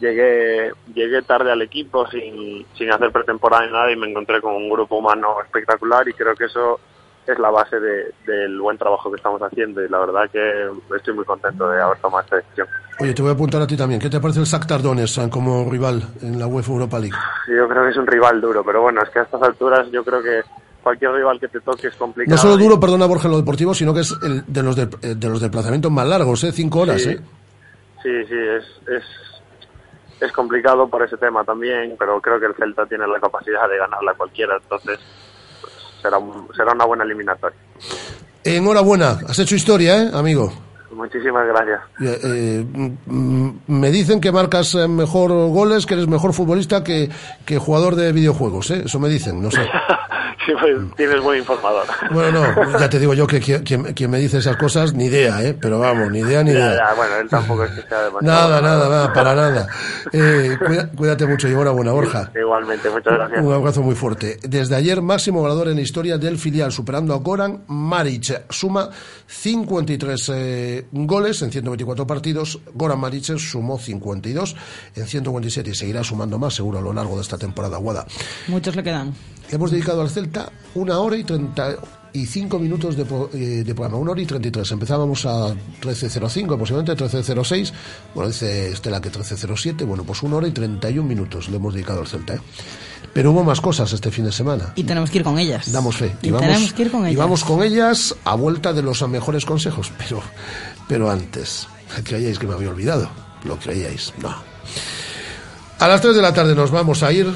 llegué 0.00 0.72
llegué 0.94 1.22
tarde 1.22 1.52
al 1.52 1.62
equipo 1.62 2.06
sin, 2.08 2.66
sin 2.76 2.90
hacer 2.90 3.12
pretemporada 3.12 3.66
ni 3.66 3.72
nada 3.72 3.92
y 3.92 3.96
me 3.96 4.10
encontré 4.10 4.40
con 4.40 4.54
un 4.54 4.68
grupo 4.68 4.96
humano 4.96 5.36
espectacular 5.44 6.08
y 6.08 6.14
creo 6.14 6.34
que 6.34 6.46
eso 6.46 6.80
es 7.26 7.38
la 7.38 7.50
base 7.50 7.78
del 7.78 8.60
buen 8.60 8.76
trabajo 8.76 9.10
que 9.10 9.16
estamos 9.16 9.40
haciendo 9.40 9.82
y 9.84 9.88
la 9.88 9.98
verdad 10.00 10.28
que 10.30 10.70
estoy 10.96 11.14
muy 11.14 11.24
contento 11.24 11.68
de 11.68 11.80
haber 11.80 11.98
tomado 11.98 12.22
esta 12.24 12.36
decisión. 12.36 12.66
Oye, 13.00 13.14
te 13.14 13.22
voy 13.22 13.30
a 13.30 13.34
apuntar 13.34 13.62
a 13.62 13.66
ti 13.66 13.76
también. 13.76 14.00
¿Qué 14.00 14.10
te 14.10 14.20
parece 14.20 14.40
el 14.40 14.46
Shakhtar 14.46 14.82
Donetsk 14.82 15.28
como 15.30 15.70
rival 15.70 16.02
en 16.22 16.38
la 16.38 16.46
UEFA 16.46 16.72
Europa 16.72 16.98
League? 16.98 17.16
Yo 17.48 17.68
creo 17.68 17.84
que 17.84 17.90
es 17.90 17.96
un 17.96 18.06
rival 18.06 18.40
duro, 18.40 18.62
pero 18.64 18.82
bueno, 18.82 19.02
es 19.02 19.10
que 19.10 19.20
a 19.20 19.22
estas 19.22 19.42
alturas 19.42 19.88
yo 19.90 20.04
creo 20.04 20.22
que 20.22 20.42
cualquier 20.82 21.12
rival 21.12 21.38
que 21.38 21.48
te 21.48 21.60
toque 21.60 21.88
es 21.88 21.96
complicado. 21.96 22.34
No 22.34 22.42
solo 22.42 22.56
duro, 22.56 22.80
perdona 22.80 23.06
Borja, 23.06 23.28
en 23.28 23.32
lo 23.32 23.38
deportivo, 23.38 23.72
sino 23.72 23.94
que 23.94 24.00
es 24.00 24.14
el 24.22 24.44
de 24.46 24.62
los 24.62 24.76
de, 24.76 25.14
de 25.14 25.28
los 25.28 25.40
desplazamientos 25.40 25.90
más 25.92 26.06
largos, 26.06 26.42
¿eh? 26.44 26.52
Cinco 26.52 26.80
horas, 26.80 27.02
sí. 27.02 27.10
¿eh? 27.10 27.20
Sí, 28.02 28.24
sí, 28.26 28.34
es, 28.36 28.64
es, 28.88 29.04
es 30.20 30.32
complicado 30.32 30.88
por 30.88 31.02
ese 31.04 31.16
tema 31.16 31.44
también, 31.44 31.94
pero 31.96 32.20
creo 32.20 32.40
que 32.40 32.46
el 32.46 32.54
Celta 32.54 32.84
tiene 32.86 33.06
la 33.06 33.20
capacidad 33.20 33.68
de 33.68 33.78
ganarla 33.78 34.14
cualquiera, 34.14 34.56
entonces 34.60 34.98
será, 36.02 36.18
será 36.54 36.72
una 36.72 36.84
buena 36.84 37.04
eliminatoria. 37.04 37.56
Enhorabuena, 38.44 39.20
has 39.28 39.38
hecho 39.38 39.54
historia, 39.54 40.02
¿eh, 40.02 40.10
amigo? 40.12 40.52
Muchísimas 40.90 41.46
gracias. 41.46 41.80
Eh, 42.00 42.64
me 43.66 43.90
dicen 43.90 44.20
que 44.20 44.30
marcas 44.30 44.74
eh, 44.74 44.88
mejor 44.88 45.30
goles, 45.30 45.86
que 45.86 45.94
eres 45.94 46.06
mejor 46.06 46.34
futbolista 46.34 46.84
que, 46.84 47.08
que 47.46 47.58
jugador 47.58 47.96
de 47.96 48.12
videojuegos, 48.12 48.70
¿eh? 48.72 48.82
Eso 48.84 49.00
me 49.00 49.08
dicen, 49.08 49.40
no 49.40 49.50
sé. 49.50 49.60
sí, 50.46 50.52
pues, 50.58 50.96
tienes 50.96 51.20
buen 51.20 51.38
informador. 51.38 51.86
Bueno, 52.10 52.54
no, 52.54 52.78
ya 52.78 52.88
te 52.88 52.98
digo 52.98 53.14
yo 53.14 53.26
que 53.26 53.40
quien, 53.40 54.10
me 54.10 54.18
dice 54.18 54.38
esas 54.38 54.56
cosas, 54.56 54.94
ni 54.94 55.06
idea, 55.06 55.42
¿eh? 55.42 55.56
Pero 55.58 55.78
vamos, 55.78 56.10
ni 56.10 56.20
idea, 56.20 56.42
ni 56.42 56.52
idea. 56.52 56.94
bueno, 56.96 57.16
él 57.16 57.28
tampoco 57.28 57.64
es 57.64 57.70
que 57.72 57.82
sea 57.88 58.10
Nada, 58.20 58.60
nada, 58.60 58.88
nada, 58.88 59.12
para 59.12 59.34
nada. 59.34 59.68
Eh, 60.12 60.56
cuídate 60.96 61.26
mucho 61.26 61.48
y 61.48 61.52
enhorabuena, 61.52 61.92
Borja. 61.92 62.30
Igualmente, 62.38 62.90
muchas 62.90 63.14
gracias. 63.14 63.44
Un 63.44 63.52
abrazo 63.52 63.82
muy 63.82 63.94
fuerte. 63.94 64.38
Desde 64.42 64.76
ayer, 64.76 65.02
máximo 65.02 65.40
goleador 65.40 65.68
en 65.68 65.76
la 65.76 65.82
historia 65.82 66.18
del 66.18 66.38
filial, 66.38 66.72
superando 66.72 67.14
a 67.14 67.18
Goran 67.18 67.64
Maric. 67.68 68.50
Suma 68.50 68.90
53 69.26 70.32
eh, 70.34 70.86
goles 70.92 71.42
en 71.42 71.50
124 71.50 72.06
partidos. 72.06 72.60
Goran 72.74 73.00
Maric 73.00 73.36
sumó 73.38 73.78
52 73.78 74.56
en 74.96 75.06
147 75.06 75.70
y 75.70 75.74
seguirá 75.74 76.04
sumando 76.04 76.38
más, 76.38 76.54
seguro, 76.54 76.78
a 76.78 76.82
lo 76.82 76.92
largo 76.92 77.16
de 77.16 77.22
esta 77.22 77.38
temporada 77.38 77.76
guada. 77.78 78.06
Muchos 78.48 78.76
le 78.76 78.82
quedan. 78.82 79.14
Hemos 79.50 79.70
dedicado 79.70 80.00
al 80.00 80.08
Celta 80.08 80.31
una 80.74 80.98
hora 80.98 81.16
y 81.16 81.24
35 81.24 82.58
minutos 82.58 82.96
de, 82.96 83.02
eh, 83.34 83.64
de 83.64 83.74
programa, 83.74 83.98
una 83.98 84.12
hora 84.12 84.20
y 84.20 84.26
33. 84.26 84.70
Empezábamos 84.72 85.26
a 85.26 85.54
13.05, 85.80 86.58
posiblemente 86.58 86.96
13.06. 86.96 87.72
Bueno, 88.14 88.28
dice 88.30 88.72
Estela 88.72 89.00
que 89.00 89.10
13.07. 89.10 89.84
Bueno, 89.84 90.04
pues 90.04 90.22
una 90.22 90.36
hora 90.36 90.48
y 90.48 90.52
31 90.52 91.06
minutos 91.06 91.48
le 91.48 91.56
hemos 91.56 91.74
dedicado 91.74 92.00
al 92.00 92.06
Celta. 92.06 92.34
¿eh? 92.34 92.40
Pero 93.12 93.32
hubo 93.32 93.44
más 93.44 93.60
cosas 93.60 93.92
este 93.92 94.10
fin 94.10 94.24
de 94.24 94.32
semana. 94.32 94.72
Y 94.74 94.84
tenemos 94.84 95.10
que 95.10 95.18
ir 95.18 95.24
con 95.24 95.38
ellas. 95.38 95.70
Damos 95.70 95.96
fe. 95.96 96.16
Y, 96.22 96.30
vamos, 96.30 96.46
tenemos 96.46 96.72
que 96.72 96.82
ir 96.82 96.90
con 96.90 97.00
ellas. 97.02 97.12
Y 97.12 97.16
vamos 97.16 97.44
con 97.44 97.62
ellas 97.62 98.14
a 98.24 98.34
vuelta 98.34 98.72
de 98.72 98.82
los 98.82 99.06
mejores 99.08 99.44
consejos. 99.44 99.92
Pero, 99.98 100.22
pero 100.88 101.10
antes, 101.10 101.68
creíais 102.04 102.38
que 102.38 102.46
me 102.46 102.54
había 102.54 102.68
olvidado. 102.68 103.08
Lo 103.44 103.56
creíais. 103.56 104.12
No. 104.20 104.34
A 105.78 105.88
las 105.88 106.00
3 106.00 106.16
de 106.16 106.22
la 106.22 106.34
tarde 106.34 106.54
nos 106.54 106.70
vamos 106.70 107.02
a 107.02 107.12
ir 107.12 107.32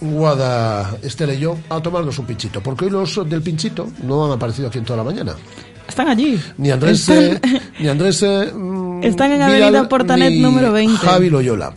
Guada, 0.00 0.96
Estela 1.02 1.34
y 1.34 1.40
yo 1.40 1.58
a 1.68 1.80
tomarnos 1.80 2.18
un 2.18 2.26
pinchito, 2.26 2.62
porque 2.62 2.86
hoy 2.86 2.90
los 2.90 3.28
del 3.28 3.42
pinchito 3.42 3.88
no 4.02 4.26
han 4.26 4.32
aparecido 4.32 4.68
aquí 4.68 4.78
en 4.78 4.84
toda 4.84 4.98
la 4.98 5.04
mañana. 5.04 5.34
Están 5.86 6.08
allí. 6.08 6.40
Ni 6.56 6.70
Andrés, 6.70 7.08
Están, 7.08 7.40
ni 7.80 7.88
Andrés 7.88 8.24
mmm, 8.54 9.02
Están 9.02 9.32
en 9.32 9.42
Avenida 9.42 9.88
Portanet 9.88 10.32
número 10.34 10.72
20. 10.72 10.96
Javi 11.04 11.30
Loyola. 11.30 11.74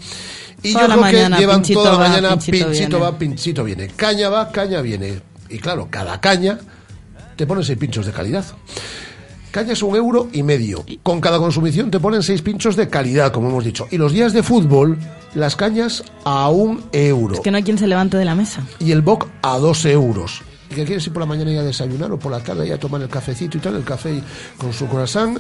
Y 0.62 0.72
toda 0.72 0.88
yo 0.88 0.92
creo 0.92 1.02
mañana, 1.02 1.36
que 1.36 1.42
llevan 1.42 1.62
toda 1.64 1.92
la 1.92 1.98
va, 1.98 2.10
mañana 2.10 2.30
pinchito 2.38 2.68
pinchito, 2.70 3.00
va, 3.00 3.18
pinchito 3.18 3.64
viene. 3.64 3.88
Caña 3.90 4.30
va, 4.30 4.52
caña 4.52 4.82
viene. 4.82 5.20
Y 5.50 5.58
claro, 5.60 5.88
cada 5.90 6.22
caña 6.22 6.60
te 7.36 7.46
ponen 7.46 7.64
seis 7.64 7.78
pinchos 7.78 8.06
de 8.06 8.12
calidad. 8.14 8.46
Caña 9.54 9.74
es 9.74 9.84
un 9.84 9.96
euro 9.96 10.30
y 10.34 10.42
medio. 10.42 10.84
Con 11.04 11.22
cada 11.22 11.38
consumición 11.38 11.92
te 11.92 12.00
ponen 12.00 12.24
seis 12.24 12.42
pinchos 12.42 12.76
de 12.76 12.90
calidad, 12.90 13.32
como 13.32 13.50
hemos 13.50 13.64
dicho. 13.64 13.86
Y 13.92 14.00
los 14.00 14.12
días 14.12 14.34
de 14.34 14.42
fútbol, 14.42 14.98
las 15.36 15.56
cañas 15.56 16.04
a 16.24 16.50
un 16.50 16.84
euro. 16.92 17.36
Es 17.36 17.42
que 17.42 17.52
no 17.52 17.58
hay 17.58 17.64
quien 17.64 17.78
se 17.78 17.86
levante 17.86 18.18
de 18.18 18.26
la 18.26 18.34
mesa. 18.34 18.64
Y 18.80 18.92
el 18.92 19.04
boc 19.04 19.28
a 19.44 19.60
dos 19.60 19.86
euros. 19.86 20.42
¿Y 20.72 20.74
que 20.74 20.86
quieres 20.86 21.06
ir 21.06 21.14
por 21.14 21.20
la 21.20 21.28
mañana 21.28 21.52
y 21.52 21.58
a 21.58 21.62
desayunar 21.62 22.12
o 22.12 22.18
por 22.18 22.32
la 22.32 22.40
tarde 22.40 22.68
y 22.68 22.72
a 22.72 22.80
tomar 22.80 23.00
el 23.04 23.10
cafecito 23.10 23.60
y 23.60 23.62
tal? 23.62 23.76
El 23.76 23.84
café 23.84 24.24
con 24.58 24.74
su 24.74 24.88
corazón 24.88 25.40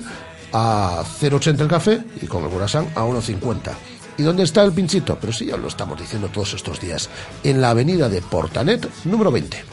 a 0.51 1.03
0,80 1.19 1.61
el 1.61 1.67
café 1.67 2.03
y 2.21 2.27
con 2.27 2.43
el 2.43 2.51
corazón 2.51 2.89
a 2.93 3.01
1,50. 3.01 3.71
¿Y 4.19 4.21
dónde 4.21 4.43
está 4.43 4.63
el 4.63 4.73
pinchito? 4.73 5.17
Pero 5.19 5.33
sí, 5.33 5.47
ya 5.47 5.57
lo 5.57 5.69
estamos 5.69 5.99
diciendo 5.99 6.27
todos 6.27 6.53
estos 6.53 6.79
días. 6.79 7.09
En 7.43 7.59
la 7.59 7.71
avenida 7.71 8.09
de 8.09 8.21
Portanet, 8.21 8.87
número 9.05 9.31
20. 9.31 9.63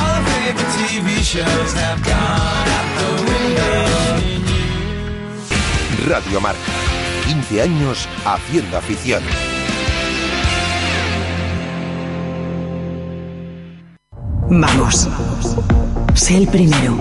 All 0.00 0.14
her 0.14 0.24
favorite 0.30 0.72
TV 0.78 1.08
shows 1.22 1.72
have 1.74 2.00
gone 2.04 2.68
out 2.76 2.88
the 2.98 3.10
window. 3.28 3.88
Radio 6.08 6.40
Marca. 6.40 6.72
15 7.26 7.62
años 7.62 8.08
haciendo 8.24 8.78
afición. 8.78 9.22
Vamos. 14.50 15.08
Sé 16.14 16.38
el 16.38 16.48
primero. 16.48 16.96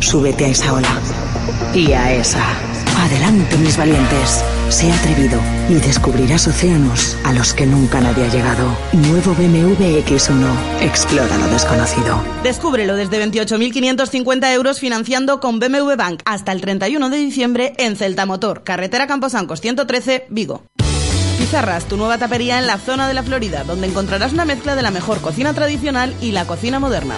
Súbete 0.00 0.44
a 0.44 0.48
esa 0.48 0.72
ola. 0.72 1.00
Y 1.74 1.92
a 1.92 2.12
esa. 2.12 2.73
Adelante, 3.04 3.58
mis 3.58 3.76
valientes. 3.76 4.42
Sé 4.70 4.90
atrevido 4.90 5.38
y 5.68 5.74
descubrirás 5.74 6.48
océanos 6.48 7.18
a 7.22 7.34
los 7.34 7.52
que 7.52 7.66
nunca 7.66 8.00
nadie 8.00 8.24
ha 8.24 8.28
llegado. 8.30 8.74
Nuevo 8.94 9.34
BMW 9.34 10.00
X1. 10.06 10.80
Explora 10.80 11.36
lo 11.36 11.46
desconocido. 11.48 12.24
Descúbrelo 12.42 12.96
desde 12.96 13.22
28.550 13.22 14.54
euros 14.54 14.80
financiando 14.80 15.38
con 15.38 15.60
BMW 15.60 15.96
Bank 15.98 16.22
hasta 16.24 16.52
el 16.52 16.62
31 16.62 17.10
de 17.10 17.16
diciembre 17.18 17.74
en 17.76 17.96
Celta 17.96 18.24
Motor, 18.24 18.64
carretera 18.64 19.06
Camposancos 19.06 19.60
113, 19.60 20.28
Vigo. 20.30 20.64
Pizarras, 21.36 21.84
tu 21.84 21.98
nueva 21.98 22.16
tapería 22.16 22.58
en 22.58 22.66
la 22.66 22.78
zona 22.78 23.06
de 23.06 23.12
la 23.12 23.22
Florida, 23.22 23.64
donde 23.64 23.86
encontrarás 23.86 24.32
una 24.32 24.46
mezcla 24.46 24.76
de 24.76 24.82
la 24.82 24.90
mejor 24.90 25.20
cocina 25.20 25.52
tradicional 25.52 26.14
y 26.22 26.32
la 26.32 26.46
cocina 26.46 26.80
moderna. 26.80 27.16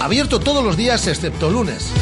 Abierto 0.00 0.38
todos 0.38 0.62
los 0.62 0.76
días 0.76 1.06
excepto 1.06 1.48
lunes. 1.48 1.94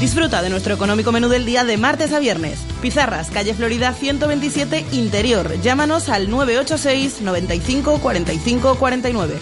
Disfruta 0.00 0.42
de 0.42 0.48
nuestro 0.48 0.74
económico 0.74 1.10
menú 1.10 1.28
del 1.28 1.44
día 1.44 1.64
de 1.64 1.76
martes 1.76 2.12
a 2.12 2.20
viernes. 2.20 2.60
Pizarras, 2.80 3.30
calle 3.30 3.52
Florida 3.52 3.92
127, 3.92 4.86
Interior. 4.92 5.60
Llámanos 5.60 6.08
al 6.08 6.30
986 6.30 7.20
95 7.20 7.98
45 7.98 8.74
49. 8.76 9.38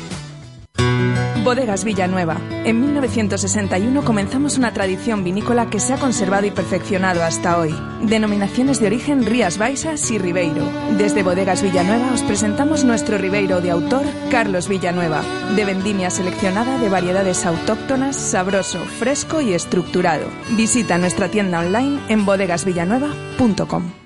Bodegas 1.47 1.85
Villanueva. 1.85 2.41
En 2.65 2.81
1961 2.81 4.05
comenzamos 4.05 4.59
una 4.59 4.73
tradición 4.73 5.23
vinícola 5.23 5.71
que 5.71 5.79
se 5.79 5.93
ha 5.93 5.97
conservado 5.97 6.45
y 6.45 6.51
perfeccionado 6.51 7.23
hasta 7.23 7.57
hoy. 7.57 7.73
Denominaciones 8.03 8.81
de 8.81 8.89
origen 8.89 9.25
Rías 9.25 9.57
Baixas 9.57 10.11
y 10.11 10.19
Ribeiro. 10.19 10.69
Desde 10.99 11.23
Bodegas 11.23 11.63
Villanueva 11.63 12.13
os 12.13 12.25
presentamos 12.25 12.83
nuestro 12.83 13.17
Ribeiro 13.17 13.61
de 13.61 13.71
autor 13.71 14.03
Carlos 14.29 14.69
Villanueva, 14.69 15.23
de 15.55 15.65
vendimia 15.65 16.11
seleccionada 16.11 16.79
de 16.79 16.89
variedades 16.89 17.47
autóctonas, 17.47 18.17
sabroso, 18.17 18.81
fresco 18.81 19.41
y 19.41 19.53
estructurado. 19.53 20.27
Visita 20.57 20.99
nuestra 20.99 21.29
tienda 21.29 21.61
online 21.61 22.01
en 22.09 22.27
bodegasvillanueva.com. 22.27 24.06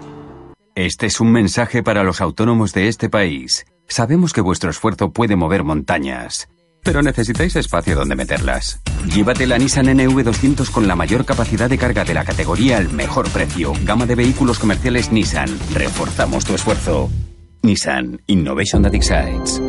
Este 0.75 1.07
es 1.07 1.19
un 1.19 1.33
mensaje 1.33 1.83
para 1.83 2.03
los 2.03 2.21
autónomos 2.21 2.71
de 2.71 2.87
este 2.87 3.09
país. 3.09 3.65
Sabemos 3.89 4.31
que 4.31 4.39
vuestro 4.39 4.69
esfuerzo 4.69 5.11
puede 5.11 5.35
mover 5.35 5.65
montañas, 5.65 6.47
pero 6.81 7.01
necesitáis 7.01 7.57
espacio 7.57 7.93
donde 7.93 8.15
meterlas. 8.15 8.81
Llévate 9.13 9.47
la 9.47 9.57
Nissan 9.57 9.87
NV200 9.87 10.71
con 10.71 10.87
la 10.87 10.95
mayor 10.95 11.25
capacidad 11.25 11.69
de 11.69 11.77
carga 11.77 12.05
de 12.05 12.13
la 12.13 12.23
categoría 12.23 12.77
al 12.77 12.89
mejor 12.89 13.29
precio. 13.29 13.73
Gama 13.83 14.05
de 14.05 14.15
vehículos 14.15 14.59
comerciales 14.59 15.11
Nissan. 15.11 15.49
Reforzamos 15.73 16.45
tu 16.45 16.55
esfuerzo. 16.55 17.09
Nissan 17.63 18.21
Innovation 18.27 18.81
that 18.83 18.95
excites. 18.95 19.61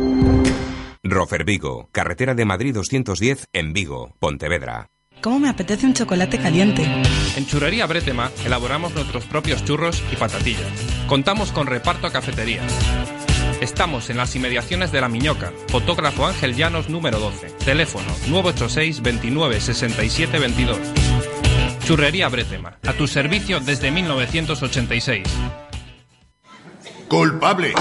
Rofer 1.03 1.43
Vigo, 1.43 1.89
carretera 1.91 2.33
de 2.33 2.45
Madrid 2.45 2.73
210 2.73 3.49
en 3.51 3.73
Vigo, 3.73 4.15
Pontevedra. 4.19 4.89
¿Cómo 5.23 5.39
me 5.39 5.49
apetece 5.49 5.85
un 5.85 5.93
chocolate 5.93 6.37
caliente? 6.37 6.83
En 7.37 7.45
Churrería 7.45 7.85
Bretema 7.87 8.29
elaboramos 8.45 8.93
nuestros 8.93 9.25
propios 9.25 9.63
churros 9.63 10.03
y 10.11 10.15
patatillas. 10.17 10.92
Contamos 11.07 11.51
con 11.51 11.67
reparto 11.67 12.07
a 12.07 12.11
cafeterías. 12.11 12.71
Estamos 13.61 14.09
en 14.09 14.17
las 14.17 14.35
inmediaciones 14.35 14.91
de 14.91 15.01
La 15.01 15.09
Miñoca, 15.09 15.51
fotógrafo 15.67 16.25
Ángel 16.25 16.55
Llanos 16.55 16.89
número 16.89 17.19
12. 17.19 17.49
Teléfono 17.63 18.07
986 18.27 19.01
29 19.01 19.61
67 19.61 20.39
22. 20.39 20.77
Churrería 21.85 22.29
Bretema, 22.29 22.77
a 22.87 22.93
tu 22.93 23.07
servicio 23.07 23.59
desde 23.59 23.91
1986. 23.91 25.23
Culpable. 27.09 27.73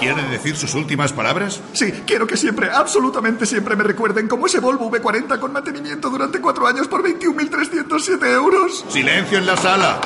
¿Quiere 0.00 0.22
decir 0.28 0.56
sus 0.56 0.74
últimas 0.74 1.12
palabras? 1.12 1.60
Sí, 1.74 1.92
quiero 2.06 2.26
que 2.26 2.38
siempre, 2.38 2.70
absolutamente 2.70 3.44
siempre 3.44 3.76
me 3.76 3.84
recuerden 3.84 4.26
como 4.26 4.46
ese 4.46 4.58
Volvo 4.60 4.90
V40 4.90 5.38
con 5.38 5.52
mantenimiento 5.52 6.08
durante 6.08 6.40
cuatro 6.40 6.66
años 6.66 6.88
por 6.88 7.02
21.307 7.02 8.26
euros. 8.32 8.84
Silencio 8.88 9.38
en 9.38 9.46
la 9.46 9.56
sala. 9.58 10.00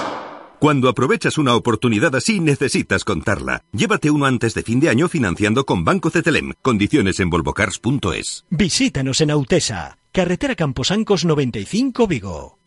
Cuando 0.64 0.88
aprovechas 0.88 1.36
una 1.36 1.54
oportunidad 1.56 2.16
así, 2.16 2.40
necesitas 2.40 3.04
contarla. 3.04 3.60
Llévate 3.72 4.10
uno 4.10 4.24
antes 4.24 4.54
de 4.54 4.62
fin 4.62 4.80
de 4.80 4.88
año 4.88 5.10
financiando 5.10 5.66
con 5.66 5.84
Banco 5.84 6.08
Cetelem. 6.08 6.54
Condiciones 6.62 7.20
en 7.20 7.28
volvocars.es. 7.28 8.46
Visítanos 8.48 9.20
en 9.20 9.30
Autesa, 9.30 9.98
carretera 10.10 10.54
Camposancos 10.54 11.26
95 11.26 12.06
Vigo. 12.06 12.58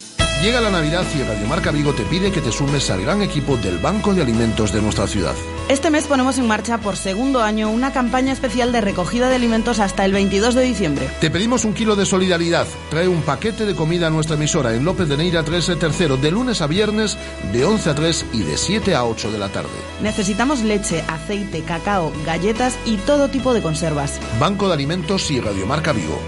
Llega 0.41 0.61
la 0.61 0.69
Navidad 0.69 1.03
y 1.15 1.23
Radio 1.23 1.47
Marca 1.47 1.72
Vigo 1.72 1.93
te 1.95 2.03
pide 2.03 2.31
que 2.31 2.41
te 2.41 2.51
sumes 2.51 2.91
al 2.91 3.01
gran 3.01 3.23
equipo 3.23 3.57
del 3.57 3.80
Banco 3.80 4.14
de 4.14 4.22
Alimentos 4.22 4.72
de 4.72 4.84
nuestra 4.84 5.07
ciudad. 5.07 5.34
Este 5.68 5.89
mes 5.89 6.05
ponemos 6.05 6.38
en 6.38 6.45
marcha 6.45 6.77
por 6.77 6.95
segundo 6.95 7.41
año 7.41 7.72
una 7.72 7.91
campaña 7.91 8.34
especial 8.34 8.72
de 8.72 8.80
recogida 8.80 9.30
de 9.30 9.35
alimentos 9.35 9.80
hasta 9.80 10.05
el 10.05 10.14
22 10.14 10.53
de 10.53 10.61
diciembre. 10.61 11.09
Te 11.19 11.31
pedimos 11.31 11.65
un 11.65 11.73
kilo 11.73 11.95
de 11.95 12.05
solidaridad. 12.05 12.68
Trae 12.91 13.07
un 13.07 13.23
paquete 13.23 13.65
de 13.65 13.73
comida 13.73 14.07
a 14.07 14.09
nuestra 14.11 14.35
emisora 14.35 14.76
en 14.76 14.85
López 14.85 15.09
de 15.09 15.18
Neira 15.18 15.41
13 15.41 15.76
tercero 15.76 16.18
de 16.18 16.30
lunes 16.30 16.61
a 16.61 16.68
viernes 16.68 17.18
de 17.51 17.65
11 17.65 17.89
a 17.89 17.95
3 17.95 18.26
y 18.34 18.43
de 18.43 18.57
7 18.57 18.93
a 18.93 19.05
8 19.05 19.31
de 19.31 19.39
la 19.39 19.49
tarde. 19.49 19.69
Necesitamos 20.03 20.61
leche, 20.61 21.03
aceite, 21.07 21.64
cacao, 21.64 22.14
galletas 22.27 22.77
y 22.85 22.97
todo 22.97 23.30
tipo 23.30 23.55
de 23.55 23.64
conservas. 23.64 24.19
Banco 24.39 24.68
de 24.68 24.76
Alimentos 24.76 25.31
y 25.31 25.39
Radio 25.39 25.65
Marca 25.65 25.93
Vigo. 25.93 26.22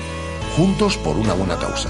Juntos 0.57 0.97
por 0.97 1.15
una 1.15 1.33
buena 1.33 1.57
causa. 1.57 1.89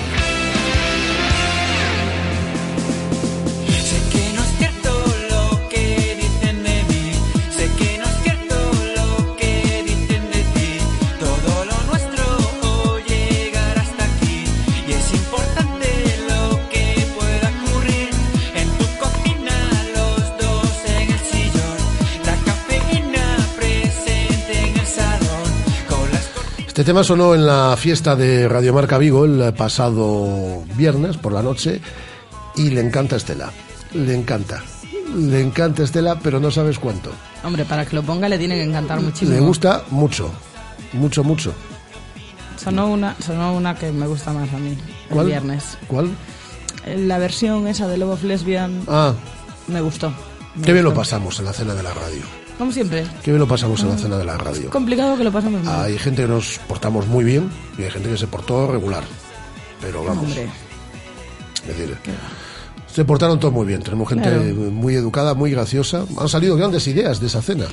Este 26.81 26.93
tema 26.93 27.03
sonó 27.03 27.35
en 27.35 27.45
la 27.45 27.77
fiesta 27.77 28.15
de 28.15 28.49
Radio 28.49 28.73
Marca 28.73 28.97
Vigo 28.97 29.23
el 29.23 29.53
pasado 29.53 30.63
viernes 30.75 31.15
por 31.15 31.31
la 31.31 31.43
noche 31.43 31.79
y 32.55 32.71
le 32.71 32.81
encanta 32.81 33.13
a 33.13 33.17
Estela. 33.17 33.51
Le 33.93 34.15
encanta. 34.15 34.63
Le 35.15 35.41
encanta 35.41 35.83
a 35.83 35.85
Estela, 35.85 36.17
pero 36.17 36.39
no 36.39 36.49
sabes 36.49 36.79
cuánto. 36.79 37.11
Hombre, 37.43 37.65
para 37.65 37.85
que 37.85 37.95
lo 37.95 38.01
ponga 38.01 38.27
le 38.27 38.39
tiene 38.39 38.55
que 38.55 38.63
encantar 38.63 38.99
muchísimo. 38.99 39.31
Le 39.31 39.41
gusta 39.41 39.83
mucho. 39.91 40.31
Mucho, 40.93 41.23
mucho. 41.23 41.53
Sonó 42.57 42.87
una, 42.87 43.15
sonó 43.19 43.53
una 43.53 43.75
que 43.75 43.91
me 43.91 44.07
gusta 44.07 44.33
más 44.33 44.51
a 44.51 44.57
mí, 44.57 44.75
el 45.11 45.25
viernes. 45.27 45.77
¿Cuál? 45.85 46.09
La 46.87 47.19
versión 47.19 47.67
esa 47.67 47.87
de 47.87 47.97
Love 47.97 48.13
of 48.13 48.23
Lesbian 48.23 48.85
Ah, 48.87 49.13
me 49.67 49.81
gustó. 49.81 50.11
Me 50.55 50.65
qué 50.65 50.73
bien 50.73 50.85
lo 50.85 50.95
pasamos 50.95 51.37
en 51.37 51.45
la 51.45 51.53
cena 51.53 51.75
de 51.75 51.83
la 51.83 51.93
radio. 51.93 52.40
Como 52.61 52.71
siempre. 52.71 53.07
Qué 53.23 53.31
bien 53.31 53.39
lo 53.39 53.47
pasamos 53.47 53.81
en 53.81 53.89
la 53.89 53.97
cena 53.97 54.17
de 54.19 54.23
la 54.23 54.37
radio. 54.37 54.69
Complicado 54.69 55.17
que 55.17 55.23
lo 55.23 55.31
pasamos 55.31 55.63
mal. 55.63 55.83
Hay 55.83 55.97
gente 55.97 56.21
que 56.21 56.27
nos 56.27 56.59
portamos 56.67 57.07
muy 57.07 57.23
bien 57.23 57.49
y 57.75 57.81
hay 57.81 57.89
gente 57.89 58.07
que 58.07 58.17
se 58.17 58.27
portó 58.27 58.67
regular. 58.71 59.03
Pero 59.81 60.03
vamos, 60.03 60.25
Hombre. 60.25 60.47
es 61.63 61.67
decir, 61.67 61.97
se 62.93 63.05
portaron 63.05 63.39
todos 63.39 63.53
muy 63.53 63.65
bien. 63.65 63.81
Tenemos 63.81 64.07
gente 64.09 64.29
Claro. 64.29 64.43
muy 64.71 64.95
educada, 64.95 65.33
muy 65.33 65.51
graciosa. 65.51 66.05
Han 66.19 66.27
salido 66.29 66.55
grandes 66.55 66.85
ideas 66.87 67.19
de 67.19 67.27
esa 67.27 67.41
cena. 67.41 67.65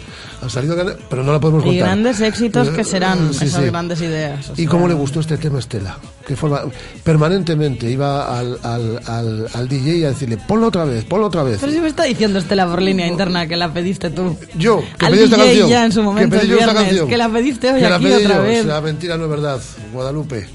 Han 0.42 0.50
salido 0.50 0.76
gran- 0.76 0.96
pero 1.10 1.22
no 1.24 1.32
la 1.32 1.40
podemos 1.40 1.62
Y 1.64 1.66
contar. 1.68 1.84
grandes 1.86 2.20
éxitos 2.20 2.68
que 2.70 2.84
serán 2.84 3.32
Sí, 3.34 3.46
esas 3.46 3.62
sí. 3.64 3.70
grandes 3.70 4.00
ideas. 4.00 4.50
o 4.50 4.52
¿Y 4.52 4.56
sea, 4.56 4.68
cómo 4.68 4.86
le 4.88 4.94
gustó 4.94 5.20
este 5.20 5.36
tema 5.38 5.56
a 5.56 5.60
Estela? 5.60 5.98
¿Qué 6.26 6.36
forma? 6.36 6.62
Permanentemente 7.02 7.90
iba 7.90 8.38
al, 8.38 8.58
al, 8.62 9.00
al, 9.06 9.46
al 9.54 9.68
DJ 9.68 10.04
a 10.06 10.10
decirle, 10.10 10.36
ponlo 10.36 10.66
otra 10.68 10.84
vez, 10.84 11.04
ponlo 11.04 11.26
otra 11.26 11.42
vez. 11.42 11.58
Pero 11.60 11.72
si 11.72 11.80
me 11.80 11.88
está 11.88 12.04
diciendo 12.04 12.38
Estela 12.38 12.66
por 12.68 12.82
línea 12.82 13.06
interna 13.06 13.46
que 13.46 13.56
la 13.56 13.72
pediste 13.72 14.10
tú. 14.10 14.36
Yo, 14.56 14.82
que 14.98 15.06
Al 15.06 15.12
pedí 15.12 15.24
esta 15.24 15.36
canción. 15.38 15.68
ya 15.70 15.84
en 15.86 15.92
su 15.92 16.02
momento, 16.02 16.36
que 16.36 16.40
pedí 16.42 16.50
yo 16.50 16.58
esta 16.58 16.74
canción. 16.74 17.08
que 17.08 17.16
la 17.16 17.28
pediste 17.30 17.72
hoy 17.72 17.80
Que 17.80 17.88
la 17.88 17.98
pedí 17.98 18.12
otra 18.12 18.36
yo. 18.36 18.42
vez. 18.42 18.64
Esa 18.64 18.80
mentira 18.82 19.16
no 19.16 19.24
es 19.24 19.30
verdad, 19.30 19.58
Guadalupe. 19.92 20.48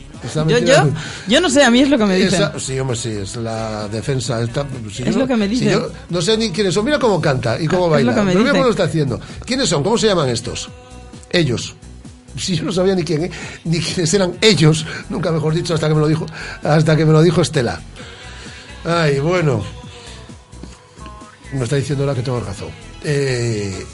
Yo, 0.48 0.58
yo, 0.60 0.84
no- 0.86 0.94
yo 1.28 1.42
no 1.42 1.50
sé, 1.50 1.64
a 1.64 1.70
mí 1.72 1.82
es 1.82 1.90
lo 1.90 1.98
que 1.98 2.06
me 2.06 2.16
dicen. 2.16 2.42
Esa- 2.42 2.60
sí, 2.60 2.80
hombre, 2.80 2.96
sí, 2.96 3.10
es 3.10 3.36
la 3.36 3.88
defensa. 3.90 4.40
Si 4.92 5.04
Es 5.04 5.14
yo- 5.14 5.20
lo 5.20 5.28
que 5.28 5.36
me 5.36 5.46
si 5.48 5.52
dicen. 5.56 5.70
yo 5.72 5.92
no 6.10 6.22
sé 6.22 6.38
ni 6.38 6.52
quiénes 6.52 6.74
son. 6.74 6.86
Mira 6.86 6.98
cómo 7.00 7.20
canta 7.22 7.60
y 7.60 7.68
cómo 7.68 7.86
Ah, 7.86 7.90
baila. 7.90 8.14
Pero 8.14 8.26
mira 8.40 8.52
cómo 8.52 8.64
lo 8.64 8.70
está 8.72 8.84
haciendo. 8.84 9.20
¿Quiénes 9.46 9.68
son? 9.70 9.84
¿Cómo 9.84 9.98
se 9.98 10.08
llaman 10.08 10.30
estos? 10.30 10.70
Ellos. 11.30 11.76
Si 12.38 12.56
yo 12.56 12.64
no 12.64 12.72
sabía 12.72 12.96
ni 12.96 13.04
quién, 13.04 13.30
ni 13.66 13.80
quiénes 13.80 14.12
eran 14.14 14.36
ellos, 14.42 14.86
nunca 15.10 15.32
mejor 15.32 15.54
dicho, 15.54 15.74
hasta 15.76 15.88
que 15.88 15.94
me 15.94 16.00
lo 16.02 16.08
dijo, 16.08 16.26
hasta 16.64 16.96
que 16.96 17.06
me 17.06 17.12
lo 17.12 17.22
dijo 17.22 17.42
Estela. 17.42 17.80
Ay, 18.86 19.20
bueno. 19.20 19.64
Me 21.54 21.64
está 21.66 21.76
diciendo 21.76 22.04
ahora 22.06 22.16
que 22.16 22.24
tengo 22.24 22.40
razón. 22.40 22.70
Eh, 23.04 23.86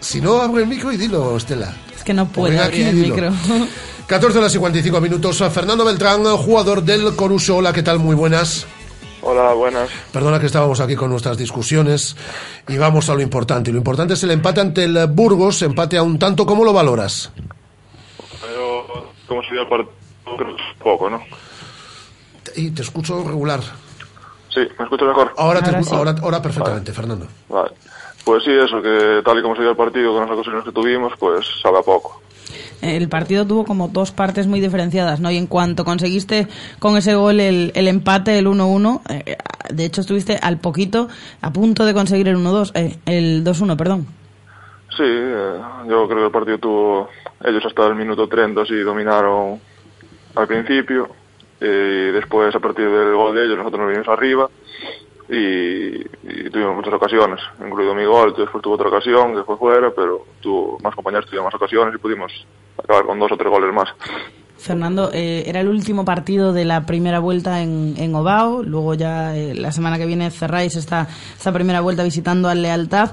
si 0.00 0.20
no, 0.20 0.40
abre 0.40 0.62
el 0.62 0.68
micro 0.68 0.90
y 0.92 0.96
dilo, 0.96 1.36
Estela. 1.36 1.72
Es 1.98 2.04
que 2.04 2.14
no 2.14 2.26
puede 2.28 2.52
Venga 2.52 2.64
abrir 2.66 2.86
aquí, 2.86 2.96
el 2.96 3.02
dilo. 3.02 3.14
micro. 3.14 3.32
14 4.06 4.38
horas 4.38 4.50
y 4.52 4.54
55 4.54 5.00
minutos. 5.02 5.36
Fernando 5.52 5.84
Beltrán, 5.84 6.24
jugador 6.24 6.82
del 6.82 7.14
Coruso. 7.14 7.56
Hola, 7.58 7.72
¿qué 7.74 7.82
tal? 7.82 7.98
Muy 7.98 8.14
buenas. 8.16 8.66
Hola, 9.20 9.52
buenas. 9.52 9.90
Perdona 10.12 10.38
que 10.40 10.46
estábamos 10.46 10.80
aquí 10.80 10.94
con 10.96 11.10
nuestras 11.10 11.36
discusiones 11.36 12.16
y 12.68 12.78
vamos 12.78 13.10
a 13.10 13.14
lo 13.14 13.20
importante. 13.20 13.68
Y 13.70 13.72
lo 13.72 13.78
importante 13.78 14.14
es 14.14 14.22
el 14.22 14.30
empate 14.30 14.60
ante 14.62 14.84
el 14.84 15.06
Burgos, 15.08 15.60
empate 15.62 15.98
a 15.98 16.02
un 16.02 16.18
tanto. 16.18 16.46
¿Cómo 16.46 16.64
lo 16.64 16.72
valoras? 16.72 17.30
Yo, 18.54 19.10
¿cómo 19.26 19.42
se 19.42 19.50
dio 19.52 19.62
el 19.62 19.68
partido? 19.68 19.92
Creo 20.36 20.56
que 20.56 20.62
poco, 20.82 21.10
¿no? 21.10 21.20
Y 22.56 22.70
te 22.70 22.82
escucho 22.82 23.22
regular. 23.24 23.60
Sí, 24.54 24.60
¿me 24.78 24.84
escucho 24.84 25.04
mejor? 25.04 25.34
Ahora, 25.36 25.62
te 25.62 25.70
escu- 25.72 25.92
ahora, 25.96 26.14
ahora 26.22 26.40
perfectamente, 26.40 26.92
Fernando. 26.92 27.26
Vale. 27.48 27.70
Pues 28.28 28.44
sí, 28.44 28.50
eso, 28.50 28.82
que 28.82 29.22
tal 29.24 29.38
y 29.38 29.42
como 29.42 29.56
se 29.56 29.62
dio 29.62 29.70
el 29.70 29.76
partido 29.78 30.12
con 30.12 30.20
las 30.20 30.30
ocasiones 30.30 30.62
que 30.62 30.70
tuvimos, 30.70 31.14
pues 31.18 31.46
sabe 31.62 31.78
a 31.78 31.80
poco. 31.82 32.20
El 32.82 33.08
partido 33.08 33.46
tuvo 33.46 33.64
como 33.64 33.88
dos 33.88 34.12
partes 34.12 34.46
muy 34.46 34.60
diferenciadas, 34.60 35.18
¿no? 35.18 35.30
Y 35.30 35.38
en 35.38 35.46
cuanto 35.46 35.82
conseguiste 35.82 36.46
con 36.78 36.98
ese 36.98 37.14
gol 37.14 37.40
el, 37.40 37.72
el 37.74 37.88
empate, 37.88 38.38
el 38.38 38.46
1-1, 38.46 39.00
eh, 39.08 39.38
de 39.70 39.84
hecho 39.86 40.02
estuviste 40.02 40.38
al 40.42 40.58
poquito 40.58 41.08
a 41.40 41.54
punto 41.54 41.86
de 41.86 41.94
conseguir 41.94 42.28
el 42.28 42.36
1-2, 42.36 42.72
eh, 42.74 42.98
el 43.06 43.44
2-1, 43.44 43.78
perdón. 43.78 44.06
Sí, 44.94 45.04
eh, 45.06 45.60
yo 45.88 46.06
creo 46.06 46.18
que 46.18 46.24
el 46.26 46.30
partido 46.30 46.58
tuvo... 46.58 47.08
Ellos 47.42 47.64
hasta 47.64 47.86
el 47.86 47.94
minuto 47.94 48.28
30 48.28 48.66
sí 48.66 48.74
dominaron 48.80 49.58
al 50.34 50.46
principio 50.46 51.08
y 51.62 52.10
después 52.12 52.54
a 52.54 52.60
partir 52.60 52.90
del 52.90 53.14
gol 53.14 53.34
de 53.34 53.46
ellos 53.46 53.56
nosotros 53.56 53.80
nos 53.80 53.88
vinimos 53.88 54.08
arriba 54.08 54.50
y, 55.28 56.00
y 56.22 56.50
tuvimos 56.50 56.76
muchas 56.76 56.94
ocasiones, 56.94 57.40
incluido 57.60 57.94
mi 57.94 58.04
gol, 58.04 58.34
después 58.36 58.62
tuvo 58.62 58.74
otra 58.74 58.88
ocasión 58.88 59.34
que 59.34 59.42
fue 59.44 59.56
fuera, 59.56 59.90
pero 59.90 60.24
tuvo 60.40 60.78
más 60.82 60.94
compañeros 60.94 61.26
tuvieron 61.26 61.44
más 61.44 61.54
ocasiones 61.54 61.94
y 61.94 61.98
pudimos 61.98 62.32
acabar 62.82 63.04
con 63.04 63.18
dos 63.18 63.32
o 63.32 63.36
tres 63.36 63.50
goles 63.50 63.72
más. 63.72 63.88
Fernando, 64.58 65.10
eh, 65.12 65.44
era 65.46 65.60
el 65.60 65.68
último 65.68 66.04
partido 66.04 66.52
de 66.52 66.64
la 66.64 66.84
primera 66.84 67.20
vuelta 67.20 67.62
en, 67.62 67.94
en 67.96 68.14
Ovao, 68.14 68.62
luego 68.62 68.94
ya 68.94 69.36
eh, 69.36 69.54
la 69.54 69.70
semana 69.70 69.98
que 69.98 70.06
viene 70.06 70.30
cerráis 70.30 70.74
esta, 70.74 71.08
esta 71.36 71.52
primera 71.52 71.80
vuelta 71.80 72.02
visitando 72.02 72.48
al 72.48 72.60
Lealtad. 72.62 73.12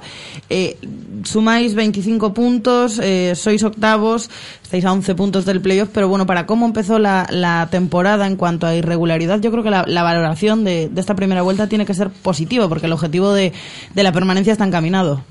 Eh, 0.50 0.78
sumáis 1.24 1.76
25 1.76 2.34
puntos, 2.34 3.00
eh, 3.00 3.36
sois 3.36 3.64
octavos, 3.64 4.30
estáis 4.64 4.86
a 4.86 4.92
11 4.92 5.14
puntos 5.16 5.46
del 5.46 5.62
playoff, 5.62 5.90
pero 5.94 6.10
bueno, 6.10 6.26
para 6.26 6.46
cómo 6.48 6.66
empezó 6.66 6.98
la, 6.98 7.28
la 7.30 7.68
temporada 7.70 8.26
en 8.26 8.36
cuanto 8.38 8.66
a 8.66 8.76
irregularidad, 8.76 9.40
yo 9.40 9.52
creo 9.52 9.64
que 9.64 9.70
la, 9.70 10.04
valoración 10.04 10.64
de, 10.64 10.90
de 10.90 11.02
esta 11.02 11.16
primera 11.16 11.44
vuelta 11.44 11.70
tiene 11.70 11.86
que 11.86 11.94
ser 11.94 12.10
positiva, 12.10 12.68
porque 12.68 12.88
el 12.88 12.94
objetivo 12.94 13.32
de, 13.32 13.54
de 13.94 14.04
la 14.04 14.12
permanencia 14.12 14.52
está 14.52 14.66
encaminado. 14.66 15.22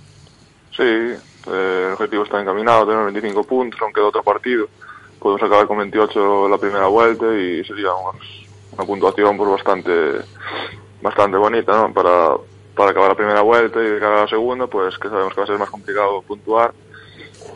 Sí, 0.76 0.82
eh, 0.82 1.84
el 1.86 1.92
objetivo 1.92 2.24
está 2.24 2.40
encaminado, 2.40 2.86
tenemos 2.86 3.12
25 3.12 3.44
puntos, 3.44 3.80
aunque 3.82 4.00
de 4.00 4.06
otro 4.06 4.22
partido. 4.22 4.68
Podemos 5.24 5.42
acabar 5.42 5.66
con 5.66 5.78
28 5.78 6.50
la 6.50 6.58
primera 6.58 6.86
vuelta 6.86 7.24
y 7.34 7.64
sería 7.64 7.88
una, 7.94 8.84
puntuación 8.84 9.38
pues 9.38 9.52
bastante 9.52 10.20
bastante 11.00 11.38
bonita, 11.38 11.72
¿no? 11.72 11.94
Para, 11.94 12.36
para 12.76 12.90
acabar 12.90 13.08
la 13.08 13.14
primera 13.14 13.40
vuelta 13.40 13.82
y 13.82 13.98
cara 13.98 14.18
a 14.18 14.20
la 14.24 14.28
segunda, 14.28 14.66
pues 14.66 14.98
que 14.98 15.08
sabemos 15.08 15.32
que 15.32 15.40
va 15.40 15.44
a 15.44 15.46
ser 15.46 15.58
más 15.58 15.70
complicado 15.70 16.20
puntuar, 16.20 16.74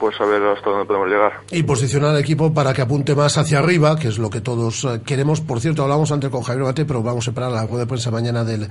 pues 0.00 0.16
saber 0.16 0.42
hasta 0.44 0.70
dónde 0.70 0.86
podemos 0.86 1.08
llegar. 1.08 1.32
Y 1.50 1.62
posicionar 1.62 2.12
al 2.12 2.20
equipo 2.20 2.54
para 2.54 2.72
que 2.72 2.80
apunte 2.80 3.14
más 3.14 3.36
hacia 3.36 3.58
arriba, 3.58 3.98
que 3.98 4.08
es 4.08 4.18
lo 4.18 4.30
que 4.30 4.40
todos 4.40 4.84
eh, 4.84 5.02
queremos. 5.04 5.42
Por 5.42 5.60
cierto, 5.60 5.82
hablamos 5.82 6.10
antes 6.10 6.30
con 6.30 6.40
Javier 6.40 6.64
Gate, 6.64 6.86
pero 6.86 7.02
vamos 7.02 7.28
a 7.28 7.32
esperar 7.32 7.52
la 7.52 7.66
rueda 7.66 7.80
de 7.80 7.86
prensa 7.86 8.10
mañana 8.10 8.44
del, 8.44 8.66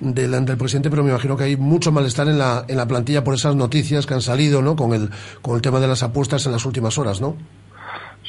del, 0.00 0.44
del 0.44 0.56
presidente, 0.56 0.90
pero 0.90 1.04
me 1.04 1.10
imagino 1.10 1.36
que 1.36 1.44
hay 1.44 1.56
mucho 1.56 1.92
malestar 1.92 2.26
en 2.26 2.38
la, 2.38 2.64
en 2.66 2.76
la 2.76 2.88
plantilla 2.88 3.22
por 3.22 3.34
esas 3.34 3.54
noticias 3.54 4.04
que 4.04 4.14
han 4.14 4.20
salido, 4.20 4.62
¿no? 4.62 4.74
Con 4.74 4.94
el, 4.94 5.10
con 5.42 5.54
el 5.54 5.62
tema 5.62 5.78
de 5.78 5.86
las 5.86 6.02
apuestas 6.02 6.44
en 6.46 6.50
las 6.50 6.66
últimas 6.66 6.98
horas, 6.98 7.20
¿no? 7.20 7.36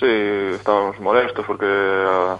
Sí, 0.03 0.09
estábamos 0.55 0.99
molestos 0.99 1.45
porque 1.47 1.65
ah, 1.65 2.37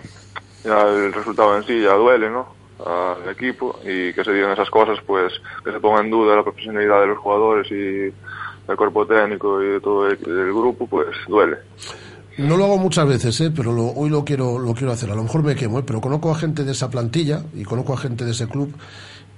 ya 0.65 0.81
el 0.81 1.13
resultado 1.13 1.55
en 1.55 1.63
sí 1.63 1.79
ya 1.81 1.93
duele, 1.93 2.29
¿no? 2.29 2.45
Al 2.85 3.29
equipo 3.29 3.79
y 3.85 4.11
que 4.11 4.21
se 4.21 4.33
digan 4.33 4.51
esas 4.51 4.69
cosas, 4.69 4.99
pues 5.07 5.31
que 5.63 5.71
se 5.71 5.79
ponga 5.79 6.01
en 6.01 6.09
duda 6.11 6.35
la 6.35 6.43
profesionalidad 6.43 6.99
de 6.99 7.07
los 7.07 7.19
jugadores 7.19 7.71
y 7.71 8.11
del 8.67 8.75
cuerpo 8.77 9.05
técnico 9.07 9.61
y 9.63 9.67
de 9.67 9.79
todo 9.79 10.09
el, 10.09 10.17
del 10.19 10.51
grupo, 10.53 10.87
pues 10.87 11.07
duele. 11.29 11.55
No 12.37 12.57
lo 12.57 12.65
hago 12.65 12.77
muchas 12.79 13.07
veces, 13.07 13.39
¿eh? 13.39 13.51
pero 13.55 13.71
lo- 13.71 13.91
hoy 13.93 14.09
lo 14.09 14.25
quiero, 14.25 14.59
lo 14.59 14.73
quiero 14.73 14.91
hacer. 14.91 15.09
A 15.11 15.15
lo 15.15 15.23
mejor 15.23 15.43
me 15.43 15.55
quemo, 15.55 15.79
¿eh? 15.79 15.83
pero 15.87 16.01
conozco 16.01 16.31
a 16.31 16.35
gente 16.35 16.65
de 16.65 16.71
esa 16.73 16.89
plantilla 16.89 17.43
y 17.53 17.63
conozco 17.63 17.93
a 17.93 17.97
gente 17.97 18.25
de 18.25 18.31
ese 18.31 18.49
club 18.49 18.73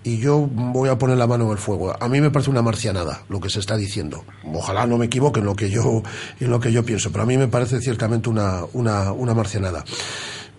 y 0.06 0.20
yo 0.20 0.38
voy 0.38 0.88
a 0.88 1.00
poner 1.00 1.18
la 1.18 1.26
mano 1.26 1.46
en 1.46 1.52
el 1.52 1.58
fuego. 1.58 1.96
A 2.00 2.08
mí 2.08 2.22
me 2.22 2.30
parece 2.30 2.52
una 2.52 2.62
marcianada 2.62 3.24
lo 3.28 3.40
que 3.40 3.50
se 3.50 3.60
está 3.60 3.76
diciendo. 3.76 4.24
Ojalá 4.54 4.86
no 4.86 5.00
me 5.00 5.08
equivoque 5.08 5.40
en 5.40 5.48
lo 5.48 5.56
que 5.56 5.72
yo, 5.72 6.04
en 6.40 6.52
lo 6.52 6.60
que 6.60 6.72
yo 6.72 6.86
pienso, 6.86 7.12
pero 7.12 7.24
a 7.24 7.26
mí 7.26 7.38
me 7.38 7.48
parece 7.48 7.82
ciertamente 7.82 8.30
una, 8.30 8.62
una, 8.74 9.12
una 9.12 9.34
marcianada. 9.34 9.84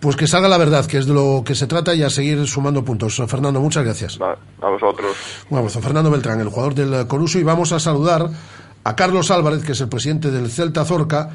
Pues 0.01 0.17
que 0.17 0.27
salga 0.27 0.49
la 0.49 0.57
verdad, 0.57 0.85
que 0.85 0.97
es 0.97 1.07
de 1.07 1.13
lo 1.13 1.43
que 1.45 1.55
se 1.55 1.65
trata 1.65 1.95
y 1.95 2.03
a 2.03 2.09
seguir 2.09 2.45
sumando 2.45 2.83
puntos. 2.83 3.15
Fernando, 3.25 3.61
muchas 3.61 3.85
gracias. 3.85 4.19
A 4.21 4.69
vosotros. 4.69 5.15
Abrazo. 5.49 5.81
Fernando 5.81 6.11
Beltrán, 6.11 6.41
el 6.41 6.49
jugador 6.49 6.75
del 6.75 7.07
Coruso, 7.07 7.39
y 7.39 7.43
vamos 7.43 7.71
a 7.71 7.79
saludar 7.79 8.29
a 8.83 8.95
Carlos 8.97 9.31
Álvarez, 9.31 9.63
que 9.63 9.71
es 9.71 9.81
el 9.81 9.87
presidente 9.87 10.29
del 10.29 10.51
Celta 10.51 10.83
Zorca. 10.83 11.29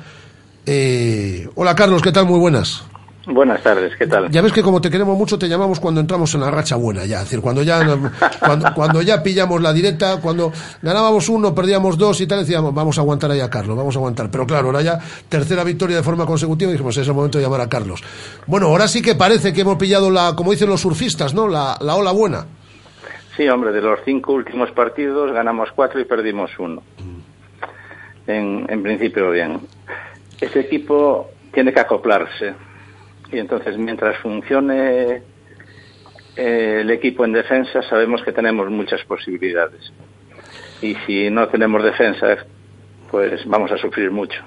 Eh, 0.67 1.49
hola 1.55 1.75
Carlos, 1.75 2.03
¿qué 2.03 2.13
tal? 2.13 2.27
Muy 2.27 2.39
buenas. 2.39 2.85
Buenas 3.27 3.63
tardes, 3.63 3.95
¿qué 3.97 4.07
tal? 4.09 4.31
Ya 4.31 4.43
ves 4.43 4.53
que 4.53 4.63
como 4.63 4.81
te 4.81 4.91
queremos 4.91 5.17
mucho 5.17 5.39
te 5.39 5.49
llamamos 5.49 5.79
cuando 5.79 6.01
entramos 6.01 6.35
en 6.35 6.41
la 6.41 6.51
racha 6.51 6.75
buena 6.75 7.05
ya, 7.05 7.19
es 7.19 7.25
decir, 7.25 7.41
cuando 7.41 7.63
ya 7.63 7.81
cuando, 8.41 8.75
cuando 8.75 9.01
ya 9.01 9.23
pillamos 9.23 9.63
la 9.63 9.73
directa, 9.73 10.21
cuando 10.21 10.53
ganábamos 10.83 11.29
uno, 11.29 11.55
perdíamos 11.55 11.97
dos 11.97 12.21
y 12.21 12.27
tal, 12.27 12.41
decíamos, 12.41 12.75
vamos 12.75 12.99
a 12.99 13.03
aguantar 13.03 13.31
ahí 13.31 13.39
a 13.39 13.49
Carlos, 13.49 13.77
vamos 13.77 13.95
a 13.95 13.99
aguantar. 14.01 14.29
Pero 14.29 14.45
claro, 14.45 14.67
ahora 14.67 14.83
ya 14.83 14.99
tercera 15.29 15.63
victoria 15.63 15.99
de 15.99 16.03
forma 16.03 16.27
consecutiva 16.27 16.71
y 16.71 16.73
dijimos, 16.73 16.97
es 16.97 17.07
el 17.07 17.15
momento 17.15 17.39
de 17.39 17.45
llamar 17.45 17.61
a 17.61 17.69
Carlos. 17.69 18.03
Bueno, 18.47 18.67
ahora 18.67 18.89
sí 18.89 19.01
que 19.01 19.15
parece 19.15 19.53
que 19.53 19.61
hemos 19.61 19.77
pillado 19.77 20.11
la, 20.11 20.35
como 20.35 20.51
dicen 20.51 20.69
los 20.69 20.81
surfistas, 20.81 21.33
¿no? 21.33 21.47
La, 21.47 21.77
la 21.81 21.95
ola 21.95 22.11
buena. 22.11 22.45
Sí, 23.37 23.49
hombre, 23.49 23.71
de 23.71 23.81
los 23.81 24.01
cinco 24.05 24.33
últimos 24.33 24.73
partidos 24.73 25.33
ganamos 25.33 25.71
cuatro 25.75 26.01
y 26.01 26.05
perdimos 26.05 26.51
uno. 26.59 26.83
En, 28.27 28.67
en 28.69 28.83
principio, 28.83 29.31
bien. 29.31 29.61
Este 30.41 30.61
equipo 30.61 31.31
tiene 31.53 31.73
que 31.73 31.81
acoplarse. 31.81 32.55
Y 33.33 33.39
entonces, 33.39 33.77
mientras 33.79 34.19
funcione 34.19 35.23
eh, 36.37 36.79
el 36.81 36.91
equipo 36.91 37.25
en 37.25 37.33
defensa, 37.33 37.83
sabemos 37.89 38.23
que 38.23 38.33
tenemos 38.33 38.71
muchas 38.71 39.03
posibilidades. 39.05 39.93
Y 40.83 40.95
si 41.07 41.31
no 41.31 41.49
tenemos 41.49 41.83
defensa, 41.83 42.37
pues 43.11 43.45
vamos 43.47 43.71
a 43.73 43.79
sufrir 43.79 44.11
mucho. 44.11 44.39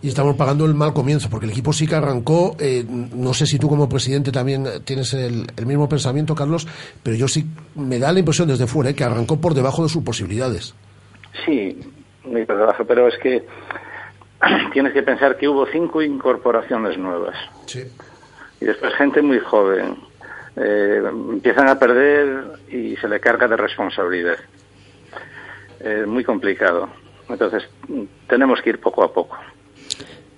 y 0.00 0.08
estamos 0.08 0.36
pagando 0.36 0.64
el 0.64 0.74
mal 0.74 0.92
comienzo, 0.92 1.28
porque 1.28 1.46
el 1.46 1.52
equipo 1.52 1.72
sí 1.72 1.86
que 1.86 1.94
arrancó, 1.94 2.56
eh, 2.60 2.84
no 2.88 3.34
sé 3.34 3.46
si 3.46 3.58
tú 3.58 3.68
como 3.68 3.88
presidente 3.88 4.30
también 4.30 4.64
tienes 4.84 5.12
el, 5.14 5.46
el 5.56 5.66
mismo 5.66 5.88
pensamiento, 5.88 6.34
Carlos, 6.34 6.66
pero 7.02 7.16
yo 7.16 7.28
sí 7.28 7.46
me 7.74 7.98
da 7.98 8.12
la 8.12 8.20
impresión 8.20 8.48
desde 8.48 8.66
fuera 8.66 8.90
eh, 8.90 8.94
que 8.94 9.04
arrancó 9.04 9.40
por 9.40 9.54
debajo 9.54 9.82
de 9.82 9.88
sus 9.88 10.02
posibilidades. 10.02 10.74
Sí, 11.44 11.78
muy 12.24 12.44
por 12.44 12.58
debajo, 12.58 12.84
pero 12.84 13.08
es 13.08 13.18
que 13.18 13.44
tienes 14.72 14.92
que 14.92 15.02
pensar 15.02 15.36
que 15.36 15.48
hubo 15.48 15.66
cinco 15.66 16.02
incorporaciones 16.02 16.96
nuevas. 16.98 17.36
Sí. 17.66 17.82
Y 18.60 18.64
después 18.64 18.94
gente 18.94 19.22
muy 19.22 19.38
joven. 19.40 19.96
Eh, 20.56 21.00
empiezan 21.06 21.68
a 21.68 21.78
perder 21.78 22.44
y 22.70 22.96
se 22.96 23.08
le 23.08 23.20
carga 23.20 23.46
de 23.46 23.56
responsabilidad. 23.56 24.36
Es 25.80 26.06
muy 26.06 26.24
complicado. 26.24 26.88
Entonces, 27.28 27.62
tenemos 28.28 28.60
que 28.62 28.70
ir 28.70 28.80
poco 28.80 29.04
a 29.04 29.12
poco. 29.12 29.36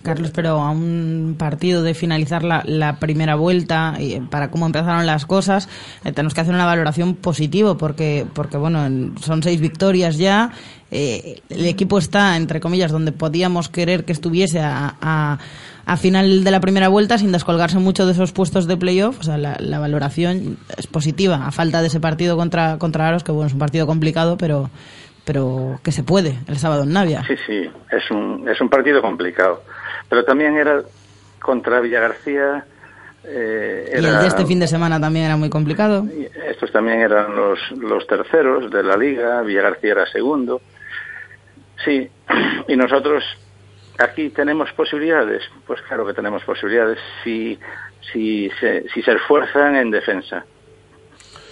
Carlos, 0.02 0.30
pero 0.34 0.52
a 0.60 0.70
un 0.70 1.36
partido 1.38 1.82
de 1.82 1.92
finalizar 1.92 2.42
la, 2.42 2.96
primera 2.98 3.34
vuelta 3.34 3.96
y 3.98 4.14
eh, 4.14 4.22
para 4.30 4.50
cómo 4.50 4.64
empezaron 4.64 5.04
las 5.04 5.26
cosas, 5.26 5.68
eh, 6.04 6.12
tenemos 6.12 6.32
que 6.32 6.40
hacer 6.40 6.54
una 6.54 6.64
valoración 6.64 7.14
positiva 7.16 7.76
porque, 7.76 8.24
porque 8.32 8.56
bueno, 8.56 8.84
en- 8.86 9.18
son 9.18 9.42
seis 9.42 9.60
victorias 9.60 10.16
ya. 10.16 10.52
eh, 10.90 11.42
el 11.50 11.66
equipo 11.66 11.98
está, 11.98 12.36
entre 12.38 12.60
comillas, 12.60 12.90
donde 12.92 13.12
podíamos 13.12 13.68
querer 13.68 14.06
que 14.06 14.12
estuviese 14.12 14.60
a, 14.60 15.38
a 15.90 15.96
final 15.96 16.44
de 16.44 16.50
la 16.52 16.60
primera 16.60 16.86
vuelta 16.86 17.18
sin 17.18 17.32
descolgarse 17.32 17.80
mucho 17.80 18.06
de 18.06 18.12
esos 18.12 18.30
puestos 18.30 18.68
de 18.68 18.76
playoff. 18.76 19.18
O 19.18 19.22
sea, 19.24 19.36
la, 19.36 19.56
la 19.58 19.80
valoración 19.80 20.56
es 20.76 20.86
positiva 20.86 21.44
a 21.44 21.50
falta 21.50 21.80
de 21.80 21.88
ese 21.88 21.98
partido 21.98 22.36
contra, 22.36 22.78
contra 22.78 23.08
Aros, 23.08 23.24
que 23.24 23.32
bueno, 23.32 23.48
es 23.48 23.54
un 23.54 23.58
partido 23.58 23.88
complicado, 23.88 24.38
pero, 24.38 24.70
pero 25.24 25.80
que 25.82 25.90
se 25.90 26.04
puede 26.04 26.38
el 26.46 26.58
sábado 26.58 26.84
en 26.84 26.92
Navia. 26.92 27.24
Sí, 27.26 27.34
sí, 27.44 27.68
es 27.90 28.08
un, 28.12 28.48
es 28.48 28.60
un 28.60 28.68
partido 28.68 29.02
complicado. 29.02 29.64
Pero 30.08 30.22
también 30.24 30.56
era 30.56 30.80
contra 31.40 31.80
Villagarcía. 31.80 32.64
Eh, 33.24 33.90
Y 33.92 33.96
el 33.96 34.04
de 34.04 34.28
este 34.28 34.46
fin 34.46 34.60
de 34.60 34.68
semana 34.68 35.00
también 35.00 35.24
era 35.24 35.36
muy 35.36 35.50
complicado. 35.50 36.06
Estos 36.48 36.70
también 36.70 37.00
eran 37.00 37.34
los, 37.34 37.58
los 37.72 38.06
terceros 38.06 38.70
de 38.70 38.84
la 38.84 38.96
liga, 38.96 39.42
Villagarcía 39.42 39.90
era 39.90 40.06
segundo. 40.06 40.60
Sí, 41.84 42.08
y 42.68 42.76
nosotros 42.76 43.24
aquí 44.00 44.30
tenemos 44.30 44.70
posibilidades. 44.72 45.42
Pues 45.66 45.80
claro 45.82 46.06
que 46.06 46.14
tenemos 46.14 46.42
posibilidades 46.44 46.98
si, 47.24 47.58
si, 48.12 48.50
se, 48.60 48.84
si 48.92 49.02
se 49.02 49.12
esfuerzan 49.12 49.76
en 49.76 49.90
defensa. 49.90 50.44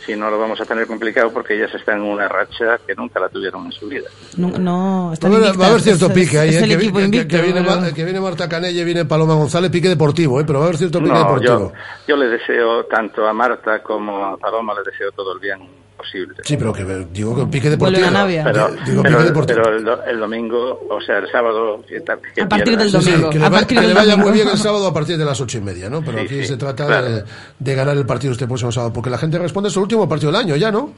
Si 0.06 0.16
no, 0.16 0.30
lo 0.30 0.38
vamos 0.38 0.58
a 0.58 0.64
tener 0.64 0.86
complicado 0.86 1.30
porque 1.30 1.54
ellas 1.54 1.74
están 1.74 1.98
en 1.98 2.04
una 2.04 2.26
racha 2.28 2.78
que 2.86 2.94
nunca 2.94 3.20
la 3.20 3.28
tuvieron 3.28 3.66
en 3.66 3.72
su 3.72 3.88
vida. 3.88 4.08
No, 4.38 4.48
no 4.56 5.12
están 5.12 5.30
Va 5.30 5.36
a 5.36 5.38
haber- 5.40 5.60
va 5.60 5.64
a 5.66 5.68
haber 5.68 5.80
invictas. 5.80 5.98
cierto 5.98 6.14
pique 6.14 6.38
ahí, 6.38 6.48
es 6.48 6.54
eh, 6.54 6.58
el 6.64 6.68
que, 6.68 6.74
equipo 6.76 6.98
que- 6.98 7.04
invicto, 7.04 7.28
que 7.36 7.42
viene, 7.42 7.60
pero- 7.62 7.94
que 7.94 8.04
viene 8.04 8.18
Marta 8.20 8.48
Canella 8.48 8.80
y 8.80 8.84
viene 8.84 9.04
Paloma 9.04 9.34
González, 9.34 9.70
pique 9.70 9.88
deportivo, 9.90 10.40
¿eh? 10.40 10.44
pero 10.46 10.60
va 10.60 10.64
a 10.64 10.68
haber 10.68 10.78
cierto 10.78 11.00
pique 11.00 11.12
No, 11.12 11.18
deportivo. 11.18 11.58
yo, 11.58 11.72
yo 12.08 12.16
le 12.16 12.28
deseo 12.28 12.84
tanto 12.86 13.26
a 13.28 13.34
Marta 13.34 13.82
como 13.82 14.24
a 14.24 14.36
Paloma, 14.38 14.72
le 14.74 14.90
deseo 14.90 15.12
todo 15.12 15.34
el 15.34 15.40
bien 15.40 15.58
posible. 15.98 16.36
Sí, 16.44 16.56
pero 16.56 16.72
que 16.72 16.84
digo 17.12 17.36
que 17.36 17.46
pique 17.46 17.68
deportivo. 17.68 18.06
Pero, 18.10 18.68
Digo, 18.86 19.02
pero- 19.02 19.18
pique 19.18 19.24
deportivo. 19.24 19.60
pero 19.62 19.76
el, 19.76 19.84
do- 19.84 20.04
el 20.04 20.18
domingo, 20.20 20.86
o 20.88 21.00
sea, 21.02 21.18
el 21.18 21.30
sábado, 21.30 21.84
que, 21.86 22.00
ta- 22.00 22.16
que 22.34 22.40
A 22.42 22.48
partir 22.48 22.78
del 22.78 22.88
Sí, 22.90 22.96
domingo. 23.10 23.28
que 23.30 23.38
le, 23.38 23.44
A 23.44 23.48
va- 23.50 23.64
que 23.66 23.74
le 23.74 23.92
vaya 23.92 24.12
domingo. 24.12 24.28
muy 24.28 24.32
bien 24.38 24.48
el 24.48 24.56
sábado 24.58 24.86
a 24.86 24.94
partir 24.94 25.18
de 25.18 25.24
las 25.26 25.38
ocho 25.40 25.58
y 25.58 25.60
media, 25.60 25.90
¿no? 25.90 26.00
Pero 26.02 26.18
Sí, 26.20 26.24
aquí 26.24 26.34
sí, 26.42 26.44
se 26.46 26.56
trata 26.56 26.86
claro. 26.86 27.06
de, 27.10 27.24
de 27.58 27.74
ganar 27.74 27.96
el 27.96 28.06
partido 28.06 28.32
este 28.32 28.46
próximo 28.46 28.72
sábado, 28.72 28.92
porque 28.94 29.10
la 29.10 29.18
gente 29.18 29.38
responde, 29.38 29.68
es 29.68 29.76
el 29.76 29.82
último 29.82 30.08
partido 30.08 30.32
del 30.32 30.40
año 30.40 30.56
ya, 30.56 30.70
¿no? 30.72 30.92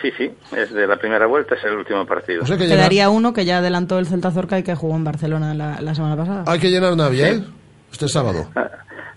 Sí, 0.00 0.10
sí, 0.16 0.30
es 0.56 0.72
de 0.72 0.86
la 0.86 0.96
primera 0.96 1.26
vuelta, 1.26 1.54
es 1.54 1.64
el 1.64 1.72
último 1.74 2.06
partido. 2.06 2.42
O 2.42 2.46
sea 2.46 2.56
que 2.56 2.64
llena- 2.64 2.76
Quedaría 2.76 3.08
uno 3.10 3.32
que 3.32 3.44
ya 3.44 3.58
adelantó 3.58 3.98
el 3.98 4.06
Celta 4.06 4.30
Zorca 4.30 4.58
y 4.58 4.62
que 4.62 4.74
jugó 4.74 4.94
en 4.94 5.04
Barcelona 5.04 5.54
la, 5.54 5.80
la 5.80 5.94
semana 5.94 6.16
pasada. 6.16 6.44
hay 6.46 6.58
que 6.60 6.70
llenar 6.70 6.94
Navia, 6.96 7.30
¿eh? 7.30 7.42
Este 7.90 8.08
sábado. 8.08 8.46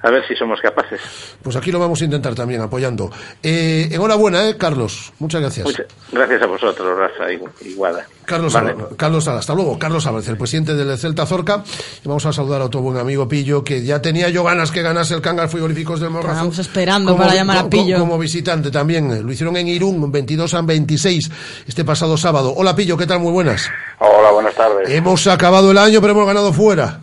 A 0.01 0.09
ver 0.09 0.25
si 0.27 0.35
somos 0.35 0.61
capaces. 0.61 1.01
Pues 1.43 1.55
aquí 1.57 1.71
lo 1.71 1.79
vamos 1.79 2.01
a 2.01 2.05
intentar 2.05 2.33
también, 2.33 2.61
apoyando. 2.61 3.11
Eh, 3.43 3.89
enhorabuena, 3.91 4.47
¿eh, 4.47 4.55
Carlos? 4.55 5.11
Muchas 5.19 5.41
gracias. 5.41 5.65
Muchas 5.65 5.87
gracias 6.11 6.41
a 6.41 6.45
vosotros, 6.45 6.97
Rafa 6.97 7.33
y 7.33 7.67
y 7.67 7.73
Guada. 7.73 8.05
Carlos, 8.23 8.53
Vale. 8.53 8.75
Carlos, 8.95 9.27
hasta 9.27 9.53
luego. 9.53 9.77
Carlos 9.77 10.05
Álvarez, 10.05 10.29
el 10.29 10.37
presidente 10.37 10.75
del 10.75 10.97
Celta 10.97 11.25
Zorca. 11.25 11.63
Y 12.05 12.07
vamos 12.07 12.25
a 12.25 12.31
saludar 12.31 12.61
a 12.61 12.65
otro 12.65 12.79
buen 12.79 12.97
amigo 12.97 13.27
Pillo, 13.27 13.63
que 13.63 13.83
ya 13.83 14.01
tenía 14.01 14.29
yo 14.29 14.43
ganas 14.43 14.71
que 14.71 14.81
ganase 14.81 15.15
el 15.15 15.21
Cangas 15.21 15.51
Frigoríficos 15.51 15.99
del 15.99 16.11
Morrazo. 16.11 16.31
Estábamos 16.31 16.59
esperando 16.59 17.17
para 17.17 17.33
llamar 17.33 17.57
a 17.57 17.69
Pillo. 17.69 17.99
Como 17.99 18.17
visitante 18.17 18.71
también. 18.71 19.25
Lo 19.25 19.31
hicieron 19.31 19.57
en 19.57 19.67
Irún, 19.67 20.11
22 20.11 20.53
a 20.53 20.61
26, 20.61 21.31
este 21.67 21.83
pasado 21.83 22.15
sábado. 22.15 22.53
Hola 22.55 22.75
Pillo, 22.75 22.95
¿qué 22.95 23.05
tal? 23.07 23.19
Muy 23.19 23.31
buenas. 23.33 23.69
Hola, 23.97 24.31
buenas 24.31 24.55
tardes. 24.55 24.89
Hemos 24.89 25.27
acabado 25.27 25.71
el 25.71 25.77
año, 25.77 25.99
pero 25.99 26.13
hemos 26.13 26.27
ganado 26.27 26.53
fuera. 26.53 26.99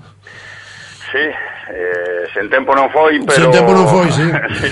Sí, 1.13 1.19
sen 2.37 2.53
tempo 2.53 2.77
non 2.77 2.93
foi, 2.93 3.17
pero 3.25 3.49
Sen 3.49 3.65
tempo 3.65 3.73
non 3.73 3.89
foi, 3.89 4.13
sí. 4.13 4.29
Sí, 4.61 4.69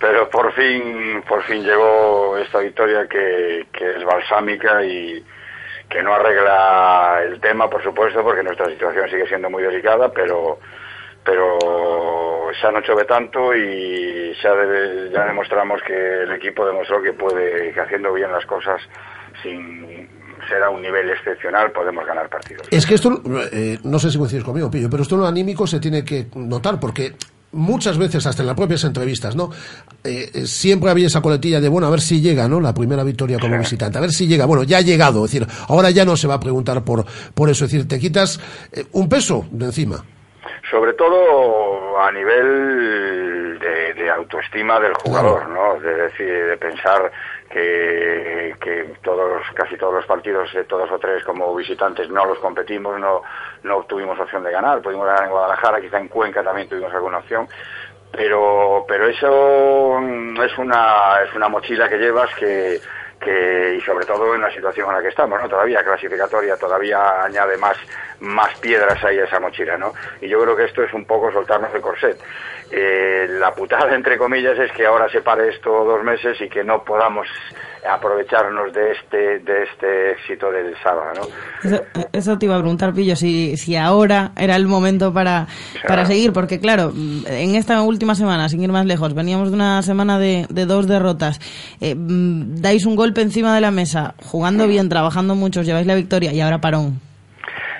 pero 0.00 0.32
por 0.32 0.48
fin, 0.56 1.20
por 1.28 1.44
fin 1.44 1.60
llegó 1.60 2.40
esta 2.40 2.64
victoria 2.64 3.04
que, 3.04 3.66
que 3.68 4.00
es 4.00 4.02
balsámica 4.04 4.80
y 4.80 5.20
que 5.92 6.00
no 6.02 6.14
arregla 6.16 7.20
el 7.22 7.38
tema, 7.40 7.68
por 7.68 7.82
supuesto, 7.84 8.24
porque 8.24 8.42
nuestra 8.42 8.66
situación 8.72 9.08
sigue 9.12 9.28
siendo 9.28 9.50
muy 9.52 9.62
delicada, 9.62 10.08
pero 10.08 10.58
pero 11.22 11.58
xa 12.56 12.70
non 12.72 12.80
chove 12.86 13.04
tanto 13.04 13.50
y 13.52 14.32
xa, 14.40 14.54
debe- 14.56 15.10
ya 15.12 15.26
demostramos 15.26 15.82
que 15.82 16.22
el 16.24 16.32
equipo 16.32 16.64
demostró 16.64 17.02
que 17.02 17.12
puede, 17.12 17.74
que 17.74 17.80
haciendo 17.82 18.14
bien 18.14 18.30
las 18.32 18.46
cosas 18.46 18.80
sin 19.42 20.08
ser 20.48 20.62
a 20.62 20.70
un 20.70 20.82
nivel 20.82 21.10
excepcional 21.10 21.70
podemos 21.72 22.06
ganar 22.06 22.28
partidos. 22.28 22.66
Es 22.70 22.86
que 22.86 22.94
esto, 22.94 23.22
eh, 23.52 23.78
no 23.84 23.98
sé 23.98 24.10
si 24.10 24.18
coincides 24.18 24.44
conmigo, 24.44 24.70
Pillo, 24.70 24.88
pero 24.90 25.02
esto 25.02 25.14
en 25.14 25.22
lo 25.22 25.26
anímico 25.26 25.66
se 25.66 25.80
tiene 25.80 26.04
que 26.04 26.26
notar, 26.34 26.78
porque 26.80 27.14
muchas 27.52 27.96
veces, 27.96 28.26
hasta 28.26 28.42
en 28.42 28.48
las 28.48 28.56
propias 28.56 28.84
entrevistas, 28.84 29.34
¿no? 29.34 29.50
Eh, 30.04 30.30
eh, 30.34 30.46
siempre 30.46 30.90
había 30.90 31.06
esa 31.06 31.22
coletilla 31.22 31.60
de, 31.60 31.68
bueno, 31.68 31.86
a 31.86 31.90
ver 31.90 32.00
si 32.00 32.20
llega, 32.20 32.48
¿no? 32.48 32.60
La 32.60 32.74
primera 32.74 33.02
victoria 33.02 33.38
como 33.38 33.58
visitante, 33.58 33.96
a 33.98 34.00
ver 34.00 34.10
si 34.10 34.26
llega. 34.26 34.44
Bueno, 34.44 34.62
ya 34.62 34.78
ha 34.78 34.82
llegado, 34.82 35.24
es 35.24 35.32
decir, 35.32 35.46
ahora 35.68 35.90
ya 35.90 36.04
no 36.04 36.16
se 36.16 36.26
va 36.28 36.34
a 36.34 36.40
preguntar 36.40 36.84
por, 36.84 37.04
por 37.34 37.48
eso, 37.48 37.64
es 37.64 37.70
decir, 37.70 37.88
te 37.88 37.98
quitas 37.98 38.38
eh, 38.72 38.84
un 38.92 39.08
peso 39.08 39.46
de 39.50 39.66
encima. 39.66 40.04
sobre 40.70 40.92
todo 40.94 41.98
a 42.00 42.10
nivel 42.12 43.58
de, 43.58 43.94
de 43.94 44.10
autoestima 44.10 44.78
del 44.80 44.94
jugador, 44.94 45.48
¿no? 45.48 45.80
De 45.80 45.94
decir, 45.94 46.26
de 46.26 46.56
pensar 46.56 47.10
que, 47.48 48.56
que 48.60 48.94
todos, 49.02 49.42
casi 49.54 49.76
todos 49.76 49.94
los 49.94 50.06
partidos, 50.06 50.54
eh, 50.54 50.64
todos 50.64 50.90
o 50.90 50.98
tres 50.98 51.24
como 51.24 51.54
visitantes, 51.54 52.08
no 52.10 52.24
los 52.24 52.38
competimos, 52.38 52.98
no, 53.00 53.22
no 53.62 53.82
tuvimos 53.84 54.18
opción 54.18 54.42
de 54.44 54.52
ganar, 54.52 54.82
pudimos 54.82 55.06
ganar 55.06 55.24
en 55.24 55.30
Guadalajara, 55.30 55.80
quizá 55.80 55.98
en 55.98 56.08
Cuenca 56.08 56.42
también 56.42 56.68
tuvimos 56.68 56.92
alguna 56.92 57.18
opción, 57.18 57.48
pero, 58.12 58.84
pero 58.88 59.06
eso 59.08 59.98
mm, 60.00 60.40
es 60.42 60.58
una, 60.58 61.22
es 61.24 61.34
una 61.34 61.48
mochila 61.48 61.88
que 61.88 61.98
llevas 61.98 62.34
que, 62.34 62.80
que, 63.20 63.76
y 63.76 63.80
sobre 63.80 64.04
todo 64.04 64.34
en 64.34 64.42
la 64.42 64.50
situación 64.50 64.88
en 64.88 64.96
la 64.96 65.02
que 65.02 65.08
estamos, 65.08 65.40
¿no? 65.40 65.48
Todavía 65.48 65.82
clasificatoria, 65.82 66.56
todavía 66.56 67.24
añade 67.24 67.56
más, 67.56 67.76
más 68.20 68.54
piedras 68.58 69.02
ahí 69.04 69.18
a 69.18 69.24
esa 69.24 69.40
mochila, 69.40 69.76
¿no? 69.76 69.92
Y 70.20 70.28
yo 70.28 70.40
creo 70.42 70.56
que 70.56 70.64
esto 70.64 70.82
es 70.82 70.92
un 70.92 71.04
poco 71.04 71.32
soltarnos 71.32 71.74
el 71.74 71.80
corset. 71.80 72.18
Eh, 72.70 73.26
la 73.28 73.54
putada, 73.54 73.94
entre 73.94 74.18
comillas, 74.18 74.58
es 74.58 74.72
que 74.72 74.86
ahora 74.86 75.08
se 75.08 75.22
pare 75.22 75.48
esto 75.48 75.84
dos 75.84 76.02
meses 76.02 76.40
y 76.40 76.48
que 76.48 76.64
no 76.64 76.84
podamos 76.84 77.28
aprovecharnos 77.88 78.72
de 78.72 78.92
este, 78.92 79.38
de 79.40 79.62
este 79.64 80.10
éxito 80.12 80.50
del 80.50 80.74
sábado, 80.82 81.12
¿no? 81.16 81.68
Eso, 81.68 81.82
eso 82.12 82.38
te 82.38 82.46
iba 82.46 82.56
a 82.56 82.58
preguntar, 82.58 82.92
Pillo, 82.92 83.16
si, 83.16 83.56
si 83.56 83.76
ahora 83.76 84.32
era 84.36 84.56
el 84.56 84.66
momento 84.66 85.12
para, 85.12 85.46
para 85.86 86.04
seguir, 86.06 86.32
porque 86.32 86.60
claro, 86.60 86.92
en 86.94 87.54
esta 87.54 87.82
última 87.82 88.14
semana, 88.14 88.48
sin 88.48 88.62
ir 88.62 88.72
más 88.72 88.86
lejos, 88.86 89.14
veníamos 89.14 89.50
de 89.50 89.54
una 89.54 89.82
semana 89.82 90.18
de, 90.18 90.46
de 90.48 90.66
dos 90.66 90.86
derrotas, 90.86 91.40
eh, 91.80 91.94
mm, 91.94 92.60
dais 92.60 92.86
un 92.86 92.96
golpe 92.96 93.20
encima 93.20 93.54
de 93.54 93.60
la 93.60 93.70
mesa, 93.70 94.14
jugando 94.24 94.66
bien, 94.66 94.88
trabajando 94.88 95.34
mucho, 95.34 95.60
os 95.60 95.66
lleváis 95.66 95.86
la 95.86 95.94
victoria 95.94 96.32
y 96.32 96.40
ahora 96.40 96.60
parón. 96.60 97.00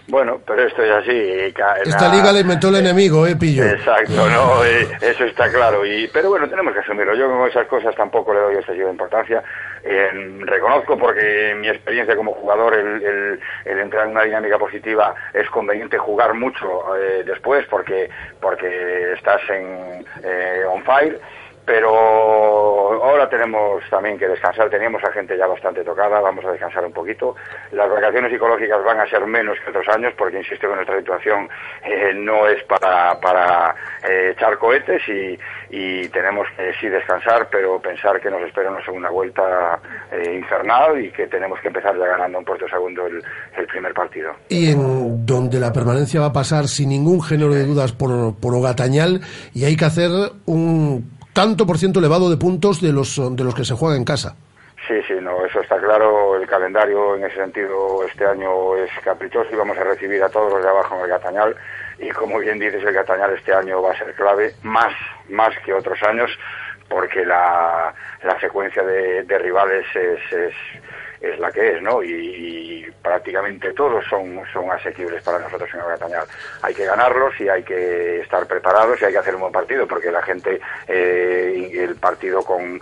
Bueno, 0.09 0.41
pero 0.47 0.65
esto 0.65 0.83
es 0.83 0.93
así. 0.93 1.53
Esta 1.85 2.09
liga 2.15 2.33
la 2.33 2.41
inventó 2.41 2.69
el 2.69 2.77
enemigo, 2.77 3.27
¿eh, 3.27 3.35
Pillo? 3.35 3.65
Exacto, 3.65 4.29
no, 4.31 4.65
Eh, 4.65 4.87
eso 5.01 5.25
está 5.25 5.51
claro. 5.51 5.85
Y, 5.85 6.09
pero 6.13 6.31
bueno, 6.31 6.49
tenemos 6.49 6.73
que 6.73 6.81
asumirlo. 6.81 7.15
Yo 7.17 7.29
con 7.29 7.49
esas 7.49 7.67
cosas 7.67 7.95
tampoco 7.97 8.33
le 8.33 8.41
doy 8.41 8.55
excesiva 8.55 8.91
importancia. 8.91 9.43
Eh, 9.89 10.39
reconozco 10.41 10.99
porque 10.99 11.51
en 11.51 11.61
mi 11.61 11.69
experiencia 11.69 12.17
como 12.17 12.33
jugador 12.35 12.75
el, 12.75 13.03
el- 13.05 13.41
el 13.65 13.79
entrar 13.79 14.05
en 14.07 14.11
una 14.13 14.25
dinámica 14.25 14.59
positiva 14.59 15.15
es 15.33 15.49
conveniente 15.51 15.97
jugar 15.97 16.35
mucho 16.35 16.97
eh, 16.97 17.23
después 17.25 17.65
porque 17.71 18.11
porque 18.41 19.13
estás 19.13 19.41
en 19.49 20.05
eh, 20.25 20.65
on 20.69 20.83
fire. 20.83 21.21
Pero 21.65 22.86
ahora 23.09 23.29
tenemos 23.29 23.83
también 23.91 24.19
que 24.19 24.29
descansar, 24.29 24.71
teníamos 24.71 25.03
a 25.05 25.13
gente 25.13 25.37
ya 25.37 25.47
bastante 25.47 25.83
tocada, 25.85 26.21
vamos 26.21 26.45
a 26.45 26.53
descansar 26.53 26.85
un 26.85 26.93
poquito. 26.93 27.35
Las 27.73 27.89
vacaciones 27.89 28.33
psicológicas 28.33 28.83
van 28.85 29.01
a 29.01 29.09
ser 29.09 29.27
menos 29.27 29.59
que 29.61 29.71
otros 29.71 29.89
años 29.89 30.13
porque 30.17 30.39
insisto 30.39 30.69
que 30.69 30.75
nuestra 30.75 30.99
situación 30.99 31.49
eh, 31.85 32.13
no 32.15 32.47
es 32.47 32.63
para, 32.65 33.19
para 33.21 33.75
eh, 34.09 34.33
echar 34.37 34.59
cohetes 34.59 35.03
y, 35.09 35.39
y 35.71 36.09
tenemos 36.09 36.47
que 36.57 36.73
sí 36.81 36.89
descansar, 36.89 37.49
pero 37.51 37.81
pensar 37.81 38.21
que 38.21 38.31
nos 38.31 38.43
espera 38.43 38.71
una 38.71 38.85
segunda 38.85 39.11
vuelta 39.11 39.79
eh, 40.13 40.35
infernal 40.35 41.03
y 41.05 41.11
que 41.11 41.27
tenemos 41.27 41.61
que 41.61 41.69
empezar 41.69 41.97
ya 41.99 42.07
ganando 42.07 42.39
un 42.39 42.45
puerto 42.45 42.69
segundo 42.69 43.07
el, 43.07 43.23
el 43.57 43.67
primer 43.67 43.95
partido. 43.95 44.33
Y 44.49 44.71
en 44.71 45.27
donde 45.27 45.59
la 45.59 45.73
permanencia 45.73 46.21
va 46.21 46.27
a 46.27 46.33
pasar 46.33 46.69
sin 46.69 46.91
ningún 46.91 47.23
género 47.23 47.53
de 47.53 47.65
dudas 47.65 47.93
por, 47.93 48.39
por 48.39 48.55
Ogatañal 48.55 49.21
y 49.55 49.65
hay 49.65 49.77
que 49.77 49.85
hacer 49.85 50.11
un 50.47 51.16
tanto 51.37 51.67
por 51.67 51.77
ciento 51.77 51.99
elevado 51.99 52.31
de 52.31 52.39
puntos 52.39 52.81
de 52.81 52.95
los, 52.95 53.21
de 53.37 53.45
los 53.45 53.55
que 53.55 53.63
se 53.63 53.75
juega 53.75 53.95
en 53.95 54.07
casa. 54.07 54.35
Sí, 54.89 54.95
sí, 55.07 55.13
no, 55.21 55.45
eso 55.45 55.61
está 55.61 55.77
claro. 55.77 56.35
El 56.41 56.47
calendario 56.47 57.15
en 57.15 57.25
ese 57.25 57.37
sentido 57.37 58.03
este 58.05 58.25
año 58.25 58.75
es 58.77 58.91
caprichoso 59.05 59.51
y 59.53 59.57
vamos 59.57 59.77
a 59.77 59.85
recibir 59.85 60.23
a 60.23 60.31
todos 60.31 60.51
los 60.51 60.63
de 60.63 60.69
abajo 60.71 60.95
en 60.95 61.03
el 61.03 61.09
Gatañal. 61.09 61.55
Y 61.99 62.09
como 62.09 62.39
bien 62.39 62.59
dices, 62.59 62.83
el 62.83 62.95
Gatañal 62.95 63.35
este 63.35 63.53
año 63.53 63.83
va 63.83 63.93
a 63.93 63.99
ser 63.99 64.15
clave, 64.15 64.55
más, 64.63 64.95
más 65.29 65.53
que 65.63 65.75
otros 65.75 66.03
años, 66.05 66.31
porque 66.89 67.27
la, 67.27 67.93
la 68.23 68.41
secuencia 68.41 68.83
de, 68.83 69.25
de 69.25 69.39
rivales 69.39 69.85
es, 69.95 70.33
es, 70.33 70.55
es 71.33 71.39
la 71.39 71.51
que 71.51 71.77
es, 71.77 71.83
¿no? 71.83 72.03
Y, 72.03 72.11
y 72.11 72.87
prácticamente 73.03 73.73
todos 73.73 74.05
son, 74.09 74.41
son 74.53 74.71
asequibles 74.71 75.23
para 75.23 75.39
nosotros 75.39 75.69
en 75.73 75.81
el. 75.81 75.87
Hay 76.63 76.75
que 76.75 76.85
ganarlos 76.85 77.33
y 77.41 77.49
hay 77.49 77.63
que 77.63 78.21
estar 78.21 78.47
preparados 78.47 79.01
y 79.01 79.05
hay 79.05 79.13
que 79.13 79.19
hacer 79.19 79.35
un 79.35 79.43
buen 79.43 79.53
partido, 79.53 79.87
porque 79.87 80.11
la 80.11 80.23
gente, 80.23 80.61
eh, 80.89 81.71
el 81.75 81.97
partido 81.97 82.43
con 82.43 82.81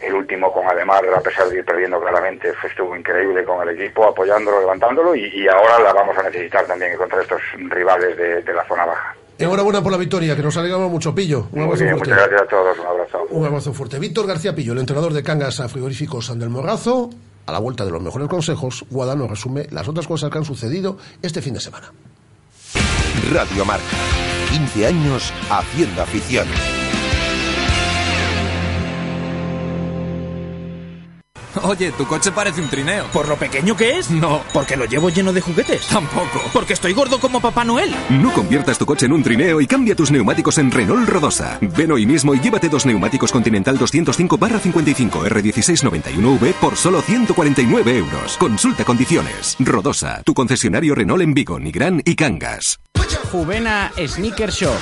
el 0.00 0.14
último 0.14 0.52
con 0.52 0.66
Ademar, 0.68 1.04
a 1.14 1.20
pesar 1.20 1.48
de 1.48 1.58
ir 1.58 1.64
perdiendo 1.64 2.00
claramente, 2.00 2.52
fue, 2.54 2.68
estuvo 2.68 2.94
increíble 2.94 3.44
con 3.44 3.66
el 3.66 3.80
equipo, 3.80 4.06
apoyándolo, 4.06 4.60
levantándolo, 4.60 5.14
y, 5.14 5.24
y 5.26 5.48
ahora 5.48 5.78
la 5.80 5.92
vamos 5.92 6.16
a 6.18 6.22
necesitar 6.24 6.66
también 6.66 6.96
contra 6.96 7.22
estos 7.22 7.40
rivales 7.56 8.16
de, 8.16 8.42
de 8.42 8.52
la 8.52 8.64
zona 8.66 8.84
baja. 8.84 9.14
Enhorabuena 9.38 9.82
por 9.82 9.90
la 9.90 9.98
victoria, 9.98 10.36
que 10.36 10.42
nos 10.42 10.56
alegramos 10.56 10.90
mucho, 10.90 11.12
Pillo. 11.14 11.48
Un 11.52 11.62
abrazo 11.62 11.82
bien, 11.82 11.96
fuerte. 11.96 12.14
muchas 12.14 12.28
gracias 12.28 12.42
a 12.42 12.46
todos, 12.46 12.78
un 12.78 12.86
abrazo. 12.86 13.26
Un 13.30 13.46
abrazo 13.46 13.72
fuerte. 13.72 13.98
Víctor 13.98 14.26
García 14.28 14.54
Pillo, 14.54 14.74
el 14.74 14.78
entrenador 14.78 15.12
de 15.12 15.22
Cangas 15.24 15.58
a 15.58 15.68
Frigoríficos 15.68 16.26
San 16.26 16.38
del 16.38 16.50
Morrazo. 16.50 17.10
A 17.46 17.52
la 17.52 17.58
vuelta 17.58 17.84
de 17.84 17.90
los 17.90 18.02
mejores 18.02 18.28
consejos, 18.28 18.84
Guada 18.90 19.14
nos 19.14 19.28
resume 19.28 19.66
las 19.70 19.86
otras 19.88 20.06
cosas 20.06 20.30
que 20.30 20.38
han 20.38 20.44
sucedido 20.44 20.96
este 21.22 21.42
fin 21.42 21.54
de 21.54 21.60
semana. 21.60 21.92
Radio 23.32 23.64
Marca. 23.64 23.84
15 24.50 24.86
años 24.86 25.32
haciendo 25.50 26.02
afición. 26.02 26.46
Oye, 31.62 31.92
tu 31.92 32.06
coche 32.06 32.32
parece 32.32 32.60
un 32.60 32.68
trineo. 32.68 33.06
¿Por 33.12 33.28
lo 33.28 33.36
pequeño 33.36 33.76
que 33.76 33.98
es? 33.98 34.10
No. 34.10 34.42
¿Porque 34.52 34.76
lo 34.76 34.84
llevo 34.84 35.10
lleno 35.10 35.32
de 35.32 35.40
juguetes? 35.40 35.86
Tampoco. 35.86 36.40
¿Porque 36.52 36.72
estoy 36.72 36.92
gordo 36.92 37.18
como 37.18 37.40
Papá 37.40 37.64
Noel? 37.64 37.94
No 38.10 38.32
conviertas 38.32 38.78
tu 38.78 38.86
coche 38.86 39.06
en 39.06 39.12
un 39.12 39.22
trineo 39.22 39.60
y 39.60 39.66
cambia 39.66 39.94
tus 39.94 40.10
neumáticos 40.10 40.58
en 40.58 40.70
Renault 40.70 41.08
Rodosa. 41.08 41.58
Ven 41.60 41.92
hoy 41.92 42.06
mismo 42.06 42.34
y 42.34 42.40
llévate 42.40 42.68
dos 42.68 42.86
neumáticos 42.86 43.32
Continental 43.32 43.78
205 43.78 44.38
55 44.60 45.26
R1691V 45.26 46.52
por 46.54 46.76
solo 46.76 47.00
149 47.02 47.98
euros. 47.98 48.36
Consulta 48.36 48.84
condiciones. 48.84 49.56
Rodosa, 49.58 50.22
tu 50.24 50.34
concesionario 50.34 50.94
Renault 50.94 51.22
en 51.22 51.34
Vigo, 51.34 51.58
Nigrán 51.58 52.02
y 52.04 52.14
Cangas. 52.16 52.80
Juvena 53.30 53.92
Sneaker 53.96 54.50
Shop. 54.50 54.78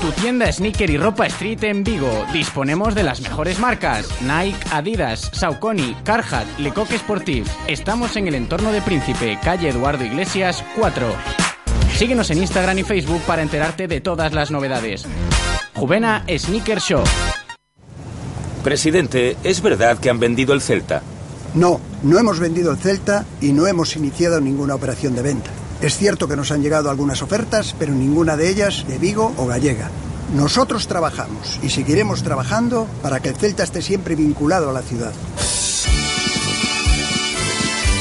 Tu 0.00 0.12
tienda 0.12 0.52
sneaker 0.52 0.90
y 0.90 0.98
ropa 0.98 1.26
street 1.26 1.64
en 1.64 1.82
Vigo. 1.82 2.26
Disponemos 2.32 2.94
de 2.94 3.02
las 3.02 3.20
mejores 3.20 3.58
marcas: 3.58 4.06
Nike, 4.20 4.58
Adidas, 4.70 5.30
Saucony, 5.32 5.83
Carhartt, 6.04 6.58
Lecoq 6.58 6.90
Sportif. 6.92 7.48
Estamos 7.66 8.16
en 8.16 8.28
el 8.28 8.34
entorno 8.34 8.72
de 8.72 8.80
Príncipe, 8.80 9.38
calle 9.42 9.68
Eduardo 9.68 10.04
Iglesias 10.04 10.64
4. 10.76 11.06
Síguenos 11.96 12.30
en 12.30 12.38
Instagram 12.38 12.78
y 12.78 12.82
Facebook 12.82 13.20
para 13.26 13.42
enterarte 13.42 13.86
de 13.86 14.00
todas 14.00 14.32
las 14.32 14.50
novedades. 14.50 15.04
Juvena 15.74 16.24
Sneaker 16.28 16.78
Shop. 16.78 17.06
Presidente, 18.62 19.36
¿es 19.44 19.60
verdad 19.60 19.98
que 19.98 20.10
han 20.10 20.18
vendido 20.18 20.54
el 20.54 20.62
Celta? 20.62 21.02
No, 21.54 21.80
no 22.02 22.18
hemos 22.18 22.40
vendido 22.40 22.72
el 22.72 22.78
Celta 22.78 23.24
y 23.40 23.52
no 23.52 23.66
hemos 23.66 23.94
iniciado 23.96 24.40
ninguna 24.40 24.74
operación 24.74 25.14
de 25.14 25.22
venta. 25.22 25.50
Es 25.82 25.98
cierto 25.98 26.26
que 26.26 26.36
nos 26.36 26.50
han 26.50 26.62
llegado 26.62 26.88
algunas 26.88 27.20
ofertas, 27.22 27.76
pero 27.78 27.92
ninguna 27.92 28.36
de 28.36 28.48
ellas 28.48 28.86
de 28.88 28.98
Vigo 28.98 29.34
o 29.36 29.46
gallega. 29.46 29.90
Nosotros 30.34 30.88
trabajamos 30.88 31.60
y 31.62 31.68
seguiremos 31.68 32.22
trabajando 32.22 32.88
para 33.02 33.20
que 33.20 33.28
el 33.28 33.36
Celta 33.36 33.62
esté 33.62 33.82
siempre 33.82 34.16
vinculado 34.16 34.70
a 34.70 34.72
la 34.72 34.82
ciudad. 34.82 35.12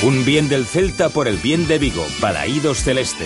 Un 0.06 0.26
bien 0.26 0.50
del 0.50 0.66
Celta 0.66 1.08
por 1.08 1.30
el 1.30 1.38
bien 1.38 1.66
de 1.66 1.80
Vigo. 1.80 2.06
Balaídos 2.20 2.84
Celeste. 2.84 3.26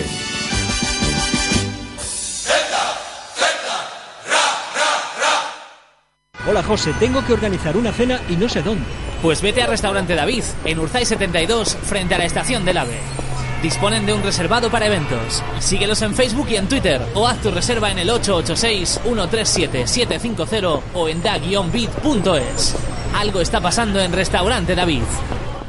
Hola 6.48 6.62
José, 6.62 6.94
tengo 7.00 7.26
que 7.26 7.32
organizar 7.32 7.76
una 7.76 7.90
cena 7.92 8.20
y 8.28 8.36
no 8.36 8.48
sé 8.48 8.62
dónde. 8.62 8.84
Pues 9.22 9.42
vete 9.42 9.60
a 9.60 9.66
Restaurante 9.66 10.14
David, 10.14 10.44
en 10.64 10.78
Urzay 10.78 11.04
72, 11.04 11.76
frente 11.82 12.14
a 12.14 12.18
la 12.18 12.26
estación 12.26 12.64
del 12.64 12.78
AVE. 12.78 13.00
Disponen 13.60 14.06
de 14.06 14.12
un 14.12 14.22
reservado 14.22 14.70
para 14.70 14.86
eventos. 14.86 15.42
Síguelos 15.58 16.00
en 16.02 16.14
Facebook 16.14 16.46
y 16.48 16.54
en 16.56 16.68
Twitter 16.68 17.02
o 17.14 17.26
haz 17.26 17.42
tu 17.42 17.50
reserva 17.50 17.90
en 17.90 17.98
el 17.98 18.08
886-137-750 18.08 20.80
o 20.94 21.08
en 21.08 21.20
da-bit.es. 21.24 22.76
Algo 23.16 23.40
está 23.40 23.60
pasando 23.60 23.98
en 23.98 24.12
Restaurante 24.12 24.76
David. 24.76 25.02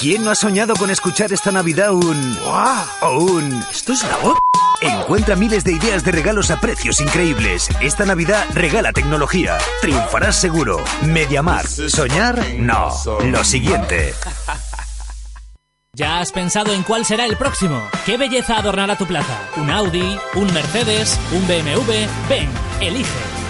¿Quién 0.00 0.24
no 0.24 0.30
ha 0.30 0.34
soñado 0.34 0.74
con 0.76 0.88
escuchar 0.88 1.30
esta 1.30 1.52
Navidad 1.52 1.92
un... 1.92 2.34
¡Guau! 2.42 2.86
O 3.02 3.18
un... 3.18 3.62
¿Esto 3.70 3.92
es 3.92 4.02
la 4.04 4.16
voz? 4.16 4.38
Encuentra 4.80 5.36
miles 5.36 5.62
de 5.62 5.72
ideas 5.72 6.02
de 6.04 6.10
regalos 6.10 6.50
a 6.50 6.58
precios 6.58 7.02
increíbles. 7.02 7.68
Esta 7.82 8.06
Navidad 8.06 8.46
regala 8.54 8.94
tecnología. 8.94 9.58
Triunfarás 9.82 10.36
seguro. 10.36 10.82
Mediamar. 11.02 11.66
¿Soñar? 11.66 12.42
No. 12.56 12.88
Lo 13.26 13.44
siguiente. 13.44 14.14
¿Ya 15.92 16.20
has 16.20 16.32
pensado 16.32 16.72
en 16.72 16.82
cuál 16.82 17.04
será 17.04 17.26
el 17.26 17.36
próximo? 17.36 17.86
¿Qué 18.06 18.16
belleza 18.16 18.56
adornará 18.56 18.96
tu 18.96 19.04
plaza? 19.04 19.38
¿Un 19.58 19.70
Audi? 19.70 20.18
¿Un 20.34 20.50
Mercedes? 20.54 21.20
¿Un 21.30 21.46
BMW? 21.46 22.06
Ven, 22.26 22.48
elige. 22.80 23.39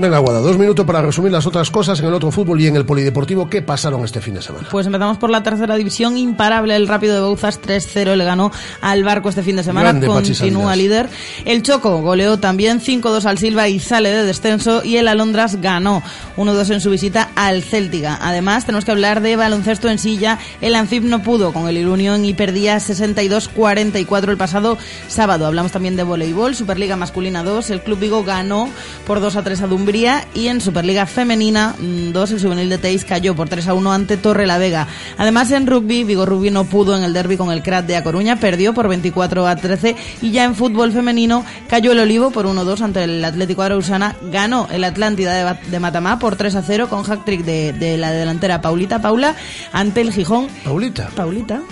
Venga, 0.00 0.16
Guada, 0.16 0.40
dos 0.40 0.56
minutos 0.56 0.86
para 0.86 1.02
resumir 1.02 1.30
las 1.30 1.46
otras 1.46 1.70
cosas 1.70 2.00
en 2.00 2.06
el 2.06 2.14
otro 2.14 2.30
fútbol 2.30 2.58
y 2.58 2.66
en 2.66 2.74
el 2.74 2.86
polideportivo 2.86 3.50
que 3.50 3.60
pasaron 3.60 4.02
este 4.02 4.22
fin 4.22 4.32
de 4.32 4.40
semana. 4.40 4.66
Pues 4.70 4.86
empezamos 4.86 5.18
por 5.18 5.28
la 5.28 5.42
tercera 5.42 5.76
división, 5.76 6.16
imparable 6.16 6.74
el 6.74 6.88
Rápido 6.88 7.16
de 7.16 7.20
Bouzas 7.20 7.60
3-0 7.60 8.16
le 8.16 8.24
ganó 8.24 8.50
al 8.80 9.04
Barco 9.04 9.28
este 9.28 9.42
fin 9.42 9.56
de 9.56 9.62
semana, 9.62 9.90
Grande, 9.90 10.06
continúa 10.06 10.74
líder. 10.74 11.10
El 11.44 11.62
Choco 11.62 12.00
goleó 12.00 12.38
también 12.38 12.80
5-2 12.80 13.26
al 13.26 13.36
Silva 13.36 13.68
y 13.68 13.78
sale 13.78 14.08
de 14.08 14.24
descenso 14.24 14.82
y 14.82 14.96
el 14.96 15.06
Alondras 15.06 15.60
ganó 15.60 16.02
1-2 16.38 16.72
en 16.72 16.80
su 16.80 16.88
visita 16.88 17.28
al 17.34 17.62
Céltiga. 17.62 18.18
Además, 18.22 18.64
tenemos 18.64 18.86
que 18.86 18.92
hablar 18.92 19.20
de 19.20 19.36
baloncesto 19.36 19.90
en 19.90 19.98
silla, 19.98 20.38
el 20.62 20.76
Ancip 20.76 21.04
no 21.04 21.22
pudo 21.22 21.52
con 21.52 21.68
el 21.68 21.76
Irunión 21.76 22.24
y 22.24 22.32
perdía 22.32 22.78
62-44 22.78 24.30
el 24.30 24.38
pasado 24.38 24.78
sábado. 25.08 25.44
Hablamos 25.44 25.72
también 25.72 25.96
de 25.96 26.04
voleibol, 26.04 26.54
Superliga 26.54 26.96
masculina 26.96 27.42
2, 27.42 27.68
el 27.68 27.82
Club 27.82 27.98
Vigo 27.98 28.24
ganó 28.24 28.70
por 29.06 29.20
2 29.20 29.36
a 29.36 29.42
3 29.42 29.60
a 29.60 29.66
Dumbría 29.90 30.24
y 30.34 30.46
en 30.46 30.60
Superliga 30.60 31.04
femenina 31.04 31.74
2 31.80 32.30
el 32.30 32.40
juvenil 32.40 32.68
de 32.70 32.78
Teis 32.78 33.04
cayó 33.04 33.34
por 33.34 33.48
3 33.48 33.66
a 33.66 33.74
1 33.74 33.92
ante 33.92 34.16
Torre 34.16 34.46
la 34.46 34.56
Vega. 34.56 34.86
Además 35.18 35.50
en 35.50 35.66
rugby, 35.66 36.04
Vigo 36.04 36.26
Rugby 36.26 36.52
no 36.52 36.62
pudo 36.62 36.96
en 36.96 37.02
el 37.02 37.12
derby 37.12 37.36
con 37.36 37.50
el 37.50 37.60
Crat 37.60 37.86
de 37.86 37.96
A 37.96 38.04
Coruña, 38.04 38.36
perdió 38.36 38.72
por 38.72 38.86
24 38.86 39.48
a 39.48 39.56
13 39.56 39.96
y 40.22 40.30
ya 40.30 40.44
en 40.44 40.54
fútbol 40.54 40.92
femenino 40.92 41.44
cayó 41.68 41.90
el 41.90 41.98
Olivo 41.98 42.30
por 42.30 42.46
1-2 42.46 42.82
ante 42.82 43.02
el 43.02 43.24
Atlético 43.24 43.62
Arausana, 43.62 44.14
ganó 44.30 44.68
el 44.70 44.84
Atlántida 44.84 45.34
de, 45.34 45.58
de 45.68 45.80
Matamá 45.80 46.20
por 46.20 46.36
3 46.36 46.54
a 46.54 46.62
0 46.62 46.88
con 46.88 47.10
hat-trick 47.10 47.42
de, 47.44 47.72
de 47.72 47.98
la 47.98 48.12
delantera 48.12 48.60
Paulita 48.60 49.02
Paula 49.02 49.34
ante 49.72 50.02
el 50.02 50.12
Gijón. 50.12 50.46
Paulita. 50.62 51.08
Paulita. 51.16 51.62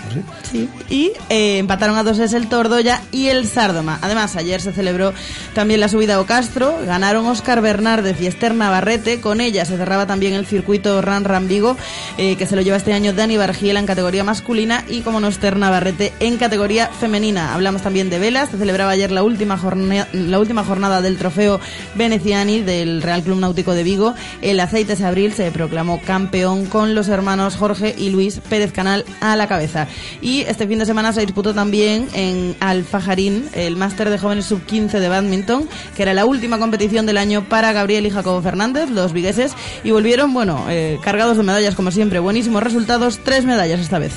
Sí. 0.50 0.68
Y 0.90 1.12
eh, 1.28 1.58
empataron 1.58 1.96
a 1.96 2.02
dos 2.02 2.18
es 2.18 2.32
el 2.32 2.48
Tordoya 2.48 3.00
y 3.12 3.28
el 3.28 3.46
Sárdoma. 3.46 4.00
Además, 4.02 4.34
ayer 4.34 4.60
se 4.60 4.72
celebró 4.72 5.14
también 5.54 5.78
la 5.78 5.88
subida 5.88 6.16
a 6.16 6.20
Ocastro. 6.20 6.78
Ganaron 6.84 7.24
Óscar 7.26 7.60
Bernárdez 7.60 8.07
y 8.20 8.26
Esther 8.26 8.54
Navarrete. 8.54 9.20
Con 9.20 9.40
ella 9.40 9.64
se 9.64 9.76
cerraba 9.76 10.06
también 10.06 10.32
el 10.34 10.46
circuito 10.46 11.02
Ran 11.02 11.24
Ran 11.24 11.48
Vigo, 11.48 11.76
eh, 12.16 12.36
que 12.36 12.46
se 12.46 12.56
lo 12.56 12.62
lleva 12.62 12.76
este 12.76 12.92
año 12.92 13.12
Dani 13.12 13.36
Bargiela 13.36 13.80
en 13.80 13.86
categoría 13.86 14.24
masculina 14.24 14.84
y, 14.88 15.00
como 15.00 15.20
no, 15.20 15.28
Esther 15.28 15.56
Navarrete 15.56 16.12
en 16.20 16.38
categoría 16.38 16.88
femenina. 16.88 17.54
Hablamos 17.54 17.82
también 17.82 18.08
de 18.10 18.18
velas. 18.18 18.50
Se 18.50 18.58
celebraba 18.58 18.92
ayer 18.92 19.10
la 19.10 19.22
última, 19.22 19.58
jornada, 19.58 20.08
la 20.12 20.38
última 20.38 20.64
jornada 20.64 21.02
del 21.02 21.18
trofeo 21.18 21.60
Veneciani 21.94 22.60
del 22.60 23.02
Real 23.02 23.22
Club 23.22 23.38
Náutico 23.40 23.74
de 23.74 23.82
Vigo. 23.82 24.14
El 24.40 24.60
Aceites 24.60 25.02
Abril 25.02 25.32
se 25.32 25.50
proclamó 25.50 26.00
campeón 26.00 26.66
con 26.66 26.94
los 26.94 27.08
hermanos 27.08 27.56
Jorge 27.56 27.94
y 27.98 28.10
Luis 28.10 28.40
Pérez 28.48 28.72
Canal 28.72 29.04
a 29.20 29.36
la 29.36 29.48
cabeza. 29.48 29.88
Y 30.22 30.42
este 30.42 30.66
fin 30.66 30.78
de 30.78 30.86
semana 30.86 31.12
se 31.12 31.20
disputó 31.20 31.54
también 31.54 32.08
en 32.14 32.56
Alfajarín 32.60 33.48
el 33.52 33.76
máster 33.76 34.10
de 34.10 34.18
jóvenes 34.18 34.46
sub-15 34.46 34.98
de 34.98 35.08
badminton, 35.08 35.68
que 35.96 36.02
era 36.02 36.14
la 36.14 36.24
última 36.24 36.58
competición 36.58 37.06
del 37.06 37.16
año 37.16 37.48
para 37.48 37.72
Gabriel 37.72 37.87
y 37.88 38.10
Jacobo 38.10 38.42
Fernández, 38.42 38.90
los 38.90 39.12
vigueses, 39.12 39.52
y 39.82 39.90
volvieron, 39.90 40.34
bueno, 40.34 40.66
eh, 40.68 40.98
cargados 41.02 41.36
de 41.36 41.42
medallas 41.42 41.74
como 41.74 41.90
siempre. 41.90 42.18
Buenísimos 42.18 42.62
resultados, 42.62 43.20
tres 43.24 43.44
medallas 43.44 43.80
esta 43.80 43.98
vez. 43.98 44.12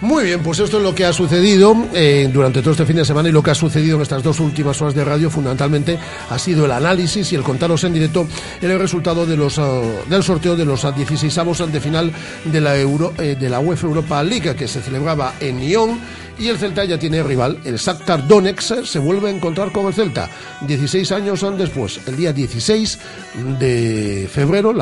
Muy 0.00 0.24
bien, 0.24 0.42
pues 0.42 0.58
esto 0.58 0.78
es 0.78 0.82
lo 0.82 0.94
que 0.94 1.04
ha 1.04 1.12
sucedido 1.12 1.76
eh, 1.92 2.30
durante 2.32 2.62
todo 2.62 2.70
este 2.70 2.86
fin 2.86 2.96
de 2.96 3.04
semana 3.04 3.28
y 3.28 3.32
lo 3.32 3.42
que 3.42 3.50
ha 3.50 3.54
sucedido 3.54 3.96
en 3.96 4.02
estas 4.02 4.22
dos 4.22 4.40
últimas 4.40 4.80
horas 4.80 4.94
de 4.94 5.04
radio 5.04 5.28
fundamentalmente 5.28 5.98
ha 6.30 6.38
sido 6.38 6.64
el 6.64 6.72
análisis 6.72 7.30
y 7.30 7.36
el 7.36 7.42
contaros 7.42 7.84
en 7.84 7.92
directo 7.92 8.26
el 8.62 8.78
resultado 8.78 9.26
de 9.26 9.36
los, 9.36 9.58
ah, 9.58 9.82
del 10.08 10.22
sorteo 10.22 10.56
de 10.56 10.64
los 10.64 10.86
16 10.96 11.36
avos 11.36 11.70
de 11.70 11.80
final 11.80 12.10
de 12.46 12.60
la, 12.62 12.78
Euro, 12.78 13.12
eh, 13.18 13.36
de 13.38 13.50
la 13.50 13.60
UEFA 13.60 13.88
Europa 13.88 14.22
League 14.22 14.56
que 14.56 14.66
se 14.66 14.80
celebraba 14.80 15.34
en 15.38 15.60
Lyon 15.60 16.00
y 16.40 16.48
el 16.48 16.58
Celta 16.58 16.84
ya 16.84 16.98
tiene 16.98 17.22
rival, 17.22 17.60
el 17.64 17.76
Shakhtar 17.76 18.26
Donetsk 18.26 18.84
se 18.84 18.98
vuelve 18.98 19.28
a 19.28 19.32
encontrar 19.32 19.70
con 19.70 19.86
el 19.86 19.92
Celta 19.92 20.28
16 20.62 21.12
años 21.12 21.44
después, 21.56 22.00
el 22.06 22.16
día 22.16 22.32
16 22.32 22.98
de 23.58 24.28
febrero, 24.32 24.72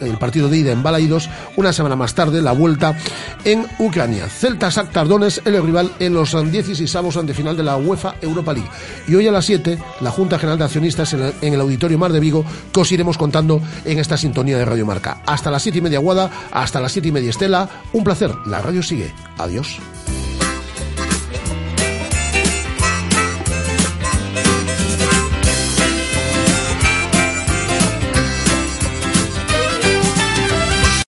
el 0.00 0.18
partido 0.18 0.48
de 0.48 0.58
ida 0.58 0.72
en 0.72 0.82
Balaidos, 0.82 1.28
una 1.56 1.72
semana 1.72 1.96
más 1.96 2.14
tarde 2.14 2.40
la 2.40 2.52
vuelta 2.52 2.96
en 3.44 3.66
Ucrania. 3.78 4.28
Celta 4.28 4.68
Shakhtar 4.68 5.08
Donetsk 5.08 5.46
el 5.46 5.62
rival 5.62 5.90
en 5.98 6.14
los 6.14 6.32
16 6.50 6.96
de 7.24 7.34
final 7.34 7.56
de 7.56 7.64
la 7.64 7.76
UEFA 7.76 8.14
Europa 8.22 8.52
League. 8.52 8.70
Y 9.08 9.14
hoy 9.16 9.26
a 9.26 9.32
las 9.32 9.44
7, 9.44 9.76
la 10.00 10.10
Junta 10.10 10.38
General 10.38 10.58
de 10.58 10.64
Accionistas 10.64 11.12
en 11.14 11.22
el, 11.22 11.32
en 11.42 11.54
el 11.54 11.60
Auditorio 11.60 11.98
Mar 11.98 12.12
de 12.12 12.20
Vigo, 12.20 12.44
que 12.72 12.80
os 12.80 12.92
iremos 12.92 13.18
contando 13.18 13.60
en 13.84 13.98
esta 13.98 14.16
sintonía 14.16 14.56
de 14.56 14.64
Radio 14.64 14.86
Marca. 14.86 15.22
Hasta 15.26 15.50
las 15.50 15.62
7 15.62 15.78
y 15.78 15.82
media 15.82 15.98
Guada, 15.98 16.30
hasta 16.52 16.80
las 16.80 16.92
7 16.92 17.08
y 17.08 17.12
media 17.12 17.30
Estela. 17.30 17.68
Un 17.92 18.04
placer. 18.04 18.32
La 18.46 18.60
radio 18.60 18.82
sigue. 18.82 19.12
Adiós. 19.38 19.80